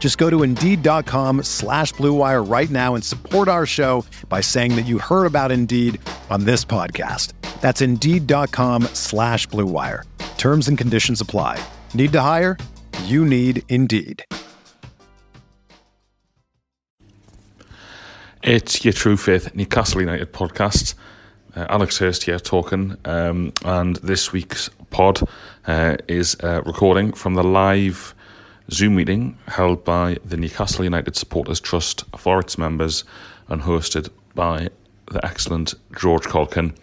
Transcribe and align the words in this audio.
Just 0.00 0.18
go 0.18 0.28
to 0.30 0.42
Indeed.com 0.42 1.44
slash 1.44 1.92
BlueWire 1.94 2.50
right 2.50 2.70
now 2.70 2.96
and 2.96 3.04
support 3.04 3.46
our 3.46 3.66
show 3.66 4.04
by 4.28 4.40
saying 4.40 4.74
that 4.74 4.86
you 4.86 4.98
heard 4.98 5.26
about 5.26 5.52
Indeed 5.52 6.00
on 6.30 6.44
this 6.44 6.64
podcast. 6.64 7.34
That's 7.60 7.80
Indeed.com 7.82 8.84
slash 8.94 9.46
BlueWire. 9.48 10.04
Terms 10.38 10.66
and 10.68 10.76
conditions 10.76 11.20
apply. 11.20 11.62
Need 11.94 12.12
to 12.12 12.20
hire? 12.22 12.56
You 13.04 13.24
need 13.24 13.62
Indeed. 13.68 14.24
It's 18.42 18.82
your 18.86 18.94
True 18.94 19.18
Faith 19.18 19.54
Newcastle 19.54 20.00
United 20.00 20.32
podcast. 20.32 20.94
Uh, 21.54 21.66
Alex 21.68 21.98
Hurst 21.98 22.22
here 22.22 22.38
talking, 22.38 22.96
um, 23.04 23.52
and 23.66 23.96
this 23.96 24.32
week's 24.32 24.70
pod 24.88 25.20
uh, 25.66 25.96
is 26.08 26.36
a 26.40 26.62
recording 26.62 27.12
from 27.12 27.34
the 27.34 27.42
live 27.42 28.14
Zoom 28.72 28.94
meeting 28.94 29.36
held 29.48 29.84
by 29.84 30.16
the 30.24 30.36
Newcastle 30.36 30.84
United 30.84 31.16
Supporters 31.16 31.60
Trust 31.60 32.04
for 32.16 32.38
its 32.38 32.56
members 32.56 33.04
and 33.48 33.62
hosted 33.62 34.08
by 34.34 34.68
the 35.10 35.24
excellent 35.24 35.74
George 35.98 36.24
Caulkin. 36.24 36.74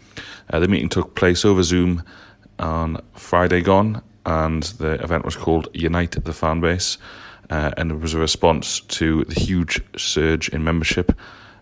Uh, 0.49 0.59
the 0.59 0.67
meeting 0.67 0.89
took 0.89 1.15
place 1.15 1.45
over 1.45 1.63
Zoom 1.63 2.03
on 2.59 3.01
Friday 3.13 3.61
gone, 3.61 4.01
and 4.25 4.63
the 4.63 5.01
event 5.01 5.23
was 5.23 5.37
called 5.37 5.69
Unite 5.73 6.11
the 6.11 6.31
Fanbase, 6.31 6.97
uh, 7.49 7.71
and 7.77 7.91
it 7.91 7.99
was 8.01 8.13
a 8.13 8.19
response 8.19 8.81
to 8.81 9.23
the 9.23 9.39
huge 9.39 9.81
surge 9.97 10.49
in 10.49 10.65
membership 10.65 11.17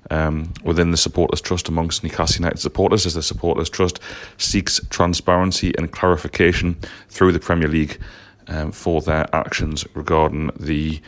um, 0.10 0.52
within 0.64 0.90
the 0.90 0.98
Supporters 0.98 1.42
Trust 1.42 1.70
amongst 1.70 2.04
Newcastle 2.04 2.42
United 2.42 2.60
supporters 2.60 3.06
as 3.06 3.14
the 3.14 3.22
Supporters 3.22 3.70
Trust 3.70 4.00
seeks 4.38 4.80
transparency 4.90 5.74
and 5.78 5.92
clarification 5.92 6.78
through 7.10 7.32
the 7.32 7.40
Premier 7.40 7.68
League 7.68 8.00
um, 8.48 8.72
for 8.72 9.02
their 9.02 9.28
actions 9.34 9.86
regarding 9.94 10.52
the 10.60 11.02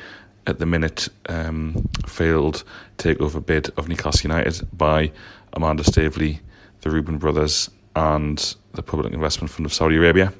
at 0.45 0.59
the 0.59 0.65
minute 0.65 1.09
um, 1.27 1.87
failed 2.05 2.63
takeover 2.97 3.45
bid 3.45 3.69
of 3.77 3.89
Newcastle 3.89 4.29
United 4.29 4.65
by 4.77 5.11
Amanda 5.53 5.83
Staveley, 5.83 6.39
the 6.81 6.89
Reuben 6.89 7.17
brothers, 7.17 7.69
and 7.95 8.55
the 8.73 8.81
Public 8.81 9.13
Investment 9.13 9.51
Fund 9.51 9.65
of 9.65 9.73
Saudi 9.73 9.97
Arabia. 9.97 10.31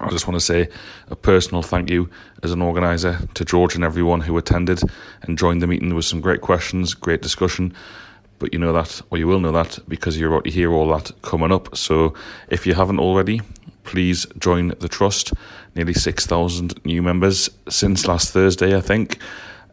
I 0.00 0.10
just 0.10 0.28
want 0.28 0.38
to 0.38 0.44
say 0.44 0.68
a 1.08 1.16
personal 1.16 1.62
thank 1.62 1.90
you 1.90 2.08
as 2.44 2.52
an 2.52 2.62
organiser 2.62 3.18
to 3.34 3.44
George 3.44 3.74
and 3.74 3.82
everyone 3.82 4.20
who 4.20 4.38
attended 4.38 4.80
and 5.22 5.36
joined 5.36 5.60
the 5.60 5.66
meeting. 5.66 5.88
There 5.88 5.96
was 5.96 6.06
some 6.06 6.20
great 6.20 6.40
questions, 6.40 6.94
great 6.94 7.20
discussion, 7.20 7.74
but 8.38 8.52
you 8.52 8.60
know 8.60 8.72
that, 8.72 9.02
or 9.10 9.18
you 9.18 9.26
will 9.26 9.40
know 9.40 9.50
that, 9.50 9.80
because 9.88 10.16
you're 10.16 10.32
about 10.32 10.44
to 10.44 10.50
hear 10.50 10.72
all 10.72 10.88
that 10.90 11.10
coming 11.22 11.50
up. 11.50 11.76
So 11.76 12.14
if 12.48 12.66
you 12.66 12.74
haven't 12.74 13.00
already, 13.00 13.40
please 13.88 14.26
join 14.38 14.68
the 14.80 14.88
trust. 14.88 15.32
Nearly 15.74 15.94
6,000 15.94 16.84
new 16.84 17.02
members 17.02 17.48
since 17.70 18.06
last 18.06 18.32
Thursday, 18.32 18.76
I 18.76 18.82
think. 18.82 19.18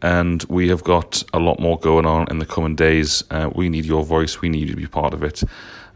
And 0.00 0.42
we 0.44 0.68
have 0.68 0.82
got 0.82 1.22
a 1.34 1.38
lot 1.38 1.60
more 1.60 1.78
going 1.78 2.06
on 2.06 2.26
in 2.30 2.38
the 2.38 2.46
coming 2.46 2.74
days. 2.74 3.22
Uh, 3.30 3.50
we 3.54 3.68
need 3.68 3.84
your 3.84 4.04
voice, 4.04 4.40
we 4.40 4.48
need 4.48 4.68
you 4.68 4.74
to 4.74 4.76
be 4.76 4.86
part 4.86 5.12
of 5.12 5.22
it. 5.22 5.42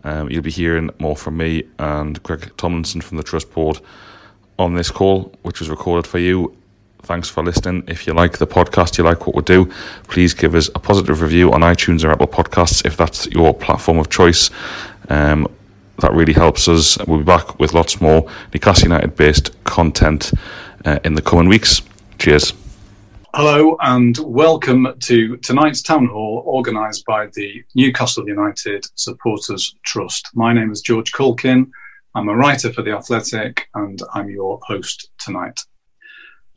Um, 0.05 0.31
you'll 0.31 0.43
be 0.43 0.51
hearing 0.51 0.91
more 0.99 1.17
from 1.17 1.39
me 1.39 1.65
and 1.79 2.23
Greg 2.23 2.53
Tomlinson 2.59 3.01
from 3.01 3.17
the 3.17 3.23
Trust 3.23 3.51
Board 3.53 3.81
on 4.59 4.75
this 4.75 4.91
call, 4.91 5.33
which 5.43 5.61
was 5.61 5.71
recorded 5.71 6.07
for 6.07 6.19
you. 6.19 6.55
Thanks 7.03 7.31
for 7.31 7.43
listening. 7.43 7.85
If 7.89 8.07
you 8.07 8.13
like 8.13 8.37
the 8.37 8.47
podcast, 8.47 8.99
you 8.99 9.05
like 9.05 9.27
what 9.27 9.35
we 9.35 9.43
do, 9.43 9.71
please 10.09 10.35
give 10.35 10.55
us 10.55 10.69
a 10.75 10.79
positive 10.79 11.23
review 11.23 11.53
on 11.53 11.63
iTunes 11.63 12.05
or 12.05 12.11
Apple 12.11 12.29
Podcasts 12.29 12.85
if 12.85 12.99
that's 12.99 13.27
your 13.29 13.55
platform 13.55 13.99
of 13.99 14.11
choice. 14.11 14.51
Um, 15.09 15.49
that 16.01 16.13
really 16.13 16.33
helps 16.33 16.69
us. 16.69 16.99
We'll 17.07 17.19
be 17.19 17.25
back 17.25 17.59
with 17.59 17.73
lots 17.73 18.01
more 18.01 18.29
Newcastle 18.53 18.89
United 18.89 19.17
based 19.17 19.53
content 19.65 20.33
uh, 20.85 20.99
in 21.05 21.15
the 21.15 21.23
coming 21.23 21.49
weeks. 21.49 21.83
Cheers. 22.19 22.53
Hello 23.33 23.77
and 23.81 24.19
welcome 24.19 24.89
to 25.05 25.37
tonight's 25.37 25.83
town 25.83 26.07
hall 26.07 26.43
organised 26.47 27.05
by 27.07 27.29
the 27.35 27.63
Newcastle 27.77 28.29
United 28.29 28.85
Supporters 28.97 29.77
Trust. 29.85 30.29
My 30.35 30.53
name 30.53 30.73
is 30.73 30.81
George 30.81 31.13
Caulkin. 31.13 31.71
I'm 32.17 32.29
a 32.29 32.37
writer 32.37 32.73
for 32.73 32.83
The 32.83 32.91
Athletic 32.91 33.69
and 33.75 34.03
I'm 34.15 34.31
your 34.31 34.59
host 34.65 35.11
tonight. 35.19 35.61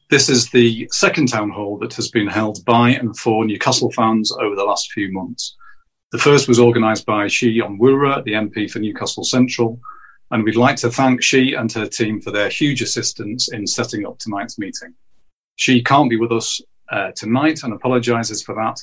This 0.09 0.29
is 0.29 0.49
the 0.49 0.87
second 0.91 1.27
town 1.27 1.51
hall 1.51 1.77
that 1.77 1.93
has 1.93 2.09
been 2.09 2.27
held 2.27 2.65
by 2.65 2.89
and 2.89 3.15
for 3.17 3.45
Newcastle 3.45 3.91
fans 3.91 4.31
over 4.31 4.55
the 4.55 4.63
last 4.63 4.91
few 4.91 5.11
months. 5.11 5.55
The 6.13 6.19
first 6.19 6.47
was 6.47 6.59
organised 6.59 7.07
by 7.07 7.23
Chi 7.23 7.57
Onwurah, 7.57 8.23
the 8.23 8.33
MP 8.33 8.69
for 8.69 8.77
Newcastle 8.77 9.23
Central, 9.23 9.81
and 10.29 10.43
we'd 10.43 10.55
like 10.55 10.75
to 10.75 10.91
thank 10.91 11.27
Chi 11.27 11.55
and 11.57 11.71
her 11.71 11.87
team 11.87 12.21
for 12.21 12.29
their 12.29 12.49
huge 12.49 12.83
assistance 12.83 13.51
in 13.51 13.65
setting 13.65 14.05
up 14.05 14.19
tonight's 14.19 14.59
meeting. 14.59 14.93
She 15.55 15.81
can't 15.81 16.11
be 16.11 16.17
with 16.17 16.31
us 16.31 16.61
uh, 16.91 17.13
tonight 17.15 17.63
and 17.63 17.73
apologises 17.73 18.43
for 18.43 18.53
that, 18.53 18.79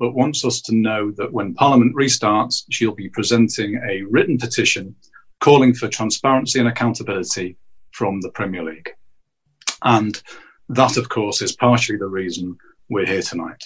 but 0.00 0.16
wants 0.16 0.44
us 0.44 0.60
to 0.62 0.74
know 0.74 1.12
that 1.12 1.32
when 1.32 1.54
Parliament 1.54 1.94
restarts, 1.94 2.64
she'll 2.72 2.96
be 2.96 3.08
presenting 3.08 3.80
a 3.88 4.02
written 4.10 4.36
petition 4.36 4.96
calling 5.38 5.74
for 5.74 5.86
transparency 5.86 6.58
and 6.58 6.66
accountability 6.66 7.56
from 7.92 8.20
the 8.22 8.30
Premier 8.30 8.64
League. 8.64 8.90
And 9.84 10.20
that, 10.68 10.96
of 10.96 11.08
course, 11.08 11.42
is 11.42 11.54
partially 11.54 11.98
the 11.98 12.06
reason 12.06 12.58
we're 12.90 13.06
here 13.06 13.22
tonight. 13.22 13.62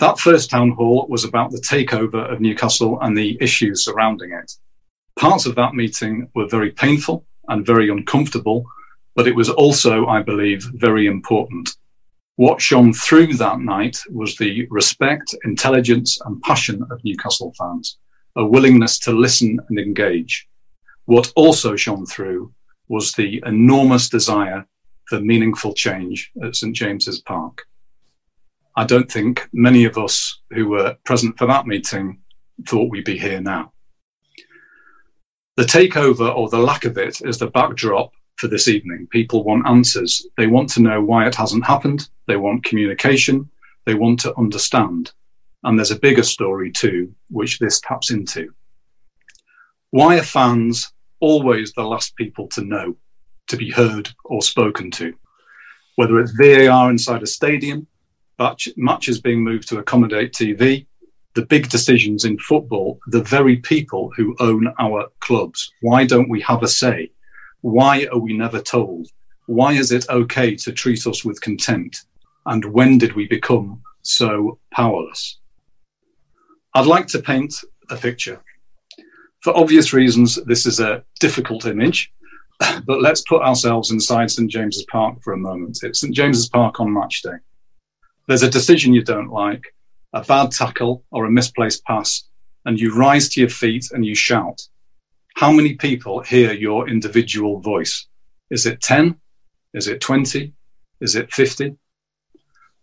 That 0.00 0.18
first 0.18 0.48
town 0.48 0.70
hall 0.70 1.06
was 1.10 1.24
about 1.24 1.50
the 1.50 1.58
takeover 1.60 2.32
of 2.32 2.40
Newcastle 2.40 2.98
and 3.02 3.14
the 3.14 3.36
issues 3.38 3.84
surrounding 3.84 4.32
it. 4.32 4.50
Parts 5.18 5.44
of 5.44 5.54
that 5.56 5.74
meeting 5.74 6.26
were 6.34 6.48
very 6.48 6.70
painful 6.70 7.26
and 7.48 7.66
very 7.66 7.90
uncomfortable, 7.90 8.64
but 9.14 9.28
it 9.28 9.36
was 9.36 9.50
also, 9.50 10.06
I 10.06 10.22
believe, 10.22 10.66
very 10.72 11.06
important. 11.06 11.76
What 12.36 12.62
shone 12.62 12.94
through 12.94 13.34
that 13.34 13.60
night 13.60 13.98
was 14.08 14.38
the 14.38 14.66
respect, 14.70 15.34
intelligence, 15.44 16.18
and 16.24 16.40
passion 16.40 16.82
of 16.90 17.04
Newcastle 17.04 17.52
fans, 17.58 17.98
a 18.36 18.46
willingness 18.46 18.98
to 19.00 19.12
listen 19.12 19.60
and 19.68 19.78
engage. 19.78 20.48
What 21.04 21.30
also 21.36 21.76
shone 21.76 22.06
through 22.06 22.54
was 22.88 23.12
the 23.12 23.42
enormous 23.44 24.08
desire 24.08 24.66
for 25.08 25.20
meaningful 25.20 25.74
change 25.74 26.32
at 26.42 26.56
St 26.56 26.74
James's 26.74 27.20
Park. 27.20 27.66
I 28.76 28.84
don't 28.84 29.10
think 29.10 29.48
many 29.52 29.84
of 29.84 29.98
us 29.98 30.40
who 30.50 30.68
were 30.68 30.96
present 31.04 31.36
for 31.36 31.46
that 31.46 31.66
meeting 31.66 32.20
thought 32.66 32.90
we'd 32.90 33.04
be 33.04 33.18
here 33.18 33.40
now. 33.40 33.72
The 35.56 35.64
takeover 35.64 36.34
or 36.34 36.48
the 36.48 36.58
lack 36.58 36.84
of 36.84 36.96
it 36.96 37.20
is 37.22 37.38
the 37.38 37.48
backdrop 37.48 38.12
for 38.36 38.48
this 38.48 38.68
evening. 38.68 39.08
People 39.10 39.44
want 39.44 39.66
answers. 39.66 40.26
They 40.36 40.46
want 40.46 40.70
to 40.70 40.82
know 40.82 41.02
why 41.02 41.26
it 41.26 41.34
hasn't 41.34 41.66
happened. 41.66 42.08
They 42.26 42.36
want 42.36 42.64
communication. 42.64 43.50
They 43.84 43.94
want 43.94 44.20
to 44.20 44.36
understand. 44.38 45.12
And 45.64 45.78
there's 45.78 45.90
a 45.90 45.98
bigger 45.98 46.22
story 46.22 46.70
too, 46.70 47.14
which 47.28 47.58
this 47.58 47.80
taps 47.80 48.10
into. 48.10 48.54
Why 49.90 50.18
are 50.18 50.22
fans 50.22 50.92
always 51.18 51.72
the 51.72 51.82
last 51.82 52.16
people 52.16 52.48
to 52.48 52.62
know, 52.62 52.96
to 53.48 53.56
be 53.56 53.70
heard 53.70 54.08
or 54.24 54.40
spoken 54.40 54.90
to? 54.92 55.12
Whether 55.96 56.20
it's 56.20 56.32
VAR 56.32 56.90
inside 56.90 57.22
a 57.22 57.26
stadium, 57.26 57.86
much, 58.40 58.68
much 58.76 59.08
is 59.08 59.20
being 59.20 59.44
moved 59.44 59.68
to 59.68 59.78
accommodate 59.78 60.32
TV. 60.32 60.86
The 61.34 61.46
big 61.46 61.68
decisions 61.68 62.24
in 62.24 62.38
football, 62.38 62.98
the 63.08 63.22
very 63.22 63.56
people 63.56 64.10
who 64.16 64.34
own 64.40 64.72
our 64.80 65.06
clubs. 65.20 65.70
Why 65.82 66.04
don't 66.06 66.30
we 66.30 66.40
have 66.40 66.64
a 66.64 66.68
say? 66.68 67.12
Why 67.60 68.08
are 68.10 68.18
we 68.18 68.32
never 68.32 68.60
told? 68.60 69.08
Why 69.46 69.74
is 69.74 69.92
it 69.92 70.08
okay 70.08 70.56
to 70.56 70.72
treat 70.72 71.06
us 71.06 71.24
with 71.24 71.40
contempt? 71.40 72.04
And 72.46 72.64
when 72.64 72.98
did 72.98 73.14
we 73.14 73.28
become 73.28 73.82
so 74.02 74.58
powerless? 74.72 75.38
I'd 76.74 76.86
like 76.86 77.06
to 77.08 77.20
paint 77.20 77.54
a 77.90 77.96
picture. 77.96 78.40
For 79.42 79.56
obvious 79.56 79.92
reasons, 79.92 80.36
this 80.46 80.66
is 80.66 80.80
a 80.80 81.04
difficult 81.20 81.66
image, 81.66 82.12
but 82.86 83.02
let's 83.02 83.22
put 83.22 83.42
ourselves 83.42 83.90
inside 83.90 84.30
St 84.30 84.50
James's 84.50 84.86
Park 84.90 85.22
for 85.22 85.34
a 85.34 85.38
moment. 85.38 85.78
It's 85.82 86.00
St 86.00 86.14
James's 86.14 86.48
Park 86.48 86.80
on 86.80 86.92
match 86.92 87.22
day. 87.22 87.38
There's 88.30 88.44
a 88.44 88.48
decision 88.48 88.94
you 88.94 89.02
don't 89.02 89.32
like, 89.32 89.74
a 90.12 90.22
bad 90.22 90.52
tackle 90.52 91.02
or 91.10 91.24
a 91.24 91.30
misplaced 91.32 91.84
pass, 91.84 92.28
and 92.64 92.78
you 92.78 92.94
rise 92.94 93.28
to 93.30 93.40
your 93.40 93.48
feet 93.48 93.90
and 93.90 94.06
you 94.06 94.14
shout. 94.14 94.62
How 95.34 95.50
many 95.50 95.74
people 95.74 96.20
hear 96.20 96.52
your 96.52 96.88
individual 96.88 97.58
voice? 97.58 98.06
Is 98.48 98.66
it 98.66 98.82
10? 98.82 99.16
Is 99.74 99.88
it 99.88 100.00
20? 100.00 100.52
Is 101.00 101.16
it 101.16 101.32
50? 101.32 101.74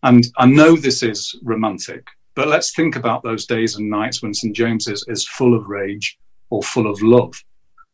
And 0.04 0.28
I 0.38 0.48
know 0.48 0.76
this 0.76 1.02
is 1.02 1.40
romantic, 1.42 2.06
but 2.36 2.50
let's 2.50 2.76
think 2.76 2.98
about 2.98 3.24
those 3.24 3.46
days 3.46 3.78
and 3.78 3.90
nights 3.90 4.22
when 4.22 4.34
St. 4.34 4.54
James's 4.54 5.06
is 5.08 5.26
full 5.30 5.56
of 5.56 5.70
rage 5.70 6.18
or 6.50 6.62
full 6.62 6.92
of 6.92 7.02
love. 7.02 7.42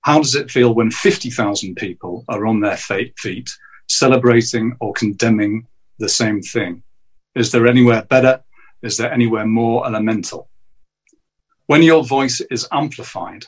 How 0.01 0.17
does 0.17 0.33
it 0.33 0.49
feel 0.49 0.73
when 0.73 0.89
50,000 0.89 1.75
people 1.75 2.25
are 2.29 2.47
on 2.47 2.61
their 2.61 2.77
feet 2.77 3.47
celebrating 3.89 4.75
or 4.79 4.91
condemning 4.93 5.67
the 5.99 6.09
same 6.09 6.41
thing? 6.41 6.81
Is 7.35 7.51
there 7.51 7.67
anywhere 7.67 8.03
better? 8.03 8.43
Is 8.83 8.97
there 8.97 9.11
anywhere 9.11 9.45
more 9.45 9.87
elemental? 9.87 10.49
When 11.65 11.81
your 11.81 12.03
voice 12.03 12.41
is 12.51 12.67
amplified, 12.71 13.45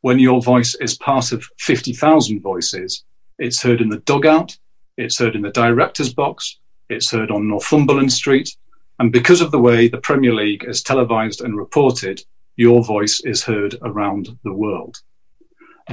when 0.00 0.18
your 0.18 0.42
voice 0.42 0.74
is 0.76 0.96
part 0.96 1.30
of 1.32 1.44
50,000 1.58 2.40
voices, 2.40 3.04
it's 3.38 3.62
heard 3.62 3.80
in 3.80 3.90
the 3.90 4.00
dugout, 4.00 4.56
it's 4.96 5.18
heard 5.18 5.36
in 5.36 5.42
the 5.42 5.50
director's 5.50 6.12
box, 6.12 6.58
it's 6.88 7.10
heard 7.10 7.30
on 7.30 7.46
Northumberland 7.46 8.12
Street, 8.12 8.56
and 8.98 9.12
because 9.12 9.40
of 9.40 9.52
the 9.52 9.60
way 9.60 9.86
the 9.86 9.98
Premier 9.98 10.34
League 10.34 10.64
is 10.64 10.82
televised 10.82 11.40
and 11.40 11.56
reported, 11.56 12.20
your 12.56 12.82
voice 12.82 13.20
is 13.20 13.44
heard 13.44 13.76
around 13.82 14.36
the 14.42 14.52
world. 14.52 14.96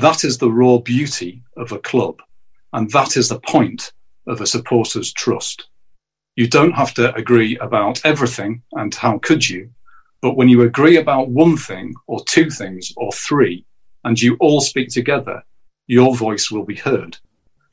That 0.01 0.23
is 0.23 0.39
the 0.39 0.51
raw 0.51 0.79
beauty 0.79 1.43
of 1.57 1.71
a 1.71 1.79
club, 1.79 2.21
and 2.73 2.89
that 2.91 3.17
is 3.17 3.29
the 3.29 3.39
point 3.39 3.93
of 4.25 4.41
a 4.41 4.47
supporter's 4.47 5.13
trust. 5.13 5.67
You 6.35 6.47
don't 6.47 6.73
have 6.73 6.93
to 6.95 7.15
agree 7.15 7.57
about 7.59 8.05
everything, 8.05 8.61
and 8.73 8.93
how 8.93 9.19
could 9.19 9.47
you? 9.47 9.69
But 10.21 10.35
when 10.35 10.49
you 10.49 10.63
agree 10.63 10.97
about 10.97 11.29
one 11.29 11.55
thing, 11.55 11.93
or 12.07 12.23
two 12.25 12.49
things, 12.49 12.91
or 12.97 13.11
three, 13.13 13.65
and 14.03 14.21
you 14.21 14.35
all 14.41 14.59
speak 14.59 14.89
together, 14.89 15.43
your 15.87 16.15
voice 16.15 16.51
will 16.51 16.65
be 16.65 16.75
heard. 16.75 17.17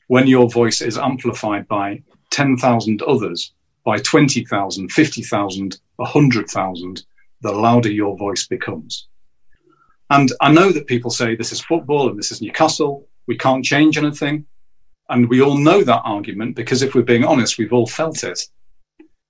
When 0.07 0.27
your 0.27 0.49
voice 0.49 0.81
is 0.81 0.97
amplified 0.97 1.67
by 1.67 2.03
10,000 2.29 3.01
others, 3.01 3.53
by 3.83 3.97
20,000, 3.97 4.91
50,000, 4.91 5.79
100,000, 5.97 7.03
the 7.41 7.51
louder 7.51 7.91
your 7.91 8.17
voice 8.17 8.47
becomes. 8.47 9.07
And 10.09 10.31
I 10.39 10.51
know 10.53 10.71
that 10.71 10.87
people 10.87 11.11
say 11.11 11.35
this 11.35 11.51
is 11.51 11.59
football 11.59 12.09
and 12.09 12.17
this 12.17 12.31
is 12.31 12.41
Newcastle, 12.41 13.07
we 13.27 13.37
can't 13.37 13.65
change 13.65 13.97
anything. 13.97 14.45
And 15.13 15.29
we 15.29 15.43
all 15.43 15.59
know 15.59 15.83
that 15.83 16.01
argument 16.05 16.55
because 16.55 16.81
if 16.81 16.95
we're 16.95 17.03
being 17.03 17.23
honest, 17.23 17.59
we've 17.59 17.71
all 17.71 17.85
felt 17.85 18.23
it. 18.23 18.39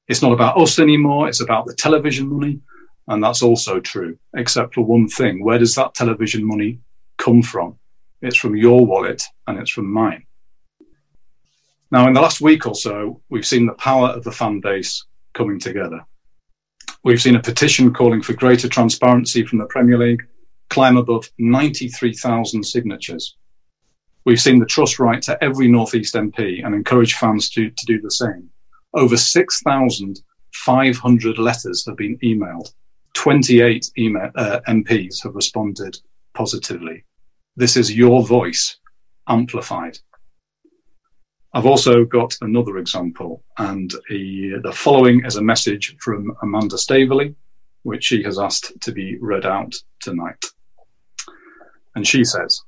It's 0.08 0.22
not 0.22 0.32
about 0.32 0.58
us 0.58 0.80
anymore, 0.80 1.28
it's 1.28 1.42
about 1.42 1.66
the 1.66 1.76
television 1.76 2.30
money. 2.30 2.62
And 3.10 3.22
that's 3.22 3.44
also 3.44 3.82
true, 3.82 4.18
except 4.34 4.76
for 4.76 4.86
one 4.86 5.10
thing. 5.10 5.44
Where 5.44 5.60
does 5.60 5.76
that 5.76 5.94
television 5.94 6.48
money 6.48 6.80
come 7.18 7.42
from? 7.42 7.78
It's 8.22 8.38
from 8.38 8.56
your 8.56 8.86
wallet 8.86 9.24
and 9.46 9.60
it's 9.60 9.72
from 9.72 9.92
mine. 9.92 10.24
Now, 11.92 12.08
in 12.08 12.14
the 12.14 12.22
last 12.22 12.40
week 12.40 12.66
or 12.66 12.76
so, 12.76 13.22
we've 13.28 13.46
seen 13.46 13.66
the 13.66 13.74
power 13.74 14.08
of 14.08 14.24
the 14.24 14.32
fan 14.32 14.62
base 14.62 15.04
coming 15.34 15.60
together. 15.60 16.06
We've 17.04 17.22
seen 17.22 17.36
a 17.36 17.42
petition 17.42 17.94
calling 17.94 18.22
for 18.22 18.32
greater 18.32 18.70
transparency 18.70 19.46
from 19.46 19.60
the 19.60 19.66
Premier 19.66 19.98
League 19.98 20.26
climb 20.70 20.96
above 20.96 21.30
93,000 21.40 22.64
signatures. 22.64 23.36
We've 24.26 24.40
seen 24.40 24.60
the 24.60 24.66
trust 24.66 25.00
write 25.00 25.22
to 25.24 25.44
every 25.44 25.68
Northeast 25.68 26.16
MP 26.16 26.66
and 26.66 26.74
encourage 26.74 27.16
fans 27.16 27.50
to, 27.52 27.70
to 27.70 27.86
do 27.86 28.00
the 28.00 28.12
same. 28.12 28.50
Over 28.94 29.18
6,500 29.18 31.38
letters 31.38 31.86
have 31.86 31.98
been 31.98 32.18
emailed. 32.20 32.74
28 33.16 33.92
email, 33.98 34.32
uh, 34.36 34.62
MPs 34.68 35.22
have 35.24 35.36
responded 35.36 35.98
positively. 36.34 37.04
This 37.56 37.76
is 37.76 37.96
your 37.96 38.26
voice 38.26 38.78
amplified. 39.28 40.00
I've 41.54 41.68
also 41.68 42.06
got 42.06 42.36
another 42.42 42.80
example, 42.80 43.44
and 43.60 43.94
he, 44.10 44.56
the 44.64 44.72
following 44.72 45.24
is 45.26 45.36
a 45.36 45.44
message 45.44 45.96
from 46.00 46.36
Amanda 46.42 46.78
Staveley, 46.78 47.36
which 47.84 48.06
she 48.06 48.24
has 48.24 48.40
asked 48.40 48.74
to 48.82 48.92
be 48.92 49.18
read 49.20 49.46
out 49.46 49.76
tonight. 50.00 50.44
And 51.96 52.08
she 52.08 52.24
says, 52.24 52.60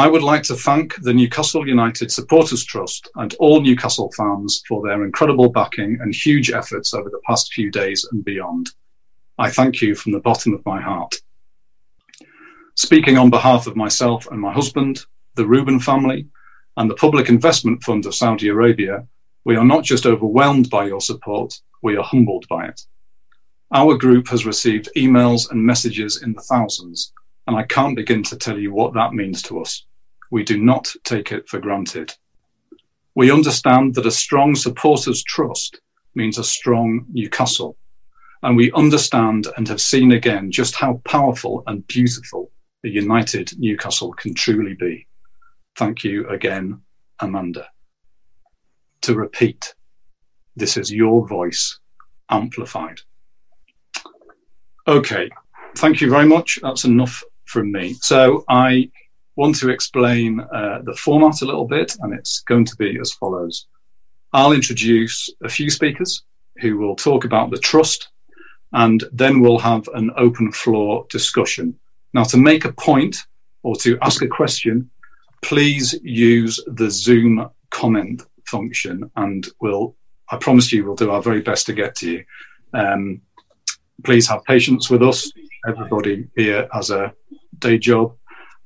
I 0.00 0.08
would 0.08 0.22
like 0.22 0.44
to 0.44 0.54
thank 0.54 0.96
the 1.02 1.12
Newcastle 1.12 1.68
United 1.68 2.10
Supporters 2.10 2.64
Trust 2.64 3.10
and 3.16 3.34
all 3.34 3.60
Newcastle 3.60 4.10
fans 4.16 4.62
for 4.66 4.80
their 4.80 5.04
incredible 5.04 5.50
backing 5.50 5.98
and 6.00 6.14
huge 6.14 6.50
efforts 6.50 6.94
over 6.94 7.10
the 7.10 7.20
past 7.26 7.52
few 7.52 7.70
days 7.70 8.08
and 8.10 8.24
beyond. 8.24 8.70
I 9.36 9.50
thank 9.50 9.82
you 9.82 9.94
from 9.94 10.12
the 10.12 10.20
bottom 10.20 10.54
of 10.54 10.64
my 10.64 10.80
heart. 10.80 11.16
Speaking 12.76 13.18
on 13.18 13.28
behalf 13.28 13.66
of 13.66 13.76
myself 13.76 14.26
and 14.30 14.40
my 14.40 14.54
husband, 14.54 15.04
the 15.34 15.46
Reuben 15.46 15.78
family, 15.78 16.26
and 16.78 16.88
the 16.88 16.94
Public 16.94 17.28
Investment 17.28 17.82
Fund 17.82 18.06
of 18.06 18.14
Saudi 18.14 18.48
Arabia, 18.48 19.06
we 19.44 19.54
are 19.56 19.66
not 19.66 19.84
just 19.84 20.06
overwhelmed 20.06 20.70
by 20.70 20.86
your 20.86 21.02
support, 21.02 21.52
we 21.82 21.98
are 21.98 22.04
humbled 22.04 22.48
by 22.48 22.68
it. 22.68 22.80
Our 23.74 23.98
group 23.98 24.28
has 24.28 24.46
received 24.46 24.88
emails 24.96 25.50
and 25.50 25.62
messages 25.62 26.22
in 26.22 26.32
the 26.32 26.40
thousands, 26.40 27.12
and 27.46 27.54
I 27.54 27.64
can't 27.64 27.96
begin 27.96 28.22
to 28.22 28.38
tell 28.38 28.58
you 28.58 28.72
what 28.72 28.94
that 28.94 29.12
means 29.12 29.42
to 29.42 29.60
us. 29.60 29.84
We 30.30 30.44
do 30.44 30.58
not 30.58 30.92
take 31.04 31.32
it 31.32 31.48
for 31.48 31.58
granted. 31.58 32.14
We 33.14 33.30
understand 33.30 33.94
that 33.96 34.06
a 34.06 34.10
strong 34.10 34.54
supporters' 34.54 35.24
trust 35.24 35.80
means 36.14 36.38
a 36.38 36.44
strong 36.44 37.04
Newcastle, 37.12 37.76
and 38.42 38.56
we 38.56 38.72
understand 38.72 39.48
and 39.56 39.66
have 39.68 39.80
seen 39.80 40.12
again 40.12 40.50
just 40.50 40.76
how 40.76 41.00
powerful 41.04 41.62
and 41.66 41.86
beautiful 41.86 42.50
a 42.84 42.88
united 42.88 43.50
Newcastle 43.58 44.12
can 44.12 44.34
truly 44.34 44.74
be. 44.74 45.06
Thank 45.76 46.04
you 46.04 46.28
again, 46.28 46.80
Amanda. 47.18 47.68
To 49.02 49.14
repeat, 49.14 49.74
this 50.56 50.76
is 50.76 50.92
your 50.92 51.26
voice 51.26 51.78
amplified. 52.30 53.00
Okay, 54.86 55.28
thank 55.76 56.00
you 56.00 56.10
very 56.10 56.26
much. 56.26 56.58
That's 56.62 56.84
enough 56.84 57.22
from 57.44 57.72
me. 57.72 57.94
So 57.94 58.44
I 58.48 58.90
want 59.36 59.56
to 59.56 59.70
explain 59.70 60.40
uh, 60.40 60.80
the 60.84 60.94
format 60.94 61.42
a 61.42 61.46
little 61.46 61.66
bit, 61.66 61.96
and 62.00 62.12
it's 62.12 62.40
going 62.40 62.64
to 62.66 62.76
be 62.76 62.98
as 63.00 63.12
follows. 63.12 63.66
I'll 64.32 64.52
introduce 64.52 65.28
a 65.42 65.48
few 65.48 65.70
speakers 65.70 66.24
who 66.60 66.78
will 66.78 66.96
talk 66.96 67.24
about 67.24 67.50
the 67.50 67.58
trust, 67.58 68.08
and 68.72 69.04
then 69.12 69.40
we'll 69.40 69.58
have 69.58 69.88
an 69.94 70.10
open 70.16 70.52
floor 70.52 71.06
discussion. 71.10 71.78
Now, 72.12 72.24
to 72.24 72.36
make 72.36 72.64
a 72.64 72.72
point 72.72 73.16
or 73.62 73.76
to 73.76 73.98
ask 74.02 74.22
a 74.22 74.28
question, 74.28 74.90
please 75.42 75.94
use 76.02 76.60
the 76.66 76.90
Zoom 76.90 77.48
comment 77.70 78.22
function 78.46 79.10
and 79.16 79.48
we'll, 79.60 79.96
I 80.30 80.36
promise 80.36 80.72
you, 80.72 80.84
we'll 80.84 80.96
do 80.96 81.10
our 81.10 81.22
very 81.22 81.40
best 81.40 81.66
to 81.66 81.72
get 81.72 81.94
to 81.96 82.10
you. 82.10 82.24
Um, 82.72 83.22
please 84.04 84.28
have 84.28 84.44
patience 84.44 84.90
with 84.90 85.02
us. 85.02 85.30
Everybody 85.66 86.28
here 86.36 86.68
has 86.72 86.90
a 86.90 87.12
day 87.58 87.78
job 87.78 88.16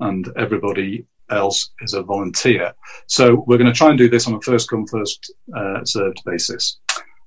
and 0.01 0.29
everybody 0.37 1.07
else 1.31 1.71
is 1.81 1.95
a 1.95 2.03
volunteer. 2.03 2.73
So 3.07 3.45
we're 3.47 3.59
going 3.59 3.73
to 3.73 3.77
try 3.77 3.89
and 3.89 3.99
do 3.99 4.09
this 4.09 4.27
on 4.27 4.35
a 4.35 4.41
first 4.41 4.69
come, 4.69 4.87
first 4.87 5.33
uh, 5.57 5.85
served 5.85 6.23
basis. 6.25 6.79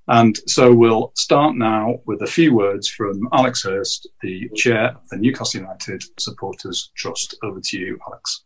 And 0.09 0.37
so 0.47 0.73
we'll 0.73 1.11
start 1.15 1.55
now 1.55 1.99
with 2.05 2.21
a 2.21 2.27
few 2.27 2.53
words 2.55 2.87
from 2.87 3.27
Alex 3.33 3.63
Hurst, 3.63 4.07
the 4.21 4.49
chair 4.55 4.95
of 4.95 5.09
the 5.09 5.17
Newcastle 5.17 5.61
United 5.61 6.01
Supporters 6.17 6.91
Trust. 6.95 7.35
Over 7.43 7.59
to 7.61 7.77
you, 7.77 7.99
Alex. 8.07 8.43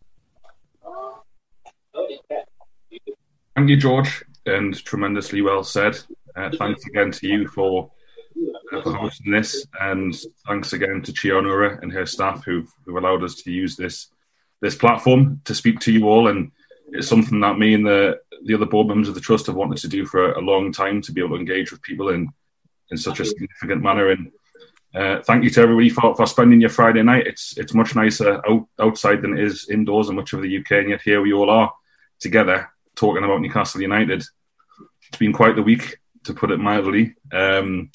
Thank 3.56 3.70
you, 3.70 3.78
George, 3.78 4.24
and 4.48 4.74
tremendously 4.86 5.42
well 5.42 5.64
said. 5.64 6.00
Uh, 6.36 6.50
thanks 6.58 6.84
again 6.88 7.12
to 7.12 7.28
you 7.28 7.48
for, 7.48 7.92
for 8.84 8.94
hosting 8.94 9.32
this, 9.32 9.66
and 9.80 10.16
thanks 10.48 10.74
again 10.74 11.02
to 11.02 11.12
Chi 11.12 11.30
Onwurah 11.30 11.82
and 11.82 11.92
her 11.92 12.06
staff 12.06 12.44
who've, 12.46 12.72
who've 12.86 12.96
allowed 12.96 13.24
us 13.24 13.36
to 13.36 13.52
use 13.52 13.76
this 13.76 14.08
this 14.62 14.76
platform 14.76 15.42
to 15.46 15.56
speak 15.56 15.80
to 15.80 15.92
you 15.92 16.08
all. 16.08 16.28
And 16.28 16.52
it's 16.90 17.08
something 17.08 17.40
that 17.42 17.58
me 17.60 17.74
and 17.74 17.86
the 17.86 18.20
the 18.44 18.54
other 18.54 18.66
board 18.66 18.88
members 18.88 19.10
of 19.10 19.16
the 19.16 19.22
trust 19.22 19.48
have 19.48 19.56
wanted 19.56 19.78
to 19.80 19.88
do 19.88 20.06
for 20.06 20.32
a 20.32 20.42
long 20.42 20.72
time 20.72 21.02
to 21.02 21.12
be 21.12 21.22
able 21.22 21.36
to 21.36 21.40
engage 21.42 21.72
with 21.72 21.82
people 21.82 22.10
in 22.10 22.30
in 22.90 22.98
such 22.98 23.20
a 23.20 23.26
significant 23.26 23.82
manner. 23.82 24.10
And 24.10 24.32
uh, 24.94 25.22
thank 25.24 25.44
you 25.44 25.50
to 25.50 25.62
everybody 25.62 25.90
for, 25.90 26.16
for 26.16 26.26
spending 26.26 26.62
your 26.62 26.70
Friday 26.70 27.04
night. 27.04 27.28
It's 27.28 27.58
it's 27.58 27.74
much 27.74 27.96
nicer 27.96 28.42
out, 28.50 28.68
outside 28.80 29.22
than 29.22 29.38
it 29.38 29.44
is 29.44 29.70
indoors 29.70 30.10
in 30.10 30.16
much 30.16 30.34
of 30.34 30.42
the 30.42 30.58
UK, 30.58 30.72
and 30.72 30.90
yet 30.90 31.02
here 31.02 31.22
we 31.22 31.34
all 31.34 31.50
are 31.50 31.74
together 32.20 32.70
talking 32.96 33.24
about 33.24 33.42
Newcastle 33.42 33.82
United. 33.82 34.24
It's 35.08 35.18
been 35.18 35.34
quite 35.34 35.56
the 35.56 35.64
week, 35.64 35.98
to 36.24 36.34
put 36.34 36.52
it 36.52 36.60
mildly. 36.60 37.16
Um, 37.32 37.90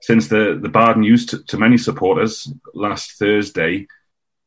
since 0.00 0.28
the, 0.28 0.58
the 0.60 0.68
bad 0.68 0.96
news 0.96 1.26
to, 1.26 1.42
to, 1.44 1.58
many 1.58 1.76
supporters 1.76 2.52
last 2.74 3.18
Thursday, 3.18 3.86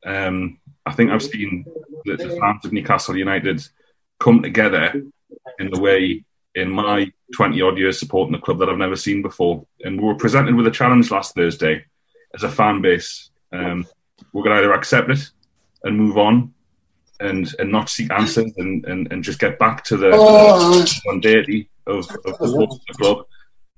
Um, 0.06 0.60
I 0.86 0.94
think 0.94 1.12
I've 1.12 1.24
seen 1.24 1.66
the, 2.06 2.18
the 2.18 2.38
fans 2.40 2.66
of 2.66 2.74
Newcastle 2.74 3.18
United 3.18 3.62
come 4.20 4.42
together 4.42 5.04
in 5.60 5.70
the 5.70 5.80
way 5.80 6.24
in 6.56 6.70
my 6.72 7.12
20 7.36 7.62
odd 7.62 7.78
years 7.78 8.00
supporting 8.00 8.34
the 8.34 8.40
club 8.40 8.60
that 8.60 8.70
I've 8.70 8.78
never 8.78 8.96
seen 8.96 9.22
before. 9.22 9.66
And 9.82 10.00
we 10.00 10.08
were 10.08 10.16
presented 10.16 10.56
with 10.56 10.68
a 10.68 10.72
challenge 10.72 11.12
last 11.12 11.36
Thursday 11.36 11.86
as 12.34 12.44
a 12.44 12.50
fan 12.50 12.82
base. 12.82 13.30
Um, 13.52 13.86
we're 14.34 14.44
going 14.44 14.56
to 14.56 14.64
either 14.64 14.74
accept 14.74 15.10
it 15.10 15.30
and 15.84 15.98
move 15.98 16.18
on 16.18 16.54
and, 17.20 17.54
and 17.60 17.72
not 17.72 17.90
seek 17.90 18.12
answers 18.12 18.52
and, 18.58 18.86
and, 18.86 19.12
and 19.12 19.24
just 19.24 19.40
get 19.40 19.60
back 19.60 19.84
to 19.86 19.98
the 19.98 20.12
oh. 20.14 20.86
deity 21.20 21.70
of, 21.88 22.10
of 22.26 22.38
the, 22.40 22.80
the 22.88 22.94
club. 22.94 23.26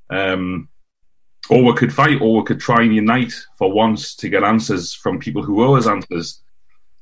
Um, 0.09 0.69
or 1.49 1.63
we 1.63 1.73
could 1.73 1.93
fight, 1.93 2.21
or 2.21 2.37
we 2.37 2.43
could 2.43 2.59
try 2.59 2.81
and 2.83 2.95
unite 2.95 3.33
for 3.57 3.71
once 3.71 4.15
to 4.15 4.29
get 4.29 4.43
answers 4.43 4.93
from 4.93 5.19
people 5.19 5.43
who 5.43 5.63
owe 5.63 5.75
us 5.75 5.87
answers. 5.87 6.41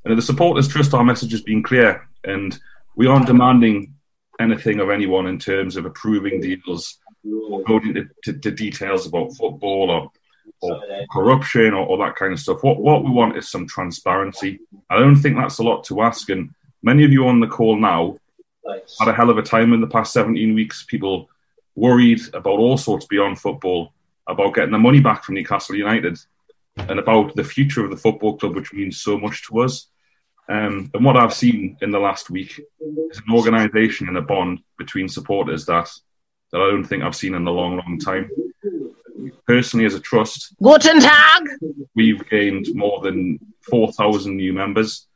And 0.04 0.18
the 0.18 0.22
supporters 0.22 0.68
trust 0.68 0.94
our 0.94 1.04
message 1.04 1.30
has 1.32 1.42
been 1.42 1.62
clear, 1.62 2.08
and 2.24 2.58
we 2.96 3.06
aren't 3.06 3.26
demanding 3.26 3.94
anything 4.40 4.80
of 4.80 4.90
anyone 4.90 5.26
in 5.26 5.38
terms 5.38 5.76
of 5.76 5.86
approving 5.86 6.40
deals 6.40 6.98
or 7.24 7.62
going 7.62 7.96
into 7.96 8.32
to, 8.40 8.50
details 8.50 9.06
about 9.06 9.32
football 9.36 9.90
or, 9.90 10.10
or 10.60 10.82
corruption 11.12 11.72
or, 11.72 11.86
or, 11.86 11.98
that 11.98 12.16
kind 12.16 12.32
of 12.32 12.40
stuff. 12.40 12.62
What 12.62 12.80
what 12.80 13.04
we 13.04 13.10
want 13.10 13.36
is 13.36 13.48
some 13.48 13.68
transparency. 13.68 14.58
I 14.90 14.98
don't 14.98 15.16
think 15.16 15.36
that's 15.36 15.58
a 15.58 15.62
lot 15.62 15.84
to 15.84 16.02
ask, 16.02 16.28
and 16.30 16.50
many 16.82 17.04
of 17.04 17.12
you 17.12 17.28
on 17.28 17.38
the 17.38 17.46
call 17.46 17.76
now 17.76 18.16
had 18.98 19.08
a 19.08 19.12
hell 19.12 19.30
of 19.30 19.38
a 19.38 19.42
time 19.42 19.72
in 19.72 19.80
the 19.80 19.86
past 19.86 20.12
17 20.12 20.54
weeks. 20.54 20.84
People 20.84 21.28
worried 21.74 22.20
about 22.34 22.58
all 22.58 22.76
sorts 22.76 23.06
beyond 23.06 23.38
football, 23.38 23.92
about 24.26 24.54
getting 24.54 24.72
the 24.72 24.78
money 24.78 25.00
back 25.00 25.24
from 25.24 25.34
Newcastle 25.34 25.76
United, 25.76 26.18
and 26.76 26.98
about 26.98 27.34
the 27.34 27.44
future 27.44 27.84
of 27.84 27.90
the 27.90 27.96
football 27.96 28.36
club, 28.36 28.54
which 28.54 28.72
means 28.72 29.00
so 29.00 29.18
much 29.18 29.46
to 29.46 29.60
us. 29.60 29.88
Um, 30.48 30.90
and 30.94 31.04
what 31.04 31.16
I've 31.16 31.34
seen 31.34 31.76
in 31.82 31.90
the 31.90 31.98
last 31.98 32.30
week 32.30 32.58
is 33.10 33.18
an 33.18 33.34
organisation 33.34 34.08
and 34.08 34.16
a 34.16 34.22
bond 34.22 34.60
between 34.76 35.08
supporters 35.08 35.66
that 35.66 35.88
that 36.52 36.60
I 36.60 36.70
don't 36.70 36.84
think 36.84 37.02
I've 37.02 37.16
seen 37.16 37.34
in 37.34 37.46
a 37.46 37.50
long, 37.50 37.78
long 37.78 37.98
time. 37.98 38.30
Personally, 39.46 39.86
as 39.86 39.94
a 39.94 40.00
trust, 40.00 40.54
Guten 40.62 41.00
Tag. 41.00 41.44
We've 41.94 42.28
gained 42.28 42.66
more 42.74 43.00
than 43.00 43.38
four 43.70 43.92
thousand 43.92 44.36
new 44.36 44.52
members, 44.52 45.06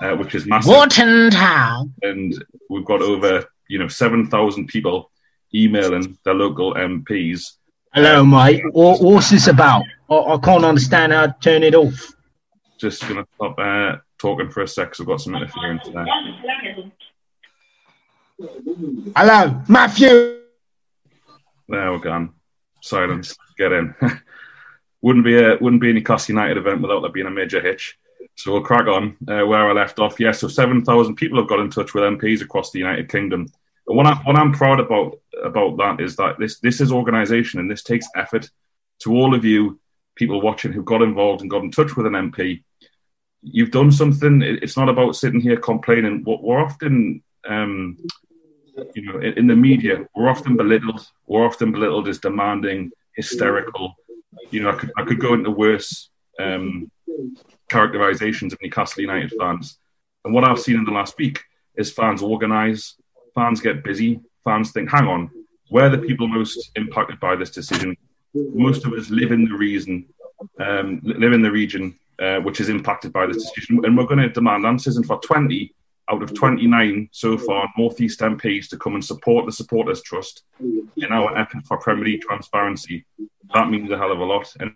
uh, 0.00 0.16
which 0.16 0.34
is 0.34 0.46
massive. 0.46 0.72
Guten 0.72 1.30
Tag. 1.30 1.88
And 2.02 2.44
we've 2.70 2.84
got 2.84 3.02
over 3.02 3.44
you 3.68 3.78
know 3.78 3.88
seven 3.88 4.28
thousand 4.28 4.68
people 4.68 5.10
emailing 5.54 6.16
their 6.24 6.34
local 6.34 6.74
MPs. 6.74 7.52
Hello, 7.96 8.22
mate. 8.22 8.62
What, 8.72 9.00
what's 9.00 9.30
this 9.30 9.46
about? 9.46 9.82
I, 10.10 10.14
I, 10.16 10.36
can't 10.36 10.66
understand 10.66 11.14
how 11.14 11.28
to 11.28 11.36
turn 11.40 11.62
it 11.62 11.74
off. 11.74 12.12
Just 12.76 13.08
gonna 13.08 13.26
stop 13.36 13.58
uh, 13.58 13.96
talking 14.18 14.50
for 14.50 14.62
a 14.62 14.68
sec 14.68 14.88
because 14.88 15.00
I've 15.00 15.06
got 15.06 15.22
some 15.22 15.34
interference 15.34 15.88
there. 15.88 16.06
Hello, 19.16 19.62
Matthew. 19.66 20.40
There 21.68 21.90
we're 21.90 21.98
gone. 21.98 22.34
Silence. 22.82 23.34
Get 23.56 23.72
in. 23.72 23.94
wouldn't 25.00 25.24
be 25.24 25.38
a 25.38 25.56
wouldn't 25.58 25.80
be 25.80 25.88
any 25.88 26.00
Newcastle 26.00 26.34
United 26.34 26.58
event 26.58 26.82
without 26.82 27.00
there 27.00 27.10
being 27.10 27.28
a 27.28 27.30
major 27.30 27.62
hitch. 27.62 27.98
So 28.34 28.52
we'll 28.52 28.60
crack 28.60 28.88
on 28.88 29.16
uh, 29.26 29.46
where 29.46 29.70
I 29.70 29.72
left 29.72 30.00
off. 30.00 30.20
Yes, 30.20 30.36
yeah, 30.36 30.40
so 30.40 30.48
seven 30.48 30.84
thousand 30.84 31.14
people 31.14 31.38
have 31.38 31.48
got 31.48 31.60
in 31.60 31.70
touch 31.70 31.94
with 31.94 32.04
MPs 32.04 32.42
across 32.42 32.72
the 32.72 32.78
United 32.78 33.08
Kingdom. 33.08 33.46
What, 33.86 34.06
I, 34.06 34.14
what 34.24 34.36
I'm 34.36 34.52
proud 34.52 34.80
about 34.80 35.18
about 35.42 35.76
that 35.76 36.00
is 36.00 36.16
that 36.16 36.38
this 36.38 36.58
this 36.60 36.80
is 36.80 36.90
organisation 36.90 37.60
and 37.60 37.70
this 37.70 37.82
takes 37.82 38.06
effort. 38.16 38.50
To 39.00 39.12
all 39.12 39.34
of 39.34 39.44
you 39.44 39.78
people 40.16 40.40
watching 40.40 40.72
who 40.72 40.82
got 40.82 41.02
involved 41.02 41.42
and 41.42 41.50
got 41.50 41.62
in 41.62 41.70
touch 41.70 41.96
with 41.96 42.06
an 42.06 42.14
MP, 42.14 42.64
you've 43.42 43.70
done 43.70 43.92
something. 43.92 44.42
It's 44.42 44.76
not 44.76 44.88
about 44.88 45.16
sitting 45.16 45.40
here 45.40 45.58
complaining. 45.58 46.22
What 46.24 46.42
We're 46.42 46.64
often, 46.64 47.22
um, 47.46 47.98
you 48.94 49.02
know, 49.02 49.18
in, 49.18 49.34
in, 49.34 49.46
the 49.46 49.54
media, 49.54 50.06
we're 50.14 50.30
often 50.30 50.56
belittled. 50.56 51.06
We're 51.26 51.46
often 51.46 51.72
belittled 51.72 52.08
as 52.08 52.18
demanding, 52.18 52.90
hysterical. 53.14 53.94
You 54.50 54.62
know, 54.62 54.70
I 54.70 54.76
could 54.76 54.92
I 54.96 55.02
could 55.04 55.20
go 55.20 55.34
into 55.34 55.50
worse 55.50 56.10
um, 56.40 56.90
characterizations 57.68 58.52
of 58.52 58.58
Newcastle 58.62 59.02
United 59.02 59.32
fans. 59.38 59.78
And 60.24 60.34
what 60.34 60.44
I've 60.44 60.58
seen 60.58 60.76
in 60.76 60.84
the 60.84 60.90
last 60.90 61.16
week 61.18 61.40
is 61.76 61.92
fans 61.92 62.22
organise, 62.22 62.96
fans 63.36 63.60
get 63.60 63.84
busy, 63.84 64.20
fans 64.42 64.72
think, 64.72 64.90
hang 64.90 65.06
on, 65.06 65.30
we're 65.70 65.88
the 65.88 65.98
people 65.98 66.26
most 66.26 66.72
impacted 66.74 67.20
by 67.20 67.36
this 67.36 67.50
decision. 67.50 67.96
Most 68.34 68.84
of 68.84 68.92
us 68.92 69.10
live 69.10 69.30
in 69.30 69.44
the 69.44 69.54
reason, 69.54 70.06
um, 70.58 71.00
live 71.04 71.32
in 71.32 71.42
the 71.42 71.50
region 71.50 71.96
uh, 72.18 72.38
which 72.38 72.60
is 72.60 72.68
impacted 72.68 73.12
by 73.12 73.26
this 73.26 73.42
decision. 73.42 73.84
And 73.84 73.96
we're 73.96 74.06
going 74.06 74.20
to 74.20 74.28
demand 74.30 74.64
answers. 74.64 74.96
And 74.96 75.06
for 75.06 75.20
20 75.20 75.74
out 76.10 76.22
of 76.22 76.32
29 76.34 77.08
so 77.12 77.36
far, 77.36 77.68
Northeast 77.76 78.20
MPs 78.20 78.68
to 78.70 78.78
come 78.78 78.94
and 78.94 79.04
support 79.04 79.44
the 79.44 79.52
Supporters 79.52 80.02
Trust 80.02 80.44
in 80.60 81.12
our 81.12 81.36
effort 81.36 81.66
for 81.66 81.76
Premier 81.78 82.04
League 82.04 82.22
transparency, 82.22 83.04
that 83.52 83.68
means 83.68 83.90
a 83.90 83.98
hell 83.98 84.12
of 84.12 84.20
a 84.20 84.24
lot. 84.24 84.50
And 84.60 84.74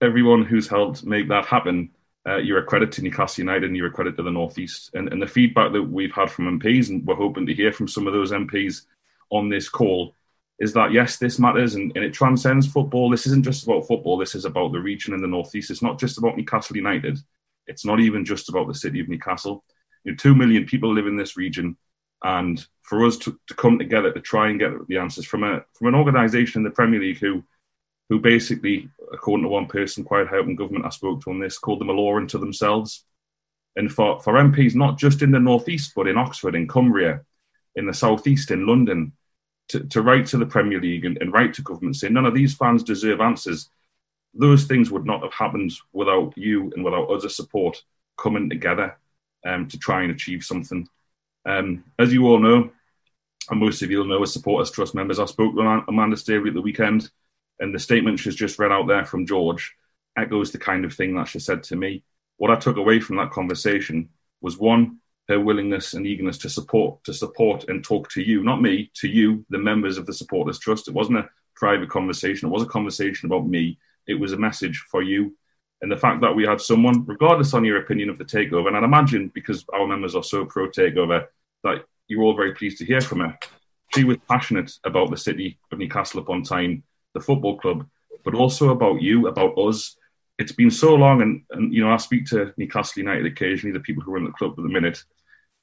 everyone 0.00 0.44
who's 0.44 0.68
helped 0.68 1.04
make 1.04 1.28
that 1.28 1.46
happen, 1.46 1.90
uh, 2.26 2.38
you're 2.38 2.58
a 2.58 2.64
credit 2.64 2.90
to 2.92 3.02
Newcastle 3.02 3.42
United 3.42 3.64
and 3.64 3.76
you're 3.76 3.86
a 3.86 3.92
credit 3.92 4.16
to 4.16 4.22
the 4.22 4.30
Northeast. 4.30 4.90
And, 4.94 5.12
and 5.12 5.22
the 5.22 5.26
feedback 5.26 5.72
that 5.72 5.82
we've 5.82 6.12
had 6.12 6.30
from 6.30 6.58
MPs, 6.58 6.90
and 6.90 7.06
we're 7.06 7.14
hoping 7.14 7.46
to 7.46 7.54
hear 7.54 7.72
from 7.72 7.88
some 7.88 8.06
of 8.06 8.12
those 8.12 8.32
MPs 8.32 8.82
on 9.30 9.48
this 9.48 9.68
call, 9.68 10.14
is 10.58 10.72
that 10.72 10.92
yes, 10.92 11.18
this 11.18 11.38
matters 11.38 11.74
and, 11.74 11.92
and, 11.94 12.04
it 12.04 12.14
transcends 12.14 12.66
football. 12.66 13.10
This 13.10 13.26
isn't 13.26 13.44
just 13.44 13.64
about 13.64 13.86
football. 13.86 14.16
This 14.16 14.34
is 14.34 14.44
about 14.46 14.72
the 14.72 14.80
region 14.80 15.12
in 15.12 15.20
the 15.20 15.28
northeast. 15.28 15.70
It's 15.70 15.82
not 15.82 16.00
just 16.00 16.18
about 16.18 16.36
Newcastle 16.36 16.76
United. 16.76 17.18
It's 17.66 17.84
not 17.84 18.00
even 18.00 18.24
just 18.24 18.48
about 18.48 18.66
the 18.66 18.74
city 18.74 19.00
of 19.00 19.08
Newcastle. 19.08 19.64
You 20.04 20.12
know, 20.12 20.16
two 20.16 20.34
million 20.34 20.64
people 20.64 20.92
live 20.92 21.06
in 21.06 21.16
this 21.16 21.36
region, 21.36 21.76
and 22.24 22.64
for 22.82 23.04
us 23.04 23.18
to, 23.18 23.38
to 23.48 23.54
come 23.54 23.78
together 23.78 24.12
to 24.12 24.20
try 24.20 24.48
and 24.48 24.58
get 24.58 24.70
the 24.88 24.96
answers 24.96 25.26
from 25.26 25.42
a 25.42 25.62
from 25.74 25.88
an 25.88 25.94
organisation 25.94 26.60
in 26.60 26.64
the 26.64 26.70
Premier 26.70 27.00
League 27.00 27.18
who 27.18 27.42
who 28.08 28.20
basically, 28.20 28.88
according 29.12 29.44
to 29.44 29.48
one 29.48 29.66
person, 29.66 30.04
quite 30.04 30.28
high 30.28 30.38
up 30.38 30.46
in 30.46 30.56
government 30.56 30.86
I 30.86 30.90
spoke 30.90 31.22
to 31.22 31.30
on 31.30 31.40
this, 31.40 31.58
called 31.58 31.80
them 31.80 31.90
a 31.90 31.92
law 31.92 32.16
unto 32.16 32.38
themselves. 32.38 33.04
And 33.74 33.92
for, 33.92 34.20
for 34.20 34.34
MPs, 34.34 34.74
not 34.74 34.98
just 34.98 35.22
in 35.22 35.30
the 35.30 35.40
northeast, 35.40 35.92
but 35.94 36.06
in 36.06 36.16
Oxford, 36.16 36.54
in 36.54 36.68
Cumbria, 36.68 37.20
in 37.74 37.86
the 37.86 37.92
southeast, 37.92 38.50
in 38.50 38.66
London, 38.66 39.12
to, 39.68 39.80
to 39.80 40.02
write 40.02 40.26
to 40.26 40.38
the 40.38 40.46
Premier 40.46 40.80
League 40.80 41.04
and, 41.04 41.18
and 41.20 41.32
write 41.32 41.54
to 41.54 41.62
government 41.62 41.96
saying 41.96 42.14
none 42.14 42.24
of 42.24 42.34
these 42.34 42.54
fans 42.54 42.82
deserve 42.82 43.20
answers, 43.20 43.68
those 44.32 44.64
things 44.64 44.90
would 44.90 45.04
not 45.04 45.22
have 45.22 45.32
happened 45.32 45.72
without 45.92 46.32
you 46.36 46.72
and 46.74 46.84
without 46.84 47.08
other 47.08 47.28
support 47.28 47.82
coming 48.16 48.48
together 48.48 48.98
um, 49.44 49.66
to 49.68 49.78
try 49.78 50.02
and 50.02 50.12
achieve 50.12 50.44
something. 50.44 50.88
Um, 51.44 51.84
as 51.98 52.12
you 52.12 52.26
all 52.26 52.38
know, 52.38 52.70
and 53.50 53.60
most 53.60 53.82
of 53.82 53.90
you 53.90 53.98
will 53.98 54.06
know 54.06 54.22
as 54.22 54.32
supporters 54.32 54.70
trust 54.70 54.94
members, 54.94 55.18
I 55.18 55.26
spoke 55.26 55.54
to 55.54 55.84
Amanda 55.88 56.16
Staveley 56.16 56.48
at 56.48 56.54
the 56.54 56.60
weekend, 56.60 57.10
and 57.60 57.74
the 57.74 57.78
statement 57.78 58.18
she's 58.18 58.34
just 58.34 58.58
read 58.58 58.72
out 58.72 58.86
there 58.86 59.04
from 59.04 59.26
George 59.26 59.74
echoes 60.16 60.50
the 60.50 60.58
kind 60.58 60.84
of 60.84 60.94
thing 60.94 61.14
that 61.14 61.28
she 61.28 61.38
said 61.38 61.62
to 61.64 61.76
me. 61.76 62.02
What 62.38 62.50
I 62.50 62.56
took 62.56 62.76
away 62.76 63.00
from 63.00 63.16
that 63.16 63.30
conversation 63.30 64.08
was 64.40 64.58
one, 64.58 64.98
her 65.28 65.40
willingness 65.40 65.94
and 65.94 66.06
eagerness 66.06 66.38
to 66.38 66.50
support 66.50 67.02
to 67.04 67.12
support 67.12 67.64
and 67.68 67.82
talk 67.82 68.08
to 68.10 68.22
you, 68.22 68.42
not 68.42 68.62
me, 68.62 68.90
to 68.94 69.08
you, 69.08 69.44
the 69.50 69.58
members 69.58 69.98
of 69.98 70.06
the 70.06 70.12
supporters 70.12 70.58
trust. 70.58 70.88
It 70.88 70.94
wasn't 70.94 71.18
a 71.18 71.28
private 71.54 71.88
conversation. 71.88 72.48
It 72.48 72.52
was 72.52 72.62
a 72.62 72.66
conversation 72.66 73.26
about 73.26 73.46
me. 73.46 73.78
It 74.06 74.14
was 74.14 74.32
a 74.32 74.38
message 74.38 74.84
for 74.90 75.02
you. 75.02 75.36
And 75.82 75.90
the 75.90 75.96
fact 75.96 76.20
that 76.22 76.34
we 76.34 76.44
had 76.44 76.60
someone, 76.60 77.04
regardless 77.04 77.54
on 77.54 77.64
your 77.64 77.78
opinion 77.78 78.08
of 78.08 78.18
the 78.18 78.24
takeover, 78.24 78.68
and 78.68 78.76
I'd 78.76 78.84
imagine 78.84 79.30
because 79.34 79.64
our 79.74 79.86
members 79.86 80.14
are 80.14 80.22
so 80.22 80.44
pro 80.44 80.68
takeover, 80.68 81.26
that 81.64 81.84
you're 82.08 82.22
all 82.22 82.36
very 82.36 82.54
pleased 82.54 82.78
to 82.78 82.84
hear 82.84 83.00
from 83.00 83.20
her. 83.20 83.38
She 83.94 84.04
was 84.04 84.16
passionate 84.28 84.72
about 84.84 85.10
the 85.10 85.16
city 85.16 85.58
of 85.70 85.78
Newcastle 85.78 86.20
upon 86.20 86.44
Tyne, 86.44 86.82
the 87.16 87.24
football 87.24 87.58
club, 87.58 87.86
but 88.24 88.34
also 88.34 88.70
about 88.70 89.00
you, 89.00 89.26
about 89.26 89.56
us. 89.58 89.96
It's 90.38 90.52
been 90.52 90.70
so 90.70 90.94
long, 90.94 91.22
and, 91.22 91.42
and 91.50 91.72
you 91.72 91.82
know, 91.82 91.90
I 91.90 91.96
speak 91.96 92.26
to 92.26 92.52
Newcastle 92.58 93.00
United 93.00 93.24
occasionally, 93.24 93.72
the 93.72 93.80
people 93.80 94.02
who 94.02 94.12
run 94.12 94.24
the 94.24 94.32
club 94.32 94.54
at 94.58 94.62
the 94.62 94.68
minute, 94.68 95.02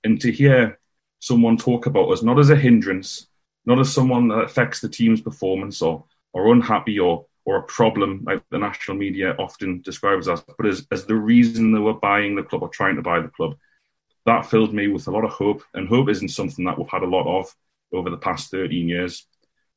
and 0.03 0.19
to 0.22 0.31
hear 0.31 0.79
someone 1.19 1.57
talk 1.57 1.86
about 1.86 2.12
us 2.12 2.24
not 2.24 2.39
as 2.39 2.50
a 2.50 2.55
hindrance, 2.55 3.27
not 3.65 3.79
as 3.79 3.93
someone 3.93 4.27
that 4.29 4.43
affects 4.43 4.81
the 4.81 4.89
team's 4.89 5.22
performance 5.22 5.81
or 5.81 6.03
or 6.33 6.51
unhappy 6.51 7.00
or 7.00 7.25
or 7.45 7.57
a 7.57 7.63
problem 7.63 8.24
like 8.25 8.41
the 8.50 8.57
national 8.57 8.98
media 8.98 9.36
often 9.38 9.81
describes 9.81 10.27
us, 10.27 10.43
but 10.57 10.65
as, 10.65 10.88
as 10.91 11.05
the 11.05 11.15
reason 11.15 11.72
they 11.72 11.79
were 11.79 11.93
buying 11.93 12.36
the 12.36 12.43
club 12.43 12.63
or 12.63 12.69
trying 12.69 12.95
to 12.95 13.01
buy 13.01 13.19
the 13.19 13.27
club. 13.27 13.55
That 14.25 14.45
filled 14.45 14.74
me 14.74 14.88
with 14.88 15.07
a 15.07 15.12
lot 15.12 15.25
of 15.25 15.31
hope, 15.31 15.62
and 15.74 15.88
hope 15.88 16.10
isn't 16.10 16.29
something 16.29 16.63
that 16.65 16.77
we've 16.77 16.88
had 16.89 17.03
a 17.03 17.07
lot 17.17 17.27
of 17.27 17.53
over 17.93 18.10
the 18.10 18.17
past 18.17 18.50
13 18.51 18.88
years. 18.88 19.27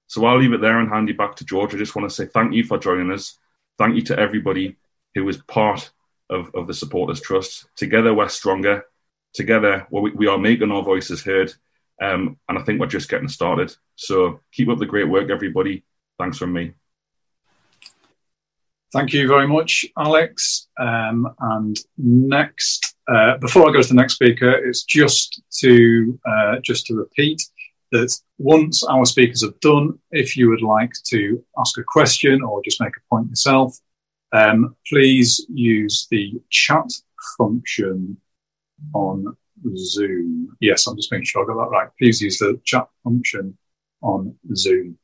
So 0.06 0.24
I'll 0.24 0.38
leave 0.38 0.52
it 0.52 0.60
there 0.60 0.78
and 0.78 0.88
hand 0.88 1.08
you 1.08 1.14
back 1.14 1.36
to 1.36 1.44
George. 1.44 1.74
I 1.74 1.78
just 1.78 1.96
want 1.96 2.08
to 2.08 2.14
say 2.14 2.26
thank 2.26 2.54
you 2.54 2.64
for 2.64 2.78
joining 2.78 3.10
us. 3.12 3.38
Thank 3.78 3.96
you 3.96 4.02
to 4.02 4.18
everybody 4.18 4.76
who 5.14 5.28
is 5.28 5.38
part 5.38 5.90
of, 6.30 6.50
of 6.54 6.66
the 6.66 6.74
Supporters 6.74 7.20
Trust. 7.20 7.66
Together 7.76 8.14
we're 8.14 8.28
stronger 8.28 8.84
together, 9.36 9.86
we, 9.90 10.10
we 10.12 10.26
are 10.26 10.38
making 10.38 10.72
our 10.72 10.82
voices 10.82 11.22
heard. 11.22 11.52
Um, 12.02 12.38
and 12.48 12.58
I 12.58 12.62
think 12.62 12.80
we're 12.80 12.86
just 12.86 13.08
getting 13.08 13.28
started. 13.28 13.74
So 13.94 14.40
keep 14.52 14.68
up 14.68 14.78
the 14.78 14.86
great 14.86 15.08
work, 15.08 15.30
everybody. 15.30 15.84
Thanks 16.18 16.38
from 16.38 16.52
me. 16.52 16.72
Thank 18.92 19.12
you 19.12 19.28
very 19.28 19.46
much, 19.46 19.84
Alex. 19.98 20.68
Um, 20.80 21.28
and 21.38 21.78
next, 21.98 22.96
uh, 23.08 23.36
before 23.38 23.68
I 23.68 23.72
go 23.72 23.82
to 23.82 23.88
the 23.88 23.94
next 23.94 24.14
speaker, 24.14 24.50
it's 24.50 24.84
just 24.84 25.42
to 25.60 26.18
uh, 26.26 26.56
just 26.62 26.86
to 26.86 26.94
repeat 26.94 27.42
that 27.92 28.14
once 28.38 28.84
our 28.84 29.04
speakers 29.04 29.42
have 29.42 29.58
done, 29.60 29.98
if 30.10 30.36
you 30.36 30.48
would 30.50 30.62
like 30.62 30.92
to 31.08 31.42
ask 31.58 31.78
a 31.78 31.84
question 31.84 32.42
or 32.42 32.62
just 32.62 32.80
make 32.80 32.96
a 32.96 33.14
point 33.14 33.28
yourself, 33.28 33.78
um, 34.32 34.76
please 34.86 35.46
use 35.48 36.06
the 36.10 36.34
chat 36.50 36.90
function 37.38 38.16
on 38.94 39.36
Zoom. 39.76 40.56
Yes, 40.60 40.86
I'm 40.86 40.96
just 40.96 41.10
making 41.12 41.24
sure 41.24 41.42
I 41.42 41.46
got 41.46 41.64
that 41.64 41.70
right. 41.70 41.88
Please 41.98 42.20
use 42.20 42.38
the 42.38 42.60
chat 42.64 42.86
function 43.04 43.56
on 44.02 44.34
Zoom. 44.54 44.98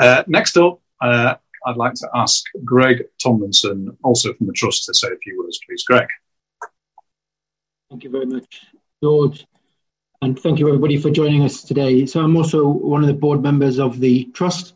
Uh, 0.00 0.22
next 0.26 0.56
up, 0.56 0.80
uh, 1.00 1.34
I'd 1.66 1.76
like 1.76 1.94
to 1.94 2.08
ask 2.14 2.44
Greg 2.64 3.04
Tomlinson, 3.20 3.96
also 4.04 4.32
from 4.34 4.46
the 4.46 4.52
Trust, 4.52 4.84
to 4.84 4.94
say 4.94 5.08
a 5.08 5.18
few 5.18 5.42
words, 5.42 5.58
please. 5.66 5.82
Greg. 5.84 6.08
Thank 7.90 8.04
you 8.04 8.10
very 8.10 8.26
much, 8.26 8.66
George. 9.02 9.46
And 10.20 10.38
thank 10.38 10.58
you, 10.58 10.66
everybody, 10.66 10.98
for 10.98 11.10
joining 11.10 11.44
us 11.44 11.62
today. 11.62 12.04
So, 12.04 12.20
I'm 12.20 12.36
also 12.36 12.66
one 12.66 13.02
of 13.02 13.06
the 13.06 13.14
board 13.14 13.40
members 13.40 13.78
of 13.78 14.00
the 14.00 14.24
Trust, 14.34 14.74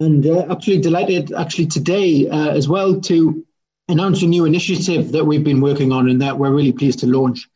and 0.00 0.26
uh, 0.26 0.46
absolutely 0.50 0.82
delighted, 0.82 1.32
actually, 1.32 1.66
today 1.66 2.28
uh, 2.28 2.48
as 2.48 2.68
well, 2.68 3.00
to 3.02 3.46
announce 3.88 4.22
a 4.22 4.26
new 4.26 4.46
initiative 4.46 5.12
that 5.12 5.24
we've 5.24 5.44
been 5.44 5.60
working 5.60 5.92
on 5.92 6.08
and 6.08 6.20
that 6.22 6.36
we're 6.36 6.52
really 6.52 6.72
pleased 6.72 6.98
to 7.00 7.06
launch 7.06 7.48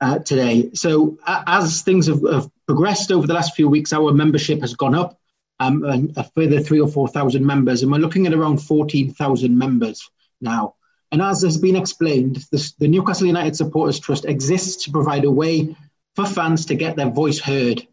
uh, 0.00 0.18
today. 0.20 0.70
So, 0.72 1.18
as 1.26 1.82
things 1.82 2.06
have, 2.06 2.22
have, 2.22 2.50
progressed 2.66 3.12
over 3.12 3.28
the 3.28 3.34
last 3.34 3.54
few 3.54 3.68
weeks, 3.68 3.92
our 3.92 4.12
membership 4.12 4.60
has 4.60 4.74
gone 4.74 4.94
up 4.94 5.20
um, 5.60 6.10
a 6.16 6.24
further 6.34 6.58
three 6.58 6.80
or 6.80 6.88
4,000 6.88 7.46
members, 7.46 7.82
and 7.82 7.92
we're 7.92 7.98
looking 7.98 8.26
at 8.26 8.34
around 8.34 8.58
14,000 8.58 9.56
members 9.56 10.10
now. 10.40 10.74
And 11.12 11.22
as 11.22 11.42
has 11.42 11.58
been 11.58 11.76
explained, 11.76 12.44
this, 12.50 12.72
the 12.72 12.88
Newcastle 12.88 13.28
United 13.28 13.54
Supporters 13.54 14.00
Trust 14.00 14.24
exists 14.24 14.84
to 14.84 14.90
provide 14.90 15.24
a 15.24 15.30
way 15.30 15.76
for 16.16 16.26
fans 16.26 16.64
to 16.66 16.74
get 16.74 16.96
their 16.96 17.10
voice 17.10 17.38
heard. 17.38 17.86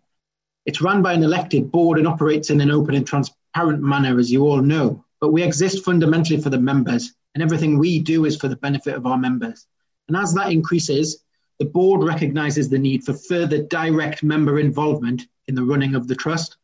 It's 0.65 0.81
run 0.81 1.01
by 1.01 1.13
an 1.13 1.23
elected 1.23 1.71
board 1.71 1.99
and 1.99 2.07
operates 2.07 2.49
in 2.49 2.61
an 2.61 2.71
open 2.71 2.95
and 2.95 3.05
transparent 3.05 3.83
manner, 3.83 4.17
as 4.17 4.31
you 4.31 4.47
all 4.47 4.61
know. 4.61 5.03
But 5.19 5.33
we 5.33 5.43
exist 5.43 5.83
fundamentally 5.83 6.41
for 6.41 6.49
the 6.49 6.59
members, 6.59 7.13
and 7.35 7.43
everything 7.43 7.77
we 7.77 7.99
do 7.99 8.23
is 8.23 8.37
for 8.37 8.47
the 8.47 8.55
benefit 8.55 8.95
of 8.95 9.05
our 9.05 9.17
members. 9.17 9.67
And 10.07 10.15
as 10.15 10.33
that 10.33 10.51
increases, 10.51 11.23
the 11.59 11.65
board 11.65 12.03
recognises 12.03 12.69
the 12.69 12.79
need 12.79 13.03
for 13.03 13.13
further 13.13 13.61
direct 13.61 14.23
member 14.23 14.59
involvement 14.59 15.27
in 15.47 15.55
the 15.55 15.63
running 15.63 15.93
of 15.93 16.07
the 16.07 16.15
trust 16.15 16.57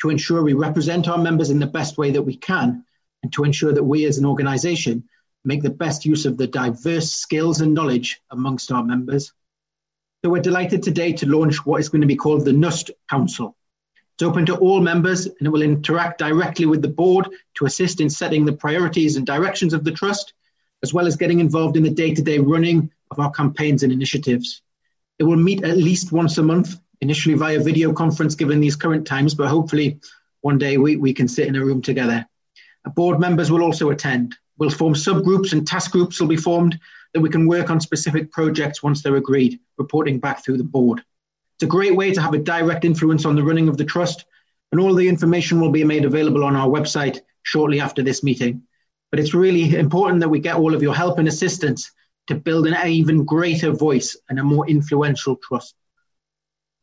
to 0.00 0.10
ensure 0.10 0.42
we 0.42 0.54
represent 0.54 1.08
our 1.08 1.18
members 1.18 1.50
in 1.50 1.60
the 1.60 1.66
best 1.66 1.96
way 1.96 2.10
that 2.10 2.22
we 2.22 2.36
can, 2.36 2.84
and 3.22 3.32
to 3.32 3.44
ensure 3.44 3.72
that 3.72 3.84
we 3.84 4.04
as 4.04 4.18
an 4.18 4.26
organisation 4.26 5.08
make 5.44 5.62
the 5.62 5.70
best 5.70 6.04
use 6.04 6.26
of 6.26 6.36
the 6.36 6.46
diverse 6.46 7.12
skills 7.12 7.60
and 7.60 7.72
knowledge 7.72 8.20
amongst 8.30 8.72
our 8.72 8.82
members. 8.82 9.32
So 10.24 10.30
we're 10.30 10.40
delighted 10.40 10.82
today 10.82 11.12
to 11.12 11.28
launch 11.28 11.66
what 11.66 11.80
is 11.80 11.90
going 11.90 12.00
to 12.00 12.06
be 12.06 12.16
called 12.16 12.46
the 12.46 12.52
NUST 12.54 12.90
Council. 13.10 13.54
It's 14.14 14.22
open 14.22 14.46
to 14.46 14.56
all 14.56 14.80
members 14.80 15.26
and 15.26 15.42
it 15.42 15.50
will 15.50 15.60
interact 15.60 16.18
directly 16.18 16.64
with 16.64 16.80
the 16.80 16.88
board 16.88 17.28
to 17.56 17.66
assist 17.66 18.00
in 18.00 18.08
setting 18.08 18.46
the 18.46 18.54
priorities 18.54 19.16
and 19.16 19.26
directions 19.26 19.74
of 19.74 19.84
the 19.84 19.92
trust, 19.92 20.32
as 20.82 20.94
well 20.94 21.06
as 21.06 21.16
getting 21.16 21.40
involved 21.40 21.76
in 21.76 21.82
the 21.82 21.90
day 21.90 22.14
to 22.14 22.22
day 22.22 22.38
running 22.38 22.90
of 23.10 23.18
our 23.18 23.30
campaigns 23.32 23.82
and 23.82 23.92
initiatives. 23.92 24.62
It 25.18 25.24
will 25.24 25.36
meet 25.36 25.62
at 25.62 25.76
least 25.76 26.10
once 26.10 26.38
a 26.38 26.42
month 26.42 26.74
initially 27.02 27.34
via 27.34 27.60
video 27.60 27.92
conference 27.92 28.34
given 28.34 28.60
these 28.60 28.76
current 28.76 29.06
times, 29.06 29.34
but 29.34 29.48
hopefully 29.48 30.00
one 30.40 30.56
day 30.56 30.78
we, 30.78 30.96
we 30.96 31.12
can 31.12 31.28
sit 31.28 31.48
in 31.48 31.56
a 31.56 31.62
room 31.62 31.82
together. 31.82 32.26
Board 32.94 33.20
members 33.20 33.52
will 33.52 33.62
also 33.62 33.90
attend. 33.90 34.34
We'll 34.56 34.70
form 34.70 34.94
subgroups 34.94 35.52
and 35.52 35.66
task 35.66 35.90
groups 35.90 36.18
will 36.18 36.28
be 36.28 36.38
formed 36.38 36.80
that 37.12 37.20
we 37.20 37.28
can 37.28 37.46
work 37.46 37.68
on 37.68 37.78
specific 37.78 38.32
projects 38.32 38.82
once 38.82 39.02
they're 39.02 39.16
agreed, 39.16 39.60
reporting 39.78 40.18
back 40.18 40.44
through 40.44 40.58
the 40.58 40.64
board. 40.64 41.02
It's 41.56 41.64
a 41.64 41.66
great 41.66 41.94
way 41.94 42.12
to 42.12 42.20
have 42.20 42.34
a 42.34 42.38
direct 42.38 42.84
influence 42.84 43.24
on 43.24 43.36
the 43.36 43.42
running 43.42 43.68
of 43.68 43.76
the 43.76 43.84
trust, 43.84 44.24
and 44.72 44.80
all 44.80 44.94
the 44.94 45.08
information 45.08 45.60
will 45.60 45.70
be 45.70 45.84
made 45.84 46.04
available 46.04 46.44
on 46.44 46.56
our 46.56 46.68
website 46.68 47.20
shortly 47.42 47.80
after 47.80 48.02
this 48.02 48.22
meeting. 48.24 48.62
But 49.10 49.20
it's 49.20 49.34
really 49.34 49.76
important 49.76 50.20
that 50.20 50.28
we 50.28 50.40
get 50.40 50.56
all 50.56 50.74
of 50.74 50.82
your 50.82 50.94
help 50.94 51.18
and 51.18 51.28
assistance 51.28 51.92
to 52.26 52.34
build 52.34 52.66
an 52.66 52.88
even 52.88 53.24
greater 53.24 53.70
voice 53.70 54.16
and 54.28 54.38
a 54.38 54.42
more 54.42 54.68
influential 54.68 55.36
trust. 55.36 55.74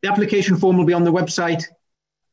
The 0.02 0.08
application 0.08 0.56
form 0.56 0.76
will 0.78 0.84
be 0.84 0.94
on 0.94 1.04
the 1.04 1.12
website. 1.12 1.64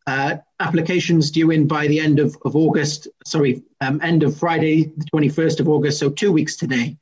Uh, 0.08 0.38
applications 0.60 1.30
due 1.30 1.52
in 1.52 1.68
by 1.68 1.88
the 1.88 2.00
end 2.00 2.20
of, 2.20 2.36
of 2.44 2.56
August, 2.56 3.08
sorry, 3.26 3.64
um, 3.82 4.00
end 4.02 4.24
of 4.24 4.38
Friday, 4.38 4.92
the 4.98 5.06
21st 5.14 5.60
of 5.60 5.70
August, 5.70 6.00
so 6.00 6.10
two 6.10 6.32
weeks 6.32 6.56
today. 6.56 6.98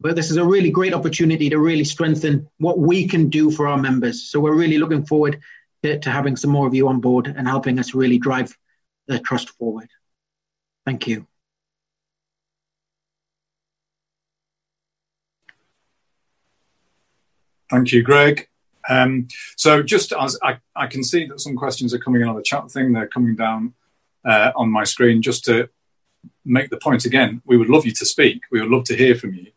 But 0.00 0.16
this 0.16 0.30
is 0.30 0.38
a 0.38 0.44
really 0.44 0.70
great 0.70 0.94
opportunity 0.94 1.50
to 1.50 1.58
really 1.58 1.84
strengthen 1.84 2.48
what 2.58 2.78
we 2.78 3.06
can 3.06 3.28
do 3.28 3.50
for 3.50 3.68
our 3.68 3.76
members. 3.76 4.30
So 4.30 4.40
we're 4.40 4.54
really 4.54 4.78
looking 4.78 5.04
forward 5.04 5.40
to, 5.82 5.98
to 5.98 6.10
having 6.10 6.36
some 6.36 6.50
more 6.50 6.66
of 6.66 6.74
you 6.74 6.88
on 6.88 7.00
board 7.00 7.26
and 7.26 7.46
helping 7.46 7.78
us 7.78 7.94
really 7.94 8.18
drive 8.18 8.56
the 9.08 9.18
trust 9.18 9.50
forward. 9.50 9.90
Thank 10.86 11.06
you. 11.06 11.26
Thank 17.70 17.92
you, 17.92 18.02
Greg. 18.02 18.48
Um, 18.88 19.28
so 19.56 19.82
just 19.82 20.12
as 20.12 20.38
I, 20.42 20.58
I, 20.74 20.86
can 20.86 21.04
see 21.04 21.26
that 21.26 21.40
some 21.40 21.54
questions 21.54 21.94
are 21.94 21.98
coming 21.98 22.22
in 22.22 22.28
on 22.28 22.34
the 22.34 22.42
chat 22.42 22.68
thing, 22.70 22.92
they're 22.92 23.06
coming 23.06 23.36
down 23.36 23.74
uh, 24.24 24.50
on 24.56 24.70
my 24.70 24.82
screen. 24.84 25.22
Just 25.22 25.44
to 25.44 25.68
make 26.44 26.70
the 26.70 26.78
point 26.78 27.04
again, 27.04 27.42
we 27.44 27.56
would 27.56 27.68
love 27.68 27.86
you 27.86 27.92
to 27.92 28.06
speak. 28.06 28.42
We 28.50 28.60
would 28.60 28.70
love 28.70 28.84
to 28.84 28.96
hear 28.96 29.14
from 29.14 29.34
you. 29.34 29.52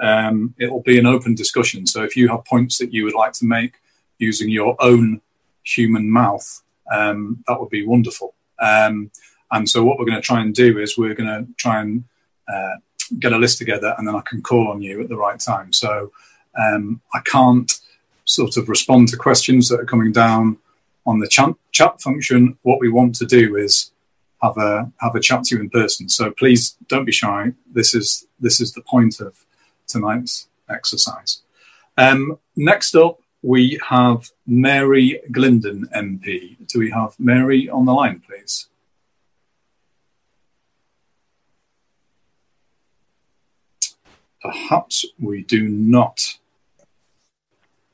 Um, 0.00 0.54
it'll 0.58 0.82
be 0.82 0.98
an 0.98 1.06
open 1.06 1.34
discussion. 1.34 1.86
So 1.86 2.02
if 2.02 2.16
you 2.16 2.28
have 2.28 2.44
points 2.44 2.78
that 2.78 2.92
you 2.92 3.04
would 3.04 3.14
like 3.14 3.32
to 3.34 3.46
make 3.46 3.74
using 4.18 4.48
your 4.48 4.76
own 4.78 5.20
human 5.62 6.10
mouth, 6.10 6.62
um, 6.92 7.42
that 7.46 7.58
would 7.60 7.70
be 7.70 7.86
wonderful. 7.86 8.34
Um, 8.58 9.10
and 9.50 9.68
so 9.68 9.84
what 9.84 9.98
we're 9.98 10.06
going 10.06 10.20
to 10.20 10.26
try 10.26 10.40
and 10.40 10.54
do 10.54 10.78
is 10.78 10.98
we're 10.98 11.14
going 11.14 11.28
to 11.28 11.52
try 11.56 11.80
and 11.80 12.04
uh, 12.52 12.76
get 13.18 13.32
a 13.32 13.38
list 13.38 13.58
together, 13.58 13.94
and 13.96 14.06
then 14.06 14.14
I 14.14 14.22
can 14.22 14.42
call 14.42 14.68
on 14.68 14.82
you 14.82 15.00
at 15.02 15.08
the 15.08 15.16
right 15.16 15.38
time. 15.38 15.72
So 15.72 16.12
um, 16.58 17.00
I 17.14 17.20
can't 17.20 17.72
sort 18.24 18.56
of 18.56 18.68
respond 18.68 19.08
to 19.08 19.16
questions 19.16 19.68
that 19.68 19.80
are 19.80 19.84
coming 19.84 20.12
down 20.12 20.58
on 21.06 21.20
the 21.20 21.28
chat, 21.28 21.50
chat 21.72 22.00
function. 22.00 22.58
What 22.62 22.80
we 22.80 22.88
want 22.88 23.14
to 23.16 23.26
do 23.26 23.56
is 23.56 23.92
have 24.42 24.56
a 24.58 24.90
have 25.00 25.14
a 25.14 25.20
chat 25.20 25.44
to 25.44 25.56
you 25.56 25.60
in 25.62 25.70
person. 25.70 26.08
So 26.08 26.30
please 26.32 26.76
don't 26.88 27.04
be 27.04 27.12
shy. 27.12 27.52
This 27.72 27.94
is 27.94 28.26
this 28.40 28.60
is 28.60 28.72
the 28.72 28.82
point 28.82 29.20
of 29.20 29.44
tonight's 29.86 30.48
exercise. 30.68 31.42
Um, 31.96 32.38
next 32.56 32.94
up, 32.94 33.20
we 33.42 33.80
have 33.88 34.30
Mary 34.46 35.20
Glindon 35.30 35.84
MP. 35.94 36.56
Do 36.66 36.80
we 36.80 36.90
have 36.90 37.14
Mary 37.18 37.68
on 37.68 37.84
the 37.84 37.92
line, 37.92 38.20
please? 38.26 38.68
Perhaps 44.42 45.04
we 45.18 45.42
do 45.42 45.68
not. 45.68 46.38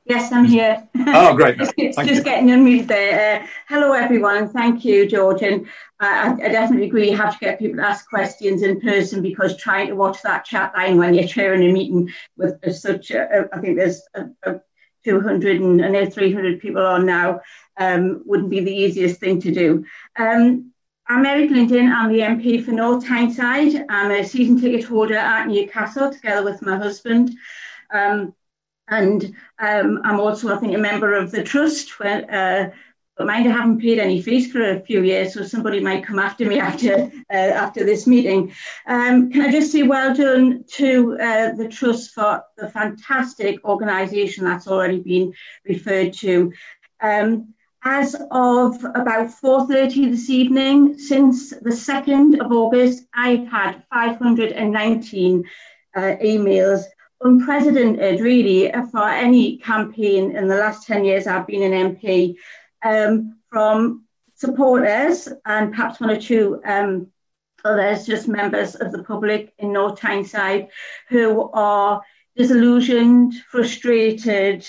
Yes, 0.04 0.32
I'm 0.32 0.44
here. 0.44 0.88
Oh, 1.14 1.34
great. 1.34 1.58
just, 1.58 1.76
just 1.76 2.24
getting 2.24 2.48
unmuted 2.48 2.86
there. 2.86 3.42
Uh, 3.42 3.46
hello, 3.68 3.92
everyone. 3.92 4.48
Thank 4.48 4.84
you, 4.84 5.06
George. 5.06 5.42
And 5.42 5.66
I, 6.00 6.32
I, 6.32 6.48
definitely 6.48 6.86
agree. 6.86 7.10
You 7.10 7.16
have 7.16 7.34
to 7.34 7.38
get 7.38 7.58
people 7.58 7.76
to 7.76 7.86
ask 7.86 8.08
questions 8.08 8.62
in 8.62 8.80
person 8.80 9.20
because 9.20 9.56
trying 9.56 9.88
to 9.88 9.94
watch 9.94 10.22
that 10.22 10.46
chat 10.46 10.72
line 10.74 10.96
when 10.96 11.12
you're 11.12 11.28
chairing 11.28 11.68
a 11.68 11.72
meeting 11.72 12.10
with 12.36 12.74
such, 12.74 13.10
a, 13.10 13.48
I 13.52 13.58
think 13.60 13.76
there's 13.76 14.00
a, 14.14 14.26
a 14.44 14.60
200 15.04 15.60
and, 15.60 15.80
and 15.80 16.12
300 16.14 16.60
people 16.60 16.86
on 16.86 17.04
now, 17.04 17.40
um, 17.76 18.22
wouldn't 18.24 18.50
be 18.50 18.60
the 18.60 18.74
easiest 18.74 19.20
thing 19.20 19.40
to 19.42 19.52
do. 19.52 19.84
Um, 20.16 20.72
I'm 21.08 21.22
Mary 21.22 21.48
Glindon. 21.48 21.92
I'm 21.92 22.10
the 22.10 22.20
MP 22.20 22.64
for 22.64 22.72
North 22.72 23.04
Tyneside. 23.04 23.84
I'm 23.88 24.10
a 24.10 24.24
season 24.24 24.60
ticket 24.60 24.84
holder 24.84 25.16
at 25.16 25.48
Newcastle 25.48 26.10
together 26.10 26.44
with 26.44 26.62
my 26.62 26.76
husband. 26.76 27.32
Um, 27.92 28.34
and 28.92 29.34
um, 29.58 30.00
I'm 30.04 30.20
also, 30.20 30.54
I 30.54 30.58
think, 30.58 30.74
a 30.74 30.78
member 30.78 31.14
of 31.14 31.30
the 31.30 31.42
trust. 31.42 31.98
Where, 31.98 32.26
uh, 32.30 32.76
but 33.16 33.26
mind, 33.26 33.48
I 33.48 33.52
haven't 33.52 33.80
paid 33.80 33.98
any 33.98 34.20
fees 34.20 34.52
for 34.52 34.62
a 34.62 34.80
few 34.80 35.02
years, 35.02 35.32
so 35.34 35.44
somebody 35.44 35.80
might 35.80 36.04
come 36.04 36.18
after 36.18 36.44
me 36.44 36.58
after 36.58 37.10
uh, 37.30 37.52
after 37.64 37.84
this 37.84 38.06
meeting. 38.06 38.52
Um, 38.86 39.30
can 39.30 39.42
I 39.42 39.50
just 39.50 39.72
say 39.72 39.82
well 39.82 40.14
done 40.14 40.64
to 40.74 41.16
uh, 41.18 41.52
the 41.52 41.68
trust 41.68 42.12
for 42.12 42.44
the 42.58 42.68
fantastic 42.68 43.64
organisation 43.64 44.44
that's 44.44 44.68
already 44.68 45.00
been 45.00 45.32
referred 45.66 46.12
to. 46.14 46.52
Um, 47.00 47.54
as 47.84 48.14
of 48.30 48.84
about 48.84 49.28
4.30 49.28 50.12
this 50.12 50.30
evening, 50.30 50.98
since 50.98 51.50
the 51.50 51.70
2nd 51.70 52.40
of 52.40 52.52
August, 52.52 53.06
I've 53.12 53.48
had 53.48 53.82
519 53.90 55.44
uh, 55.96 56.00
emails 56.00 56.84
unprecedented, 57.24 58.20
really, 58.20 58.70
for 58.90 59.08
any 59.08 59.58
campaign 59.58 60.36
in 60.36 60.48
the 60.48 60.56
last 60.56 60.86
10 60.86 61.04
years 61.04 61.26
I've 61.26 61.46
been 61.46 61.72
an 61.72 61.96
MP, 61.96 62.36
um, 62.82 63.38
from 63.50 64.04
supporters 64.34 65.28
and 65.44 65.72
perhaps 65.72 66.00
one 66.00 66.10
or 66.10 66.20
two 66.20 66.60
um, 66.64 67.12
there's 67.64 68.06
just 68.06 68.28
members 68.28 68.74
of 68.74 68.92
the 68.92 69.04
public 69.04 69.52
in 69.58 69.72
North 69.72 70.00
Tyneside 70.00 70.68
who 71.08 71.50
are 71.52 72.02
disillusioned, 72.36 73.34
frustrated, 73.50 74.66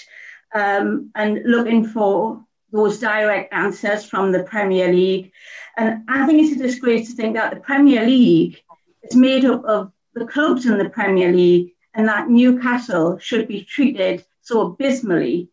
um, 0.54 1.10
and 1.16 1.42
looking 1.46 1.86
for 1.86 2.46
those 2.72 3.00
direct 3.00 3.54
answers 3.54 4.06
from 4.06 4.32
the 4.32 4.44
Premier 4.44 4.92
League. 4.92 5.32
And 5.78 6.04
I 6.08 6.26
think 6.26 6.44
it's 6.44 6.60
a 6.60 6.64
disgrace 6.64 7.10
to 7.10 7.16
think 7.16 7.36
that 7.36 7.54
the 7.54 7.60
Premier 7.60 8.06
League 8.06 8.62
is 9.04 9.16
made 9.16 9.46
up 9.46 9.64
of 9.66 9.92
the 10.14 10.26
clubs 10.26 10.66
in 10.66 10.78
the 10.78 10.90
Premier 10.90 11.32
League 11.32 11.73
and 11.94 12.08
that 12.08 12.30
Newcastle 12.30 13.18
should 13.20 13.48
be 13.48 13.64
treated 13.64 14.26
so 14.42 14.62
abysmally 14.62 15.50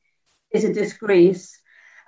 is 0.53 0.64
a 0.64 0.72
disgrace. 0.72 1.57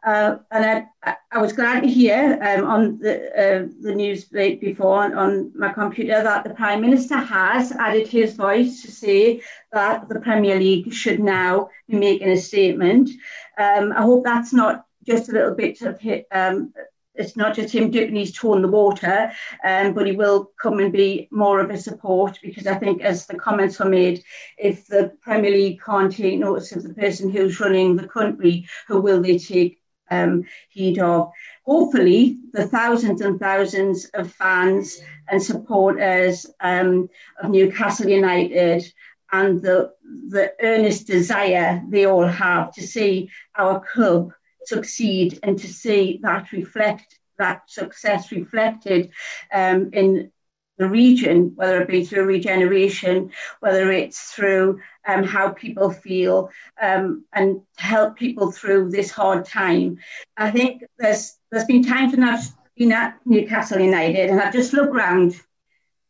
Uh, 0.04 0.38
and 0.50 0.88
I, 1.04 1.16
I, 1.30 1.38
was 1.40 1.52
glad 1.52 1.82
to 1.82 1.88
hear 1.88 2.36
um, 2.42 2.66
on 2.66 2.98
the, 2.98 3.30
uh, 3.30 3.68
the 3.82 3.94
news 3.94 4.24
before 4.24 5.04
on, 5.04 5.14
on, 5.14 5.52
my 5.54 5.72
computer 5.72 6.20
that 6.20 6.42
the 6.42 6.54
Prime 6.54 6.80
Minister 6.80 7.14
has 7.14 7.70
added 7.70 8.08
his 8.08 8.34
voice 8.34 8.82
to 8.82 8.90
say 8.90 9.42
that 9.70 10.08
the 10.08 10.18
Premier 10.18 10.58
League 10.58 10.92
should 10.92 11.20
now 11.20 11.68
be 11.88 11.96
making 11.96 12.30
a 12.30 12.36
statement. 12.36 13.10
Um, 13.56 13.92
I 13.92 14.02
hope 14.02 14.24
that's 14.24 14.52
not 14.52 14.86
just 15.06 15.28
a 15.28 15.32
little 15.32 15.54
bit 15.54 15.80
of 15.82 16.00
um, 16.32 16.72
it's 17.14 17.37
not 17.37 17.55
just 17.55 17.75
him 17.75 17.90
dipping 17.90 18.16
his 18.16 18.33
toe 18.33 18.55
in 18.55 18.62
the 18.62 18.68
water, 18.68 19.33
um, 19.64 19.92
but 19.94 20.07
he 20.07 20.12
will 20.12 20.51
come 20.61 20.79
and 20.79 20.92
be 20.92 21.29
more 21.31 21.61
of 21.61 21.70
a 21.70 21.77
support 21.77 22.38
because 22.42 22.66
I 22.66 22.75
think, 22.75 23.03
as 23.03 23.27
the 23.27 23.37
comments 23.37 23.79
were 23.79 23.88
made, 23.88 24.22
if 24.57 24.87
the 24.87 25.12
Premier 25.20 25.51
League 25.51 25.81
can't 25.85 26.12
take 26.12 26.38
notice 26.38 26.72
of 26.72 26.83
the 26.83 26.94
person 26.94 27.31
who's 27.31 27.61
running 27.61 27.96
the 27.96 28.09
country, 28.09 28.66
who 28.88 29.01
will 29.01 29.20
they 29.20 29.38
take 29.38 29.81
um, 30.11 30.44
heed 30.68 30.98
of? 30.98 31.31
Hopefully, 31.64 32.38
the 32.53 32.66
thousands 32.66 33.20
and 33.20 33.38
thousands 33.38 34.07
of 34.14 34.33
fans 34.33 35.01
and 35.29 35.42
supporters 35.42 36.46
um, 36.61 37.09
of 37.42 37.51
Newcastle 37.51 38.09
United 38.09 38.90
and 39.33 39.62
the 39.62 39.92
the 40.29 40.53
earnest 40.61 41.07
desire 41.07 41.83
they 41.88 42.05
all 42.05 42.27
have 42.27 42.72
to 42.75 42.87
see 42.87 43.31
our 43.57 43.81
club 43.81 44.33
succeed 44.66 45.38
and 45.42 45.59
to 45.59 45.68
see 45.68 46.20
that 46.22 46.53
reflect 46.53 47.18
that 47.38 47.62
success 47.68 48.31
reflected 48.31 49.11
um, 49.53 49.90
in 49.92 50.31
the 50.79 50.88
region, 50.88 51.53
whether 51.55 51.81
it 51.83 51.88
be 51.88 52.05
through 52.05 52.25
regeneration, 52.25 53.31
whether 53.61 53.90
it's 53.92 54.33
through 54.33 54.81
um, 55.07 55.22
how 55.22 55.51
people 55.51 55.90
feel, 55.90 56.51
um, 56.81 57.25
and 57.33 57.61
help 57.77 58.16
people 58.16 58.51
through 58.51 58.90
this 58.90 59.11
hard 59.11 59.44
time. 59.44 59.98
I 60.37 60.51
think 60.51 60.83
there's 60.98 61.38
there's 61.51 61.66
been 61.66 61.85
times 61.85 62.12
when 62.12 62.25
I've 62.25 62.44
been 62.77 62.92
at 62.92 63.18
Newcastle 63.25 63.81
United 63.81 64.31
and 64.31 64.40
I've 64.40 64.53
just 64.53 64.72
looked 64.72 64.94
around 64.94 65.40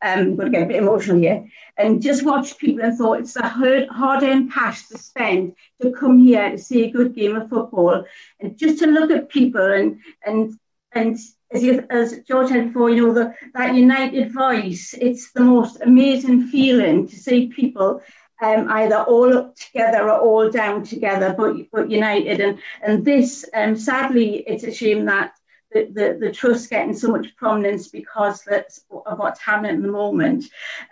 um, 0.02 0.36
going 0.36 0.50
to 0.50 0.58
get 0.58 0.64
a 0.64 0.66
bit 0.66 0.82
emotional 0.82 1.18
here, 1.18 1.48
and 1.76 2.02
just 2.02 2.24
watched 2.24 2.58
people 2.58 2.84
and 2.84 2.96
thought 2.96 3.20
it's 3.20 3.36
a 3.36 3.48
hard, 3.48 3.88
hard-earned 3.88 4.52
cash 4.52 4.88
to 4.88 4.98
spend 4.98 5.54
to 5.80 5.92
come 5.92 6.18
here 6.18 6.50
to 6.50 6.58
see 6.58 6.84
a 6.84 6.90
good 6.90 7.14
game 7.14 7.36
of 7.36 7.48
football, 7.48 8.04
and 8.40 8.58
just 8.58 8.78
to 8.80 8.86
look 8.86 9.10
at 9.10 9.28
people 9.28 9.72
and 9.72 10.00
and 10.24 10.54
and 10.92 11.18
as, 11.50 11.62
you, 11.62 11.84
as 11.90 12.18
George 12.20 12.48
said 12.48 12.68
before, 12.68 12.90
you 12.90 13.06
know 13.06 13.14
the, 13.14 13.34
that 13.54 13.74
united 13.74 14.32
voice. 14.32 14.94
It's 14.98 15.32
the 15.32 15.42
most 15.42 15.80
amazing 15.80 16.48
feeling 16.48 17.08
to 17.08 17.16
see 17.16 17.48
people 17.48 18.02
um, 18.42 18.68
either 18.70 18.96
all 18.96 19.36
up 19.36 19.56
together 19.56 20.10
or 20.10 20.18
all 20.18 20.50
down 20.50 20.84
together, 20.84 21.34
but 21.36 21.56
but 21.70 21.90
united. 21.90 22.40
And 22.40 22.58
and 22.82 23.04
this, 23.04 23.48
um, 23.54 23.76
sadly, 23.76 24.36
it's 24.46 24.64
a 24.64 24.72
shame 24.72 25.04
that 25.06 25.32
the, 25.72 25.88
the, 25.92 26.18
the 26.20 26.32
trust 26.32 26.70
getting 26.70 26.94
so 26.94 27.08
much 27.08 27.34
prominence 27.36 27.88
because 27.88 28.42
that's 28.42 28.84
of 29.06 29.18
what's 29.18 29.40
happening 29.40 29.76
at 29.76 29.82
the 29.82 29.88
moment, 29.88 30.44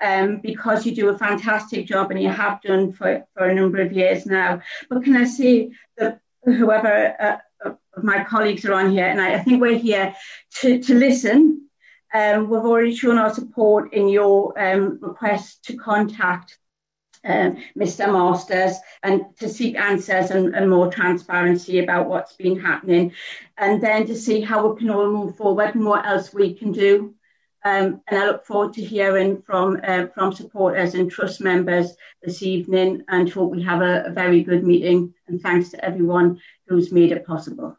um, 0.02 0.38
because 0.38 0.86
you 0.86 0.94
do 0.94 1.08
a 1.08 1.18
fantastic 1.18 1.86
job 1.86 2.10
and 2.10 2.22
you 2.22 2.28
have 2.28 2.60
done 2.62 2.92
for, 2.92 3.24
for 3.34 3.48
a 3.48 3.54
number 3.54 3.80
of 3.80 3.92
years 3.92 4.26
now. 4.26 4.60
But 4.88 5.04
can 5.04 5.16
I 5.16 5.24
say 5.24 5.72
that 5.98 6.20
whoever 6.44 7.14
uh, 7.20 7.38
of 7.64 8.04
my 8.04 8.24
colleagues 8.24 8.64
are 8.64 8.74
on 8.74 8.90
here, 8.90 9.06
and 9.06 9.20
I, 9.20 9.34
I 9.34 9.38
think 9.40 9.60
we're 9.60 9.78
here 9.78 10.14
to, 10.60 10.78
to 10.78 10.94
listen. 10.94 11.68
Um, 12.12 12.50
we've 12.50 12.60
already 12.60 12.94
shown 12.94 13.18
our 13.18 13.32
support 13.32 13.92
in 13.92 14.08
your 14.08 14.58
um, 14.60 14.98
request 15.00 15.64
to 15.66 15.76
contact 15.76 16.58
um, 17.24 17.62
Mr. 17.76 18.10
Masters 18.10 18.76
and 19.02 19.24
to 19.38 19.48
seek 19.48 19.76
answers 19.76 20.30
and, 20.30 20.54
and, 20.54 20.70
more 20.70 20.90
transparency 20.90 21.80
about 21.80 22.08
what's 22.08 22.34
been 22.34 22.58
happening, 22.58 23.12
and 23.58 23.82
then 23.82 24.06
to 24.06 24.16
see 24.16 24.40
how 24.40 24.66
we 24.66 24.78
can 24.78 24.90
all 24.90 25.10
move 25.10 25.36
forward 25.36 25.74
and 25.74 25.84
what 25.84 26.06
else 26.06 26.32
we 26.32 26.54
can 26.54 26.72
do. 26.72 27.14
Um, 27.62 28.00
and 28.08 28.18
I 28.18 28.26
look 28.26 28.46
forward 28.46 28.72
to 28.74 28.82
hearing 28.82 29.42
from 29.42 29.80
uh, 29.86 30.06
from 30.14 30.32
supporters 30.32 30.94
and 30.94 31.10
trust 31.10 31.42
members 31.42 31.94
this 32.22 32.42
evening, 32.42 33.02
and 33.08 33.28
hope 33.28 33.50
we 33.50 33.62
have 33.62 33.82
a, 33.82 34.04
a 34.06 34.10
very 34.10 34.42
good 34.42 34.64
meeting. 34.64 35.12
And 35.28 35.42
thanks 35.42 35.68
to 35.70 35.84
everyone 35.84 36.40
who's 36.66 36.90
made 36.90 37.12
it 37.12 37.26
possible. 37.26 37.76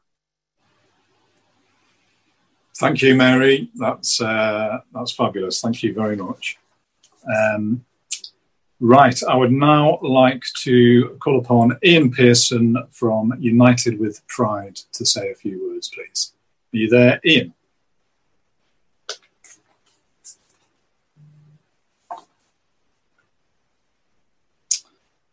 Thank 2.77 3.01
you, 3.01 3.15
Mary. 3.15 3.71
That's 3.73 4.21
uh, 4.21 4.79
that's 4.93 5.13
fabulous. 5.13 5.61
Thank 5.61 5.81
you 5.81 5.93
very 5.95 6.15
much. 6.15 6.57
Um, 7.27 7.85
Right, 8.83 9.21
I 9.21 9.35
would 9.35 9.51
now 9.51 9.99
like 10.01 10.43
to 10.61 11.15
call 11.19 11.37
upon 11.37 11.77
Ian 11.85 12.09
Pearson 12.09 12.75
from 12.89 13.31
United 13.39 13.99
with 13.99 14.25
Pride 14.27 14.77
to 14.93 15.05
say 15.05 15.29
a 15.29 15.35
few 15.35 15.69
words, 15.69 15.87
please. 15.87 16.33
Are 16.73 16.77
you 16.77 16.89
there, 16.89 17.21
Ian? 17.23 17.53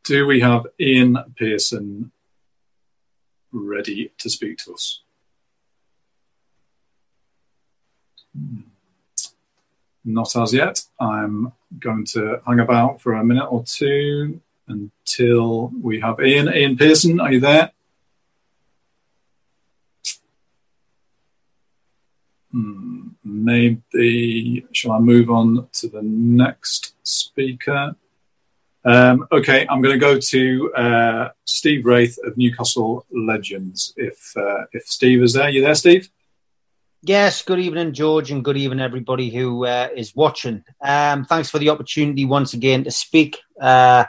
Do 0.05 0.27
we 0.27 0.41
have 0.41 0.67
Ian 0.79 1.17
Pearson 1.35 2.13
ready 3.51 4.13
to 4.19 4.29
speak 4.29 4.59
to 4.59 4.75
us? 4.75 5.01
Hmm. 8.37 8.61
Not 10.05 10.37
as 10.37 10.53
yet. 10.53 10.83
I'm 11.01 11.53
going 11.79 12.05
to 12.07 12.41
hang 12.47 12.61
about 12.61 13.01
for 13.01 13.15
a 13.15 13.25
minute 13.25 13.47
or 13.47 13.63
two 13.65 14.41
until 14.69 15.73
we 15.81 16.01
have 16.01 16.21
Ian. 16.21 16.49
Ian 16.49 16.77
Pearson, 16.77 17.21
are 17.21 17.33
you 17.33 17.41
there? 17.41 17.71
Hmm, 22.53 23.09
maybe, 23.25 24.67
shall 24.73 24.93
I 24.93 24.99
move 24.99 25.31
on 25.31 25.69
to 25.75 25.89
the 25.89 26.03
next 26.03 26.95
speaker? 27.03 27.95
Um, 28.85 29.27
okay, 29.31 29.67
I'm 29.69 29.83
going 29.83 29.95
to 29.95 29.99
go 29.99 30.19
to 30.19 30.75
uh, 30.75 31.29
Steve 31.45 31.85
Wraith 31.85 32.19
of 32.25 32.39
Newcastle 32.39 33.05
Legends. 33.11 33.93
If 33.97 34.35
uh, 34.37 34.65
if 34.73 34.87
Steve 34.87 35.23
is 35.23 35.35
there, 35.35 35.51
you 35.51 35.61
there, 35.61 35.75
Steve? 35.75 36.09
Yes, 37.03 37.43
good 37.43 37.61
evening, 37.61 37.93
George, 37.93 38.33
and 38.33 38.45
good 38.45 38.57
evening, 38.57 38.81
everybody 38.81 39.31
who 39.31 39.65
uh, 39.65 39.89
is 39.95 40.17
watching. 40.17 40.65
Um, 40.81 41.25
thanks 41.25 41.49
for 41.49 41.61
the 41.61 41.69
opportunity 41.69 42.25
once 42.25 42.55
again 42.55 42.83
to 42.83 42.91
speak. 42.91 43.39
Uh, 43.61 44.05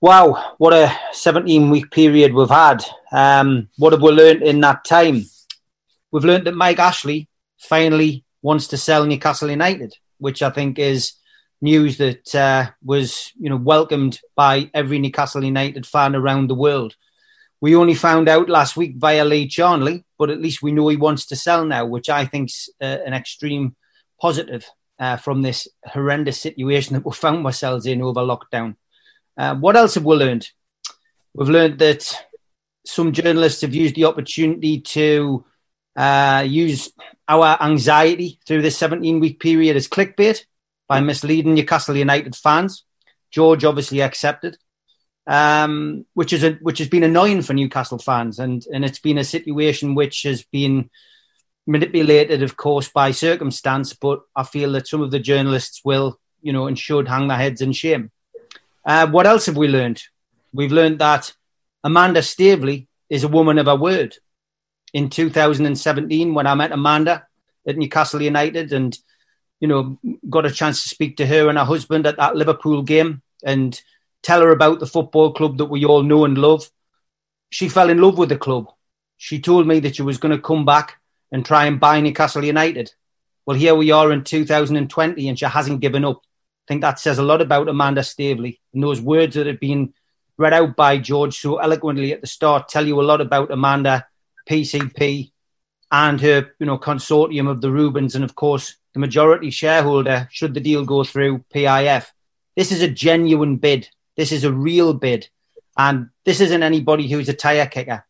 wow, 0.00 0.56
what 0.58 0.72
a 0.72 0.92
17 1.12 1.70
week 1.70 1.92
period 1.92 2.34
we've 2.34 2.50
had. 2.50 2.84
Um, 3.12 3.68
what 3.78 3.92
have 3.92 4.02
we 4.02 4.10
learned 4.10 4.42
in 4.42 4.60
that 4.62 4.84
time? 4.84 5.26
We've 6.10 6.24
learned 6.24 6.48
that 6.48 6.56
Mike 6.56 6.80
Ashley 6.80 7.28
finally 7.56 8.24
wants 8.42 8.66
to 8.68 8.76
sell 8.76 9.06
Newcastle 9.06 9.50
United, 9.50 9.94
which 10.18 10.42
I 10.42 10.50
think 10.50 10.80
is 10.80 11.12
news 11.60 11.98
that 11.98 12.34
uh, 12.34 12.66
was 12.84 13.32
you 13.38 13.48
know 13.48 13.56
welcomed 13.56 14.18
by 14.34 14.68
every 14.74 14.98
Newcastle 14.98 15.44
United 15.44 15.86
fan 15.86 16.16
around 16.16 16.48
the 16.48 16.56
world. 16.56 16.96
We 17.60 17.76
only 17.76 17.94
found 17.94 18.28
out 18.28 18.48
last 18.48 18.76
week 18.76 18.96
via 18.96 19.24
Lee 19.24 19.46
Charnley, 19.46 20.04
but 20.22 20.30
at 20.30 20.40
least 20.40 20.62
we 20.62 20.70
know 20.70 20.86
he 20.86 20.96
wants 20.96 21.26
to 21.26 21.34
sell 21.34 21.64
now, 21.64 21.84
which 21.84 22.08
I 22.08 22.26
think's 22.26 22.68
uh, 22.80 22.98
an 23.04 23.12
extreme 23.12 23.74
positive 24.20 24.64
uh, 25.00 25.16
from 25.16 25.42
this 25.42 25.66
horrendous 25.84 26.40
situation 26.40 26.94
that 26.94 27.04
we 27.04 27.10
found 27.10 27.44
ourselves 27.44 27.86
in 27.86 28.00
over 28.00 28.20
lockdown. 28.20 28.76
Uh, 29.36 29.56
what 29.56 29.74
else 29.74 29.96
have 29.96 30.04
we 30.04 30.14
learned? 30.14 30.48
We've 31.34 31.48
learned 31.48 31.80
that 31.80 32.16
some 32.86 33.10
journalists 33.10 33.62
have 33.62 33.74
used 33.74 33.96
the 33.96 34.04
opportunity 34.04 34.80
to 34.82 35.44
uh, 35.96 36.44
use 36.46 36.92
our 37.26 37.60
anxiety 37.60 38.38
through 38.46 38.62
this 38.62 38.78
17 38.78 39.18
week 39.18 39.40
period 39.40 39.74
as 39.74 39.88
clickbait 39.88 40.44
by 40.86 41.00
misleading 41.00 41.54
Newcastle 41.54 41.96
United 41.96 42.36
fans. 42.36 42.84
George 43.32 43.64
obviously 43.64 44.02
accepted 44.02 44.56
um, 45.26 46.04
which 46.14 46.32
is 46.32 46.42
a, 46.44 46.52
which 46.54 46.78
has 46.78 46.88
been 46.88 47.04
annoying 47.04 47.42
for 47.42 47.54
Newcastle 47.54 47.98
fans, 47.98 48.38
and 48.38 48.64
and 48.72 48.84
it's 48.84 48.98
been 48.98 49.18
a 49.18 49.24
situation 49.24 49.94
which 49.94 50.22
has 50.22 50.42
been 50.42 50.90
manipulated, 51.66 52.42
of 52.42 52.56
course, 52.56 52.88
by 52.88 53.12
circumstance. 53.12 53.92
But 53.92 54.20
I 54.34 54.42
feel 54.42 54.72
that 54.72 54.88
some 54.88 55.02
of 55.02 55.10
the 55.10 55.20
journalists 55.20 55.82
will, 55.84 56.18
you 56.40 56.52
know, 56.52 56.66
and 56.66 56.78
should 56.78 57.08
hang 57.08 57.28
their 57.28 57.38
heads 57.38 57.60
in 57.60 57.72
shame. 57.72 58.10
Uh, 58.84 59.06
what 59.06 59.26
else 59.26 59.46
have 59.46 59.56
we 59.56 59.68
learned? 59.68 60.02
We've 60.52 60.72
learned 60.72 60.98
that 60.98 61.32
Amanda 61.84 62.22
Staveley 62.22 62.88
is 63.08 63.24
a 63.24 63.28
woman 63.28 63.58
of 63.58 63.66
her 63.66 63.76
word. 63.76 64.16
In 64.92 65.08
2017, 65.08 66.34
when 66.34 66.46
I 66.46 66.54
met 66.54 66.72
Amanda 66.72 67.26
at 67.66 67.76
Newcastle 67.76 68.20
United, 68.20 68.72
and 68.72 68.98
you 69.60 69.68
know, 69.68 69.98
got 70.28 70.44
a 70.44 70.50
chance 70.50 70.82
to 70.82 70.88
speak 70.88 71.16
to 71.18 71.26
her 71.26 71.48
and 71.48 71.56
her 71.56 71.64
husband 71.64 72.04
at 72.04 72.16
that 72.16 72.34
Liverpool 72.34 72.82
game 72.82 73.22
and 73.44 73.80
tell 74.22 74.40
her 74.40 74.50
about 74.50 74.80
the 74.80 74.86
football 74.86 75.32
club 75.32 75.58
that 75.58 75.66
we 75.66 75.84
all 75.84 76.02
know 76.02 76.24
and 76.24 76.38
love. 76.38 76.70
She 77.50 77.68
fell 77.68 77.90
in 77.90 78.00
love 78.00 78.18
with 78.18 78.28
the 78.28 78.38
club. 78.38 78.68
She 79.16 79.40
told 79.40 79.66
me 79.66 79.80
that 79.80 79.96
she 79.96 80.02
was 80.02 80.18
going 80.18 80.34
to 80.34 80.42
come 80.42 80.64
back 80.64 81.00
and 81.30 81.44
try 81.44 81.66
and 81.66 81.80
buy 81.80 82.00
Newcastle 82.00 82.44
United. 82.44 82.92
Well, 83.46 83.56
here 83.56 83.74
we 83.74 83.90
are 83.90 84.12
in 84.12 84.24
2020 84.24 85.28
and 85.28 85.38
she 85.38 85.44
hasn't 85.44 85.80
given 85.80 86.04
up. 86.04 86.22
I 86.22 86.64
think 86.68 86.80
that 86.82 87.00
says 87.00 87.18
a 87.18 87.22
lot 87.22 87.40
about 87.40 87.68
Amanda 87.68 88.02
Staveley. 88.02 88.60
And 88.72 88.82
those 88.82 89.00
words 89.00 89.34
that 89.34 89.46
have 89.46 89.60
been 89.60 89.94
read 90.38 90.52
out 90.52 90.76
by 90.76 90.98
George 90.98 91.38
so 91.38 91.58
eloquently 91.58 92.12
at 92.12 92.20
the 92.20 92.26
start 92.26 92.68
tell 92.68 92.86
you 92.86 93.00
a 93.00 93.02
lot 93.02 93.20
about 93.20 93.50
Amanda, 93.50 94.06
PCP, 94.48 95.32
and 95.90 96.20
her, 96.20 96.50
you 96.58 96.66
know, 96.66 96.78
consortium 96.78 97.48
of 97.48 97.60
the 97.60 97.70
Reubens. 97.70 98.14
and 98.14 98.24
of 98.24 98.34
course 98.34 98.76
the 98.92 99.00
majority 99.00 99.50
shareholder, 99.50 100.28
should 100.30 100.54
the 100.54 100.60
deal 100.60 100.84
go 100.84 101.04
through, 101.04 101.44
PIF. 101.54 102.06
This 102.56 102.72
is 102.72 102.82
a 102.82 102.88
genuine 102.88 103.56
bid. 103.56 103.88
This 104.16 104.32
is 104.32 104.44
a 104.44 104.52
real 104.52 104.94
bid. 104.94 105.28
And 105.76 106.10
this 106.24 106.40
isn't 106.40 106.62
anybody 106.62 107.08
who's 107.08 107.28
a 107.28 107.34
tire 107.34 107.66
kicker. 107.66 108.04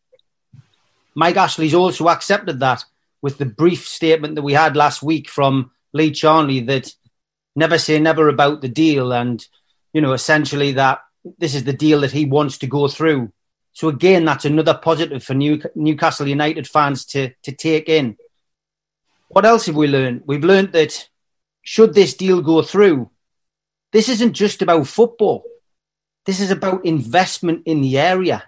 Mike 1.15 1.37
Ashley's 1.37 1.73
also 1.73 2.09
accepted 2.09 2.59
that 2.59 2.83
with 3.21 3.37
the 3.37 3.45
brief 3.45 3.87
statement 3.87 4.35
that 4.35 4.41
we 4.41 4.53
had 4.53 4.75
last 4.75 5.01
week 5.01 5.29
from 5.29 5.71
Lee 5.93 6.11
Charnley 6.11 6.59
that 6.61 6.93
never 7.55 7.77
say 7.77 7.99
never 7.99 8.27
about 8.27 8.61
the 8.61 8.67
deal 8.67 9.13
and, 9.13 9.45
you 9.93 10.01
know, 10.01 10.13
essentially 10.13 10.73
that 10.73 11.01
this 11.37 11.55
is 11.55 11.63
the 11.63 11.73
deal 11.73 12.01
that 12.01 12.11
he 12.11 12.25
wants 12.25 12.57
to 12.57 12.67
go 12.67 12.87
through. 12.87 13.31
So 13.71 13.87
again, 13.87 14.25
that's 14.25 14.45
another 14.45 14.73
positive 14.73 15.23
for 15.23 15.33
New, 15.33 15.61
Newcastle 15.75 16.27
United 16.27 16.67
fans 16.67 17.05
to, 17.07 17.31
to 17.43 17.51
take 17.51 17.89
in. 17.89 18.17
What 19.29 19.45
else 19.45 19.67
have 19.67 19.75
we 19.75 19.87
learned? 19.87 20.23
We've 20.25 20.43
learned 20.43 20.73
that 20.73 21.07
should 21.61 21.93
this 21.93 22.13
deal 22.15 22.41
go 22.41 22.61
through, 22.61 23.09
this 23.93 24.09
isn't 24.09 24.33
just 24.33 24.61
about 24.61 24.87
football. 24.87 25.43
This 26.25 26.39
is 26.39 26.51
about 26.51 26.85
investment 26.85 27.63
in 27.65 27.81
the 27.81 27.99
area. 27.99 28.43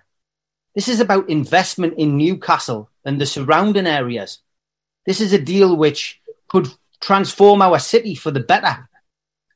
This 0.76 0.88
is 0.88 1.00
about 1.00 1.30
investment 1.30 1.96
in 1.98 2.18
Newcastle 2.18 2.90
and 3.04 3.20
the 3.20 3.26
surrounding 3.26 3.88
areas. 3.88 4.40
This 5.06 5.22
is 5.22 5.34
a 5.34 5.40
deal 5.40 5.76
which 5.76 6.22
could 6.48 6.70
transform 7.02 7.62
our 7.62 7.80
city 7.80 8.16
for 8.16 8.32
the 8.32 8.40
better. 8.40 8.90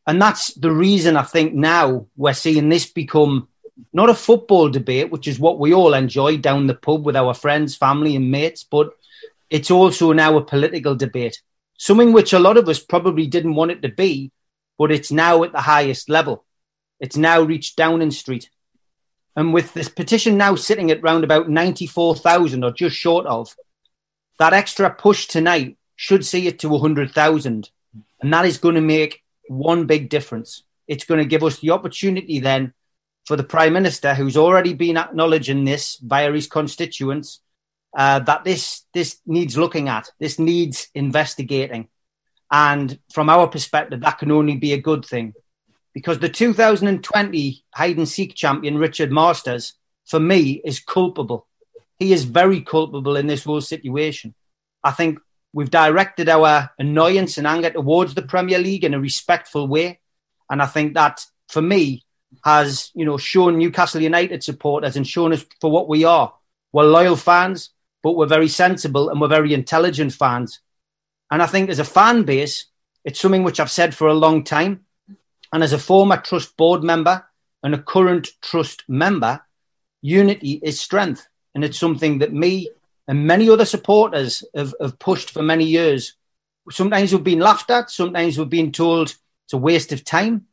And 0.05 0.21
that's 0.21 0.53
the 0.53 0.71
reason 0.71 1.17
I 1.17 1.23
think 1.23 1.53
now 1.53 2.08
we're 2.15 2.34
seeing 2.34 2.69
this 2.69 2.86
become 2.86 3.47
not 3.93 4.10
a 4.10 4.13
football 4.13 4.69
debate, 4.69 5.12
which 5.12 5.27
is 5.27 5.39
what 5.39 5.60
we 5.60 5.73
all 5.73 5.93
enjoy 5.93 6.38
down 6.38 6.67
the 6.67 6.73
pub 6.75 7.05
with 7.05 7.15
our 7.15 7.34
friends, 7.34 7.75
family, 7.75 8.15
and 8.15 8.32
mates, 8.32 8.63
but 8.63 8.89
it's 9.49 9.71
also 9.71 10.12
now 10.12 10.38
a 10.38 10.43
political 10.43 10.95
debate, 10.95 11.41
something 11.77 12.12
which 12.12 12.34
a 12.34 12.39
lot 12.39 12.58
of 12.58 12.67
us 12.67 12.79
probably 12.79 13.27
didn't 13.27 13.55
want 13.55 13.71
it 13.71 13.82
to 13.82 13.89
be, 13.89 14.32
but 14.77 14.91
it's 14.91 15.12
now 15.12 15.43
at 15.43 15.51
the 15.51 15.62
highest 15.62 16.10
level. 16.10 16.45
It's 16.99 17.17
now 17.17 17.41
reached 17.41 17.75
Downing 17.75 18.12
Street. 18.12 18.49
And 19.35 19.53
with 19.53 19.73
this 19.73 19.89
petition 19.89 20.38
now 20.38 20.55
sitting 20.55 20.91
at 20.91 21.01
round 21.01 21.23
about 21.23 21.49
94,000 21.49 22.63
or 22.63 22.71
just 22.71 22.95
short 22.95 23.25
of, 23.25 23.55
that 24.38 24.53
extra 24.53 24.89
push 24.89 25.27
tonight 25.27 25.77
should 25.95 26.25
see 26.25 26.47
it 26.47 26.59
to 26.59 26.69
100,000. 26.69 27.69
And 28.21 28.33
that 28.33 28.45
is 28.45 28.57
going 28.57 28.75
to 28.75 28.81
make 28.81 29.23
one 29.47 29.85
big 29.85 30.09
difference. 30.09 30.63
It's 30.88 31.05
going 31.05 31.19
to 31.19 31.25
give 31.25 31.43
us 31.43 31.59
the 31.59 31.71
opportunity 31.71 32.39
then 32.39 32.73
for 33.25 33.35
the 33.35 33.43
Prime 33.43 33.73
Minister, 33.73 34.13
who's 34.13 34.38
already 34.38 34.73
been 34.73 34.97
acknowledging 34.97 35.63
this 35.63 35.97
via 35.97 36.31
his 36.31 36.47
constituents, 36.47 37.41
uh, 37.95 38.19
that 38.19 38.43
this, 38.43 38.85
this 38.93 39.19
needs 39.25 39.57
looking 39.57 39.88
at, 39.88 40.09
this 40.19 40.39
needs 40.39 40.88
investigating. 40.95 41.88
And 42.51 42.97
from 43.13 43.29
our 43.29 43.47
perspective, 43.47 44.01
that 44.01 44.17
can 44.17 44.31
only 44.31 44.57
be 44.57 44.73
a 44.73 44.81
good 44.81 45.05
thing. 45.05 45.33
Because 45.93 46.19
the 46.19 46.30
2020 46.30 47.63
hide 47.73 47.97
and 47.97 48.08
seek 48.08 48.36
champion, 48.36 48.78
Richard 48.78 49.12
Masters, 49.12 49.73
for 50.06 50.19
me, 50.19 50.62
is 50.63 50.80
culpable 50.80 51.47
he 51.99 52.13
is 52.13 52.23
very 52.23 52.62
culpable 52.62 53.17
in 53.17 53.28
this 53.28 53.43
whole 53.43 53.62
situation. 53.62 54.34
I 54.84 54.91
think 54.91 55.19
we've 55.54 55.69
directed 55.69 56.30
our 56.30 56.71
annoyance 56.80 57.38
and 57.38 57.45
anger 57.45 57.69
towards 57.69 58.15
the 58.15 58.21
Premier 58.21 58.58
League 58.58 58.86
in 58.86 58.93
a 58.93 58.99
respectful 58.99 59.67
way. 59.67 59.99
And 60.49 60.62
I 60.62 60.65
think 60.65 60.93
that, 60.93 61.25
for 61.49 61.62
me, 61.62 62.06
has 62.45 62.91
you 62.93 63.06
know 63.06 63.17
shown 63.17 63.58
Newcastle 63.58 64.02
United 64.02 64.43
supporters 64.43 64.95
and 64.95 65.06
shown 65.06 65.34
us 65.34 65.45
for 65.60 65.69
what 65.69 65.89
we 65.89 66.06
are. 66.06 66.34
We're 66.71 66.84
loyal 66.84 67.15
fans, 67.15 67.71
but 68.02 68.13
we're 68.13 68.28
very 68.28 68.47
sensible 68.47 69.10
and 69.10 69.19
we're 69.19 69.28
very 69.28 69.54
intelligent 69.54 70.13
fans. 70.13 70.62
And 71.32 71.43
I 71.43 71.47
think 71.47 71.69
as 71.69 71.80
a 71.80 71.84
fan 71.84 72.23
base, 72.23 72.65
it's 73.04 73.19
something 73.19 73.43
which 73.43 73.60
I've 73.60 73.71
said 73.71 73.93
for 73.93 74.08
a 74.08 74.13
long 74.13 74.43
time. 74.43 74.86
And 75.51 75.63
as 75.63 75.73
a 75.73 75.79
former 75.79 76.17
trust 76.17 76.55
board 76.57 76.83
member 76.83 77.25
and 77.63 77.73
a 77.73 77.81
current 77.81 78.29
trust 78.41 78.83
member, 78.88 79.41
unity 80.01 80.59
is 80.63 80.79
strength. 80.79 81.27
And 81.55 81.63
it's 81.63 81.79
something 81.79 82.19
that 82.19 82.33
me 82.33 82.69
and 83.07 83.25
many 83.25 83.49
other 83.49 83.65
supporters 83.65 84.43
have, 84.55 84.73
have 84.79 84.99
pushed 84.99 85.31
for 85.31 85.41
many 85.41 85.65
years. 85.65 86.15
Sometimes 86.69 87.12
we've 87.12 87.23
been 87.23 87.39
laughed 87.39 87.71
at, 87.71 87.89
sometimes 87.89 88.38
we've 88.38 88.49
been 88.49 88.71
told 88.71 89.15
it's 89.45 89.53
a 89.53 89.57
waste 89.57 89.91
of 89.91 90.05
time. 90.05 90.45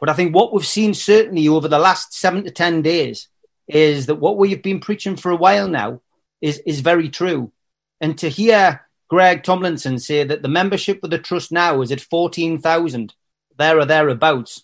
But 0.00 0.08
I 0.08 0.14
think 0.14 0.34
what 0.34 0.52
we've 0.52 0.66
seen 0.66 0.94
certainly 0.94 1.48
over 1.48 1.68
the 1.68 1.78
last 1.78 2.14
seven 2.14 2.44
to 2.44 2.50
10 2.50 2.82
days 2.82 3.28
is 3.66 4.06
that 4.06 4.14
what 4.14 4.38
we've 4.38 4.62
been 4.62 4.80
preaching 4.80 5.16
for 5.16 5.30
a 5.30 5.36
while 5.36 5.68
now 5.68 6.00
is, 6.40 6.58
is 6.64 6.80
very 6.80 7.10
true. 7.10 7.52
And 8.00 8.16
to 8.18 8.28
hear 8.28 8.86
Greg 9.08 9.42
Tomlinson 9.42 9.98
say 9.98 10.24
that 10.24 10.42
the 10.42 10.48
membership 10.48 11.02
of 11.02 11.10
the 11.10 11.18
trust 11.18 11.50
now 11.50 11.80
is 11.82 11.90
at 11.92 12.00
14,000, 12.00 13.14
there 13.58 13.78
or 13.78 13.84
thereabouts, 13.84 14.62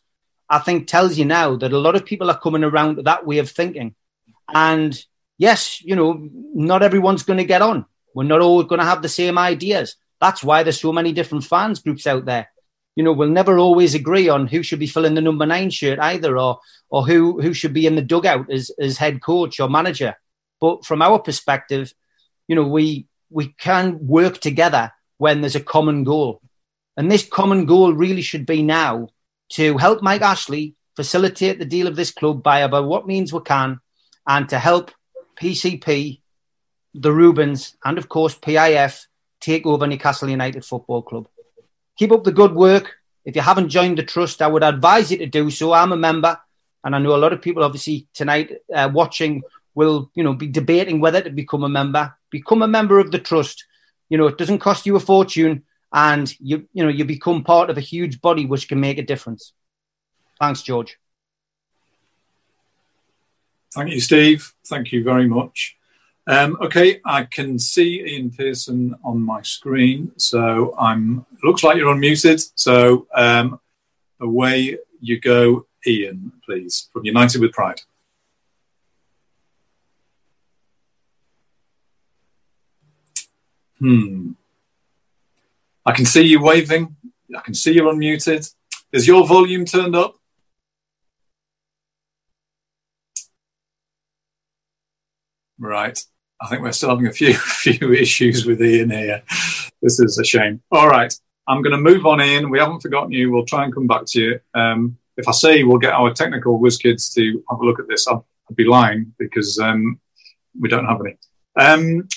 I 0.48 0.58
think 0.58 0.86
tells 0.86 1.18
you 1.18 1.24
now 1.24 1.56
that 1.56 1.72
a 1.72 1.78
lot 1.78 1.96
of 1.96 2.04
people 2.04 2.30
are 2.30 2.38
coming 2.38 2.64
around 2.64 2.96
to 2.96 3.02
that 3.02 3.26
way 3.26 3.38
of 3.38 3.50
thinking. 3.50 3.94
And 4.52 4.98
yes, 5.38 5.82
you 5.82 5.96
know, 5.96 6.28
not 6.54 6.82
everyone's 6.82 7.22
going 7.22 7.38
to 7.38 7.44
get 7.44 7.62
on. 7.62 7.86
We're 8.14 8.24
not 8.24 8.40
all 8.40 8.62
going 8.62 8.78
to 8.78 8.86
have 8.86 9.02
the 9.02 9.08
same 9.08 9.38
ideas. 9.38 9.96
That's 10.20 10.44
why 10.44 10.62
there's 10.62 10.80
so 10.80 10.92
many 10.92 11.12
different 11.12 11.44
fans 11.44 11.80
groups 11.80 12.06
out 12.06 12.24
there. 12.24 12.48
You 12.96 13.02
know, 13.02 13.12
we'll 13.12 13.28
never 13.28 13.58
always 13.58 13.94
agree 13.94 14.28
on 14.28 14.46
who 14.46 14.62
should 14.62 14.78
be 14.78 14.86
filling 14.86 15.14
the 15.14 15.20
number 15.20 15.44
nine 15.44 15.70
shirt 15.70 15.98
either, 15.98 16.38
or 16.38 16.60
or 16.88 17.04
who 17.04 17.40
who 17.40 17.52
should 17.52 17.72
be 17.72 17.86
in 17.86 17.96
the 17.96 18.02
dugout 18.02 18.50
as 18.50 18.70
as 18.78 18.98
head 18.98 19.20
coach 19.20 19.58
or 19.58 19.68
manager. 19.68 20.14
But 20.60 20.84
from 20.84 21.02
our 21.02 21.18
perspective, 21.18 21.92
you 22.46 22.54
know, 22.54 22.68
we 22.68 23.08
we 23.30 23.48
can 23.58 24.06
work 24.06 24.38
together 24.38 24.92
when 25.18 25.40
there's 25.40 25.56
a 25.56 25.60
common 25.60 26.04
goal. 26.04 26.40
And 26.96 27.10
this 27.10 27.26
common 27.26 27.66
goal 27.66 27.92
really 27.92 28.22
should 28.22 28.46
be 28.46 28.62
now 28.62 29.08
to 29.50 29.76
help 29.78 30.02
Mike 30.02 30.22
Ashley 30.22 30.76
facilitate 30.96 31.58
the 31.58 31.64
deal 31.64 31.86
of 31.86 31.96
this 31.96 32.10
club 32.10 32.42
by 32.42 32.60
about 32.60 32.86
what 32.86 33.06
means 33.06 33.32
we 33.32 33.40
can 33.40 33.80
and 34.26 34.48
to 34.48 34.58
help 34.58 34.90
PCP, 35.36 36.20
the 36.94 37.12
Reubens, 37.12 37.76
and 37.84 37.98
of 37.98 38.08
course 38.08 38.38
PIF 38.38 39.06
take 39.40 39.66
over 39.66 39.86
Newcastle 39.86 40.30
United 40.30 40.64
Football 40.64 41.02
Club. 41.02 41.28
Keep 41.98 42.12
up 42.12 42.24
the 42.24 42.32
good 42.32 42.54
work. 42.54 42.94
If 43.24 43.36
you 43.36 43.42
haven't 43.42 43.68
joined 43.68 43.98
the 43.98 44.02
trust, 44.02 44.42
I 44.42 44.46
would 44.46 44.62
advise 44.62 45.10
you 45.10 45.18
to 45.18 45.26
do 45.26 45.50
so. 45.50 45.72
I'm 45.72 45.92
a 45.92 45.96
member, 45.96 46.38
and 46.82 46.94
I 46.94 46.98
know 46.98 47.14
a 47.14 47.18
lot 47.18 47.32
of 47.32 47.42
people, 47.42 47.64
obviously, 47.64 48.06
tonight 48.14 48.52
uh, 48.74 48.90
watching 48.92 49.42
will, 49.74 50.10
you 50.14 50.22
know, 50.22 50.34
be 50.34 50.46
debating 50.46 51.00
whether 51.00 51.20
to 51.20 51.30
become 51.30 51.64
a 51.64 51.68
member. 51.68 52.14
Become 52.30 52.62
a 52.62 52.68
member 52.68 52.98
of 52.98 53.10
the 53.10 53.18
trust. 53.18 53.64
You 54.08 54.18
know, 54.18 54.26
it 54.26 54.38
doesn't 54.38 54.58
cost 54.58 54.86
you 54.86 54.96
a 54.96 55.00
fortune, 55.00 55.64
and 55.94 56.34
you, 56.40 56.68
you 56.74 56.82
know, 56.82 56.90
you 56.90 57.04
become 57.04 57.44
part 57.44 57.70
of 57.70 57.78
a 57.78 57.80
huge 57.80 58.20
body 58.20 58.44
which 58.44 58.68
can 58.68 58.80
make 58.80 58.98
a 58.98 59.02
difference. 59.02 59.52
Thanks, 60.40 60.62
George. 60.62 60.98
Thank 63.72 63.92
you, 63.92 64.00
Steve. 64.00 64.52
Thank 64.66 64.92
you 64.92 65.04
very 65.04 65.28
much. 65.28 65.76
Um, 66.26 66.56
okay, 66.60 67.00
I 67.04 67.24
can 67.24 67.58
see 67.58 68.02
Ian 68.02 68.30
Pearson 68.30 68.96
on 69.04 69.20
my 69.20 69.42
screen, 69.42 70.12
so 70.16 70.74
I'm. 70.78 71.26
Looks 71.44 71.62
like 71.62 71.76
you're 71.76 71.94
unmuted. 71.94 72.50
So 72.56 73.06
um, 73.14 73.60
away 74.20 74.78
you 75.00 75.20
go, 75.20 75.66
Ian, 75.86 76.32
please, 76.44 76.88
from 76.92 77.04
United 77.04 77.40
with 77.40 77.52
Pride. 77.52 77.80
Hmm. 83.78 84.32
I 85.86 85.92
can 85.92 86.06
see 86.06 86.22
you 86.22 86.42
waving. 86.42 86.96
I 87.36 87.40
can 87.40 87.54
see 87.54 87.72
you're 87.72 87.92
unmuted. 87.92 88.52
Is 88.92 89.06
your 89.06 89.26
volume 89.26 89.64
turned 89.64 89.94
up? 89.94 90.16
Right. 95.58 95.98
I 96.40 96.48
think 96.48 96.62
we're 96.62 96.72
still 96.72 96.90
having 96.90 97.06
a 97.06 97.12
few 97.12 97.34
few 97.34 97.92
issues 97.92 98.46
with 98.46 98.62
Ian 98.62 98.90
here. 98.90 99.22
This 99.82 100.00
is 100.00 100.18
a 100.18 100.24
shame. 100.24 100.62
All 100.70 100.88
right. 100.88 101.12
I'm 101.46 101.62
going 101.62 101.72
to 101.72 101.78
move 101.78 102.06
on 102.06 102.20
in. 102.20 102.48
We 102.48 102.58
haven't 102.58 102.80
forgotten 102.80 103.12
you. 103.12 103.30
We'll 103.30 103.44
try 103.44 103.64
and 103.64 103.74
come 103.74 103.86
back 103.86 104.06
to 104.08 104.20
you. 104.20 104.40
Um, 104.54 104.96
if 105.16 105.28
I 105.28 105.32
say 105.32 105.62
we'll 105.62 105.78
get 105.78 105.92
our 105.92 106.12
technical 106.12 106.58
whiz 106.58 106.78
kids 106.78 107.12
to 107.14 107.44
have 107.50 107.60
a 107.60 107.64
look 107.64 107.78
at 107.78 107.88
this, 107.88 108.08
I'll, 108.08 108.26
I'll 108.48 108.56
be 108.56 108.64
lying 108.64 109.12
because 109.18 109.58
um, 109.58 110.00
we 110.58 110.68
don't 110.68 110.86
have 110.86 111.00
any. 111.00 111.16
Um, 111.56 112.08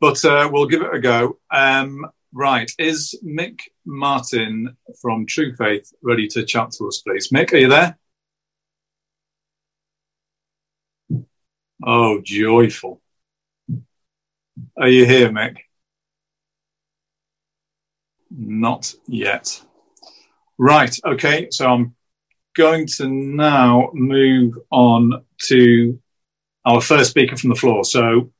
but 0.00 0.22
uh, 0.24 0.48
we'll 0.52 0.66
give 0.66 0.82
it 0.82 0.94
a 0.94 0.98
go. 0.98 1.38
Um, 1.50 2.06
Right. 2.36 2.68
Is 2.80 3.16
Mick 3.24 3.60
Martin 3.86 4.76
from 5.00 5.24
True 5.24 5.54
Faith 5.54 5.92
ready 6.02 6.26
to 6.28 6.44
chat 6.44 6.72
to 6.72 6.88
us, 6.88 6.98
please? 6.98 7.28
Mick, 7.28 7.52
are 7.52 7.58
you 7.58 7.68
there? 7.68 7.96
Oh, 11.86 12.20
joyful. 12.22 13.00
Are 14.76 14.88
you 14.88 15.06
here, 15.06 15.28
Mick? 15.30 15.58
Not 18.36 18.92
yet. 19.06 19.62
Right. 20.58 20.98
Okay. 21.06 21.46
So 21.52 21.68
I'm 21.68 21.94
going 22.56 22.88
to 22.96 23.08
now 23.08 23.90
move 23.94 24.54
on 24.70 25.24
to 25.44 26.00
our 26.64 26.80
first 26.80 27.10
speaker 27.10 27.36
from 27.36 27.50
the 27.50 27.56
floor. 27.56 27.84
So 27.84 28.32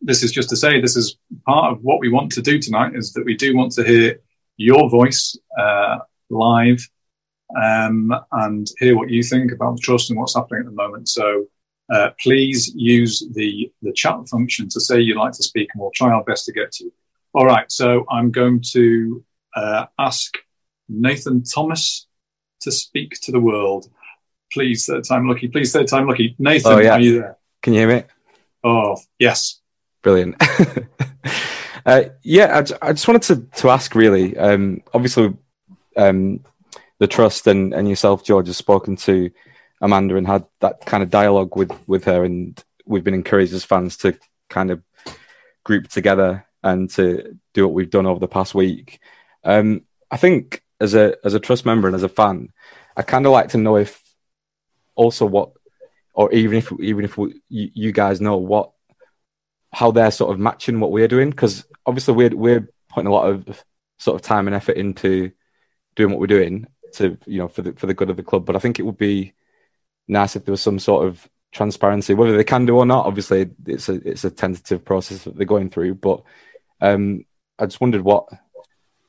this 0.00 0.22
is 0.22 0.32
just 0.32 0.48
to 0.50 0.56
say 0.56 0.80
this 0.80 0.96
is 0.96 1.16
part 1.46 1.72
of 1.72 1.82
what 1.82 2.00
we 2.00 2.08
want 2.08 2.32
to 2.32 2.42
do 2.42 2.58
tonight 2.58 2.94
is 2.94 3.12
that 3.12 3.24
we 3.24 3.34
do 3.34 3.56
want 3.56 3.72
to 3.72 3.84
hear 3.84 4.20
your 4.56 4.88
voice 4.88 5.36
uh, 5.58 5.98
live 6.30 6.86
um, 7.62 8.12
and 8.32 8.68
hear 8.78 8.96
what 8.96 9.10
you 9.10 9.22
think 9.22 9.52
about 9.52 9.76
the 9.76 9.82
trust 9.82 10.10
and 10.10 10.18
what's 10.18 10.34
happening 10.34 10.60
at 10.60 10.66
the 10.66 10.72
moment. 10.72 11.08
So 11.08 11.46
uh, 11.92 12.10
please 12.20 12.72
use 12.74 13.24
the 13.34 13.70
the 13.82 13.92
chat 13.92 14.16
function 14.28 14.68
to 14.70 14.80
say 14.80 15.00
you'd 15.00 15.16
like 15.16 15.32
to 15.32 15.42
speak, 15.42 15.68
and 15.72 15.80
we'll 15.80 15.92
try 15.94 16.10
our 16.10 16.24
best 16.24 16.46
to 16.46 16.52
get 16.52 16.72
to 16.72 16.84
you. 16.84 16.92
All 17.32 17.46
right, 17.46 17.70
so 17.70 18.04
I'm 18.10 18.30
going 18.30 18.62
to 18.72 19.24
uh, 19.54 19.86
ask 19.98 20.36
Nathan 20.88 21.44
Thomas 21.44 22.06
to 22.60 22.72
speak 22.72 23.12
to 23.22 23.32
the 23.32 23.40
world. 23.40 23.88
Please, 24.52 24.86
third 24.86 25.04
time 25.04 25.28
lucky. 25.28 25.48
Please, 25.48 25.72
third 25.72 25.86
time 25.86 26.08
lucky. 26.08 26.34
Nathan, 26.38 26.72
oh, 26.72 26.78
yeah. 26.78 26.92
are 26.92 27.00
you 27.00 27.20
there? 27.20 27.36
Can 27.62 27.74
you 27.74 27.80
hear 27.80 27.88
me? 27.88 28.02
Oh, 28.64 28.96
yes. 29.18 29.60
Brilliant. 30.06 30.36
uh, 31.84 32.02
yeah, 32.22 32.62
I, 32.80 32.90
I, 32.90 32.92
just 32.92 33.08
wanted 33.08 33.22
to, 33.22 33.60
to 33.60 33.70
ask 33.70 33.92
really. 33.96 34.36
Um, 34.36 34.82
obviously, 34.94 35.34
um, 35.96 36.44
the 37.00 37.08
trust 37.08 37.48
and, 37.48 37.74
and 37.74 37.88
yourself, 37.88 38.22
George, 38.22 38.46
has 38.46 38.56
spoken 38.56 38.94
to 38.98 39.32
Amanda 39.80 40.14
and 40.14 40.24
had 40.24 40.44
that 40.60 40.86
kind 40.86 41.02
of 41.02 41.10
dialogue 41.10 41.56
with, 41.56 41.72
with 41.88 42.04
her, 42.04 42.22
and 42.22 42.62
we've 42.84 43.02
been 43.02 43.14
encouraged 43.14 43.52
as 43.52 43.64
fans 43.64 43.96
to 43.96 44.16
kind 44.48 44.70
of 44.70 44.80
group 45.64 45.88
together 45.88 46.46
and 46.62 46.88
to 46.90 47.36
do 47.52 47.66
what 47.66 47.74
we've 47.74 47.90
done 47.90 48.06
over 48.06 48.20
the 48.20 48.28
past 48.28 48.54
week. 48.54 49.00
Um, 49.42 49.86
I 50.08 50.18
think 50.18 50.62
as 50.80 50.94
a 50.94 51.16
as 51.24 51.34
a 51.34 51.40
trust 51.40 51.66
member 51.66 51.88
and 51.88 51.96
as 51.96 52.04
a 52.04 52.08
fan, 52.08 52.52
I 52.96 53.02
kind 53.02 53.26
of 53.26 53.32
like 53.32 53.48
to 53.48 53.58
know 53.58 53.74
if 53.74 54.00
also 54.94 55.26
what, 55.26 55.50
or 56.14 56.32
even 56.32 56.58
if 56.58 56.70
even 56.78 57.04
if 57.04 57.18
we, 57.18 57.40
you, 57.48 57.70
you 57.74 57.92
guys 57.92 58.20
know 58.20 58.36
what 58.36 58.70
how 59.76 59.90
they're 59.90 60.10
sort 60.10 60.32
of 60.32 60.40
matching 60.40 60.80
what 60.80 60.90
we're 60.90 61.06
doing 61.06 61.28
because 61.28 61.66
obviously 61.84 62.14
we're 62.14 62.34
we're 62.34 62.66
putting 62.88 63.08
a 63.08 63.12
lot 63.12 63.28
of 63.28 63.62
sort 63.98 64.14
of 64.14 64.22
time 64.22 64.46
and 64.46 64.56
effort 64.56 64.74
into 64.78 65.30
doing 65.96 66.10
what 66.10 66.18
we're 66.18 66.26
doing 66.26 66.66
to 66.94 67.18
you 67.26 67.36
know 67.36 67.46
for 67.46 67.60
the 67.60 67.74
for 67.74 67.86
the 67.86 67.92
good 67.92 68.08
of 68.08 68.16
the 68.16 68.22
club. 68.22 68.46
But 68.46 68.56
I 68.56 68.58
think 68.58 68.78
it 68.78 68.84
would 68.84 68.96
be 68.96 69.34
nice 70.08 70.34
if 70.34 70.46
there 70.46 70.52
was 70.54 70.62
some 70.62 70.78
sort 70.78 71.06
of 71.06 71.28
transparency, 71.52 72.14
whether 72.14 72.34
they 72.34 72.42
can 72.42 72.64
do 72.64 72.78
or 72.78 72.86
not. 72.86 73.04
Obviously, 73.04 73.50
it's 73.66 73.90
a 73.90 73.96
it's 74.08 74.24
a 74.24 74.30
tentative 74.30 74.82
process 74.82 75.24
that 75.24 75.36
they're 75.36 75.44
going 75.44 75.68
through. 75.68 75.96
But 75.96 76.22
um, 76.80 77.26
I 77.58 77.66
just 77.66 77.82
wondered 77.82 78.00
what 78.00 78.28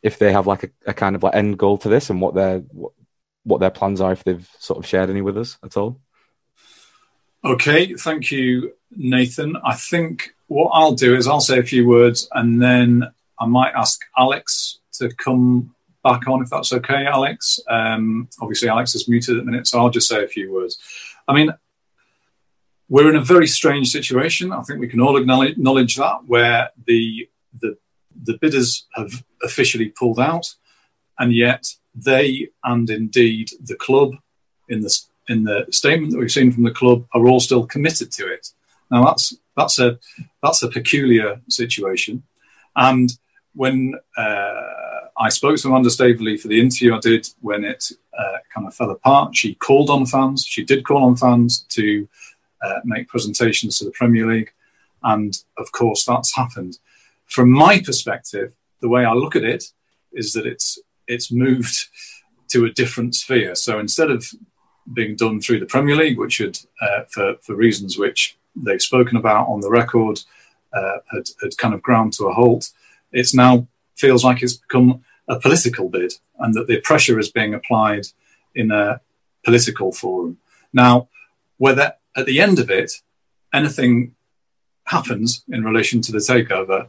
if 0.04 0.20
they 0.20 0.34
have 0.34 0.48
like 0.48 0.64
a, 0.66 0.70
a 0.86 0.94
kind 0.94 1.16
of 1.16 1.24
like 1.24 1.34
end 1.34 1.58
goal 1.58 1.78
to 1.78 1.88
this 1.88 2.10
and 2.10 2.20
what 2.20 2.36
their 2.36 2.60
what, 2.60 2.92
what 3.46 3.60
their 3.62 3.72
plans 3.72 4.02
are 4.02 4.12
if 4.12 4.26
they've 4.26 4.50
sort 4.60 4.80
of 4.80 4.86
shared 4.86 5.10
any 5.10 5.22
with 5.22 5.38
us 5.38 5.58
at 5.64 5.78
all. 5.78 6.02
Okay, 7.46 7.94
thank 7.94 8.32
you, 8.32 8.74
Nathan. 8.92 9.56
I 9.64 9.76
think 9.76 10.34
what 10.48 10.70
I'll 10.70 10.94
do 10.94 11.16
is 11.16 11.28
I'll 11.28 11.40
say 11.40 11.60
a 11.60 11.64
few 11.64 11.88
words 11.88 12.28
and 12.34 12.62
then 12.62 13.04
I 13.40 13.46
might 13.46 13.74
ask 13.76 14.02
Alex 14.18 14.80
to 14.94 15.10
come 15.16 15.76
back 16.04 16.28
on 16.28 16.42
if 16.42 16.50
that's 16.50 16.74
okay, 16.74 17.06
Alex. 17.06 17.60
Um, 17.70 18.30
obviously, 18.42 18.70
Alex 18.70 18.96
is 18.96 19.08
muted 19.08 19.38
at 19.38 19.46
the 19.46 19.52
minute, 19.52 19.68
so 19.68 19.80
I'll 19.80 19.90
just 19.90 20.08
say 20.08 20.24
a 20.24 20.28
few 20.28 20.52
words. 20.52 20.78
I 21.28 21.34
mean, 21.34 21.54
we're 22.90 23.10
in 23.10 23.18
a 23.18 23.22
very 23.22 23.48
strange 23.48 23.90
situation. 23.90 24.52
I 24.52 24.62
think 24.62 24.80
we 24.80 24.88
can 24.88 25.02
all 25.02 25.18
acknowledge 25.18 25.96
that, 25.98 26.20
where 26.26 26.70
the 26.86 27.30
the 27.62 27.78
the 28.24 28.38
bidders 28.40 28.88
have 28.96 29.24
officially 29.44 29.90
pulled 29.90 30.20
out, 30.20 30.56
and 31.20 31.34
yet 31.34 31.68
they 31.94 32.50
and 32.64 32.90
indeed 32.90 33.50
the 33.62 33.76
club 33.76 34.16
in 34.70 34.82
the 34.82 35.00
in 35.28 35.44
the 35.44 35.66
statement 35.72 36.14
that 36.14 36.20
we've 36.20 36.32
seen 36.32 36.52
from 36.52 36.64
the 36.64 36.72
club 36.72 37.06
are 37.14 37.28
all 37.28 37.40
still 37.40 37.66
committed 37.66 38.12
to 38.14 38.32
it. 38.32 38.48
Now 38.92 39.04
that's 39.06 39.36
that's 39.56 39.80
a 39.80 40.00
that's 40.42 40.64
a 40.64 40.70
peculiar 40.70 41.42
situation, 41.50 42.24
and 42.76 43.10
when 43.54 43.96
uh, 44.18 44.62
I 45.18 45.30
spoke 45.30 45.58
to 45.58 45.68
Amanda 45.68 45.90
Staveley 45.90 46.38
for 46.38 46.48
the 46.48 46.62
interview 46.62 46.96
I 46.96 47.00
did 47.00 47.28
when 47.42 47.64
it 47.66 47.92
uh, 48.18 48.38
kind 48.54 48.68
of 48.68 48.76
fell 48.76 48.92
apart, 48.92 49.36
she 49.36 49.56
called 49.56 49.90
on 49.90 50.06
fans. 50.06 50.46
She 50.46 50.64
did 50.64 50.86
call 50.86 51.04
on 51.04 51.16
fans 51.16 51.62
to 51.70 52.08
uh, 52.64 52.80
make 52.86 53.08
presentations 53.08 53.80
to 53.80 53.86
the 53.86 53.92
Premier 53.92 54.28
League, 54.28 54.52
and 55.04 55.38
of 55.58 55.72
course 55.72 56.06
that's 56.06 56.36
happened. 56.36 56.78
From 57.26 57.52
my 57.52 57.82
perspective, 57.82 58.54
the 58.80 58.90
way 58.90 59.04
I 59.04 59.14
look 59.14 59.36
at 59.36 59.44
it 59.44 59.66
is 60.14 60.34
that 60.34 60.46
it's 60.46 60.80
it's 61.08 61.32
moved 61.32 61.88
to 62.50 62.66
a 62.66 62.72
different 62.72 63.16
sphere. 63.16 63.56
So 63.56 63.80
instead 63.80 64.12
of 64.12 64.26
being 64.94 65.16
done 65.16 65.42
through 65.42 65.60
the 65.60 65.66
Premier 65.66 65.96
League, 65.96 66.18
which 66.18 66.38
had, 66.38 66.58
uh, 66.82 67.04
for, 67.10 67.36
for 67.42 67.56
reasons 67.56 67.98
which 67.98 68.38
they've 68.64 68.82
spoken 68.82 69.18
about 69.18 69.48
on 69.48 69.62
the 69.62 69.70
record, 69.70 70.20
uh, 70.74 70.98
had, 71.12 71.30
had 71.42 71.58
kind 71.58 71.74
of 71.74 71.82
ground 71.82 72.14
to 72.14 72.26
a 72.26 72.34
halt, 72.34 72.72
it's 73.12 73.34
now 73.34 73.68
feels 73.96 74.24
like 74.24 74.44
it's 74.44 74.54
become 74.54 75.04
a 75.28 75.40
political 75.40 75.90
bid 75.90 76.14
and 76.40 76.54
that 76.54 76.68
the 76.68 76.80
pressure 76.82 77.20
is 77.20 77.32
being 77.32 77.54
applied 77.54 78.06
in 78.56 78.72
a 78.72 79.02
political 79.44 79.92
forum. 79.92 80.38
Now, 80.74 81.10
whether 81.58 81.94
at 82.16 82.26
the 82.26 82.40
end 82.40 82.60
of 82.60 82.70
it 82.70 82.92
anything 83.54 84.16
happens 84.86 85.44
in 85.50 85.64
relation 85.64 86.02
to 86.02 86.12
the 86.12 86.20
takeover, 86.20 86.88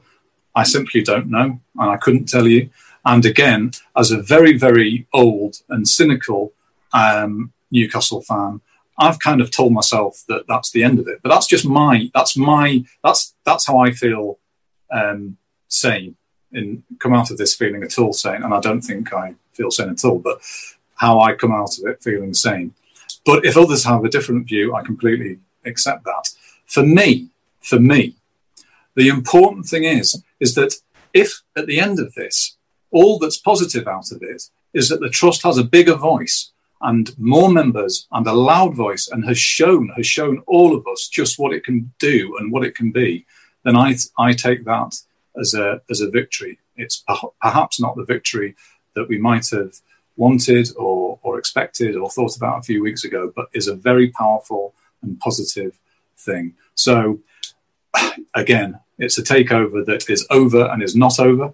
I 0.55 0.65
simply 0.65 1.03
don't 1.03 1.29
know, 1.29 1.61
and 1.79 1.91
I 1.91 1.97
couldn't 1.97 2.29
tell 2.29 2.47
you. 2.47 2.71
And 3.05 3.25
again, 3.25 3.73
as 3.97 4.11
a 4.11 4.21
very, 4.21 4.57
very 4.59 5.07
old 5.13 5.63
and 5.69 5.87
cynical 5.87 6.53
um, 6.93 7.53
Newcastle 7.71 8.23
fan, 8.23 8.61
I've 8.99 9.19
kind 9.21 9.41
of 9.41 9.51
told 9.51 9.73
myself 9.73 10.25
that 10.29 10.47
that's 10.49 10.71
the 10.71 10.83
end 10.83 10.99
of 10.99 11.09
it. 11.09 11.21
But 11.23 11.29
that's 11.31 11.47
just 11.47 11.67
my, 11.67 12.11
that's 12.15 12.37
my, 12.37 12.85
that's 13.05 13.35
that's 13.45 13.67
how 13.67 13.79
I 13.79 13.93
feel 13.93 14.39
um, 14.91 15.37
sane 15.69 16.17
and 16.53 16.83
come 16.99 17.15
out 17.15 17.31
of 17.31 17.39
this 17.39 17.55
feeling 17.55 17.83
at 17.83 17.99
all 17.99 18.13
sane. 18.13 18.43
And 18.43 18.55
I 18.55 18.61
don't 18.61 18.81
think 18.81 19.13
I 19.13 19.35
feel 19.53 19.71
sane 19.71 19.91
at 19.91 20.05
all, 20.05 20.19
but 20.19 20.41
how 20.97 21.21
I 21.21 21.35
come 21.35 21.53
out 21.53 21.79
of 21.79 21.87
it 21.87 22.03
feeling 22.03 22.35
sane. 22.35 22.75
But 23.25 23.45
if 23.45 23.57
others 23.57 23.85
have 23.85 24.05
a 24.05 24.09
different 24.09 24.49
view, 24.49 24.75
I 24.75 24.83
completely 24.83 25.39
accept 25.65 26.05
that. 26.05 26.31
For 26.67 26.83
me, 26.83 27.29
for 27.61 27.79
me, 27.79 28.15
the 28.95 29.09
important 29.09 29.67
thing 29.67 29.85
is, 29.85 30.23
is 30.41 30.55
that 30.55 30.75
if 31.15 31.43
at 31.57 31.67
the 31.67 31.81
end 31.81 32.01
of 32.01 32.15
this, 32.15 32.57
all 32.91 33.19
that's 33.19 33.37
positive 33.37 33.87
out 33.87 34.11
of 34.11 34.23
it 34.23 34.45
is 34.73 34.89
that 34.89 35.01
the 35.01 35.11
trust 35.11 35.43
has 35.43 35.59
a 35.59 35.65
bigger 35.65 35.95
voice 35.95 36.51
and 36.81 37.17
more 37.19 37.51
members 37.51 38.07
and 38.13 38.27
a 38.27 38.33
loud 38.33 38.75
voice 38.75 39.09
and 39.09 39.25
has 39.25 39.39
shown 39.39 39.89
has 39.97 40.07
shown 40.07 40.43
all 40.47 40.77
of 40.77 40.87
us 40.87 41.09
just 41.09 41.39
what 41.39 41.53
it 41.53 41.65
can 41.65 41.93
do 41.99 42.37
and 42.39 42.53
what 42.53 42.65
it 42.65 42.75
can 42.75 42.91
be, 42.93 43.27
then 43.65 43.77
I 43.77 43.97
I 44.19 44.33
take 44.33 44.65
that 44.65 45.01
as 45.39 45.55
a 45.55 45.81
as 45.91 46.01
a 46.01 46.11
victory. 46.11 46.59
It's 46.77 47.05
perhaps 47.41 47.81
not 47.81 47.97
the 47.97 48.05
victory 48.05 48.55
that 48.95 49.09
we 49.09 49.19
might 49.19 49.49
have 49.51 49.81
wanted 50.17 50.69
or 50.77 51.19
or 51.23 51.39
expected 51.39 51.97
or 51.97 52.11
thought 52.11 52.37
about 52.37 52.61
a 52.61 52.63
few 52.63 52.83
weeks 52.83 53.05
ago, 53.05 53.33
but 53.35 53.49
is 53.53 53.69
a 53.69 53.75
very 53.75 54.11
powerful 54.11 54.75
and 55.03 55.19
positive 55.21 55.79
thing. 56.17 56.55
So 56.75 57.21
again, 58.35 58.79
it's 58.99 59.19
a 59.19 59.23
takeover 59.23 59.85
that 59.87 60.09
is 60.09 60.27
over 60.31 60.67
and 60.67 60.83
is 60.83 60.97
not 60.97 61.19
over. 61.19 61.53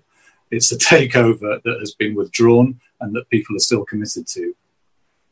It's 0.50 0.72
a 0.72 0.78
takeover 0.94 1.62
that 1.62 1.80
has 1.80 1.94
been 1.94 2.14
withdrawn 2.14 2.80
and 3.00 3.14
that 3.14 3.30
people 3.30 3.56
are 3.56 3.60
still 3.60 3.84
committed 3.84 4.26
to. 4.28 4.54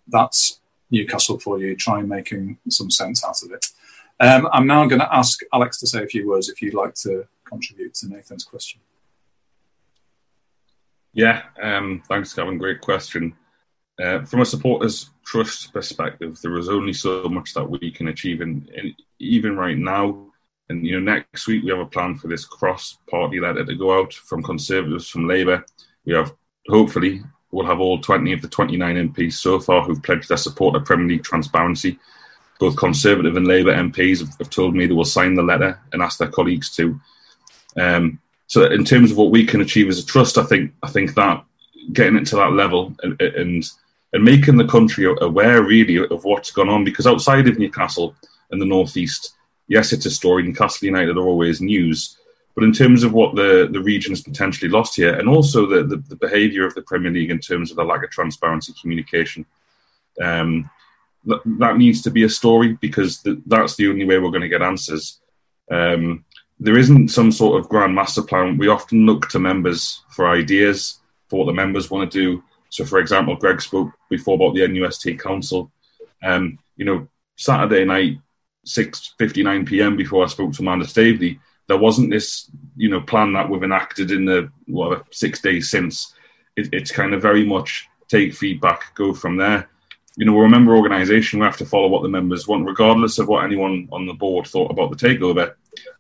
That's 0.09 0.61
Newcastle 0.91 1.39
for 1.39 1.59
you. 1.59 1.77
Try 1.77 2.03
making 2.03 2.59
some 2.69 2.91
sense 2.91 3.25
out 3.25 3.43
of 3.43 3.53
it. 3.53 3.67
Um, 4.21 4.49
I'm 4.53 4.67
now 4.67 4.87
going 4.87 5.01
to 5.01 5.15
ask 5.15 5.41
Alex 5.53 5.79
to 5.81 5.87
say 5.87 6.05
a 6.05 6.07
few 6.07 6.29
words 6.29 6.49
if 6.49 6.63
you'd 6.63 6.75
like 6.75 6.95
to 6.97 7.27
contribute 7.45 7.95
to 7.95 8.09
Nathan's 8.09 8.45
question. 8.45 8.81
Yeah, 11.13 11.43
um, 11.61 12.03
thanks, 12.09 12.33
Kevin. 12.33 12.59
Great 12.59 12.81
question. 12.81 13.35
Uh, 14.03 14.25
from 14.25 14.41
a 14.41 14.47
supporters 14.47 15.11
trust 15.25 15.73
perspective, 15.73 16.39
there 16.43 16.57
is 16.57 16.69
only 16.69 16.93
so 16.93 17.29
much 17.29 17.53
that 17.55 17.69
we 17.69 17.91
can 17.91 18.09
achieve, 18.09 18.41
and 18.41 18.71
even 19.19 19.57
right 19.57 19.77
now, 19.77 20.27
and 20.71 20.87
you 20.87 20.99
know, 20.99 21.13
next 21.13 21.47
week 21.47 21.63
we 21.63 21.71
have 21.71 21.81
a 21.81 21.87
plan 21.87 22.17
for 22.17 22.29
this 22.29 22.47
cross-party 22.47 23.41
letter 23.41 23.65
to 23.65 23.75
go 23.75 23.99
out 23.99 24.15
from 24.15 24.43
Conservatives, 24.43 25.09
from 25.09 25.29
Labour. 25.29 25.65
We 26.07 26.15
have 26.15 26.35
hopefully 26.69 27.23
we'll 27.53 27.67
have 27.67 27.81
all 27.81 28.01
20 28.01 28.33
of 28.33 28.43
the 28.43 28.49
29 28.49 29.13
MPs 29.13 29.35
so 29.35 29.61
far 29.61 29.83
who've 29.83 30.03
pledged 30.03 30.29
their 30.29 30.37
support 30.37 30.75
to 30.75 30.81
Premier 30.81 31.07
League 31.07 31.23
transparency. 31.23 31.99
Both 32.59 32.77
Conservative 32.77 33.37
and 33.37 33.47
Labour 33.47 33.73
MPs 33.73 34.21
have, 34.21 34.37
have, 34.39 34.51
told 34.51 34.75
me 34.75 34.87
they 34.87 34.95
will 34.95 35.05
sign 35.05 35.35
the 35.35 35.43
letter 35.43 35.79
and 35.93 36.03
ask 36.03 36.19
their 36.19 36.29
colleagues 36.29 36.75
to. 36.77 36.99
Um, 37.77 38.19
so 38.47 38.65
in 38.71 38.85
terms 38.85 39.11
of 39.11 39.17
what 39.17 39.31
we 39.31 39.45
can 39.45 39.61
achieve 39.61 39.89
as 39.89 39.99
a 39.99 40.07
trust, 40.07 40.39
I 40.39 40.45
think 40.45 40.73
I 40.83 40.89
think 40.89 41.15
that 41.15 41.45
getting 41.93 42.17
it 42.17 42.27
to 42.27 42.37
that 42.37 42.53
level 42.53 42.95
and 43.03 43.21
and, 43.21 43.65
and 44.13 44.25
making 44.25 44.57
the 44.57 44.67
country 44.67 45.13
aware 45.21 45.63
really 45.63 45.97
of 45.97 46.25
what's 46.25 46.51
gone 46.51 46.69
on 46.69 46.85
because 46.85 47.07
outside 47.07 47.49
of 47.49 47.59
Newcastle 47.59 48.15
and 48.51 48.61
the 48.61 48.67
northeast, 48.67 49.35
yes, 49.69 49.93
it's 49.93 50.07
a 50.07 50.11
story. 50.11 50.43
Newcastle 50.43 50.87
United 50.87 51.17
are 51.17 51.27
always 51.27 51.61
news, 51.61 52.19
but 52.55 52.65
in 52.65 52.73
terms 52.73 53.03
of 53.03 53.13
what 53.13 53.35
the, 53.35 53.69
the 53.73 53.81
region 53.81 54.13
has 54.13 54.23
potentially 54.23 54.71
lost 54.71 54.97
here, 54.97 55.15
and 55.19 55.29
also 55.29 55.67
the, 55.67 55.85
the, 55.85 55.97
the 56.09 56.17
behaviour 56.17 56.67
of 56.67 56.75
the 56.75 56.83
Premier 56.83 57.11
League 57.11 57.31
in 57.31 57.39
terms 57.39 57.71
of 57.71 57.77
the 57.77 57.85
lack 57.85 58.05
of 58.05 58.11
transparency, 58.11 58.75
communication, 58.81 59.47
um, 60.21 60.69
that, 61.25 61.41
that 61.59 61.77
needs 61.79 62.03
to 62.03 62.11
be 62.11 62.25
a 62.25 62.29
story 62.29 62.77
because 62.81 63.23
th- 63.23 63.39
that's 63.47 63.77
the 63.77 63.89
only 63.89 64.05
way 64.05 64.19
we're 64.19 64.31
going 64.31 64.43
to 64.43 64.49
get 64.49 64.63
answers. 64.63 65.21
Um, 65.71 66.25
there 66.61 66.79
isn't 66.79 67.09
some 67.09 67.33
sort 67.33 67.59
of 67.59 67.69
grand 67.69 67.95
master 67.95 68.23
plan. 68.23 68.59
We 68.59 68.69
often 68.69 69.07
look 69.07 69.29
to 69.31 69.39
members 69.39 70.03
for 70.11 70.29
ideas 70.29 71.01
for 71.29 71.41
what 71.41 71.47
the 71.47 71.55
members 71.55 71.91
want 71.91 72.11
to 72.11 72.19
do. 72.19 72.45
So, 72.69 72.85
for 72.85 72.99
example, 72.99 73.37
Greg 73.37 73.61
spoke 73.61 73.91
before 74.11 74.35
about 74.35 74.55
the 74.55 74.63
NUST 74.63 75.19
Council. 75.19 75.71
Um, 76.23 76.59
you 76.77 76.85
know, 76.85 77.09
Saturday 77.37 77.85
night, 77.85 78.19
6.59 78.67 79.67
p.m. 79.67 79.97
before 79.97 80.25
I 80.25 80.29
spoke 80.29 80.53
to 80.53 80.63
Amanda 80.63 80.87
Staveley, 80.87 81.41
there 81.69 81.79
wasn't 81.79 82.11
this, 82.11 82.51
you 82.77 82.89
know, 82.89 83.01
plan 83.01 83.33
that 83.33 83.49
we've 83.49 83.63
enacted 83.63 84.11
in 84.11 84.25
the, 84.25 84.51
whatever, 84.67 85.05
six 85.11 85.41
days 85.41 85.71
since. 85.71 86.15
It, 86.57 86.69
it's 86.73 86.91
kind 86.91 87.15
of 87.15 87.23
very 87.23 87.45
much 87.45 87.89
take 88.09 88.35
feedback, 88.35 88.95
go 88.95 89.15
from 89.15 89.37
there 89.37 89.69
you 90.17 90.27
know, 90.27 90.33
we're 90.33 90.45
a 90.45 90.51
member 90.51 90.77
organisation. 90.77 91.39
We 91.41 91.47
have 91.47 91.57
to 91.59 91.67
follow 91.67 91.89
what 91.89 92.03
the 92.03 92.09
members 92.09 92.47
want, 92.47 92.67
regardless 92.67 93.19
of 93.19 93.29
what 93.29 93.45
anyone 93.45 93.89
on 93.93 94.07
the 94.07 94.13
board 94.13 94.47
thought 94.47 94.71
about 94.71 94.91
the 94.91 95.09
takeover. 95.09 95.55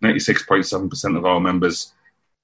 96.7% 0.05 1.17
of 1.17 1.25
our 1.25 1.41
members 1.41 1.95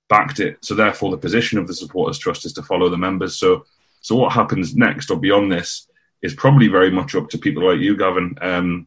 backed 0.09 0.41
it. 0.41 0.57
So 0.62 0.75
therefore, 0.75 1.11
the 1.11 1.19
position 1.19 1.59
of 1.59 1.66
the 1.66 1.75
supporters 1.75 2.19
trust 2.19 2.47
is 2.47 2.55
to 2.55 2.62
follow 2.62 2.89
the 2.89 2.97
members. 2.97 3.37
So, 3.37 3.66
so 4.01 4.16
what 4.16 4.33
happens 4.33 4.75
next 4.75 5.11
or 5.11 5.21
beyond 5.21 5.53
this 5.53 5.87
is 6.23 6.35
probably 6.35 6.69
very 6.69 6.91
much 6.91 7.14
up 7.14 7.29
to 7.31 7.39
people 7.39 7.69
like 7.69 7.81
you, 7.81 7.97
Gavin. 7.97 8.35
Um, 8.41 8.87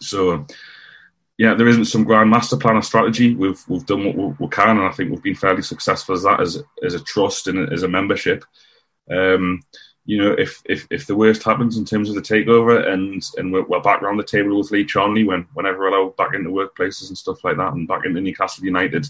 so, 0.00 0.46
yeah, 1.36 1.54
there 1.54 1.68
isn't 1.68 1.86
some 1.86 2.04
grand 2.04 2.30
master 2.30 2.56
plan 2.56 2.76
or 2.76 2.82
strategy. 2.82 3.34
We've 3.34 3.60
we've 3.68 3.86
done 3.86 4.04
what 4.04 4.40
we, 4.40 4.48
can, 4.48 4.78
and 4.78 4.86
I 4.86 4.92
think 4.92 5.10
we've 5.10 5.22
been 5.22 5.34
fairly 5.34 5.62
successful 5.62 6.14
as 6.14 6.22
that 6.22 6.40
as 6.40 6.62
as 6.84 6.94
a 6.94 7.02
trust 7.02 7.48
and 7.48 7.72
as 7.72 7.82
a 7.82 7.88
membership. 7.88 8.44
Um, 9.10 9.62
you 10.06 10.18
know, 10.18 10.32
if, 10.32 10.62
if 10.66 10.86
if 10.90 11.06
the 11.06 11.16
worst 11.16 11.42
happens 11.42 11.76
in 11.76 11.84
terms 11.84 12.08
of 12.08 12.14
the 12.14 12.20
takeover 12.20 12.88
and 12.88 13.24
and 13.36 13.52
we're, 13.52 13.64
we're 13.64 13.80
back 13.80 14.02
around 14.02 14.18
the 14.18 14.24
table 14.24 14.58
with 14.58 14.70
Lee 14.70 14.84
Charnley 14.84 15.24
when 15.24 15.46
whenever 15.54 15.88
allowed 15.88 16.16
back 16.16 16.34
into 16.34 16.50
workplaces 16.50 17.08
and 17.08 17.18
stuff 17.18 17.42
like 17.42 17.56
that 17.56 17.72
and 17.72 17.88
back 17.88 18.04
into 18.04 18.20
Newcastle 18.20 18.64
United, 18.64 19.06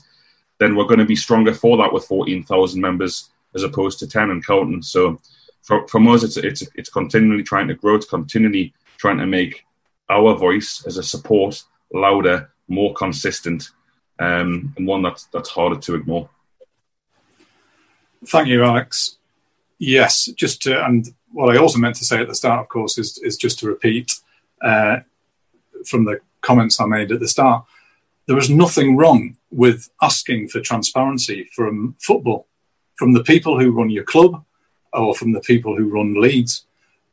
then 0.59 0.77
we're 0.77 0.87
going 0.87 1.01
to 1.01 1.05
be 1.05 1.17
stronger 1.17 1.53
for 1.53 1.77
that 1.77 1.93
with 1.93 2.07
fourteen 2.07 2.43
thousand 2.43 2.81
members 2.81 3.31
as 3.55 3.65
opposed 3.65 3.99
to 3.99 4.07
ten 4.07 4.31
and 4.31 4.47
counting. 4.47 4.83
So 4.83 5.21
for, 5.63 5.87
from 5.89 6.09
us, 6.09 6.23
it's 6.23 6.39
it's 6.39 6.63
it's 6.75 6.91
continually 6.91 7.43
trying 7.43 7.69
to 7.69 7.75
grow. 7.75 7.97
It's 7.97 8.09
continually 8.09 8.73
trying 8.97 9.19
to 9.19 9.27
make 9.27 9.65
our 10.09 10.35
voice 10.35 10.85
as 10.87 10.97
a 10.97 11.03
support 11.03 11.63
louder, 11.93 12.51
more 12.69 12.95
consistent, 12.95 13.71
um, 14.19 14.73
and 14.77 14.87
one 14.87 15.03
that's 15.03 15.25
that's 15.27 15.51
harder 15.51 15.79
to 15.81 15.95
ignore. 15.95 16.29
Thank 18.27 18.49
you, 18.49 18.65
Alex. 18.65 19.19
Yes, 19.79 20.27
just 20.37 20.63
to, 20.63 20.85
and 20.85 21.13
what 21.33 21.55
I 21.55 21.59
also 21.59 21.79
meant 21.79 21.97
to 21.97 22.05
say 22.05 22.21
at 22.21 22.29
the 22.29 22.35
start, 22.35 22.61
of 22.61 22.69
course, 22.69 22.97
is, 22.97 23.19
is 23.19 23.37
just 23.37 23.59
to 23.59 23.67
repeat 23.67 24.13
uh, 24.63 24.99
from 25.85 26.05
the 26.05 26.21
comments 26.41 26.81
I 26.81 26.87
made 26.87 27.13
at 27.13 27.21
the 27.21 27.29
start. 27.29 27.65
There 28.27 28.39
is 28.39 28.49
nothing 28.49 28.97
wrong 28.97 29.37
with 29.51 29.91
asking 30.01 30.49
for 30.49 30.61
transparency 30.61 31.51
from 31.55 31.97
football, 32.01 32.47
from 32.97 33.13
the 33.13 33.23
people 33.23 33.59
who 33.61 33.73
run 33.73 33.91
your 33.91 34.05
club 34.05 34.45
or 34.93 35.15
from 35.15 35.33
the 35.33 35.41
people 35.41 35.77
who 35.77 35.89
run 35.89 36.21
leagues. 36.21 36.65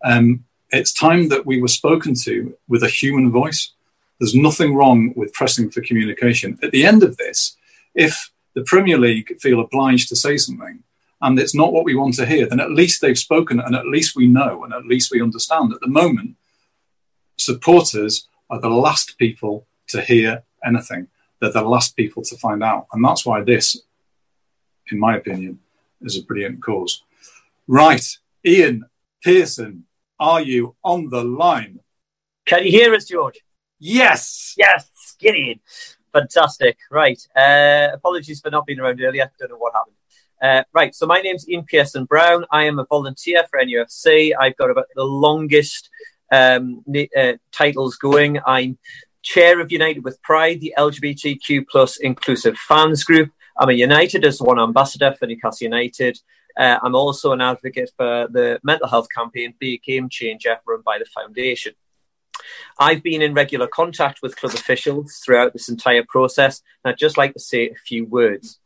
Um, 0.03 0.45
it's 0.69 0.93
time 0.93 1.27
that 1.29 1.45
we 1.45 1.61
were 1.61 1.67
spoken 1.67 2.13
to 2.23 2.55
with 2.67 2.83
a 2.83 2.89
human 2.89 3.31
voice. 3.31 3.73
There's 4.21 4.35
nothing 4.35 4.75
wrong 4.75 5.13
with 5.15 5.33
pressing 5.33 5.71
for 5.71 5.81
communication. 5.81 6.59
At 6.61 6.69
the 6.69 6.85
end 6.85 7.01
of 7.01 7.17
this, 7.17 7.57
if 7.95 8.31
the 8.53 8.61
Premier 8.61 8.99
League 8.99 9.35
feel 9.41 9.59
obliged 9.59 10.09
to 10.09 10.15
say 10.15 10.37
something, 10.37 10.83
and 11.23 11.39
it's 11.39 11.55
not 11.55 11.73
what 11.73 11.85
we 11.85 11.95
want 11.95 12.13
to 12.15 12.27
hear, 12.27 12.47
then 12.47 12.59
at 12.59 12.69
least 12.69 13.01
they've 13.01 13.17
spoken 13.17 13.59
and 13.59 13.75
at 13.75 13.87
least 13.87 14.15
we 14.15 14.27
know 14.27 14.63
and 14.63 14.73
at 14.73 14.85
least 14.85 15.09
we 15.11 15.23
understand. 15.23 15.73
At 15.73 15.79
the 15.79 15.87
moment, 15.87 16.35
supporters 17.35 18.27
are 18.51 18.61
the 18.61 18.69
last 18.69 19.17
people 19.17 19.65
to 19.87 20.01
hear 20.01 20.43
anything. 20.63 21.07
They're 21.39 21.51
the 21.51 21.63
last 21.63 21.95
people 21.95 22.21
to 22.21 22.37
find 22.37 22.63
out. 22.63 22.85
And 22.93 23.03
that's 23.03 23.25
why 23.25 23.41
this, 23.41 23.75
in 24.91 24.99
my 24.99 25.17
opinion, 25.17 25.61
is 26.03 26.15
a 26.15 26.21
brilliant 26.21 26.61
cause. 26.61 27.01
Right. 27.67 28.05
Ian 28.45 28.85
Pearson, 29.23 29.85
are 30.19 30.41
you 30.41 30.75
on 30.83 31.09
the 31.09 31.23
line? 31.23 31.79
Can 32.45 32.65
you 32.65 32.71
hear 32.71 32.93
us, 32.93 33.05
George? 33.05 33.39
Yes. 33.83 34.53
Yes. 34.57 35.15
Get 35.19 35.35
in. 35.35 35.59
Fantastic. 36.13 36.77
Right. 36.91 37.19
Uh, 37.35 37.89
apologies 37.93 38.39
for 38.39 38.51
not 38.51 38.67
being 38.67 38.79
around 38.79 39.01
earlier. 39.01 39.23
I 39.23 39.29
Don't 39.39 39.49
know 39.49 39.57
what 39.57 39.73
happened. 39.73 39.95
Uh, 40.41 40.63
right, 40.73 40.95
so 40.95 41.05
my 41.05 41.19
name's 41.21 41.47
Ian 41.47 41.63
Pearson 41.63 42.05
Brown. 42.05 42.45
I 42.49 42.63
am 42.63 42.79
a 42.79 42.85
volunteer 42.85 43.43
for 43.49 43.59
NUFC. 43.59 44.33
I've 44.39 44.57
got 44.57 44.71
about 44.71 44.85
the 44.95 45.03
longest 45.03 45.89
um, 46.31 46.83
uh, 47.15 47.33
titles 47.51 47.95
going. 47.97 48.39
I'm 48.47 48.79
chair 49.21 49.59
of 49.59 49.71
United 49.71 50.03
with 50.03 50.19
Pride, 50.23 50.59
the 50.59 50.73
LGBTQ 50.79 51.67
plus 51.67 51.97
inclusive 51.97 52.57
fans 52.57 53.03
group. 53.03 53.31
I'm 53.59 53.69
a 53.69 53.73
United 53.73 54.25
as 54.25 54.41
one 54.41 54.59
ambassador 54.59 55.13
for 55.13 55.27
Newcastle 55.27 55.65
United. 55.65 56.19
Uh, 56.57 56.79
I'm 56.81 56.95
also 56.95 57.33
an 57.33 57.41
advocate 57.41 57.91
for 57.95 58.27
the 58.31 58.59
mental 58.63 58.87
health 58.87 59.07
campaign 59.15 59.53
Be 59.59 59.75
a 59.75 59.77
Game 59.77 60.09
Changer 60.09 60.57
run 60.65 60.81
by 60.83 60.97
the 60.97 61.05
foundation. 61.05 61.73
I've 62.79 63.03
been 63.03 63.21
in 63.21 63.33
regular 63.33 63.67
contact 63.67 64.21
with 64.21 64.35
club 64.35 64.53
officials 64.53 65.21
throughout 65.23 65.53
this 65.53 65.69
entire 65.69 66.03
process, 66.07 66.61
and 66.83 66.91
I'd 66.91 66.97
just 66.97 67.17
like 67.17 67.33
to 67.33 67.39
say 67.39 67.69
a 67.69 67.75
few 67.75 68.05
words. 68.05 68.59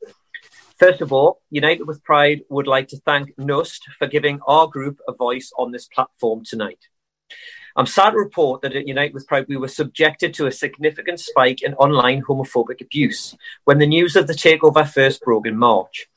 First 0.77 1.01
of 1.01 1.13
all, 1.13 1.41
United 1.49 1.87
with 1.87 2.03
Pride 2.03 2.41
would 2.49 2.67
like 2.67 2.89
to 2.89 2.97
thank 2.97 3.37
NUST 3.37 3.83
for 3.97 4.07
giving 4.07 4.39
our 4.45 4.67
group 4.67 4.99
a 5.07 5.13
voice 5.13 5.51
on 5.57 5.71
this 5.71 5.87
platform 5.87 6.43
tonight. 6.43 6.87
I'm 7.77 7.85
sad 7.85 8.11
to 8.11 8.17
report 8.17 8.61
that 8.61 8.75
at 8.75 8.87
United 8.87 9.13
with 9.13 9.27
Pride 9.27 9.45
we 9.49 9.57
were 9.57 9.67
subjected 9.67 10.33
to 10.35 10.47
a 10.47 10.51
significant 10.51 11.19
spike 11.19 11.61
in 11.61 11.73
online 11.73 12.23
homophobic 12.23 12.81
abuse 12.81 13.35
when 13.65 13.79
the 13.79 13.87
news 13.87 14.15
of 14.15 14.27
the 14.27 14.33
takeover 14.33 14.87
first 14.87 15.21
broke 15.21 15.45
in 15.45 15.57
March. 15.57 16.07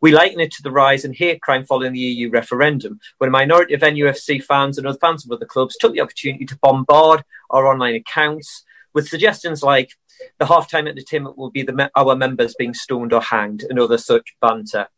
We 0.00 0.12
liken 0.12 0.40
it 0.40 0.52
to 0.52 0.62
the 0.62 0.70
rise 0.70 1.04
in 1.04 1.12
hate 1.12 1.42
crime 1.42 1.64
following 1.64 1.92
the 1.92 2.00
EU 2.00 2.30
referendum, 2.30 3.00
when 3.18 3.28
a 3.28 3.30
minority 3.30 3.74
of 3.74 3.80
NUFC 3.80 4.42
fans 4.42 4.78
and 4.78 4.86
other 4.86 4.98
fans 4.98 5.24
of 5.24 5.32
other 5.32 5.46
clubs 5.46 5.76
took 5.76 5.92
the 5.92 6.00
opportunity 6.00 6.46
to 6.46 6.58
bombard 6.58 7.22
our 7.50 7.66
online 7.66 7.94
accounts 7.94 8.64
with 8.94 9.08
suggestions 9.08 9.62
like 9.62 9.92
the 10.38 10.46
halftime 10.46 10.88
entertainment 10.88 11.36
will 11.36 11.50
be 11.50 11.62
the 11.62 11.90
our 11.94 12.16
members 12.16 12.54
being 12.58 12.74
stoned 12.74 13.12
or 13.12 13.20
hanged 13.20 13.64
and 13.68 13.78
other 13.78 13.98
such 13.98 14.34
banter. 14.40 14.88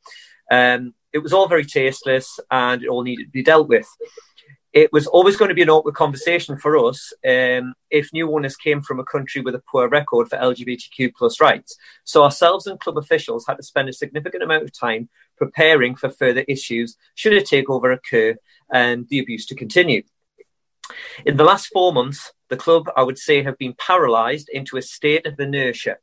Um, 0.50 0.94
it 1.12 1.18
was 1.18 1.32
all 1.32 1.48
very 1.48 1.64
tasteless 1.64 2.40
and 2.50 2.82
it 2.82 2.88
all 2.88 3.02
needed 3.02 3.24
to 3.24 3.30
be 3.30 3.42
dealt 3.42 3.68
with. 3.68 3.88
It 4.72 4.90
was 4.90 5.06
always 5.06 5.36
going 5.36 5.50
to 5.50 5.54
be 5.54 5.62
an 5.62 5.68
awkward 5.68 5.94
conversation 5.94 6.56
for 6.56 6.78
us 6.78 7.12
um, 7.28 7.74
if 7.90 8.10
new 8.12 8.32
owners 8.32 8.56
came 8.56 8.80
from 8.80 9.00
a 9.00 9.04
country 9.04 9.42
with 9.42 9.54
a 9.54 9.62
poor 9.70 9.86
record 9.86 10.30
for 10.30 10.38
LGBTQ 10.38 11.12
plus 11.14 11.42
rights. 11.42 11.76
So 12.04 12.24
ourselves 12.24 12.66
and 12.66 12.80
club 12.80 12.96
officials 12.96 13.44
had 13.46 13.58
to 13.58 13.62
spend 13.62 13.90
a 13.90 13.92
significant 13.92 14.42
amount 14.42 14.62
of 14.62 14.72
time 14.72 15.10
preparing 15.36 15.94
for 15.94 16.08
further 16.08 16.44
issues 16.48 16.96
should 17.14 17.34
a 17.34 17.42
takeover 17.42 17.92
occur 17.92 18.36
and 18.72 19.06
the 19.10 19.18
abuse 19.18 19.44
to 19.46 19.54
continue. 19.54 20.04
In 21.26 21.36
the 21.36 21.44
last 21.44 21.66
four 21.66 21.92
months, 21.92 22.32
the 22.48 22.56
club, 22.56 22.88
I 22.96 23.02
would 23.02 23.18
say, 23.18 23.42
have 23.42 23.58
been 23.58 23.74
paralysed 23.74 24.48
into 24.48 24.78
a 24.78 24.82
state 24.82 25.26
of 25.26 25.38
inertia, 25.38 25.98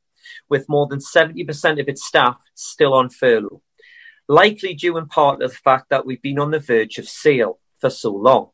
with 0.48 0.70
more 0.70 0.86
than 0.86 1.00
70% 1.00 1.82
of 1.82 1.88
its 1.88 2.06
staff 2.06 2.38
still 2.54 2.94
on 2.94 3.10
furlough, 3.10 3.64
likely 4.28 4.76
due 4.76 4.98
in 4.98 5.08
part 5.08 5.40
to 5.40 5.48
the 5.48 5.54
fact 5.54 5.90
that 5.90 6.06
we've 6.06 6.22
been 6.22 6.38
on 6.38 6.52
the 6.52 6.60
verge 6.60 7.00
of 7.00 7.10
sale 7.10 7.60
for 7.80 7.90
so 7.90 8.12
long. 8.12 8.52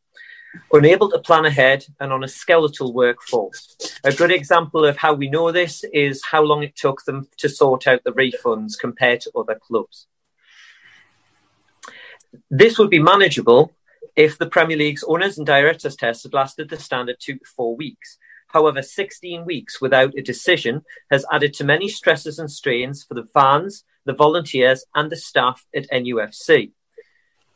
Unable 0.71 1.09
to 1.11 1.19
plan 1.19 1.45
ahead 1.45 1.85
and 1.99 2.11
on 2.11 2.23
a 2.23 2.27
skeletal 2.27 2.93
workforce. 2.93 3.75
A 4.03 4.13
good 4.13 4.31
example 4.31 4.85
of 4.85 4.97
how 4.97 5.13
we 5.13 5.29
know 5.29 5.51
this 5.51 5.83
is 5.93 6.23
how 6.23 6.41
long 6.41 6.63
it 6.63 6.75
took 6.75 7.03
them 7.05 7.27
to 7.37 7.49
sort 7.49 7.87
out 7.87 8.03
the 8.03 8.11
refunds 8.11 8.73
compared 8.79 9.21
to 9.21 9.31
other 9.35 9.55
clubs. 9.55 10.07
This 12.49 12.77
would 12.77 12.89
be 12.89 12.99
manageable 12.99 13.73
if 14.15 14.37
the 14.37 14.47
Premier 14.47 14.77
League's 14.77 15.03
owners 15.03 15.37
and 15.37 15.45
directors 15.45 15.95
test 15.95 16.23
had 16.23 16.33
lasted 16.33 16.69
the 16.69 16.79
standard 16.79 17.17
two 17.19 17.35
to 17.35 17.45
four 17.45 17.75
weeks. 17.75 18.17
However, 18.47 18.81
16 18.81 19.45
weeks 19.45 19.81
without 19.81 20.13
a 20.17 20.21
decision 20.21 20.83
has 21.11 21.25
added 21.31 21.53
to 21.55 21.63
many 21.63 21.89
stresses 21.89 22.39
and 22.39 22.49
strains 22.49 23.03
for 23.03 23.13
the 23.13 23.25
fans, 23.33 23.83
the 24.05 24.13
volunteers, 24.13 24.85
and 24.93 25.11
the 25.11 25.17
staff 25.17 25.65
at 25.75 25.89
NUFC. 25.89 26.71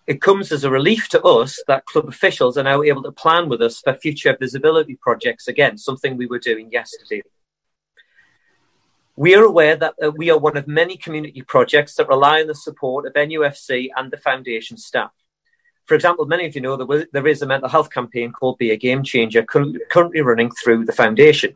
It 0.10 0.22
comes 0.22 0.52
as 0.52 0.64
a 0.64 0.72
relief 0.72 1.08
to 1.10 1.22
us 1.22 1.62
that 1.68 1.86
club 1.86 2.08
officials 2.08 2.58
are 2.58 2.64
now 2.64 2.82
able 2.82 3.04
to 3.04 3.12
plan 3.12 3.48
with 3.48 3.62
us 3.62 3.80
for 3.80 3.94
future 3.94 4.36
visibility 4.40 4.96
projects 4.96 5.48
again, 5.48 5.78
something 5.78 6.18
we 6.18 6.26
were 6.26 6.40
doing 6.40 6.72
yesterday. 6.72 7.22
We 9.16 9.36
are 9.36 9.44
aware 9.44 9.76
that 9.76 9.94
uh, 10.04 10.10
we 10.10 10.32
are 10.32 10.40
one 10.40 10.58
of 10.58 10.68
many 10.68 10.98
community 10.98 11.44
projects 11.44 11.94
that 11.96 12.08
rely 12.08 12.42
on 12.42 12.48
the 12.48 12.56
support 12.56 13.06
of 13.06 13.14
NUFC 13.14 13.90
and 13.96 14.10
the 14.10 14.18
foundation 14.18 14.78
staff. 14.78 15.12
For 15.86 15.94
example, 15.94 16.26
many 16.26 16.48
of 16.48 16.56
you 16.56 16.62
know 16.62 16.76
that 16.76 17.10
there 17.14 17.28
is 17.28 17.44
a 17.44 17.46
mental 17.46 17.70
health 17.70 17.92
campaign 17.92 18.32
called 18.32 18.58
Be 18.58 18.72
a 18.72 18.78
Game 18.78 19.04
Changer 19.04 19.44
currently 19.44 20.22
running 20.22 20.50
through 20.50 20.86
the 20.86 20.92
foundation. 20.92 21.56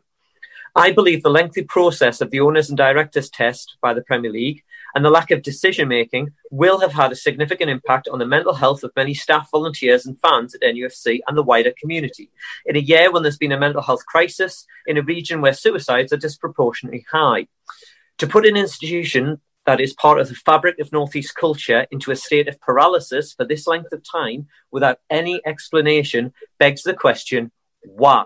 I 0.76 0.90
believe 0.90 1.22
the 1.22 1.30
lengthy 1.30 1.62
process 1.62 2.20
of 2.20 2.30
the 2.30 2.40
owners 2.40 2.68
and 2.68 2.76
directors 2.76 3.30
test 3.30 3.76
by 3.80 3.94
the 3.94 4.02
Premier 4.02 4.32
League 4.32 4.64
and 4.94 5.04
the 5.04 5.10
lack 5.10 5.30
of 5.30 5.42
decision 5.42 5.86
making 5.86 6.32
will 6.50 6.80
have 6.80 6.92
had 6.92 7.12
a 7.12 7.16
significant 7.16 7.70
impact 7.70 8.08
on 8.08 8.18
the 8.18 8.26
mental 8.26 8.54
health 8.54 8.82
of 8.82 8.90
many 8.96 9.14
staff, 9.14 9.48
volunteers, 9.52 10.04
and 10.04 10.20
fans 10.20 10.52
at 10.52 10.62
NUFC 10.62 11.20
and 11.28 11.36
the 11.36 11.44
wider 11.44 11.72
community. 11.80 12.28
In 12.66 12.74
a 12.74 12.80
year 12.80 13.12
when 13.12 13.22
there's 13.22 13.38
been 13.38 13.52
a 13.52 13.58
mental 13.58 13.82
health 13.82 14.04
crisis 14.06 14.66
in 14.84 14.98
a 14.98 15.02
region 15.02 15.40
where 15.40 15.52
suicides 15.52 16.12
are 16.12 16.16
disproportionately 16.16 17.06
high. 17.08 17.46
To 18.18 18.26
put 18.26 18.44
an 18.44 18.56
institution 18.56 19.40
that 19.66 19.80
is 19.80 19.92
part 19.92 20.18
of 20.18 20.28
the 20.28 20.34
fabric 20.34 20.80
of 20.80 20.92
Northeast 20.92 21.36
culture 21.36 21.86
into 21.92 22.10
a 22.10 22.16
state 22.16 22.48
of 22.48 22.60
paralysis 22.60 23.32
for 23.32 23.44
this 23.44 23.68
length 23.68 23.92
of 23.92 24.02
time 24.02 24.48
without 24.72 24.98
any 25.08 25.40
explanation 25.46 26.32
begs 26.58 26.82
the 26.82 26.94
question 26.94 27.52
why? 27.82 28.24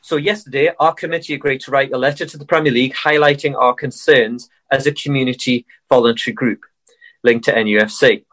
So, 0.00 0.16
yesterday, 0.16 0.70
our 0.78 0.94
committee 0.94 1.34
agreed 1.34 1.60
to 1.62 1.70
write 1.70 1.92
a 1.92 1.98
letter 1.98 2.26
to 2.26 2.38
the 2.38 2.46
Premier 2.46 2.72
League 2.72 2.94
highlighting 2.94 3.54
our 3.54 3.74
concerns 3.74 4.48
as 4.70 4.86
a 4.86 4.92
community 4.92 5.66
voluntary 5.88 6.34
group 6.34 6.60
linked 7.24 7.44
to 7.46 7.52
NUFC. 7.52 8.24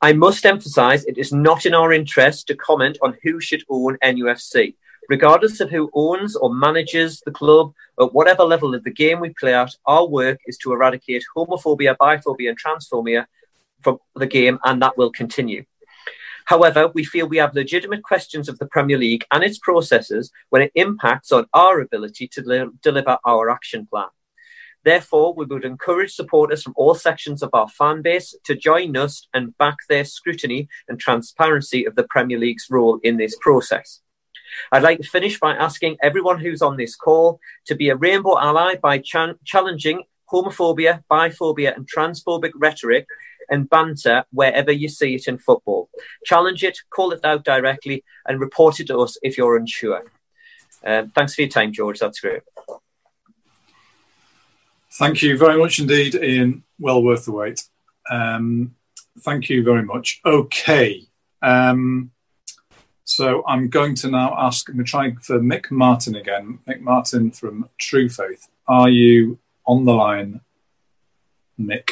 I 0.00 0.12
must 0.12 0.44
emphasise 0.44 1.04
it 1.04 1.18
is 1.18 1.32
not 1.32 1.64
in 1.64 1.74
our 1.74 1.92
interest 1.92 2.46
to 2.48 2.56
comment 2.56 2.98
on 3.02 3.16
who 3.22 3.40
should 3.40 3.62
own 3.68 3.98
NUFC. 4.02 4.74
Regardless 5.08 5.60
of 5.60 5.70
who 5.70 5.90
owns 5.94 6.36
or 6.36 6.54
manages 6.54 7.20
the 7.24 7.32
club 7.32 7.72
at 8.00 8.14
whatever 8.14 8.44
level 8.44 8.74
of 8.74 8.84
the 8.84 8.90
game 8.90 9.20
we 9.20 9.30
play 9.30 9.54
at, 9.54 9.74
our 9.86 10.06
work 10.06 10.38
is 10.46 10.56
to 10.58 10.72
eradicate 10.72 11.24
homophobia, 11.36 11.96
biphobia, 11.96 12.48
and 12.50 12.58
transphobia 12.60 13.26
from 13.80 13.98
the 14.14 14.26
game, 14.26 14.58
and 14.64 14.80
that 14.80 14.96
will 14.96 15.10
continue. 15.10 15.64
However, 16.52 16.88
we 16.92 17.02
feel 17.02 17.26
we 17.26 17.38
have 17.38 17.54
legitimate 17.54 18.02
questions 18.02 18.46
of 18.46 18.58
the 18.58 18.66
Premier 18.66 18.98
League 18.98 19.24
and 19.32 19.42
its 19.42 19.58
processes 19.58 20.30
when 20.50 20.60
it 20.60 20.70
impacts 20.74 21.32
on 21.32 21.46
our 21.54 21.80
ability 21.80 22.28
to 22.28 22.42
li- 22.42 22.68
deliver 22.82 23.16
our 23.24 23.48
action 23.48 23.86
plan. 23.86 24.10
Therefore, 24.84 25.32
we 25.32 25.46
would 25.46 25.64
encourage 25.64 26.12
supporters 26.12 26.62
from 26.62 26.74
all 26.76 26.94
sections 26.94 27.42
of 27.42 27.48
our 27.54 27.70
fan 27.70 28.02
base 28.02 28.34
to 28.44 28.54
join 28.54 28.94
us 28.98 29.26
and 29.32 29.56
back 29.56 29.76
their 29.88 30.04
scrutiny 30.04 30.68
and 30.88 31.00
transparency 31.00 31.86
of 31.86 31.94
the 31.94 32.04
Premier 32.04 32.38
League's 32.38 32.66
role 32.68 33.00
in 33.02 33.16
this 33.16 33.34
process. 33.40 34.02
I'd 34.70 34.82
like 34.82 34.98
to 34.98 35.08
finish 35.08 35.40
by 35.40 35.54
asking 35.54 35.96
everyone 36.02 36.38
who's 36.40 36.60
on 36.60 36.76
this 36.76 36.94
call 36.94 37.40
to 37.64 37.74
be 37.74 37.88
a 37.88 37.96
rainbow 37.96 38.38
ally 38.38 38.74
by 38.74 38.98
ch- 38.98 39.38
challenging 39.46 40.02
homophobia, 40.30 41.02
biphobia, 41.10 41.74
and 41.74 41.88
transphobic 41.88 42.52
rhetoric 42.56 43.06
and 43.52 43.68
banter 43.68 44.24
wherever 44.32 44.72
you 44.72 44.88
see 44.88 45.14
it 45.14 45.28
in 45.28 45.38
football. 45.38 45.90
Challenge 46.24 46.64
it, 46.64 46.78
call 46.90 47.12
it 47.12 47.24
out 47.24 47.44
directly, 47.44 48.02
and 48.26 48.40
report 48.40 48.80
it 48.80 48.88
to 48.88 48.98
us 48.98 49.18
if 49.22 49.36
you're 49.36 49.56
unsure. 49.56 50.02
Uh, 50.84 51.04
thanks 51.14 51.34
for 51.34 51.42
your 51.42 51.50
time, 51.50 51.72
George. 51.72 52.00
That's 52.00 52.18
great. 52.18 52.42
Thank 54.94 55.22
you 55.22 55.38
very 55.38 55.58
much 55.58 55.78
indeed, 55.78 56.14
Ian. 56.14 56.64
Well 56.78 57.02
worth 57.02 57.26
the 57.26 57.32
wait. 57.32 57.62
Um, 58.10 58.74
thank 59.20 59.48
you 59.48 59.62
very 59.62 59.82
much. 59.82 60.20
Okay. 60.24 61.06
Um, 61.42 62.10
so 63.04 63.44
I'm 63.46 63.68
going 63.68 63.94
to 63.96 64.10
now 64.10 64.34
ask, 64.36 64.68
I'm 64.68 64.76
going 64.76 64.86
to 64.86 64.90
try 64.90 65.12
for 65.20 65.38
Mick 65.38 65.70
Martin 65.70 66.14
again. 66.16 66.58
Mick 66.66 66.80
Martin 66.80 67.30
from 67.30 67.68
True 67.78 68.08
Faith. 68.08 68.48
Are 68.66 68.88
you 68.88 69.38
on 69.66 69.84
the 69.84 69.92
line, 69.92 70.40
Mick? 71.60 71.90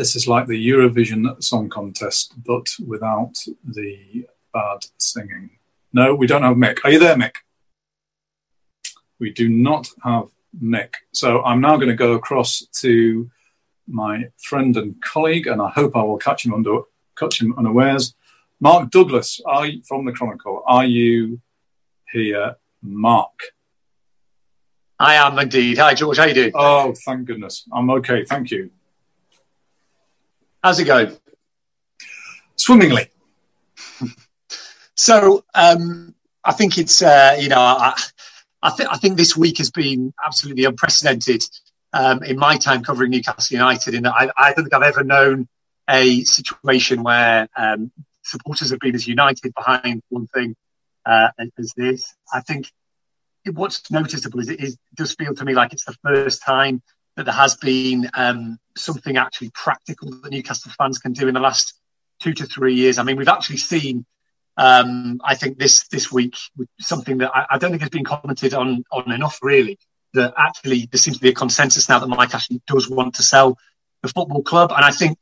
This 0.00 0.16
is 0.16 0.26
like 0.26 0.46
the 0.46 0.68
Eurovision 0.70 1.22
Song 1.44 1.68
Contest, 1.68 2.32
but 2.42 2.66
without 2.86 3.34
the 3.62 4.26
bad 4.50 4.86
singing. 4.96 5.50
No, 5.92 6.14
we 6.14 6.26
don't 6.26 6.42
have 6.42 6.56
Mick. 6.56 6.78
Are 6.84 6.90
you 6.90 6.98
there, 6.98 7.16
Mick? 7.16 7.34
We 9.18 9.30
do 9.30 9.50
not 9.50 9.90
have 10.02 10.28
Mick. 10.58 10.94
So 11.12 11.42
I'm 11.42 11.60
now 11.60 11.76
going 11.76 11.90
to 11.90 11.94
go 12.06 12.14
across 12.14 12.60
to 12.80 13.30
my 13.86 14.30
friend 14.38 14.74
and 14.78 14.98
colleague, 15.02 15.46
and 15.46 15.60
I 15.60 15.68
hope 15.68 15.94
I 15.94 16.02
will 16.02 16.16
catch 16.16 16.46
him 16.46 16.54
under 16.54 16.78
catch 17.18 17.42
him 17.42 17.54
unawares. 17.58 18.14
Mark 18.58 18.90
Douglas, 18.90 19.38
are 19.44 19.66
you, 19.66 19.82
from 19.86 20.06
the 20.06 20.12
Chronicle? 20.12 20.62
Are 20.66 20.86
you 20.86 21.42
here, 22.10 22.56
Mark? 22.80 23.38
I 24.98 25.16
am 25.16 25.38
indeed. 25.38 25.76
Hi, 25.76 25.92
George. 25.92 26.16
How 26.16 26.24
you 26.24 26.32
doing? 26.32 26.52
Oh, 26.54 26.94
thank 27.04 27.26
goodness. 27.26 27.68
I'm 27.70 27.90
okay. 27.90 28.24
Thank 28.24 28.50
you. 28.50 28.70
How's 30.62 30.78
it 30.78 30.84
going? 30.84 31.16
Swimmingly. 32.56 33.08
so, 34.94 35.42
um, 35.54 36.14
I 36.44 36.52
think 36.52 36.76
it's 36.76 37.00
uh, 37.00 37.36
you 37.40 37.48
know 37.48 37.58
I, 37.58 37.94
I 38.62 38.70
think 38.70 38.92
I 38.92 38.96
think 38.96 39.16
this 39.16 39.34
week 39.36 39.56
has 39.58 39.70
been 39.70 40.12
absolutely 40.24 40.64
unprecedented 40.66 41.42
um, 41.94 42.22
in 42.22 42.38
my 42.38 42.58
time 42.58 42.82
covering 42.82 43.10
Newcastle 43.10 43.56
United. 43.56 43.94
In 43.94 44.02
that 44.02 44.12
I, 44.12 44.30
I, 44.36 44.52
don't 44.52 44.64
think 44.64 44.74
I've 44.74 44.82
ever 44.82 45.02
known 45.02 45.48
a 45.88 46.24
situation 46.24 47.02
where 47.02 47.48
um, 47.56 47.90
supporters 48.22 48.70
have 48.70 48.80
been 48.80 48.94
as 48.94 49.08
united 49.08 49.54
behind 49.54 50.02
one 50.10 50.26
thing 50.26 50.56
uh, 51.06 51.28
as 51.58 51.72
this. 51.74 52.14
I 52.32 52.40
think 52.40 52.70
what's 53.54 53.90
noticeable 53.90 54.40
is 54.40 54.50
it, 54.50 54.60
is, 54.60 54.74
it 54.74 54.78
does 54.94 55.14
feel 55.14 55.34
to 55.34 55.44
me 55.44 55.54
like 55.54 55.72
it's 55.72 55.86
the 55.86 55.96
first 56.04 56.42
time 56.42 56.82
that 57.16 57.24
there 57.24 57.34
has 57.34 57.56
been 57.56 58.08
um, 58.14 58.58
something 58.76 59.16
actually 59.16 59.50
practical 59.50 60.10
that 60.10 60.30
Newcastle 60.30 60.72
fans 60.78 60.98
can 60.98 61.12
do 61.12 61.28
in 61.28 61.34
the 61.34 61.40
last 61.40 61.78
two 62.20 62.32
to 62.34 62.46
three 62.46 62.74
years. 62.74 62.98
I 62.98 63.02
mean, 63.02 63.16
we've 63.16 63.28
actually 63.28 63.58
seen. 63.58 64.06
Um, 64.56 65.20
I 65.24 65.36
think 65.36 65.58
this 65.58 65.86
this 65.88 66.12
week 66.12 66.36
something 66.80 67.18
that 67.18 67.30
I, 67.34 67.46
I, 67.52 67.58
don't 67.58 67.70
think 67.70 67.82
has 67.82 67.88
been 67.88 68.04
commented 68.04 68.52
on 68.52 68.84
on 68.90 69.10
enough 69.10 69.38
really 69.42 69.78
that 70.12 70.34
actually 70.36 70.86
there 70.90 70.98
seems 70.98 71.16
to 71.16 71.22
be 71.22 71.30
a 71.30 71.34
consensus 71.34 71.88
now 71.88 71.98
that 71.98 72.08
Mike 72.08 72.34
Ashley 72.34 72.60
does 72.66 72.90
want 72.90 73.14
to 73.14 73.22
sell 73.22 73.56
the 74.02 74.08
football 74.08 74.42
club, 74.42 74.72
and 74.74 74.84
I 74.84 74.90
think 74.90 75.16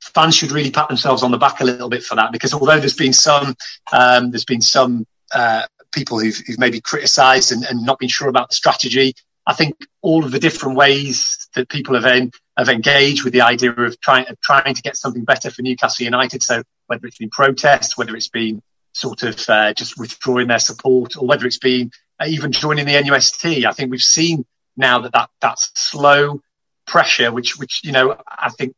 fans 0.00 0.34
should 0.34 0.50
really 0.50 0.70
pat 0.70 0.88
themselves 0.88 1.22
on 1.22 1.30
the 1.30 1.38
back 1.38 1.60
a 1.60 1.64
little 1.64 1.88
bit 1.88 2.02
for 2.02 2.14
that 2.14 2.32
because 2.32 2.52
although 2.52 2.78
there's 2.78 2.96
been 2.96 3.12
some 3.12 3.54
um, 3.92 4.30
there's 4.30 4.44
been 4.44 4.60
some 4.60 5.06
uh, 5.34 5.62
people 5.92 6.18
who've, 6.18 6.36
who've 6.46 6.58
maybe 6.58 6.80
criticised 6.80 7.52
and, 7.52 7.64
and, 7.64 7.84
not 7.84 7.98
been 7.98 8.08
sure 8.08 8.28
about 8.28 8.50
the 8.50 8.54
strategy. 8.54 9.14
I 9.46 9.54
think 9.54 9.76
all 10.00 10.24
of 10.24 10.32
the 10.32 10.38
different 10.38 10.76
ways 10.76 11.48
that 11.54 11.68
people 11.68 11.94
have, 11.94 12.06
en- 12.06 12.30
have 12.56 12.68
engaged 12.68 13.24
with 13.24 13.32
the 13.32 13.42
idea 13.42 13.72
of 13.72 14.00
trying 14.00 14.26
of 14.28 14.40
trying 14.40 14.74
to 14.74 14.82
get 14.82 14.96
something 14.96 15.24
better 15.24 15.50
for 15.50 15.62
Newcastle 15.62 16.04
United. 16.04 16.42
So 16.42 16.62
whether 16.86 17.06
it's 17.06 17.18
been 17.18 17.30
protests, 17.30 17.96
whether 17.98 18.16
it's 18.16 18.28
been 18.28 18.62
sort 18.92 19.22
of 19.22 19.48
uh, 19.48 19.74
just 19.74 19.98
withdrawing 19.98 20.48
their 20.48 20.58
support, 20.58 21.16
or 21.16 21.26
whether 21.26 21.46
it's 21.46 21.58
been 21.58 21.90
uh, 22.20 22.26
even 22.26 22.52
joining 22.52 22.86
the 22.86 22.92
NUST. 22.92 23.66
I 23.66 23.72
think 23.72 23.90
we've 23.90 24.00
seen 24.00 24.46
now 24.76 25.00
that, 25.00 25.12
that 25.12 25.30
that 25.40 25.58
slow 25.58 26.40
pressure, 26.86 27.32
which 27.32 27.58
which 27.58 27.82
you 27.84 27.92
know 27.92 28.16
I 28.28 28.50
think 28.50 28.74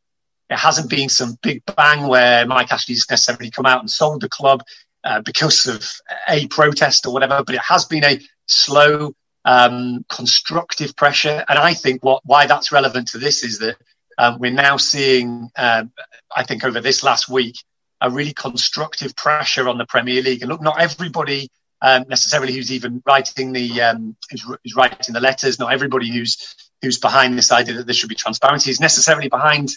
it 0.49 0.57
hasn't 0.57 0.89
been 0.89 1.09
some 1.09 1.37
big 1.41 1.63
bang 1.75 2.07
where 2.07 2.45
Mike 2.45 2.71
Ashley's 2.71 3.09
necessarily 3.09 3.51
come 3.51 3.65
out 3.65 3.81
and 3.81 3.89
sold 3.89 4.21
the 4.21 4.29
club 4.29 4.63
uh, 5.03 5.21
because 5.21 5.65
of 5.67 5.85
a 6.29 6.47
protest 6.47 7.05
or 7.05 7.13
whatever, 7.13 7.43
but 7.43 7.55
it 7.55 7.61
has 7.61 7.85
been 7.85 8.03
a 8.03 8.19
slow, 8.45 9.13
um, 9.47 10.05
constructive 10.09 10.95
pressure. 10.95 11.43
And 11.47 11.57
I 11.57 11.73
think 11.73 12.03
what 12.03 12.21
why 12.25 12.45
that's 12.45 12.71
relevant 12.71 13.07
to 13.09 13.17
this 13.17 13.43
is 13.43 13.59
that 13.59 13.77
um, 14.17 14.39
we're 14.39 14.51
now 14.51 14.77
seeing, 14.77 15.49
um, 15.55 15.91
I 16.35 16.43
think, 16.43 16.63
over 16.63 16.81
this 16.81 17.01
last 17.01 17.29
week, 17.29 17.55
a 18.01 18.09
really 18.11 18.33
constructive 18.33 19.15
pressure 19.15 19.69
on 19.69 19.77
the 19.77 19.85
Premier 19.85 20.21
League. 20.21 20.41
And 20.41 20.49
look, 20.49 20.61
not 20.61 20.81
everybody 20.81 21.49
um, 21.81 22.03
necessarily 22.09 22.53
who's 22.53 22.71
even 22.71 23.01
writing 23.05 23.53
the 23.53 23.81
um, 23.81 24.17
who's, 24.29 24.43
who's, 24.43 24.75
writing 24.75 25.13
the 25.13 25.21
letters. 25.21 25.59
Not 25.59 25.71
everybody 25.71 26.11
who's 26.11 26.53
who's 26.81 26.99
behind 26.99 27.37
this 27.37 27.51
idea 27.51 27.75
that 27.75 27.85
there 27.85 27.93
should 27.93 28.09
be 28.09 28.15
transparency 28.15 28.69
is 28.69 28.81
necessarily 28.81 29.29
behind 29.29 29.69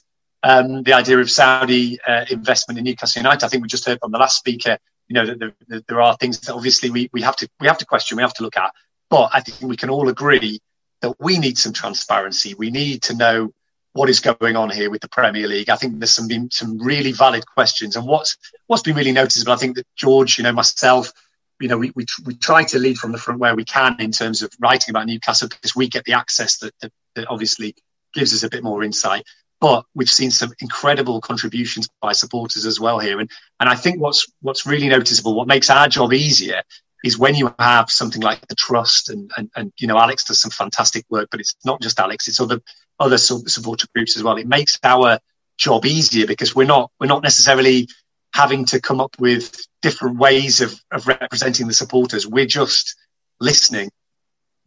um, 0.43 0.83
the 0.83 0.95
idea 0.95 1.19
of 1.19 1.31
Saudi 1.31 2.01
uh, 2.09 2.25
investment 2.29 2.79
in 2.79 2.85
Newcastle 2.85 3.21
United. 3.21 3.45
I 3.45 3.49
think 3.49 3.63
we 3.63 3.69
just 3.69 3.87
heard 3.87 4.01
from 4.01 4.11
the 4.11 4.19
last 4.19 4.37
speaker, 4.37 4.79
you 5.07 5.15
know, 5.15 5.27
that 5.27 5.39
there, 5.39 5.53
that 5.69 5.87
there 5.87 6.01
are 6.01 6.17
things 6.17 6.41
that 6.41 6.55
obviously 6.55 6.91
we, 6.91 7.09
we 7.13 7.23
have 7.23 7.37
to 7.37 7.49
we 7.61 7.69
have 7.69 7.79
to 7.79 7.87
question, 7.87 8.17
we 8.17 8.23
have 8.23 8.35
to 8.35 8.43
look 8.43 8.57
at. 8.57 8.73
But 9.11 9.31
I 9.33 9.41
think 9.41 9.69
we 9.69 9.77
can 9.77 9.91
all 9.91 10.09
agree 10.09 10.61
that 11.03 11.21
we 11.21 11.39
need 11.39 11.59
some 11.59 11.73
transparency. 11.73 12.55
We 12.55 12.71
need 12.71 13.03
to 13.05 13.15
know 13.15 13.53
what 13.93 14.09
is 14.09 14.21
going 14.21 14.57
on 14.57 14.71
here 14.71 14.89
with 14.89 15.01
the 15.01 15.09
Premier 15.09 15.49
League. 15.49 15.69
I 15.69 15.77
think 15.77 15.99
there's 15.99 16.13
some 16.13 16.29
been 16.29 16.51
some 16.51 16.79
really 16.79 17.13
valid 17.13 17.45
questions, 17.45 17.97
and 17.97 18.07
what's 18.07 18.37
what's 18.69 18.83
been 18.83 18.97
really 18.97 19.13
noticeable. 19.13 19.53
I 19.53 19.57
think 19.57 19.77
that 19.77 19.87
George, 19.97 20.39
you 20.39 20.45
know, 20.45 20.53
myself 20.53 21.13
you 21.61 21.69
know, 21.69 21.77
we, 21.77 21.93
we, 21.95 22.07
we 22.25 22.35
try 22.35 22.65
to 22.65 22.79
lead 22.79 22.97
from 22.97 23.13
the 23.13 23.19
front 23.19 23.39
where 23.39 23.55
we 23.55 23.65
can 23.65 23.95
in 24.01 24.11
terms 24.11 24.43
of 24.43 24.51
writing 24.61 24.91
about 24.91 25.07
Newcastle 25.07 25.47
because 25.47 25.77
we 25.77 25.89
get 25.89 26.05
the 26.05 26.15
access 26.15 26.57
that, 26.59 26.73
that, 26.81 26.91
that 27.15 27.29
obviously 27.29 27.75
gives 28.15 28.33
us 28.33 28.43
a 28.43 28.49
bit 28.49 28.65
more 28.65 28.83
insight. 28.83 29.27
but 29.61 29.85
we've 29.95 30.11
seen 30.11 30.31
some 30.31 30.53
incredible 30.61 31.21
contributions 31.21 31.89
by 32.01 32.13
supporters 32.13 32.65
as 32.65 32.81
well 32.81 32.99
here. 32.99 33.21
And 33.21 33.31
and 33.61 33.69
I 33.69 33.75
think 33.75 34.01
what's 34.01 34.27
what's 34.41 34.67
really 34.67 34.89
noticeable, 34.89 35.35
what 35.35 35.47
makes 35.47 35.71
our 35.71 35.89
job 35.89 36.13
easier, 36.13 36.63
is 37.05 37.19
when 37.19 37.35
you 37.35 37.55
have 37.59 37.91
something 37.91 38.23
like 38.23 38.47
the 38.49 38.55
trust 38.55 39.11
and 39.11 39.31
and, 39.37 39.51
and 39.57 39.73
you 39.79 39.87
know 39.87 39.99
Alex 39.99 40.25
does 40.25 40.41
some 40.41 40.51
fantastic 40.51 41.05
work, 41.11 41.29
but 41.31 41.41
it's 41.41 41.55
not 41.65 41.81
just 41.81 41.99
Alex, 42.01 42.29
it's 42.29 42.41
other 42.41 42.61
other 42.99 43.19
supporter 43.19 43.87
groups 43.95 44.17
as 44.17 44.23
well. 44.23 44.37
It 44.37 44.47
makes 44.47 44.79
our 44.83 45.19
job 45.57 45.85
easier 45.87 46.27
because 46.27 46.55
we're 46.55 46.67
not 46.67 46.91
we're 47.01 47.07
not 47.07 47.23
necessarily 47.23 47.89
having 48.35 48.65
to 48.65 48.81
come 48.81 49.01
up 49.01 49.17
with 49.19 49.67
different 49.83 50.19
ways 50.19 50.61
of, 50.61 50.79
of 50.93 51.07
representing 51.07 51.67
the 51.67 51.73
supporters. 51.73 52.27
We're 52.27 52.47
just 52.47 52.95
listening, 53.41 53.91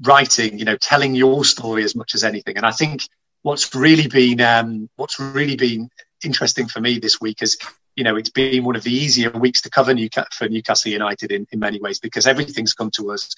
writing, 0.02 0.60
you 0.60 0.66
know, 0.66 0.76
telling 0.78 1.16
your 1.16 1.46
story 1.46 1.84
as 1.84 1.96
much 1.96 2.14
as 2.14 2.24
anything. 2.24 2.58
And 2.58 2.66
I 2.66 2.72
think 2.72 3.08
what's 3.42 3.74
really 3.74 4.08
been 4.08 4.42
um, 4.42 4.90
what's 4.96 5.20
really 5.20 5.56
been 5.56 5.90
interesting 6.24 6.68
for 6.68 6.80
me 6.80 7.00
this 7.00 7.22
week 7.22 7.42
is 7.42 7.58
you 7.96 8.04
know 8.04 8.16
it's 8.16 8.30
been 8.30 8.64
one 8.64 8.76
of 8.76 8.84
the 8.84 8.94
easier 8.94 9.30
weeks 9.32 9.62
to 9.62 9.70
cover 9.70 9.94
Newcastle 9.94 10.30
for 10.32 10.50
Newcastle 10.50 10.92
United 10.92 11.32
in, 11.32 11.48
in 11.52 11.60
many 11.60 11.80
ways 11.80 12.00
because 12.00 12.28
everything's 12.28 12.74
come 12.74 12.92
to 12.92 13.12
us. 13.12 13.36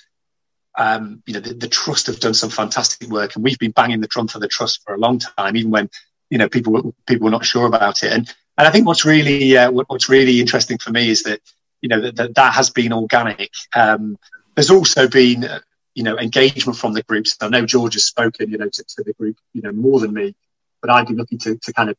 Um, 0.77 1.23
you 1.25 1.33
know 1.33 1.39
the, 1.39 1.53
the, 1.53 1.69
trust 1.69 2.07
have 2.07 2.19
done 2.19 2.33
some 2.33 2.49
fantastic 2.49 3.09
work, 3.09 3.35
and 3.35 3.43
we've 3.43 3.59
been 3.59 3.71
banging 3.71 4.01
the 4.01 4.07
drum 4.07 4.27
for 4.27 4.39
the 4.39 4.47
trust 4.47 4.83
for 4.83 4.93
a 4.93 4.99
long 4.99 5.19
time, 5.19 5.55
even 5.55 5.71
when 5.71 5.89
you 6.29 6.37
know 6.37 6.49
people 6.49 6.93
people 7.07 7.25
were 7.25 7.31
not 7.31 7.45
sure 7.45 7.65
about 7.65 8.03
it. 8.03 8.11
And 8.11 8.33
and 8.57 8.67
I 8.67 8.71
think 8.71 8.85
what's 8.85 9.05
really 9.05 9.57
uh, 9.57 9.71
what's 9.71 10.09
really 10.09 10.41
interesting 10.41 10.77
for 10.77 10.91
me 10.91 11.09
is 11.09 11.23
that 11.23 11.39
you 11.81 11.89
know 11.89 12.01
that 12.01 12.15
that, 12.17 12.35
that 12.35 12.53
has 12.53 12.69
been 12.69 12.91
organic. 12.91 13.51
Um, 13.73 14.17
there's 14.55 14.71
also 14.71 15.07
been 15.07 15.47
you 15.95 16.03
know, 16.03 16.19
engagement 16.19 16.77
from 16.77 16.93
the 16.93 17.01
groups. 17.03 17.37
I 17.41 17.47
know 17.47 17.65
George 17.65 17.93
has 17.93 18.03
spoken, 18.03 18.51
you 18.51 18.57
know, 18.57 18.69
to, 18.69 18.83
to 18.83 19.03
the 19.03 19.13
group, 19.13 19.37
you 19.53 19.61
know, 19.61 19.71
more 19.71 20.01
than 20.01 20.13
me, 20.13 20.35
but 20.81 20.91
I'd 20.91 21.07
be 21.07 21.13
looking 21.13 21.37
to, 21.39 21.55
to 21.55 21.73
kind 21.73 21.89
of 21.89 21.97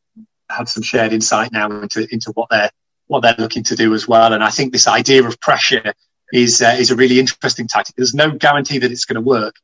have 0.49 0.69
some 0.69 0.83
shared 0.83 1.13
insight 1.13 1.51
now 1.51 1.69
into, 1.81 2.07
into 2.11 2.31
what 2.31 2.49
they're, 2.49 2.71
what 3.07 3.21
they're 3.21 3.35
looking 3.37 3.63
to 3.63 3.75
do 3.75 3.93
as 3.93 4.07
well. 4.07 4.33
And 4.33 4.43
I 4.43 4.49
think 4.49 4.71
this 4.71 4.87
idea 4.87 5.25
of 5.25 5.39
pressure 5.39 5.93
is, 6.33 6.61
uh, 6.61 6.75
is 6.77 6.91
a 6.91 6.95
really 6.95 7.19
interesting 7.19 7.67
tactic. 7.67 7.95
There's 7.95 8.13
no 8.13 8.31
guarantee 8.31 8.79
that 8.79 8.91
it's 8.91 9.05
going 9.05 9.15
to 9.15 9.21
work, 9.21 9.55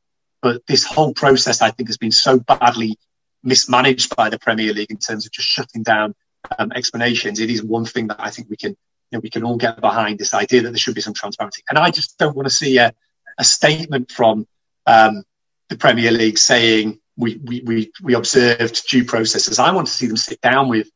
but 0.42 0.66
this 0.66 0.84
whole 0.84 1.14
process, 1.14 1.62
I 1.62 1.70
think, 1.70 1.88
has 1.88 1.98
been 1.98 2.12
so 2.12 2.38
badly 2.38 2.98
mismanaged 3.42 4.16
by 4.16 4.30
the 4.30 4.38
Premier 4.38 4.72
League 4.72 4.90
in 4.90 4.98
terms 4.98 5.26
of 5.26 5.32
just 5.32 5.48
shutting 5.48 5.82
down 5.82 6.14
um, 6.58 6.72
explanations. 6.72 7.40
It 7.40 7.50
is 7.50 7.62
one 7.62 7.84
thing 7.84 8.08
that 8.08 8.16
I 8.18 8.30
think 8.30 8.48
we 8.48 8.56
can, 8.56 8.70
you 8.70 9.16
know, 9.16 9.20
we 9.20 9.30
can 9.30 9.44
all 9.44 9.56
get 9.56 9.80
behind 9.80 10.18
this 10.18 10.34
idea 10.34 10.62
that 10.62 10.70
there 10.70 10.78
should 10.78 10.94
be 10.94 11.00
some 11.00 11.14
transparency. 11.14 11.62
And 11.68 11.78
I 11.78 11.90
just 11.90 12.18
don't 12.18 12.34
want 12.34 12.48
to 12.48 12.54
see 12.54 12.78
a, 12.78 12.92
a 13.38 13.44
statement 13.44 14.10
from 14.10 14.46
um, 14.86 15.24
the 15.68 15.76
Premier 15.76 16.10
League 16.10 16.38
saying 16.38 17.00
we, 17.16 17.40
we, 17.44 17.62
we, 17.64 17.92
we 18.02 18.14
observed 18.14 18.88
due 18.88 19.04
processes. 19.04 19.58
I 19.58 19.72
want 19.72 19.86
to 19.86 19.92
see 19.92 20.06
them 20.06 20.16
sit 20.16 20.40
down 20.40 20.68
with 20.68 20.88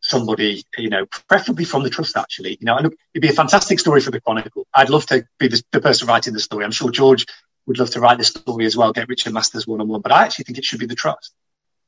somebody, 0.00 0.64
you 0.78 0.88
know, 0.88 1.06
preferably 1.28 1.64
from 1.64 1.82
the 1.82 1.90
trust, 1.90 2.16
actually. 2.16 2.56
You 2.60 2.66
know, 2.66 2.78
look, 2.80 2.94
it'd 3.14 3.22
be 3.22 3.28
a 3.28 3.32
fantastic 3.32 3.78
story 3.78 4.00
for 4.00 4.10
the 4.10 4.20
Chronicle. 4.20 4.66
I'd 4.74 4.90
love 4.90 5.06
to 5.06 5.24
be 5.38 5.48
the, 5.48 5.62
the, 5.72 5.80
person 5.80 6.08
writing 6.08 6.32
the 6.32 6.40
story. 6.40 6.64
I'm 6.64 6.70
sure 6.70 6.90
George 6.90 7.26
would 7.66 7.78
love 7.78 7.90
to 7.90 8.00
write 8.00 8.18
the 8.18 8.24
story 8.24 8.66
as 8.66 8.76
well, 8.76 8.92
get 8.92 9.08
Richard 9.08 9.32
Masters 9.32 9.66
one 9.66 9.80
on 9.80 9.88
one. 9.88 10.00
But 10.00 10.12
I 10.12 10.24
actually 10.24 10.44
think 10.44 10.58
it 10.58 10.64
should 10.64 10.80
be 10.80 10.86
the 10.86 10.94
trust. 10.94 11.32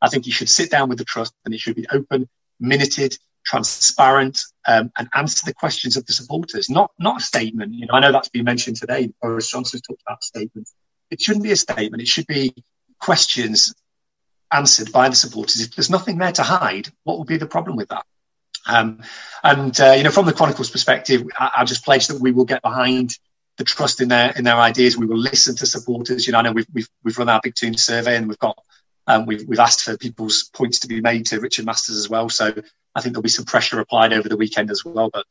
I 0.00 0.08
think 0.08 0.26
you 0.26 0.32
should 0.32 0.48
sit 0.48 0.70
down 0.70 0.88
with 0.88 0.98
the 0.98 1.04
trust 1.04 1.32
and 1.44 1.54
it 1.54 1.60
should 1.60 1.76
be 1.76 1.86
open, 1.90 2.28
minuted, 2.60 3.16
transparent, 3.44 4.38
um, 4.66 4.92
and 4.98 5.08
answer 5.14 5.42
the 5.44 5.54
questions 5.54 5.96
of 5.96 6.06
the 6.06 6.12
supporters. 6.12 6.68
Not 6.68 6.90
not 6.98 7.20
a 7.20 7.24
statement. 7.24 7.74
You 7.74 7.86
know, 7.86 7.94
I 7.94 8.00
know 8.00 8.12
that's 8.12 8.28
been 8.28 8.44
mentioned 8.44 8.76
today. 8.76 9.12
Boris 9.20 9.50
Johnson's 9.50 9.82
talked 9.82 10.02
about 10.06 10.22
statements. 10.22 10.74
It 11.10 11.20
shouldn't 11.20 11.44
be 11.44 11.52
a 11.52 11.56
statement. 11.56 12.02
It 12.02 12.08
should 12.08 12.26
be 12.26 12.54
questions 13.02 13.74
answered 14.52 14.92
by 14.92 15.08
the 15.08 15.16
supporters. 15.16 15.60
If 15.60 15.74
there's 15.74 15.90
nothing 15.90 16.18
there 16.18 16.32
to 16.32 16.42
hide, 16.42 16.88
what 17.04 17.18
would 17.18 17.28
be 17.28 17.36
the 17.36 17.46
problem 17.46 17.76
with 17.76 17.88
that? 17.88 18.04
Um, 18.66 19.02
and 19.42 19.78
uh, 19.80 19.92
you 19.92 20.04
know, 20.04 20.10
from 20.10 20.26
the 20.26 20.32
Chronicles' 20.32 20.70
perspective, 20.70 21.24
I, 21.36 21.50
I 21.58 21.64
just 21.64 21.84
pledge 21.84 22.06
that 22.06 22.20
we 22.20 22.30
will 22.30 22.44
get 22.44 22.62
behind 22.62 23.18
the 23.58 23.64
trust 23.64 24.00
in 24.00 24.08
their 24.08 24.32
in 24.36 24.44
their 24.44 24.56
ideas. 24.56 24.96
We 24.96 25.06
will 25.06 25.18
listen 25.18 25.56
to 25.56 25.66
supporters. 25.66 26.26
You 26.26 26.32
know, 26.32 26.38
I 26.38 26.42
know 26.42 26.52
we've 26.52 26.66
we've, 26.72 26.88
we've 27.02 27.18
run 27.18 27.28
our 27.28 27.40
Big 27.42 27.54
Toon 27.54 27.76
survey 27.76 28.16
and 28.16 28.28
we've 28.28 28.38
got 28.38 28.56
um, 29.08 29.26
we've, 29.26 29.46
we've 29.48 29.58
asked 29.58 29.82
for 29.82 29.96
people's 29.96 30.44
points 30.54 30.80
to 30.80 30.88
be 30.88 31.00
made 31.00 31.26
to 31.26 31.40
Richard 31.40 31.66
Masters 31.66 31.96
as 31.96 32.08
well. 32.08 32.28
So 32.28 32.54
I 32.94 33.00
think 33.00 33.14
there'll 33.14 33.22
be 33.22 33.28
some 33.28 33.44
pressure 33.44 33.80
applied 33.80 34.12
over 34.12 34.28
the 34.28 34.36
weekend 34.36 34.70
as 34.70 34.84
well. 34.84 35.10
But 35.12 35.26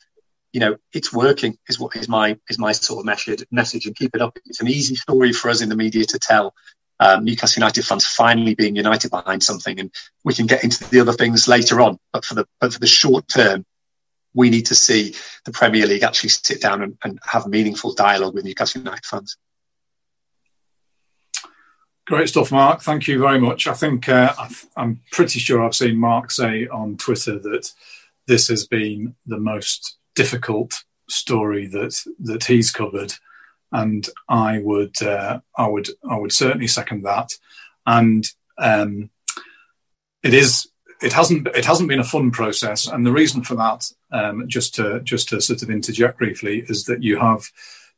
you 0.52 0.60
know, 0.60 0.76
it's 0.92 1.14
working 1.14 1.58
is 1.70 1.80
what 1.80 1.96
is 1.96 2.10
my 2.10 2.38
is 2.50 2.60
my 2.60 2.74
sort 2.74 3.00
of 3.00 3.06
message 3.06 3.46
message 3.50 3.86
and 3.86 3.96
keep 3.96 4.14
it 4.14 4.22
up. 4.22 4.38
It's 4.46 4.60
an 4.60 4.68
easy 4.68 4.96
story 4.96 5.32
for 5.32 5.50
us 5.50 5.62
in 5.62 5.70
the 5.70 5.78
media 5.78 6.04
to 6.06 6.20
tell. 6.20 6.54
Um, 7.02 7.26
Newcastle 7.26 7.60
United 7.60 7.84
fans 7.84 8.06
finally 8.06 8.54
being 8.54 8.76
united 8.76 9.10
behind 9.10 9.42
something, 9.44 9.80
and 9.80 9.92
we 10.24 10.36
can 10.36 10.46
get 10.46 10.64
into 10.64 10.88
the 10.90 11.00
other 11.00 11.14
things 11.14 11.48
later 11.48 11.82
on. 11.82 11.98
But 12.14 12.24
for 12.24 12.36
the 12.36 12.46
but 12.60 12.74
for 12.74 12.80
the 12.80 12.88
short 12.88 13.28
term, 13.28 13.66
we 14.34 14.52
need 14.52 14.68
to 14.68 14.76
see 14.76 15.16
the 15.44 15.52
Premier 15.52 15.88
League 15.88 16.04
actually 16.04 16.30
sit 16.30 16.62
down 16.62 16.84
and, 16.84 16.98
and 17.04 17.20
have 17.24 17.48
meaningful 17.48 17.94
dialogue 17.94 18.36
with 18.36 18.46
Newcastle 18.46 18.82
United 18.82 19.06
fans. 19.06 19.36
Great 22.06 22.30
stuff, 22.30 22.52
Mark. 22.52 22.82
Thank 22.82 23.08
you 23.08 23.20
very 23.20 23.40
much. 23.40 23.68
I 23.68 23.74
think 23.74 24.08
uh, 24.08 24.34
I'm 24.76 25.02
pretty 25.12 25.40
sure 25.40 25.64
I've 25.64 25.76
seen 25.76 25.98
Mark 25.98 26.30
say 26.30 26.68
on 26.68 26.98
Twitter 26.98 27.40
that 27.40 27.72
this 28.28 28.48
has 28.48 28.68
been 28.68 29.16
the 29.26 29.40
most 29.40 29.98
difficult 30.14 30.84
story 31.10 31.68
that 31.68 32.00
that 32.20 32.44
he's 32.46 32.72
covered, 32.72 33.14
and 33.72 34.08
I 34.28 34.60
would 34.60 35.02
uh, 35.02 35.40
I 35.58 35.68
would 35.68 35.90
I 36.10 36.18
would 36.18 36.32
certainly 36.32 36.68
second 36.68 37.04
that. 37.04 37.32
And 37.86 38.30
um, 38.58 39.10
it 40.24 40.34
is 40.34 40.68
it 41.02 41.14
hasn't 41.14 41.48
it 41.48 41.66
hasn't 41.66 41.90
been 41.90 42.00
a 42.00 42.04
fun 42.04 42.32
process, 42.32 42.88
and 42.88 43.06
the 43.06 43.12
reason 43.12 43.44
for 43.44 43.56
that, 43.56 43.92
um, 44.12 44.48
just 44.48 44.76
to 44.76 45.00
just 45.02 45.30
to 45.30 45.42
sort 45.42 45.64
of 45.64 45.70
interject 45.70 46.20
briefly, 46.20 46.64
is 46.68 46.86
that 46.86 47.04
you 47.04 47.18
have 47.18 47.50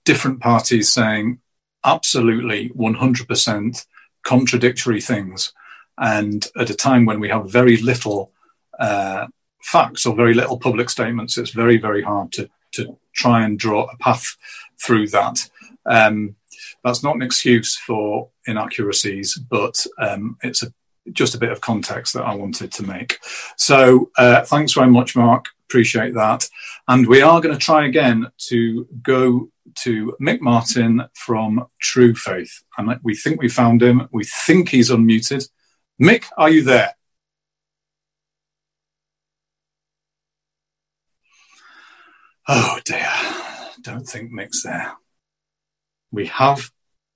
different 0.05 0.39
parties 0.39 0.91
saying 0.91 1.39
absolutely 1.83 2.69
100 2.69 3.27
percent 3.27 3.85
contradictory 4.23 5.01
things. 5.01 5.53
And 5.97 6.47
at 6.57 6.69
a 6.69 6.75
time 6.75 7.05
when 7.05 7.19
we 7.19 7.29
have 7.29 7.51
very 7.51 7.77
little 7.77 8.31
uh, 8.79 9.27
facts 9.61 10.05
or 10.05 10.15
very 10.15 10.33
little 10.33 10.57
public 10.57 10.89
statements, 10.89 11.37
it's 11.37 11.51
very, 11.51 11.77
very 11.77 12.01
hard 12.01 12.31
to, 12.33 12.49
to 12.73 12.97
try 13.13 13.43
and 13.43 13.59
draw 13.59 13.83
a 13.83 13.97
path 13.97 14.35
through 14.81 15.07
that. 15.09 15.49
Um, 15.85 16.35
that's 16.83 17.03
not 17.03 17.15
an 17.15 17.21
excuse 17.21 17.75
for 17.75 18.29
inaccuracies, 18.45 19.35
but 19.35 19.85
um, 19.97 20.37
it's 20.43 20.63
a, 20.63 20.73
just 21.11 21.35
a 21.35 21.39
bit 21.39 21.51
of 21.51 21.61
context 21.61 22.13
that 22.13 22.23
I 22.23 22.35
wanted 22.35 22.71
to 22.73 22.83
make. 22.83 23.19
So 23.57 24.11
uh, 24.17 24.43
thanks 24.43 24.73
very 24.73 24.89
much, 24.89 25.15
Mark. 25.15 25.47
Appreciate 25.69 26.13
that. 26.13 26.47
And 26.87 27.07
we 27.07 27.21
are 27.21 27.41
going 27.41 27.57
to 27.57 27.59
try 27.59 27.85
again 27.85 28.27
to 28.49 28.87
go 29.01 29.49
to 29.83 30.15
Mick 30.21 30.41
Martin 30.41 31.03
from 31.15 31.65
True 31.81 32.13
Faith. 32.13 32.63
And 32.77 32.95
we 33.03 33.15
think 33.15 33.41
we 33.41 33.49
found 33.49 33.81
him. 33.81 34.07
We 34.11 34.23
think 34.23 34.69
he's 34.69 34.91
unmuted. 34.91 35.49
Mick, 36.01 36.25
are 36.37 36.49
you 36.49 36.63
there? 36.63 36.93
Oh 42.47 42.77
dear, 42.83 43.09
don't 43.81 44.05
think 44.05 44.31
Mick's 44.31 44.63
there. 44.63 44.93
We 46.13 46.27
have 46.27 46.71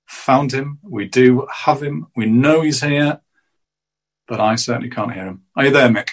found 0.06 0.52
him. 0.52 0.80
We 0.82 1.06
do 1.06 1.46
have 1.54 1.80
him. 1.80 2.08
We 2.16 2.26
know 2.26 2.62
he's 2.62 2.82
here, 2.82 3.20
but 4.26 4.40
I 4.40 4.56
certainly 4.56 4.90
can't 4.90 5.14
hear 5.14 5.24
him. 5.24 5.44
Are 5.54 5.66
you 5.66 5.70
there, 5.70 5.88
Mick? 5.88 6.10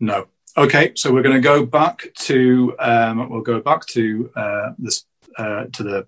No. 0.00 0.26
Okay, 0.56 0.90
so 0.96 1.12
we're 1.12 1.22
going 1.22 1.36
to 1.36 1.40
go 1.40 1.64
back 1.64 2.12
to 2.16 2.74
um, 2.80 3.30
we'll 3.30 3.42
go 3.42 3.60
back 3.60 3.86
to 3.86 4.28
uh, 4.34 4.70
this 4.76 5.04
uh, 5.38 5.66
to 5.72 5.82
the 5.84 6.06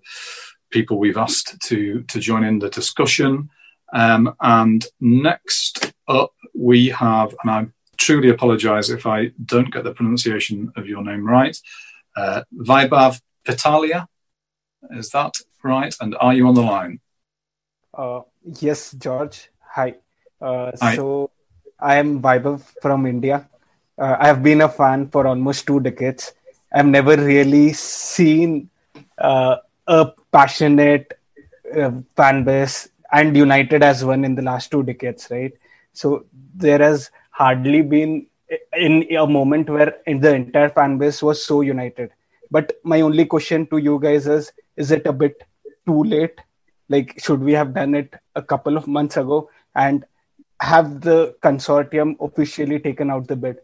people 0.69 0.99
we've 0.99 1.17
asked 1.17 1.57
to 1.61 2.01
to 2.03 2.19
join 2.19 2.43
in 2.43 2.59
the 2.59 2.69
discussion. 2.69 3.49
Um, 3.93 4.35
and 4.41 4.85
next 4.99 5.93
up, 6.09 6.33
we 6.53 6.89
have, 6.89 7.33
and 7.43 7.51
I 7.51 7.67
truly 7.97 8.29
apologise 8.29 8.89
if 8.89 9.05
I 9.05 9.31
don't 9.45 9.71
get 9.71 9.85
the 9.85 9.93
pronunciation 9.93 10.73
of 10.75 10.85
your 10.85 11.03
name 11.03 11.25
right, 11.25 11.57
uh, 12.15 12.43
Vaibhav 12.53 13.21
Petalia. 13.45 14.07
Is 14.91 15.09
that 15.09 15.35
right? 15.63 15.95
And 16.01 16.15
are 16.19 16.33
you 16.33 16.47
on 16.47 16.55
the 16.55 16.61
line? 16.61 16.99
Uh, 17.93 18.21
yes, 18.59 18.91
George. 18.93 19.49
Hi. 19.59 19.95
Uh, 20.41 20.71
Hi. 20.81 20.95
So 20.95 21.31
I 21.79 21.95
am 21.95 22.21
Vaibhav 22.21 22.61
from 22.81 23.05
India 23.05 23.47
uh, 24.01 24.17
I've 24.19 24.41
been 24.41 24.61
a 24.61 24.69
fan 24.69 25.07
for 25.09 25.27
almost 25.27 25.67
two 25.67 25.79
decades. 25.79 26.33
I've 26.73 26.87
never 26.87 27.15
really 27.15 27.73
seen 27.73 28.69
uh, 29.17 29.57
a 29.87 30.11
passionate 30.31 31.19
uh, 31.77 31.91
fan 32.15 32.43
base 32.43 32.89
and 33.11 33.35
united 33.35 33.83
as 33.83 34.03
one 34.03 34.23
in 34.23 34.35
the 34.35 34.41
last 34.41 34.71
two 34.71 34.83
decades, 34.83 35.27
right? 35.29 35.53
So 35.93 36.25
there 36.55 36.79
has 36.79 37.11
hardly 37.29 37.81
been 37.81 38.27
in 38.77 39.05
a 39.15 39.25
moment 39.27 39.69
where 39.69 39.97
the 40.05 40.33
entire 40.33 40.69
fan 40.69 40.97
base 40.97 41.21
was 41.23 41.43
so 41.43 41.61
united. 41.61 42.11
But 42.49 42.73
my 42.83 43.01
only 43.01 43.25
question 43.25 43.67
to 43.67 43.77
you 43.77 43.99
guys 43.99 44.27
is: 44.27 44.51
Is 44.75 44.91
it 44.91 45.05
a 45.05 45.13
bit 45.13 45.41
too 45.85 46.03
late? 46.03 46.39
Like, 46.89 47.19
should 47.23 47.39
we 47.39 47.53
have 47.53 47.73
done 47.73 47.95
it 47.95 48.13
a 48.35 48.41
couple 48.41 48.75
of 48.75 48.87
months 48.87 49.15
ago? 49.15 49.49
And 49.75 50.05
have 50.59 51.01
the 51.01 51.35
consortium 51.41 52.15
officially 52.19 52.79
taken 52.79 53.09
out 53.09 53.27
the 53.27 53.35
bid? 53.35 53.57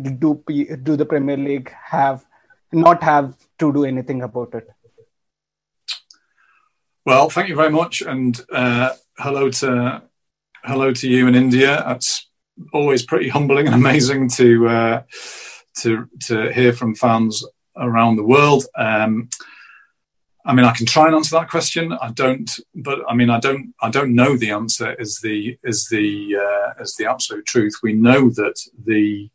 Do 0.00 0.42
do 0.82 0.96
the 0.96 1.04
Premier 1.04 1.36
League 1.36 1.72
have 1.84 2.24
not 2.72 3.02
have 3.02 3.34
to 3.58 3.72
do 3.72 3.84
anything 3.84 4.22
about 4.22 4.54
it? 4.54 4.68
Well, 7.04 7.30
thank 7.30 7.48
you 7.48 7.56
very 7.56 7.70
much, 7.70 8.02
and 8.02 8.40
uh, 8.52 8.90
hello 9.18 9.50
to 9.50 10.02
hello 10.62 10.92
to 10.92 11.08
you 11.08 11.26
in 11.26 11.34
India. 11.34 11.82
That's 11.84 12.27
always 12.72 13.02
pretty 13.02 13.28
humbling 13.28 13.66
and 13.66 13.74
amazing 13.74 14.28
to 14.30 14.68
uh, 14.68 15.02
to 15.78 16.08
to 16.24 16.52
hear 16.52 16.72
from 16.72 16.94
fans 16.94 17.44
around 17.76 18.16
the 18.16 18.24
world. 18.24 18.64
Um, 18.76 19.28
I 20.44 20.54
mean, 20.54 20.64
I 20.64 20.72
can 20.72 20.86
try 20.86 21.06
and 21.06 21.14
answer 21.14 21.36
that 21.36 21.50
question. 21.50 21.92
I 21.92 22.10
don't, 22.10 22.50
but 22.74 23.00
I 23.06 23.14
mean, 23.14 23.28
I 23.28 23.38
don't, 23.38 23.74
I 23.82 23.90
don't 23.90 24.14
know 24.14 24.34
the 24.34 24.50
answer. 24.50 24.94
Is 24.94 25.18
the 25.18 25.58
is 25.62 25.88
the 25.88 26.36
uh, 26.36 26.82
is 26.82 26.96
the 26.96 27.06
absolute 27.06 27.44
truth? 27.44 27.74
We 27.82 27.92
know 27.92 28.30
that 28.30 28.58
the 28.84 29.28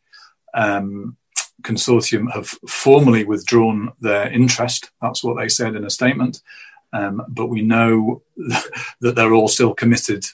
um, 0.55 1.17
consortium 1.61 2.31
have 2.31 2.47
formally 2.67 3.25
withdrawn 3.25 3.91
their 4.01 4.27
interest. 4.31 4.91
That's 5.01 5.23
what 5.23 5.37
they 5.37 5.49
said 5.49 5.75
in 5.75 5.85
a 5.85 5.89
statement. 5.89 6.41
Um, 6.93 7.23
but 7.27 7.47
we 7.47 7.61
know 7.61 8.23
that 9.01 9.15
they're 9.15 9.33
all 9.33 9.47
still 9.47 9.73
committed 9.73 10.25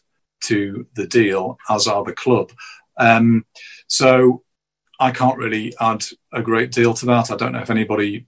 to 0.42 0.88
the 0.94 1.08
deal, 1.08 1.58
as 1.70 1.88
are 1.88 2.04
the 2.04 2.14
club. 2.14 2.52
Um, 3.00 3.46
so 3.88 4.44
I 5.00 5.12
can't 5.12 5.38
really 5.38 5.74
add 5.80 6.04
a 6.34 6.42
great 6.42 6.72
deal 6.72 6.94
to 6.94 7.06
that. 7.08 7.32
I 7.32 7.38
don't 7.38 7.54
know 7.54 7.62
if 7.62 7.70
anybody, 7.70 8.28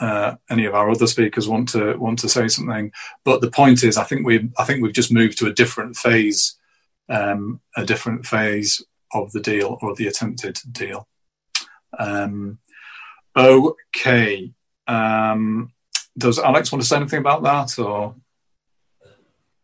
uh, 0.00 0.36
any 0.48 0.64
of 0.64 0.74
our 0.74 0.90
other 0.90 1.06
speakers 1.06 1.48
want 1.48 1.68
to 1.70 1.94
want 1.96 2.18
to 2.20 2.28
say 2.28 2.48
something. 2.48 2.90
But 3.24 3.42
the 3.42 3.50
point 3.50 3.84
is, 3.84 3.98
I 3.98 4.04
think 4.04 4.26
we 4.26 4.50
I 4.58 4.64
think 4.64 4.82
we've 4.82 4.92
just 4.92 5.12
moved 5.12 5.38
to 5.38 5.46
a 5.46 5.52
different 5.52 5.96
phase, 5.96 6.58
um, 7.08 7.60
a 7.76 7.84
different 7.84 8.26
phase 8.26 8.82
of 9.12 9.30
the 9.32 9.40
deal 9.40 9.78
or 9.82 9.94
the 9.94 10.06
attempted 10.06 10.58
deal. 10.72 11.06
Um, 11.98 12.58
okay. 13.36 14.52
Um, 14.86 15.72
does 16.16 16.38
Alex 16.38 16.72
want 16.72 16.82
to 16.82 16.88
say 16.88 16.96
anything 16.96 17.20
about 17.20 17.42
that 17.42 17.78
or? 17.78 18.14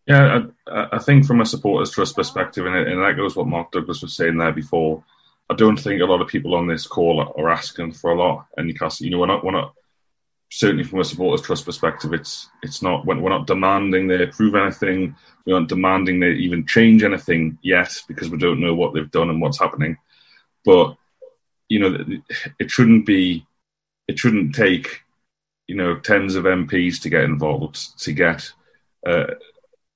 Yeah, 0.06 0.44
I, 0.68 0.88
I, 0.92 0.98
think 0.98 1.26
from 1.26 1.40
a 1.40 1.46
supporters 1.46 1.90
trust 1.90 2.14
perspective, 2.14 2.64
and, 2.64 2.76
and 2.76 3.02
that 3.02 3.16
goes 3.16 3.34
what 3.34 3.48
Mark 3.48 3.72
Douglas 3.72 4.02
was 4.02 4.14
saying 4.14 4.38
there 4.38 4.52
before. 4.52 5.02
I 5.50 5.54
don't 5.54 5.76
think 5.76 6.00
a 6.00 6.06
lot 6.06 6.20
of 6.20 6.28
people 6.28 6.54
on 6.54 6.68
this 6.68 6.86
call 6.86 7.20
are 7.36 7.50
asking 7.50 7.92
for 7.92 8.12
a 8.12 8.18
lot, 8.18 8.46
and 8.56 8.68
you 9.00 9.10
know, 9.10 9.18
we're 9.18 9.26
not, 9.26 9.44
we're 9.44 9.50
not 9.50 9.74
certainly 10.50 10.84
from 10.84 11.00
a 11.00 11.04
supporters 11.04 11.44
trust 11.44 11.64
perspective. 11.64 12.12
It's 12.12 12.48
it's 12.62 12.82
not 12.82 13.04
we're 13.04 13.28
not 13.28 13.46
demanding 13.46 14.06
they 14.06 14.22
approve 14.22 14.54
anything. 14.54 15.16
We 15.44 15.52
aren't 15.52 15.68
demanding 15.68 16.20
they 16.20 16.32
even 16.32 16.66
change 16.66 17.02
anything 17.02 17.58
yet 17.62 17.92
because 18.06 18.30
we 18.30 18.38
don't 18.38 18.60
know 18.60 18.74
what 18.74 18.94
they've 18.94 19.10
done 19.10 19.30
and 19.30 19.40
what's 19.40 19.58
happening. 19.58 19.96
But 20.64 20.96
you 21.68 21.80
know, 21.80 22.06
it 22.58 22.70
shouldn't 22.70 23.06
be, 23.06 23.44
it 24.06 24.18
shouldn't 24.18 24.54
take, 24.54 25.02
you 25.66 25.74
know, 25.74 25.98
tens 25.98 26.36
of 26.36 26.44
MPs 26.44 27.00
to 27.02 27.10
get 27.10 27.24
involved 27.24 27.98
to 28.02 28.12
get. 28.12 28.52
Uh, 29.04 29.34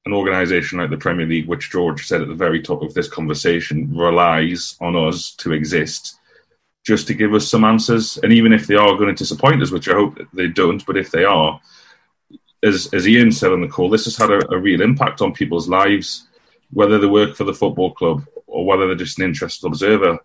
an 0.07 0.13
organisation 0.13 0.79
like 0.79 0.91
the 0.91 0.97
Premier 0.97 1.27
League, 1.27 1.47
which 1.47 1.71
George 1.71 2.07
said 2.07 2.23
at 2.23 2.29
the 2.29 2.35
very 2.35 2.63
top 2.63 2.83
of 2.83 2.95
this 2.95 3.09
conversation, 3.09 3.95
relies 3.95 4.77
on 4.81 4.97
us 4.97 5.33
to 5.37 5.53
exist 5.53 6.17
just 6.85 7.07
to 7.07 7.15
give 7.15 7.35
us 7.35 7.49
some 7.49 7.65
answers. 7.65 8.19
And 8.23 8.33
even 8.33 8.53
if 8.53 8.67
they 8.67 8.77
are 8.77 8.97
going 8.97 9.15
to 9.15 9.19
disappoint 9.19 9.63
us, 9.63 9.71
which 9.71 9.89
I 9.89 9.95
hope 9.95 10.19
they 10.33 10.49
don't, 10.49 10.85
but 10.87 10.97
if 10.97 11.11
they 11.11 11.25
are, 11.25 11.61
as, 12.63 12.89
as 12.95 13.07
Ian 13.07 13.31
said 13.31 13.53
on 13.53 13.61
the 13.61 13.69
call, 13.69 13.91
this 13.91 14.07
has 14.07 14.17
had 14.17 14.31
a, 14.31 14.53
a 14.53 14.59
real 14.59 14.81
impact 14.81 15.21
on 15.21 15.33
people's 15.33 15.69
lives, 15.69 16.29
whether 16.73 16.99
they 16.99 17.07
work 17.07 17.37
for 17.37 17.45
the 17.45 17.55
football 17.55 17.93
club 17.93 18.25
or 18.47 18.65
whether 18.65 18.87
they're 18.87 18.97
just 18.97 19.19
an 19.19 19.25
interested 19.25 19.67
observer. 19.67 20.19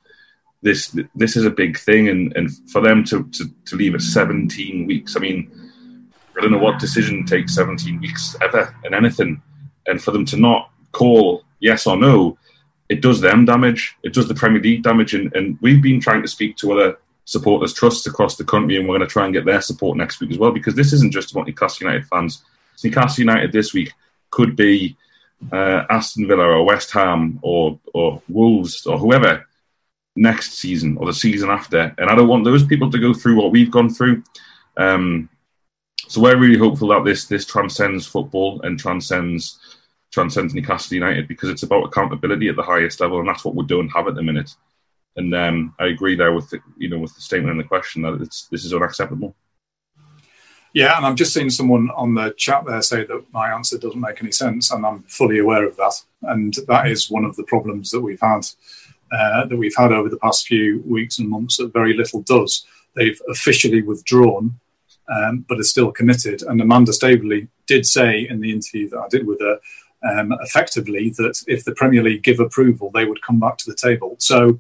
This 0.61 0.97
this 1.13 1.36
is 1.36 1.45
a 1.45 1.51
big 1.51 1.78
thing, 1.78 2.09
and, 2.09 2.36
and 2.36 2.49
for 2.71 2.82
them 2.82 3.03
to, 3.05 3.26
to, 3.34 3.45
to 3.65 3.76
leave 3.76 3.93
at 3.93 4.01
17 4.01 4.88
weeks, 4.88 5.15
I 5.15 5.19
mean, 5.19 5.71
I 6.36 6.41
don't 6.41 6.51
know 6.51 6.57
what 6.57 6.80
decision 6.80 7.23
takes 7.23 7.53
17 7.53 7.99
weeks 7.99 8.36
ever 8.41 8.76
in 8.84 8.93
anything 8.95 9.41
and 9.88 10.01
for 10.01 10.11
them 10.11 10.25
to 10.25 10.38
not 10.38 10.71
call 10.91 11.43
yes 11.59 11.88
or 11.88 11.97
no, 11.97 12.38
it 12.89 13.01
does 13.01 13.21
them 13.21 13.45
damage. 13.45 13.95
It 14.03 14.13
does 14.13 14.27
the 14.27 14.36
Premier 14.36 14.61
League 14.61 14.83
damage, 14.83 15.13
and, 15.13 15.33
and 15.36 15.57
we've 15.61 15.81
been 15.81 15.99
trying 15.99 16.21
to 16.21 16.27
speak 16.27 16.57
to 16.57 16.73
other 16.73 16.97
supporters 17.25 17.73
trusts 17.73 18.05
across 18.07 18.38
the 18.38 18.43
country, 18.43 18.77
and 18.77 18.88
we're 18.88 18.97
going 18.97 19.07
to 19.07 19.11
try 19.11 19.25
and 19.25 19.33
get 19.33 19.45
their 19.45 19.61
support 19.61 19.97
next 19.97 20.19
week 20.19 20.31
as 20.31 20.38
well 20.38 20.51
because 20.51 20.75
this 20.75 20.93
isn't 20.93 21.11
just 21.11 21.31
about 21.31 21.47
Newcastle 21.47 21.88
United 21.88 22.07
fans. 22.07 22.43
Newcastle 22.83 23.21
United 23.21 23.51
this 23.51 23.73
week 23.73 23.91
could 24.29 24.55
be 24.55 24.95
uh, 25.51 25.83
Aston 25.89 26.27
Villa 26.27 26.43
or 26.43 26.63
West 26.63 26.91
Ham 26.91 27.39
or 27.41 27.79
or 27.93 28.21
Wolves 28.29 28.86
or 28.86 28.97
whoever 28.97 29.47
next 30.15 30.53
season 30.53 30.97
or 30.97 31.05
the 31.07 31.13
season 31.13 31.49
after, 31.49 31.93
and 31.97 32.09
I 32.09 32.15
don't 32.15 32.27
want 32.27 32.45
those 32.45 32.65
people 32.65 32.91
to 32.91 32.99
go 32.99 33.13
through 33.13 33.36
what 33.36 33.51
we've 33.51 33.71
gone 33.71 33.89
through. 33.89 34.23
Um, 34.77 35.29
so 35.97 36.21
we're 36.21 36.37
really 36.37 36.59
hopeful 36.59 36.89
that 36.89 37.03
this 37.03 37.25
this 37.25 37.45
transcends 37.45 38.05
football 38.05 38.61
and 38.63 38.79
transcends 38.79 39.59
transcends 40.11 40.53
Newcastle 40.53 40.95
United 40.95 41.27
because 41.27 41.49
it's 41.49 41.63
about 41.63 41.85
accountability 41.85 42.47
at 42.47 42.55
the 42.55 42.63
highest 42.63 42.99
level, 43.01 43.19
and 43.19 43.27
that's 43.27 43.43
what 43.43 43.55
we 43.55 43.65
don't 43.65 43.89
have 43.89 44.07
at 44.07 44.15
the 44.15 44.23
minute. 44.23 44.55
And 45.17 45.33
um, 45.35 45.75
I 45.79 45.87
agree 45.87 46.15
there 46.15 46.33
with 46.33 46.49
the, 46.49 46.59
you 46.77 46.89
know 46.89 46.99
with 46.99 47.13
the 47.15 47.21
statement 47.21 47.51
and 47.51 47.59
the 47.59 47.67
question 47.67 48.01
that 48.03 48.19
this 48.19 48.65
is 48.65 48.73
unacceptable. 48.73 49.35
Yeah, 50.73 50.97
and 50.97 51.05
I'm 51.05 51.15
just 51.15 51.33
seeing 51.33 51.49
someone 51.49 51.89
on 51.95 52.15
the 52.15 52.33
chat 52.37 52.65
there 52.65 52.81
say 52.81 53.05
that 53.05 53.25
my 53.31 53.49
answer 53.49 53.77
doesn't 53.77 53.99
make 53.99 54.21
any 54.21 54.33
sense, 54.33 54.71
and 54.71 54.85
I'm 54.85 55.03
fully 55.03 55.39
aware 55.39 55.65
of 55.65 55.77
that. 55.77 55.93
And 56.23 56.53
that 56.67 56.87
is 56.87 57.09
one 57.09 57.23
of 57.23 57.35
the 57.37 57.43
problems 57.43 57.91
that 57.91 58.01
we've 58.01 58.19
had 58.19 58.45
uh, 59.11 59.45
that 59.45 59.57
we've 59.57 59.75
had 59.77 59.93
over 59.93 60.09
the 60.09 60.17
past 60.17 60.47
few 60.47 60.83
weeks 60.85 61.19
and 61.19 61.29
months. 61.29 61.57
That 61.57 61.71
very 61.71 61.95
little 61.95 62.21
does. 62.23 62.65
They've 62.93 63.19
officially 63.29 63.83
withdrawn 63.83 64.59
um, 65.10 65.45
but 65.47 65.60
is 65.60 65.70
still 65.70 65.91
committed. 65.91 66.41
And 66.43 66.62
Amanda 66.62 66.93
Staveley 66.93 67.47
did 67.68 67.86
say 67.86 68.28
in 68.28 68.39
the 68.39 68.51
interview 68.51 68.89
that 68.89 68.99
I 68.99 69.08
did 69.10 69.28
with 69.28 69.39
her, 69.39 69.60
um, 70.03 70.34
effectively, 70.41 71.10
that 71.12 71.43
if 71.47 71.64
the 71.64 71.74
Premier 71.74 72.03
League 72.03 72.24
give 72.24 72.39
approval, 72.39 72.91
they 72.91 73.06
would 73.06 73.22
come 73.22 73.39
back 73.39 73.58
to 73.58 73.70
the 73.70 73.76
table. 73.76 74.16
So 74.20 74.60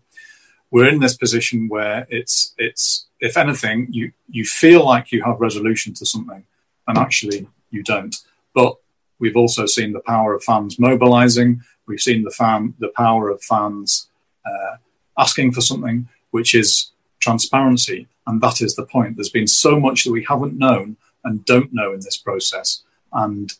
we're 0.71 0.89
in 0.89 0.99
this 0.99 1.15
position 1.15 1.67
where 1.67 2.07
it's 2.09 2.53
it's 2.57 3.07
if 3.19 3.37
anything, 3.37 3.87
you 3.91 4.11
you 4.27 4.45
feel 4.45 4.83
like 4.83 5.11
you 5.11 5.23
have 5.23 5.39
resolution 5.39 5.93
to 5.95 6.05
something, 6.05 6.43
and 6.87 6.97
actually 6.97 7.47
you 7.69 7.83
don't. 7.83 8.15
But 8.53 8.75
we've 9.19 9.37
also 9.37 9.65
seen 9.65 9.93
the 9.93 9.99
power 9.99 10.33
of 10.33 10.43
fans 10.43 10.79
mobilising. 10.79 11.61
We've 11.87 12.01
seen 12.01 12.23
the 12.23 12.31
fan 12.31 12.73
the 12.79 12.91
power 12.95 13.29
of 13.29 13.43
fans 13.43 14.09
uh, 14.45 14.77
asking 15.17 15.51
for 15.51 15.61
something, 15.61 16.09
which 16.31 16.55
is 16.55 16.91
transparency 17.19 18.07
and 18.27 18.41
that 18.41 18.61
is 18.61 18.75
the 18.75 18.85
point. 18.85 19.15
There's 19.15 19.29
been 19.29 19.47
so 19.47 19.79
much 19.79 20.03
that 20.03 20.11
we 20.11 20.25
haven't 20.27 20.57
known 20.57 20.97
and 21.23 21.45
don't 21.45 21.73
know 21.73 21.93
in 21.93 21.99
this 21.99 22.17
process. 22.17 22.83
And 23.13 23.51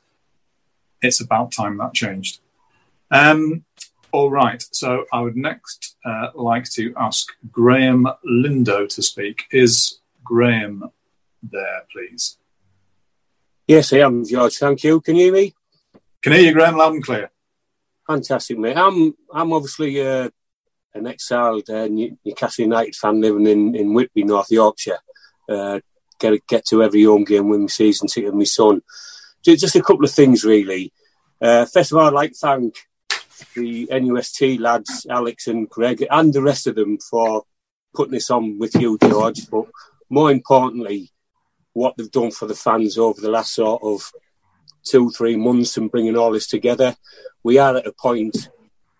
it's 1.01 1.21
about 1.21 1.51
time 1.51 1.77
that 1.77 1.93
changed. 1.93 2.39
Um, 3.11 3.63
all 4.11 4.29
right. 4.29 4.63
So 4.71 5.05
I 5.11 5.21
would 5.21 5.35
next 5.35 5.97
uh, 6.05 6.29
like 6.33 6.69
to 6.71 6.93
ask 6.97 7.27
Graham 7.51 8.07
Lindo 8.25 8.87
to 8.87 9.01
speak. 9.01 9.43
Is 9.51 9.99
Graham 10.23 10.89
there, 11.43 11.83
please? 11.91 12.37
Yes, 13.67 13.91
I 13.93 13.97
am, 13.97 14.23
George. 14.25 14.57
Thank 14.57 14.83
you. 14.83 15.01
Can 15.01 15.15
you 15.15 15.25
hear 15.25 15.33
me? 15.33 15.53
Can 16.21 16.33
hear 16.33 16.43
you, 16.43 16.53
Graham, 16.53 16.77
loud 16.77 16.93
and 16.93 17.03
clear. 17.03 17.31
Fantastic, 18.07 18.57
mate. 18.57 18.77
I'm 18.77 19.15
I'm 19.33 19.51
obviously 19.51 19.99
uh, 19.99 20.29
an 20.95 21.07
exiled 21.07 21.69
uh, 21.69 21.87
Newcastle 21.87 22.63
United 22.63 22.95
fan 22.95 23.21
living 23.21 23.45
in, 23.45 23.75
in 23.75 23.93
Whitby, 23.93 24.23
North 24.23 24.49
Yorkshire. 24.49 24.97
Uh, 25.47 25.79
get 26.19 26.47
get 26.47 26.65
to 26.65 26.81
every 26.81 27.03
home 27.03 27.25
game 27.25 27.49
with 27.49 27.59
my 27.59 27.67
season 27.67 28.07
ticket 28.07 28.31
with 28.31 28.39
my 28.39 28.45
son. 28.45 28.81
Just 29.43 29.75
a 29.75 29.83
couple 29.83 30.05
of 30.05 30.11
things, 30.11 30.43
really. 30.43 30.91
Uh, 31.39 31.65
first 31.65 31.91
of 31.91 31.97
all, 31.97 32.07
I'd 32.07 32.13
like 32.13 32.31
to 32.31 32.37
thank 32.37 32.75
the 33.55 33.87
NUST 33.91 34.59
lads, 34.59 35.05
Alex 35.09 35.47
and 35.47 35.69
Greg, 35.69 36.05
and 36.09 36.33
the 36.33 36.41
rest 36.41 36.65
of 36.65 36.75
them 36.75 36.97
for 36.97 37.43
putting 37.93 38.13
this 38.13 38.31
on 38.31 38.57
with 38.57 38.73
you, 38.75 38.97
George. 38.97 39.47
But 39.51 39.65
more 40.09 40.31
importantly, 40.31 41.11
what 41.73 41.95
they've 41.97 42.09
done 42.09 42.31
for 42.31 42.47
the 42.47 42.55
fans 42.55 42.97
over 42.97 43.19
the 43.19 43.29
last 43.29 43.53
sort 43.53 43.83
of 43.83 44.09
two, 44.85 45.09
three 45.11 45.35
months 45.35 45.77
and 45.77 45.91
bringing 45.91 46.15
all 46.15 46.31
this 46.31 46.47
together. 46.47 46.95
We 47.43 47.57
are 47.59 47.75
at 47.75 47.87
a 47.87 47.91
point 47.91 48.49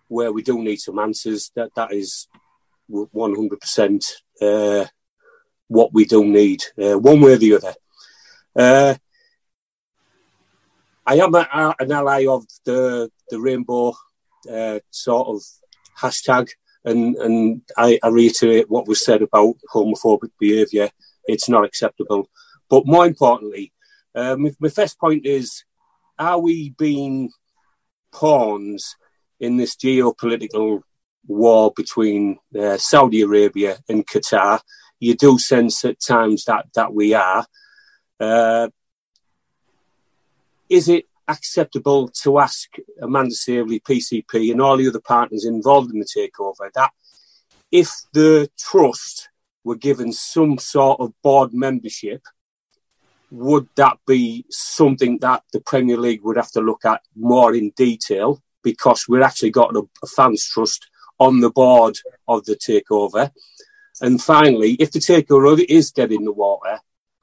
where 0.08 0.32
we 0.32 0.42
do 0.42 0.62
need 0.62 0.76
some 0.76 0.98
answers, 0.98 1.50
that 1.56 1.70
that 1.76 1.92
is 1.92 2.28
100% 2.90 4.12
uh, 4.40 4.86
what 5.68 5.92
we 5.92 6.04
do 6.04 6.24
need, 6.24 6.62
uh, 6.80 6.98
one 6.98 7.20
way 7.20 7.32
or 7.32 7.36
the 7.36 7.54
other. 7.54 7.74
Uh, 8.54 8.94
I 11.06 11.16
am 11.16 11.34
a, 11.34 11.74
an 11.78 11.92
ally 11.92 12.26
of 12.26 12.44
the 12.64 13.10
the 13.28 13.40
rainbow 13.40 13.94
uh, 14.50 14.80
sort 14.90 15.28
of 15.28 15.42
hashtag, 15.98 16.48
and 16.84 17.14
and 17.16 17.62
I, 17.76 17.98
I 18.02 18.08
reiterate 18.08 18.68
what 18.68 18.88
was 18.88 19.04
said 19.04 19.22
about 19.22 19.54
homophobic 19.72 20.30
behaviour. 20.40 20.90
It's 21.26 21.48
not 21.48 21.64
acceptable. 21.64 22.28
But 22.68 22.86
more 22.86 23.06
importantly, 23.06 23.72
uh, 24.14 24.36
my, 24.36 24.52
my 24.58 24.68
first 24.68 24.98
point 24.98 25.26
is: 25.26 25.64
Are 26.18 26.40
we 26.40 26.70
being 26.70 27.30
pawns 28.12 28.96
in 29.40 29.56
this 29.56 29.76
geopolitical 29.76 30.82
war 31.26 31.72
between 31.74 32.38
uh, 32.58 32.76
Saudi 32.76 33.22
Arabia 33.22 33.78
and 33.88 34.06
Qatar. 34.06 34.60
You 35.00 35.14
do 35.14 35.38
sense 35.38 35.84
at 35.84 36.00
times 36.00 36.44
that 36.44 36.66
that 36.74 36.94
we 36.94 37.14
are. 37.14 37.46
Uh, 38.18 38.68
is 40.68 40.88
it 40.88 41.04
acceptable 41.28 42.08
to 42.08 42.38
ask 42.38 42.68
Amanda 43.00 43.34
Staveley, 43.34 43.80
PCP, 43.80 44.50
and 44.52 44.60
all 44.60 44.76
the 44.76 44.88
other 44.88 45.00
partners 45.00 45.44
involved 45.44 45.92
in 45.92 45.98
the 45.98 46.06
takeover 46.06 46.70
that 46.74 46.90
if 47.70 47.90
the 48.12 48.48
trust 48.58 49.28
were 49.64 49.76
given 49.76 50.12
some 50.12 50.58
sort 50.58 51.00
of 51.00 51.12
board 51.22 51.52
membership, 51.52 52.22
would 53.30 53.68
that 53.74 53.98
be 54.06 54.44
something 54.50 55.18
that 55.18 55.42
the 55.52 55.60
Premier 55.60 55.96
League 55.96 56.22
would 56.22 56.36
have 56.36 56.52
to 56.52 56.60
look 56.60 56.84
at 56.84 57.02
more 57.16 57.54
in 57.54 57.70
detail? 57.70 58.40
Because 58.70 59.06
we're 59.08 59.22
actually 59.22 59.52
got 59.52 59.76
a, 59.76 59.82
a 60.02 60.06
fans 60.06 60.44
trust 60.52 60.88
on 61.18 61.40
the 61.40 61.50
board 61.50 61.96
of 62.26 62.44
the 62.46 62.56
takeover. 62.56 63.30
And 64.00 64.20
finally, 64.20 64.72
if 64.84 64.90
the 64.90 64.98
takeover 64.98 65.64
is 65.68 65.92
dead 65.92 66.10
in 66.10 66.24
the 66.24 66.32
water, 66.32 66.80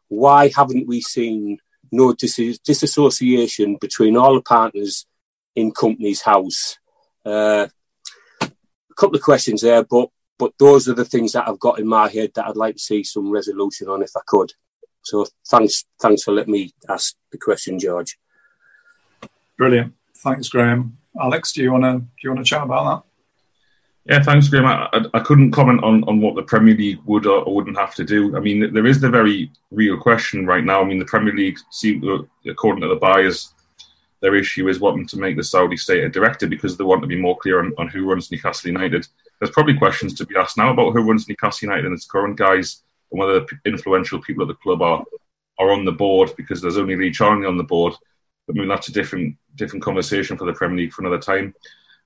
why 0.08 0.52
haven't 0.56 0.88
we 0.88 1.02
seen 1.02 1.58
no 1.92 2.14
dis- 2.14 2.60
disassociation 2.60 3.78
between 3.82 4.16
all 4.16 4.36
the 4.36 4.42
partners 4.42 5.06
in 5.54 5.72
Companies 5.72 6.22
house? 6.22 6.78
Uh, 7.26 7.68
a 8.42 8.96
couple 8.96 9.18
of 9.18 9.22
questions 9.22 9.62
there, 9.62 9.84
but 9.84 10.10
but 10.40 10.54
those 10.58 10.90
are 10.90 10.96
the 10.96 11.06
things 11.06 11.34
that 11.34 11.48
I've 11.48 11.60
got 11.60 11.80
in 11.80 11.88
my 11.88 12.10
head 12.10 12.32
that 12.36 12.48
I'd 12.48 12.58
like 12.58 12.76
to 12.76 12.82
see 12.82 13.04
some 13.04 13.32
resolution 13.32 13.88
on 13.88 14.02
if 14.02 14.12
I 14.16 14.22
could. 14.26 14.52
So 15.04 15.26
thanks, 15.48 15.86
thanks 16.02 16.24
for 16.24 16.34
letting 16.34 16.54
me 16.54 16.74
ask 16.90 17.16
the 17.32 17.38
question, 17.38 17.78
George. 17.78 18.18
Brilliant. 19.58 19.94
Thanks, 20.16 20.50
Graham. 20.50 20.98
Alex, 21.22 21.52
do 21.54 21.62
you 21.62 21.72
want 21.72 21.84
to 21.84 22.00
do 22.00 22.08
you 22.24 22.30
want 22.32 22.46
to 22.46 22.50
chat 22.50 22.64
about 22.64 23.04
that? 24.06 24.14
Yeah, 24.14 24.22
thanks, 24.22 24.50
Graham. 24.50 24.66
I, 24.66 24.90
I, 25.14 25.20
couldn't 25.22 25.52
comment 25.52 25.82
on, 25.82 26.04
on 26.10 26.20
what 26.20 26.36
the 26.36 26.44
Premier 26.44 26.76
League 26.76 27.00
would 27.06 27.26
or, 27.26 27.46
wouldn't 27.56 27.78
have 27.78 27.96
to 27.96 28.04
do. 28.04 28.36
I 28.36 28.42
mean, 28.42 28.74
there 28.74 28.86
is 28.86 29.00
the 29.00 29.10
very 29.10 29.50
real 29.72 29.98
question 29.98 30.46
right 30.46 30.66
now. 30.66 30.82
I 30.82 30.84
mean, 30.84 31.00
the 31.00 31.06
Premier 31.06 31.34
League, 31.34 31.58
seem, 31.72 32.28
according 32.46 32.82
to 32.82 32.90
the 32.90 32.98
buyers, 32.98 33.54
their 34.20 34.36
issue 34.36 34.68
is 34.68 34.82
wanting 34.82 35.08
to 35.08 35.18
make 35.18 35.38
the 35.38 35.44
Saudi 35.44 35.78
state 35.78 36.04
a 36.04 36.10
director 36.10 36.48
because 36.48 36.76
they 36.76 36.84
want 36.84 37.02
to 37.02 37.08
be 37.08 37.16
more 37.16 37.38
clear 37.38 37.60
on, 37.60 37.74
on 37.78 37.88
who 37.88 38.06
runs 38.06 38.30
Newcastle 38.30 38.72
United. 38.72 39.08
There's 39.40 39.52
probably 39.52 39.78
questions 39.78 40.14
to 40.16 40.26
be 40.26 40.36
asked 40.36 40.58
now 40.58 40.72
about 40.72 40.92
who 40.92 41.02
runs 41.02 41.30
Newcastle 41.30 41.68
United 41.68 41.86
and 41.86 41.94
its 41.94 42.06
current 42.06 42.36
guys 42.36 42.84
and 43.12 43.20
whether 43.20 43.40
the 43.40 43.48
influential 43.66 44.22
people 44.22 44.44
at 44.44 44.50
the 44.50 44.56
club 44.56 44.82
are 44.82 45.06
are 45.60 45.72
on 45.72 45.86
the 45.86 45.92
board 45.92 46.32
because 46.36 46.62
there's 46.62 46.78
only 46.78 46.96
Lee 46.96 47.12
Charnley 47.12 47.48
on 47.48 47.58
the 47.58 47.64
board. 47.64 47.94
But 48.48 48.56
maybe 48.56 48.68
that's 48.68 48.90
a 48.90 48.94
different 48.94 49.38
different 49.56 49.84
conversation 49.84 50.38
for 50.38 50.46
the 50.46 50.54
Premier 50.54 50.78
League 50.78 50.94
for 50.94 51.02
another 51.02 51.22
time. 51.22 51.54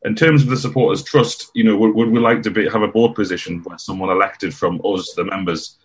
In 0.04 0.16
terms 0.16 0.44
of 0.44 0.50
the 0.50 0.58
supporters' 0.58 1.04
trust, 1.04 1.50
you 1.56 1.64
know, 1.64 1.76
would, 1.76 1.96
would 1.96 2.10
we 2.10 2.20
like 2.20 2.44
to 2.44 2.52
be, 2.52 2.70
have 2.70 2.84
a 2.84 2.88
board 2.88 3.16
position 3.16 3.62
where 3.64 3.78
someone 3.78 4.10
elected 4.10 4.54
from 4.54 4.80
us, 4.86 5.14
the 5.16 5.24
members, 5.24 5.78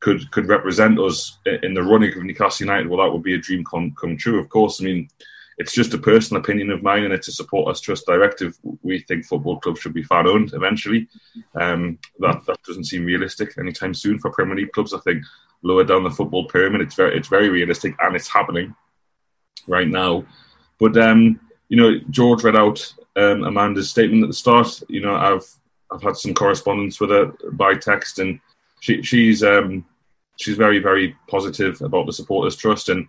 could 0.00 0.30
could 0.32 0.48
represent 0.48 0.98
us 0.98 1.38
in 1.62 1.72
the 1.72 1.82
running 1.82 2.12
of 2.16 2.22
Newcastle 2.22 2.66
United? 2.66 2.88
Well, 2.88 3.02
that 3.02 3.10
would 3.10 3.22
be 3.22 3.34
a 3.34 3.38
dream 3.38 3.64
come 3.64 3.94
come 3.98 4.18
true. 4.18 4.38
Of 4.38 4.50
course, 4.50 4.80
I 4.80 4.84
mean, 4.84 5.08
it's 5.56 5.72
just 5.72 5.94
a 5.94 5.98
personal 5.98 6.42
opinion 6.42 6.70
of 6.70 6.82
mine, 6.82 7.04
and 7.04 7.14
it's 7.14 7.28
a 7.28 7.32
supporters 7.32 7.80
trust 7.80 8.04
directive. 8.04 8.58
We 8.82 8.98
think 9.00 9.24
football 9.24 9.60
clubs 9.60 9.80
should 9.80 9.94
be 9.94 10.02
fan 10.02 10.26
owned 10.26 10.52
eventually. 10.52 11.08
Um, 11.54 11.98
that 12.18 12.44
that 12.46 12.62
doesn't 12.66 12.84
seem 12.84 13.06
realistic 13.06 13.56
anytime 13.56 13.94
soon 13.94 14.18
for 14.18 14.30
Premier 14.30 14.56
League 14.56 14.72
clubs. 14.72 14.92
I 14.92 14.98
think 14.98 15.24
lower 15.62 15.84
down 15.84 16.04
the 16.04 16.10
football 16.10 16.48
pyramid, 16.48 16.82
it's 16.82 16.96
very 16.96 17.16
it's 17.16 17.28
very 17.28 17.48
realistic, 17.48 17.94
and 18.00 18.14
it's 18.14 18.28
happening 18.28 18.74
right 19.66 19.88
now. 19.88 20.26
But 20.78 20.96
um, 20.96 21.40
you 21.68 21.76
know, 21.76 21.98
George 22.10 22.44
read 22.44 22.56
out 22.56 22.92
um, 23.16 23.44
Amanda's 23.44 23.90
statement 23.90 24.22
at 24.22 24.28
the 24.28 24.34
start. 24.34 24.82
You 24.88 25.00
know, 25.00 25.14
I've 25.14 25.48
I've 25.90 26.02
had 26.02 26.16
some 26.16 26.34
correspondence 26.34 27.00
with 27.00 27.10
her 27.10 27.32
by 27.52 27.74
text, 27.74 28.18
and 28.18 28.40
she, 28.80 29.02
she's 29.02 29.42
um, 29.42 29.84
she's 30.36 30.56
very 30.56 30.78
very 30.78 31.16
positive 31.28 31.80
about 31.82 32.06
the 32.06 32.12
supporters 32.12 32.56
trust 32.56 32.88
and 32.88 33.08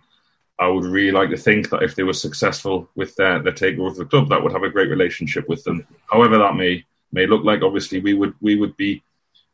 I 0.58 0.68
would 0.68 0.84
really 0.84 1.12
like 1.12 1.30
to 1.30 1.36
think 1.36 1.68
that 1.70 1.82
if 1.82 1.94
they 1.94 2.02
were 2.02 2.14
successful 2.14 2.88
with 2.94 3.14
their, 3.16 3.42
their 3.42 3.52
takeover 3.52 3.88
of 3.88 3.96
the 3.96 4.06
club, 4.06 4.28
that 4.30 4.42
would 4.42 4.52
have 4.52 4.62
a 4.62 4.70
great 4.70 4.88
relationship 4.88 5.48
with 5.48 5.62
them. 5.64 5.86
However, 6.10 6.38
that 6.38 6.56
may 6.56 6.84
may 7.12 7.26
look 7.26 7.44
like. 7.44 7.62
Obviously, 7.62 8.00
we 8.00 8.14
would 8.14 8.34
we 8.40 8.56
would 8.56 8.76
be 8.76 9.02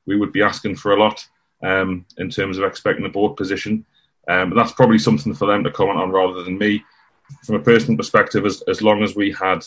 we 0.07 0.17
would 0.17 0.33
be 0.33 0.43
asking 0.43 0.77
for 0.77 0.93
a 0.93 1.01
lot 1.01 1.27
um, 1.63 2.07
in 2.19 2.31
terms 2.31 2.59
of 2.59 2.65
expecting 2.65 3.05
a 3.05 3.09
board 3.09 3.37
position. 3.37 3.85
Um, 4.29 4.51
but 4.51 4.57
that's 4.57 4.73
probably 4.73 4.99
something 4.99 5.35
for 5.35 5.47
them 5.47 5.65
to 5.65 5.71
comment 5.73 5.99
on 5.99 6.13
rather 6.13 6.45
than 6.45 6.57
me. 6.57 6.85
From 7.45 7.57
a 7.57 7.61
personal 7.61 7.97
perspective, 7.97 8.45
as, 8.47 8.63
as 8.63 8.83
long 8.83 9.03
as 9.03 9.17
we 9.17 9.33
had 9.33 9.65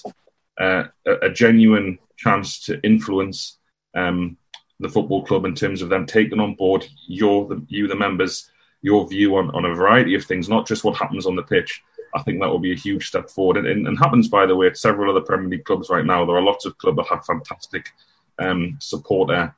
uh, 0.59 0.85
a, 1.05 1.13
a, 1.23 1.29
genuine 1.29 1.99
chance 2.17 2.59
to 2.65 2.79
influence 2.81 3.57
um, 3.95 4.37
the 4.79 4.89
football 4.89 5.25
club 5.25 5.45
in 5.45 5.53
terms 5.53 5.81
of 5.81 5.89
them 5.89 6.05
taking 6.05 6.39
on 6.39 6.55
board 6.55 6.87
your 7.07 7.47
the, 7.47 7.65
you 7.67 7.87
the 7.87 7.95
members 7.95 8.49
your 8.81 9.07
view 9.07 9.35
on, 9.35 9.49
on 9.55 9.65
a 9.65 9.73
variety 9.73 10.13
of 10.13 10.23
things, 10.23 10.47
not 10.47 10.67
just 10.67 10.83
what 10.83 10.95
happens 10.95 11.25
on 11.25 11.35
the 11.35 11.41
pitch. 11.41 11.81
I 12.13 12.21
think 12.21 12.39
that 12.39 12.49
will 12.49 12.59
be 12.59 12.71
a 12.71 12.77
huge 12.77 13.07
step 13.07 13.29
forward. 13.29 13.57
And, 13.57 13.67
and, 13.67 13.87
and 13.87 13.97
happens, 13.97 14.27
by 14.27 14.45
the 14.45 14.55
way, 14.55 14.67
at 14.67 14.77
several 14.77 15.09
other 15.09 15.25
Premier 15.25 15.49
League 15.49 15.65
clubs 15.65 15.89
right 15.89 16.05
now. 16.05 16.23
There 16.23 16.35
are 16.35 16.41
lots 16.41 16.65
of 16.65 16.77
clubs 16.77 16.97
that 16.97 17.07
have 17.07 17.25
fantastic 17.25 17.89
um, 18.37 18.77
supporter 18.79 19.53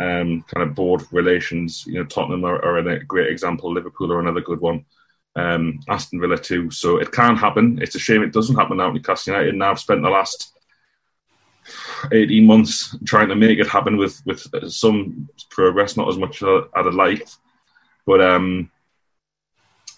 um, 0.00 0.44
kind 0.52 0.68
of 0.68 0.74
board 0.74 1.02
relations. 1.12 1.84
You 1.86 1.94
know, 1.94 2.04
Tottenham 2.04 2.44
are, 2.44 2.62
are, 2.64 2.78
a 2.78 3.04
great 3.04 3.30
example. 3.30 3.72
Liverpool 3.72 4.12
are 4.12 4.20
another 4.20 4.40
good 4.40 4.60
one. 4.60 4.84
Um, 5.36 5.80
Aston 5.88 6.20
Villa 6.20 6.38
too. 6.38 6.70
So 6.70 6.98
it 6.98 7.10
can 7.10 7.36
happen. 7.36 7.78
It's 7.82 7.94
a 7.94 7.98
shame 7.98 8.22
it 8.22 8.32
doesn't 8.32 8.56
happen 8.56 8.76
now 8.76 8.88
at 8.88 8.94
Newcastle 8.94 9.32
United. 9.32 9.54
Now 9.54 9.72
I've 9.72 9.80
spent 9.80 10.02
the 10.02 10.10
last 10.10 10.52
18 12.12 12.46
months 12.46 12.96
trying 13.04 13.28
to 13.28 13.34
make 13.34 13.58
it 13.58 13.66
happen 13.66 13.96
with 13.96 14.20
with 14.26 14.46
some 14.70 15.28
progress, 15.50 15.96
not 15.96 16.08
as 16.08 16.18
much 16.18 16.42
as 16.42 16.64
I'd 16.74 16.86
liked. 16.94 17.36
But 18.06 18.20
um, 18.20 18.70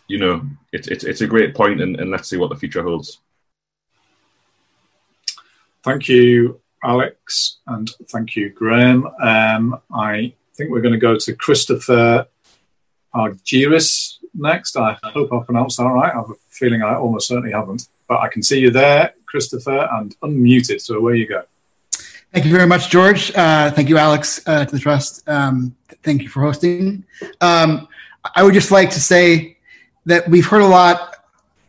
you 0.08 0.18
know, 0.18 0.42
it's 0.72 0.88
it's 0.88 1.04
it's 1.04 1.20
a 1.20 1.26
great 1.26 1.54
point, 1.54 1.80
and, 1.80 1.98
and 1.98 2.10
let's 2.10 2.28
see 2.28 2.36
what 2.36 2.50
the 2.50 2.56
future 2.56 2.82
holds. 2.82 3.20
Thank 5.82 6.08
you, 6.08 6.60
Alex, 6.82 7.58
and 7.66 7.90
thank 8.10 8.36
you, 8.36 8.50
Graham. 8.50 9.06
Um, 9.20 9.80
I 9.92 10.34
think 10.54 10.70
we're 10.70 10.80
going 10.80 10.94
to 10.94 10.98
go 10.98 11.16
to 11.16 11.34
Christopher 11.34 12.26
Argyris 13.14 14.18
next. 14.38 14.76
I 14.76 14.96
hope 15.04 15.32
I 15.32 15.40
pronounced 15.44 15.78
that 15.78 15.84
right. 15.84 16.12
I 16.12 16.16
have 16.16 16.30
a 16.30 16.34
feeling 16.48 16.82
I 16.82 16.94
almost 16.94 17.28
certainly 17.28 17.52
haven't, 17.52 17.88
but 18.08 18.20
I 18.20 18.28
can 18.28 18.42
see 18.42 18.60
you 18.60 18.70
there, 18.70 19.14
Christopher, 19.26 19.88
and 19.92 20.18
unmuted. 20.20 20.80
So 20.80 20.96
away 20.96 21.16
you 21.16 21.26
go. 21.26 21.42
Thank 22.32 22.44
you 22.44 22.52
very 22.52 22.66
much, 22.66 22.90
George. 22.90 23.32
Uh, 23.34 23.70
thank 23.70 23.88
you, 23.88 23.98
Alex, 23.98 24.42
uh, 24.46 24.64
to 24.64 24.70
the 24.70 24.78
trust. 24.78 25.26
Um, 25.28 25.74
thank 26.02 26.22
you 26.22 26.28
for 26.28 26.42
hosting. 26.42 27.04
Um, 27.40 27.88
I 28.34 28.42
would 28.42 28.54
just 28.54 28.70
like 28.70 28.90
to 28.90 29.00
say 29.00 29.56
that 30.04 30.28
we've 30.28 30.46
heard 30.46 30.62
a 30.62 30.66
lot 30.66 31.16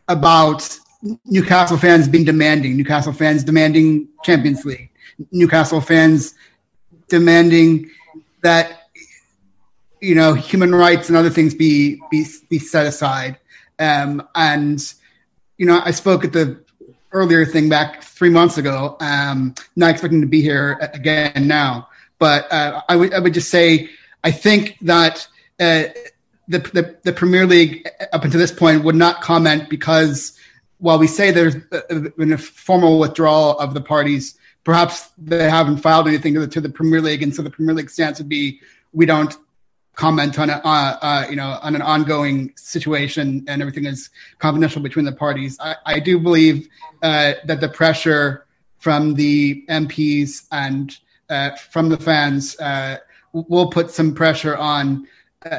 about 0.08 0.78
Newcastle 1.24 1.78
fans 1.78 2.08
being 2.08 2.24
demanding, 2.24 2.76
Newcastle 2.76 3.12
fans 3.12 3.44
demanding 3.44 4.08
Champions 4.24 4.64
League, 4.64 4.90
Newcastle 5.30 5.80
fans 5.80 6.34
demanding 7.08 7.90
that 8.42 8.87
you 10.00 10.14
know 10.14 10.34
human 10.34 10.74
rights 10.74 11.08
and 11.08 11.16
other 11.16 11.30
things 11.30 11.54
be 11.54 12.00
be 12.10 12.26
be 12.48 12.58
set 12.58 12.86
aside. 12.86 13.38
Um, 13.78 14.26
and 14.34 14.80
you 15.56 15.66
know, 15.66 15.80
I 15.84 15.90
spoke 15.90 16.24
at 16.24 16.32
the 16.32 16.60
earlier 17.12 17.44
thing 17.46 17.68
back 17.68 18.02
three 18.02 18.30
months 18.30 18.58
ago. 18.58 18.96
Um, 19.00 19.54
not 19.76 19.90
expecting 19.90 20.20
to 20.20 20.26
be 20.26 20.40
here 20.40 20.78
again 20.94 21.46
now, 21.46 21.88
but 22.18 22.50
uh, 22.52 22.82
I 22.88 22.96
would 22.96 23.14
I 23.14 23.18
would 23.18 23.34
just 23.34 23.50
say 23.50 23.90
I 24.24 24.30
think 24.30 24.76
that. 24.82 25.26
Uh, 25.60 25.84
the, 26.50 26.60
the, 26.60 26.96
the 27.02 27.12
Premier 27.12 27.46
League 27.46 27.86
up 28.14 28.24
until 28.24 28.40
this 28.40 28.52
point 28.52 28.82
would 28.82 28.94
not 28.94 29.20
comment 29.20 29.68
because 29.68 30.38
while 30.78 30.98
we 30.98 31.06
say 31.06 31.30
there's 31.30 31.56
been 32.16 32.32
a 32.32 32.38
formal 32.38 32.98
withdrawal 32.98 33.58
of 33.58 33.74
the 33.74 33.80
parties, 33.80 34.38
perhaps 34.64 35.10
they 35.18 35.48
haven't 35.50 35.78
filed 35.78 36.08
anything 36.08 36.34
to 36.34 36.40
the, 36.40 36.46
to 36.46 36.60
the 36.60 36.68
Premier 36.68 37.00
League, 37.00 37.22
and 37.22 37.34
so 37.34 37.42
the 37.42 37.50
Premier 37.50 37.74
League 37.74 37.90
stance 37.90 38.18
would 38.18 38.28
be 38.28 38.60
we 38.92 39.04
don't 39.06 39.36
comment 39.98 40.38
on 40.38 40.48
a 40.48 40.60
uh, 40.64 40.98
uh, 41.02 41.26
you 41.28 41.36
know 41.36 41.58
on 41.60 41.74
an 41.74 41.82
ongoing 41.82 42.52
situation, 42.56 43.44
and 43.48 43.60
everything 43.60 43.84
is 43.84 44.10
confidential 44.38 44.80
between 44.80 45.04
the 45.04 45.12
parties. 45.12 45.58
I, 45.60 45.74
I 45.84 45.98
do 45.98 46.18
believe 46.18 46.68
uh, 47.02 47.32
that 47.44 47.60
the 47.60 47.68
pressure 47.68 48.46
from 48.78 49.14
the 49.14 49.64
MPs 49.68 50.46
and 50.52 50.96
uh, 51.28 51.50
from 51.56 51.88
the 51.88 51.98
fans 51.98 52.58
uh, 52.60 52.98
will 53.32 53.68
put 53.70 53.90
some 53.90 54.14
pressure 54.14 54.56
on 54.56 55.06
uh, 55.44 55.58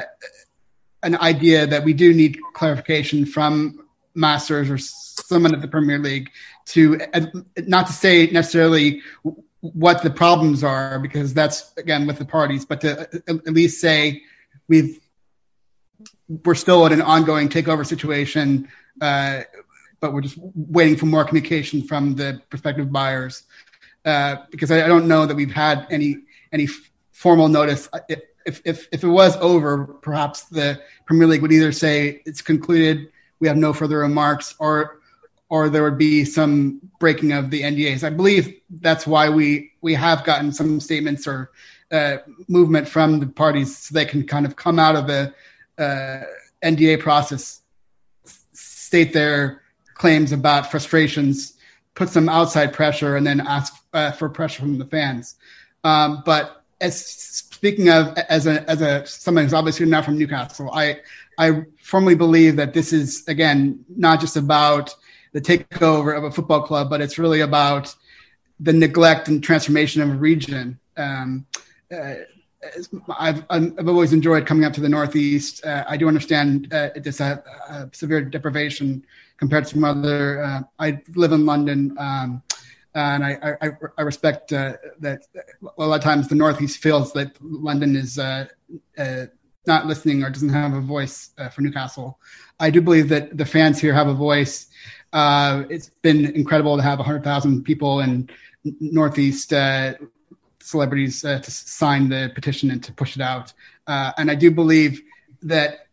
an 1.02 1.16
idea 1.18 1.66
that 1.66 1.84
we 1.84 1.92
do 1.92 2.12
need 2.14 2.38
clarification 2.54 3.26
from 3.26 3.86
Masters 4.14 4.70
or 4.70 4.78
someone 4.78 5.54
at 5.54 5.60
the 5.60 5.68
Premier 5.68 5.98
League 5.98 6.30
to 6.64 6.98
not 7.66 7.86
to 7.86 7.92
say 7.92 8.26
necessarily 8.28 9.02
what 9.60 10.02
the 10.02 10.10
problems 10.10 10.64
are 10.64 10.98
because 10.98 11.34
that's 11.34 11.72
again 11.76 12.06
with 12.06 12.18
the 12.18 12.24
parties, 12.24 12.64
but 12.64 12.80
to 12.80 13.08
at 13.28 13.52
least 13.52 13.80
say 13.80 14.22
we've 14.68 14.98
we're 16.44 16.54
still 16.54 16.86
at 16.86 16.92
an 16.92 17.02
ongoing 17.02 17.48
takeover 17.48 17.84
situation, 17.84 18.68
uh, 19.00 19.40
but 20.00 20.12
we're 20.12 20.20
just 20.20 20.38
waiting 20.38 20.96
for 20.96 21.06
more 21.06 21.24
communication 21.24 21.82
from 21.82 22.14
the 22.14 22.40
prospective 22.48 22.90
buyers. 22.90 23.42
uh, 24.04 24.36
because 24.50 24.70
I, 24.70 24.84
I, 24.84 24.88
don't 24.88 25.06
know 25.06 25.26
that 25.26 25.34
we've 25.34 25.52
had 25.52 25.86
any 25.90 26.16
any 26.52 26.66
formal 27.12 27.48
notice. 27.48 27.88
If, 28.46 28.62
if, 28.64 28.88
if 28.92 29.04
it 29.04 29.08
was 29.08 29.36
over, 29.36 29.84
perhaps 29.84 30.44
the 30.44 30.80
Premier 31.06 31.26
League 31.28 31.42
would 31.42 31.52
either 31.52 31.72
say 31.72 32.22
it's 32.24 32.40
concluded, 32.40 33.12
we 33.38 33.48
have 33.48 33.58
no 33.58 33.72
further 33.72 33.98
remarks, 33.98 34.54
or 34.58 34.99
or 35.50 35.68
there 35.68 35.82
would 35.82 35.98
be 35.98 36.24
some 36.24 36.80
breaking 36.98 37.32
of 37.32 37.50
the 37.50 37.62
NDAs. 37.62 38.04
I 38.04 38.10
believe 38.10 38.60
that's 38.80 39.06
why 39.06 39.28
we 39.28 39.72
we 39.82 39.94
have 39.94 40.24
gotten 40.24 40.52
some 40.52 40.80
statements 40.80 41.26
or 41.26 41.50
uh, 41.90 42.18
movement 42.48 42.88
from 42.88 43.18
the 43.18 43.26
parties 43.26 43.76
so 43.76 43.92
they 43.92 44.04
can 44.04 44.26
kind 44.26 44.46
of 44.46 44.56
come 44.56 44.78
out 44.78 44.96
of 44.96 45.06
the 45.06 45.34
uh, 45.76 46.24
NDA 46.62 47.00
process, 47.00 47.62
state 48.52 49.12
their 49.12 49.62
claims 49.94 50.32
about 50.32 50.70
frustrations, 50.70 51.54
put 51.94 52.08
some 52.08 52.28
outside 52.28 52.72
pressure, 52.72 53.16
and 53.16 53.26
then 53.26 53.40
ask 53.40 53.74
uh, 53.92 54.12
for 54.12 54.28
pressure 54.28 54.60
from 54.60 54.78
the 54.78 54.84
fans. 54.86 55.34
Um, 55.82 56.22
but 56.24 56.64
as 56.80 57.04
speaking 57.04 57.88
of 57.88 58.16
as 58.28 58.46
a 58.46 58.68
as 58.70 58.80
a 58.82 59.04
someone 59.04 59.44
who's 59.44 59.52
obviously 59.52 59.86
not 59.86 60.04
from 60.04 60.16
Newcastle, 60.16 60.70
I 60.72 61.00
I 61.38 61.62
firmly 61.82 62.14
believe 62.14 62.56
that 62.56 62.72
this 62.72 62.92
is 62.92 63.26
again 63.26 63.84
not 63.96 64.20
just 64.20 64.36
about 64.36 64.94
the 65.32 65.40
takeover 65.40 66.16
of 66.16 66.24
a 66.24 66.30
football 66.30 66.62
club, 66.62 66.90
but 66.90 67.00
it's 67.00 67.18
really 67.18 67.40
about 67.40 67.94
the 68.58 68.72
neglect 68.72 69.28
and 69.28 69.42
transformation 69.42 70.02
of 70.02 70.10
a 70.10 70.14
region. 70.14 70.78
Um, 70.96 71.46
uh, 71.92 72.14
I've, 73.18 73.44
I've 73.48 73.88
always 73.88 74.12
enjoyed 74.12 74.46
coming 74.46 74.64
up 74.64 74.72
to 74.74 74.80
the 74.80 74.88
Northeast. 74.88 75.64
Uh, 75.64 75.84
I 75.88 75.96
do 75.96 76.08
understand 76.08 76.72
uh, 76.72 76.90
it's 76.94 77.20
a, 77.20 77.42
a, 77.68 77.88
severe 77.92 78.22
deprivation 78.22 79.04
compared 79.38 79.64
to 79.64 79.70
some 79.70 79.84
other. 79.84 80.42
Uh, 80.44 80.60
I 80.78 81.00
live 81.14 81.32
in 81.32 81.46
London, 81.46 81.96
um, 81.98 82.42
and 82.94 83.24
I, 83.24 83.56
I, 83.62 83.70
I 83.96 84.02
respect 84.02 84.52
uh, 84.52 84.74
that 84.98 85.22
a 85.78 85.86
lot 85.86 85.96
of 85.96 86.02
times 86.02 86.28
the 86.28 86.34
Northeast 86.34 86.82
feels 86.82 87.12
that 87.14 87.34
London 87.40 87.96
is 87.96 88.18
uh, 88.18 88.46
uh, 88.98 89.26
not 89.66 89.86
listening 89.86 90.22
or 90.22 90.28
doesn't 90.28 90.50
have 90.50 90.74
a 90.74 90.80
voice 90.80 91.30
for 91.54 91.62
Newcastle. 91.62 92.18
I 92.58 92.68
do 92.68 92.82
believe 92.82 93.08
that 93.08 93.38
the 93.38 93.46
fans 93.46 93.80
here 93.80 93.94
have 93.94 94.08
a 94.08 94.14
voice. 94.14 94.66
It's 95.12 95.90
been 96.02 96.26
incredible 96.34 96.76
to 96.76 96.82
have 96.82 96.98
100,000 96.98 97.64
people 97.64 98.00
in 98.00 98.28
Northeast 98.80 99.52
celebrities 100.62 101.24
uh, 101.24 101.38
to 101.40 101.50
sign 101.50 102.08
the 102.08 102.30
petition 102.34 102.70
and 102.70 102.82
to 102.84 102.92
push 102.92 103.16
it 103.16 103.22
out. 103.22 103.52
Uh, 103.86 104.12
and 104.18 104.30
I 104.30 104.34
do 104.34 104.50
believe 104.50 105.02
that 105.42 105.86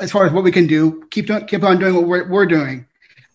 as 0.00 0.10
far 0.10 0.26
as 0.26 0.32
what 0.32 0.44
we 0.44 0.52
can 0.52 0.66
do, 0.66 1.06
keep 1.10 1.26
doing, 1.26 1.46
keep 1.46 1.62
on 1.62 1.78
doing 1.78 1.94
what 1.94 2.06
we're, 2.06 2.28
we're 2.28 2.46
doing. 2.46 2.86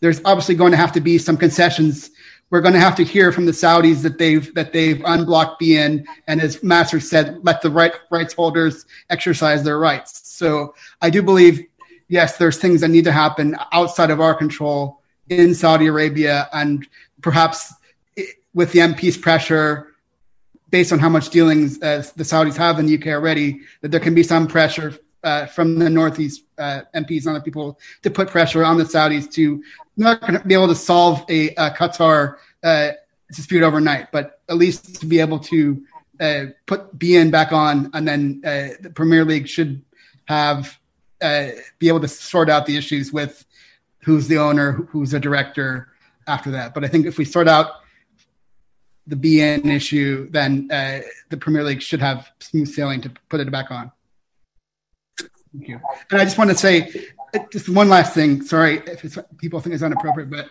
There's 0.01 0.21
obviously 0.25 0.55
going 0.55 0.71
to 0.71 0.77
have 0.77 0.91
to 0.93 1.01
be 1.01 1.17
some 1.17 1.37
concessions. 1.37 2.11
We're 2.49 2.61
going 2.61 2.73
to 2.73 2.79
have 2.79 2.95
to 2.97 3.03
hear 3.03 3.31
from 3.31 3.45
the 3.45 3.51
Saudis 3.51 4.01
that 4.03 4.17
they've 4.17 4.53
that 4.53 4.73
they've 4.73 5.01
unblocked 5.05 5.61
beIN, 5.61 6.05
and 6.27 6.41
as 6.41 6.61
Master 6.61 6.99
said, 6.99 7.39
let 7.43 7.61
the 7.61 7.71
right 7.71 7.93
rights 8.11 8.33
holders 8.33 8.85
exercise 9.09 9.63
their 9.63 9.79
rights. 9.79 10.29
So 10.29 10.75
I 11.01 11.09
do 11.09 11.23
believe, 11.23 11.65
yes, 12.13 12.37
there's 12.37 12.59
things 12.59 12.79
that 12.81 12.89
need 12.89 13.05
to 13.05 13.11
happen 13.11 13.57
outside 13.71 14.11
of 14.11 14.21
our 14.21 14.35
control 14.35 15.01
in 15.29 15.55
Saudi 15.55 15.87
Arabia, 15.87 16.47
and 16.53 16.87
perhaps 17.21 17.73
with 18.53 18.71
the 18.71 18.79
MP's 18.79 19.17
pressure, 19.17 19.95
based 20.69 20.93
on 20.93 20.99
how 20.99 21.09
much 21.09 21.31
dealings 21.31 21.81
uh, 21.81 22.03
the 22.15 22.23
Saudis 22.23 22.55
have 22.55 22.77
in 22.77 22.85
the 22.85 22.95
UK 22.99 23.07
already, 23.07 23.61
that 23.81 23.89
there 23.89 23.99
can 23.99 24.13
be 24.13 24.21
some 24.21 24.47
pressure 24.47 24.95
uh, 25.23 25.47
from 25.47 25.79
the 25.79 25.89
Northeast 25.89 26.43
uh, 26.59 26.81
MPs 26.93 27.25
and 27.25 27.29
other 27.35 27.41
people 27.41 27.79
to 28.03 28.11
put 28.11 28.27
pressure 28.27 28.63
on 28.63 28.77
the 28.77 28.83
Saudis 28.83 29.31
to 29.31 29.63
not 29.97 30.21
going 30.21 30.33
to 30.33 30.47
be 30.47 30.53
able 30.53 30.67
to 30.67 30.75
solve 30.75 31.25
a, 31.29 31.49
a 31.55 31.71
Qatar 31.71 32.35
uh, 32.61 32.91
dispute 33.31 33.63
overnight, 33.63 34.11
but 34.11 34.41
at 34.49 34.57
least 34.57 35.01
to 35.01 35.07
be 35.07 35.19
able 35.19 35.39
to 35.39 35.83
uh, 36.19 36.45
put 36.67 36.95
beIN 36.99 37.31
back 37.31 37.51
on, 37.51 37.89
and 37.95 38.07
then 38.07 38.41
uh, 38.45 38.69
the 38.81 38.91
Premier 38.93 39.25
League 39.25 39.47
should 39.47 39.81
have 40.25 40.77
be 41.79 41.87
able 41.87 42.01
to 42.01 42.07
sort 42.07 42.49
out 42.49 42.65
the 42.65 42.75
issues 42.77 43.13
with 43.13 43.45
who's 44.03 44.27
the 44.27 44.37
owner, 44.37 44.73
who's 44.91 45.11
the 45.11 45.19
director 45.19 45.89
after 46.27 46.51
that. 46.51 46.73
But 46.73 46.83
I 46.83 46.87
think 46.87 47.05
if 47.05 47.17
we 47.17 47.25
sort 47.25 47.47
out 47.47 47.81
the 49.07 49.15
beIN 49.15 49.65
issue, 49.65 50.29
then 50.29 50.69
uh, 50.71 51.01
the 51.29 51.37
Premier 51.37 51.63
League 51.63 51.81
should 51.81 52.01
have 52.01 52.31
smooth 52.39 52.67
sailing 52.67 53.01
to 53.01 53.11
put 53.29 53.39
it 53.39 53.51
back 53.51 53.71
on. 53.71 53.91
Thank 55.53 55.67
you. 55.67 55.79
And 56.11 56.21
I 56.21 56.23
just 56.23 56.37
want 56.37 56.49
to 56.49 56.55
say 56.55 56.91
just 57.51 57.69
one 57.69 57.89
last 57.89 58.13
thing. 58.13 58.41
Sorry 58.43 58.81
if 58.87 59.17
people 59.37 59.59
think 59.59 59.73
it's 59.75 59.83
inappropriate, 59.83 60.29
but 60.29 60.49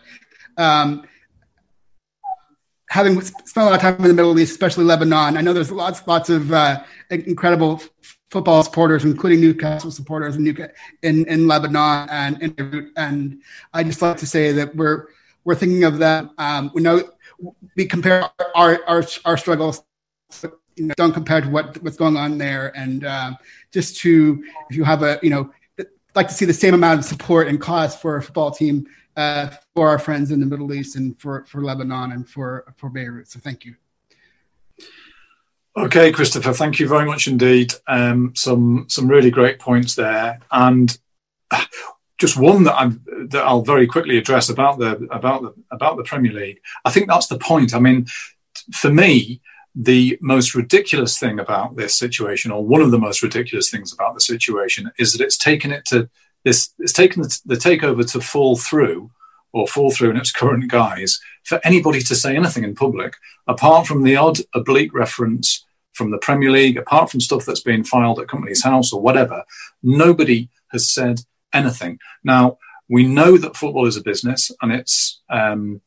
um, 0.57 1.05
having 2.89 3.21
spent 3.21 3.67
a 3.67 3.71
lot 3.71 3.75
of 3.75 3.81
time 3.81 3.97
in 3.97 4.03
the 4.03 4.15
Middle 4.15 4.39
East, 4.39 4.53
especially 4.53 4.85
Lebanon, 4.85 5.37
I 5.37 5.41
know 5.41 5.53
there's 5.53 5.73
lots, 5.73 6.07
lots 6.07 6.29
of 6.29 6.53
uh, 6.53 6.83
incredible 7.11 7.83
football 8.33 8.63
supporters, 8.63 9.05
including 9.05 9.43
Newcastle 9.43 9.91
supporters 9.91 10.37
in, 10.37 10.47
in, 11.03 11.27
in 11.29 11.47
Lebanon 11.47 12.09
and 12.11 12.43
in 12.43 12.51
Beirut. 12.53 12.91
And 12.97 13.43
I 13.75 13.85
just 13.85 14.01
like 14.01 14.17
to 14.17 14.27
say 14.27 14.53
that 14.53 14.75
we're 14.75 15.09
we're 15.45 15.55
thinking 15.55 15.85
of 15.85 15.99
them. 15.99 16.31
Um, 16.39 16.71
we 16.75 16.81
know 16.81 17.03
we 17.77 17.85
compare 17.85 18.25
our 18.55 18.81
our, 18.87 19.05
our 19.27 19.37
struggles 19.37 19.85
you 20.77 20.87
know, 20.87 20.95
don't 20.97 21.13
compare 21.13 21.43
to 21.43 21.49
what 21.51 21.81
what's 21.83 21.99
going 21.99 22.17
on 22.17 22.39
there 22.39 22.75
and 22.75 23.05
um, 23.05 23.37
just 23.71 23.99
to 23.99 24.43
if 24.71 24.77
you 24.77 24.83
have 24.83 25.03
a 25.03 25.21
you 25.23 25.29
know 25.29 25.53
like 26.15 26.29
to 26.29 26.35
see 26.35 26.47
the 26.47 26.55
same 26.55 26.73
amount 26.73 26.99
of 26.99 27.05
support 27.05 27.49
and 27.49 27.61
cost 27.61 28.01
for 28.01 28.17
a 28.17 28.23
football 28.23 28.51
team 28.51 28.87
uh, 29.17 29.51
for 29.75 29.91
our 29.91 29.99
friends 29.99 30.31
in 30.31 30.41
the 30.41 30.47
Middle 30.47 30.73
East 30.73 30.97
and 30.97 31.21
for 31.21 31.45
for 31.45 31.63
Lebanon 31.63 32.13
and 32.13 32.27
for 32.27 32.73
for 32.79 32.89
Beirut 32.89 33.29
so 33.29 33.39
thank 33.39 33.67
you 33.67 33.75
Okay, 35.75 36.13
Christopher, 36.13 36.53
thank 36.53 36.79
you 36.79 36.87
very 36.87 37.07
much 37.07 37.27
indeed. 37.27 37.73
Um, 37.87 38.33
some 38.37 38.87
some 38.89 39.09
really 39.09 39.31
great 39.31 39.59
points 39.59 39.95
there, 39.95 40.39
and 40.51 40.97
just 42.19 42.37
one 42.37 42.65
that 42.65 42.75
I'm 42.75 43.03
that 43.31 43.43
I'll 43.43 43.63
very 43.63 43.87
quickly 43.87 44.19
address 44.19 44.51
about 44.51 44.79
the 44.79 44.97
about 45.11 45.43
the 45.43 45.55
about 45.71 45.97
the 45.97 46.05
Premier 46.05 46.33
League. 46.33 46.61
I 46.85 46.91
think 46.91 47.09
that's 47.09 47.27
the 47.27 47.39
point. 47.39 47.75
I 47.75 47.79
mean, 47.79 48.07
for 48.73 48.93
me, 48.93 49.41
the 49.75 50.19
most 50.21 50.55
ridiculous 50.55 51.19
thing 51.19 51.41
about 51.41 51.77
this 51.77 51.95
situation, 51.95 52.53
or 52.53 52.65
one 52.65 52.83
of 52.83 52.91
the 52.91 52.99
most 52.99 53.23
ridiculous 53.23 53.71
things 53.71 53.95
about 53.95 54.13
the 54.13 54.21
situation, 54.21 54.93
is 54.99 55.13
that 55.13 55.25
it's 55.25 55.39
taken 55.39 55.73
it 55.73 55.87
to 55.87 56.11
this. 56.45 56.75
It's 56.79 56.93
taken 56.93 57.23
the 57.23 57.57
takeover 57.57 58.09
to 58.13 58.21
fall 58.21 58.57
through, 58.57 59.11
or 59.53 59.67
fall 59.67 59.91
through 59.91 60.11
in 60.11 60.17
its 60.17 60.33
current 60.33 60.71
guise, 60.71 61.21
for 61.45 61.61
anybody 61.65 62.01
to 62.01 62.15
say 62.15 62.37
anything 62.37 62.65
in 62.65 62.75
public, 62.75 63.15
apart 63.47 63.87
from 63.87 64.03
the 64.03 64.17
odd 64.17 64.39
oblique 64.55 64.95
reference 64.95 65.65
from 65.93 66.11
the 66.11 66.19
Premier 66.19 66.51
League, 66.51 66.77
apart 66.77 67.11
from 67.11 67.21
stuff 67.21 67.45
that's 67.45 67.61
been 67.61 67.85
filed 67.85 68.19
at 68.19 68.29
Companies 68.29 68.65
House 68.65 68.93
or 68.93 69.01
whatever. 69.01 69.45
Nobody 69.83 70.49
has 70.71 70.91
said 70.91 71.21
anything. 71.53 71.99
Now, 72.25 72.59
we 72.89 73.07
know 73.07 73.37
that 73.37 73.57
football 73.57 73.87
is 73.87 73.97
a 73.97 74.03
business 74.03 74.51
and 74.61 74.73
it's, 74.73 75.21
um, 75.29 75.81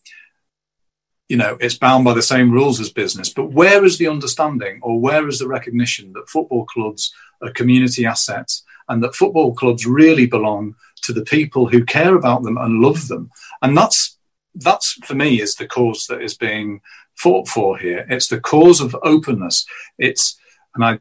you 1.28 1.38
know, 1.38 1.58
it's 1.60 1.78
bound 1.78 2.06
by 2.06 2.14
the 2.14 2.22
same 2.22 2.52
rules 2.52 2.80
as 2.80 2.92
business. 2.92 3.30
But 3.30 3.52
where 3.52 3.84
is 3.84 3.98
the 3.98 4.08
understanding 4.08 4.80
or 4.84 5.00
where 5.00 5.28
is 5.28 5.40
the 5.40 5.48
recognition 5.48 6.14
that 6.14 6.30
football 6.30 6.66
clubs 6.66 7.14
are 7.42 7.52
community 7.52 8.06
assets 8.06 8.64
and 8.88 9.04
that 9.04 9.16
football 9.16 9.54
clubs 9.54 9.86
really 9.86 10.28
belong 10.28 10.76
to 11.06 11.14
the 11.14 11.24
people 11.24 11.68
who 11.68 11.84
care 11.86 12.16
about 12.16 12.44
them 12.44 12.58
and 12.58 12.82
love 12.82 13.08
them? 13.08 13.32
And 13.62 13.78
that's, 13.78 14.18
that's 14.56 14.94
for 15.06 15.16
me 15.16 15.42
is 15.42 15.56
the 15.56 15.68
cause 15.68 16.08
that 16.08 16.22
is 16.22 16.36
being 16.36 16.82
fought 17.16 17.48
for 17.48 17.78
here. 17.78 18.06
It's 18.10 18.28
the 18.28 18.40
cause 18.40 18.82
of 18.82 18.96
openness. 19.04 19.66
It's, 19.98 20.38
and 20.74 20.84
I, 20.84 21.00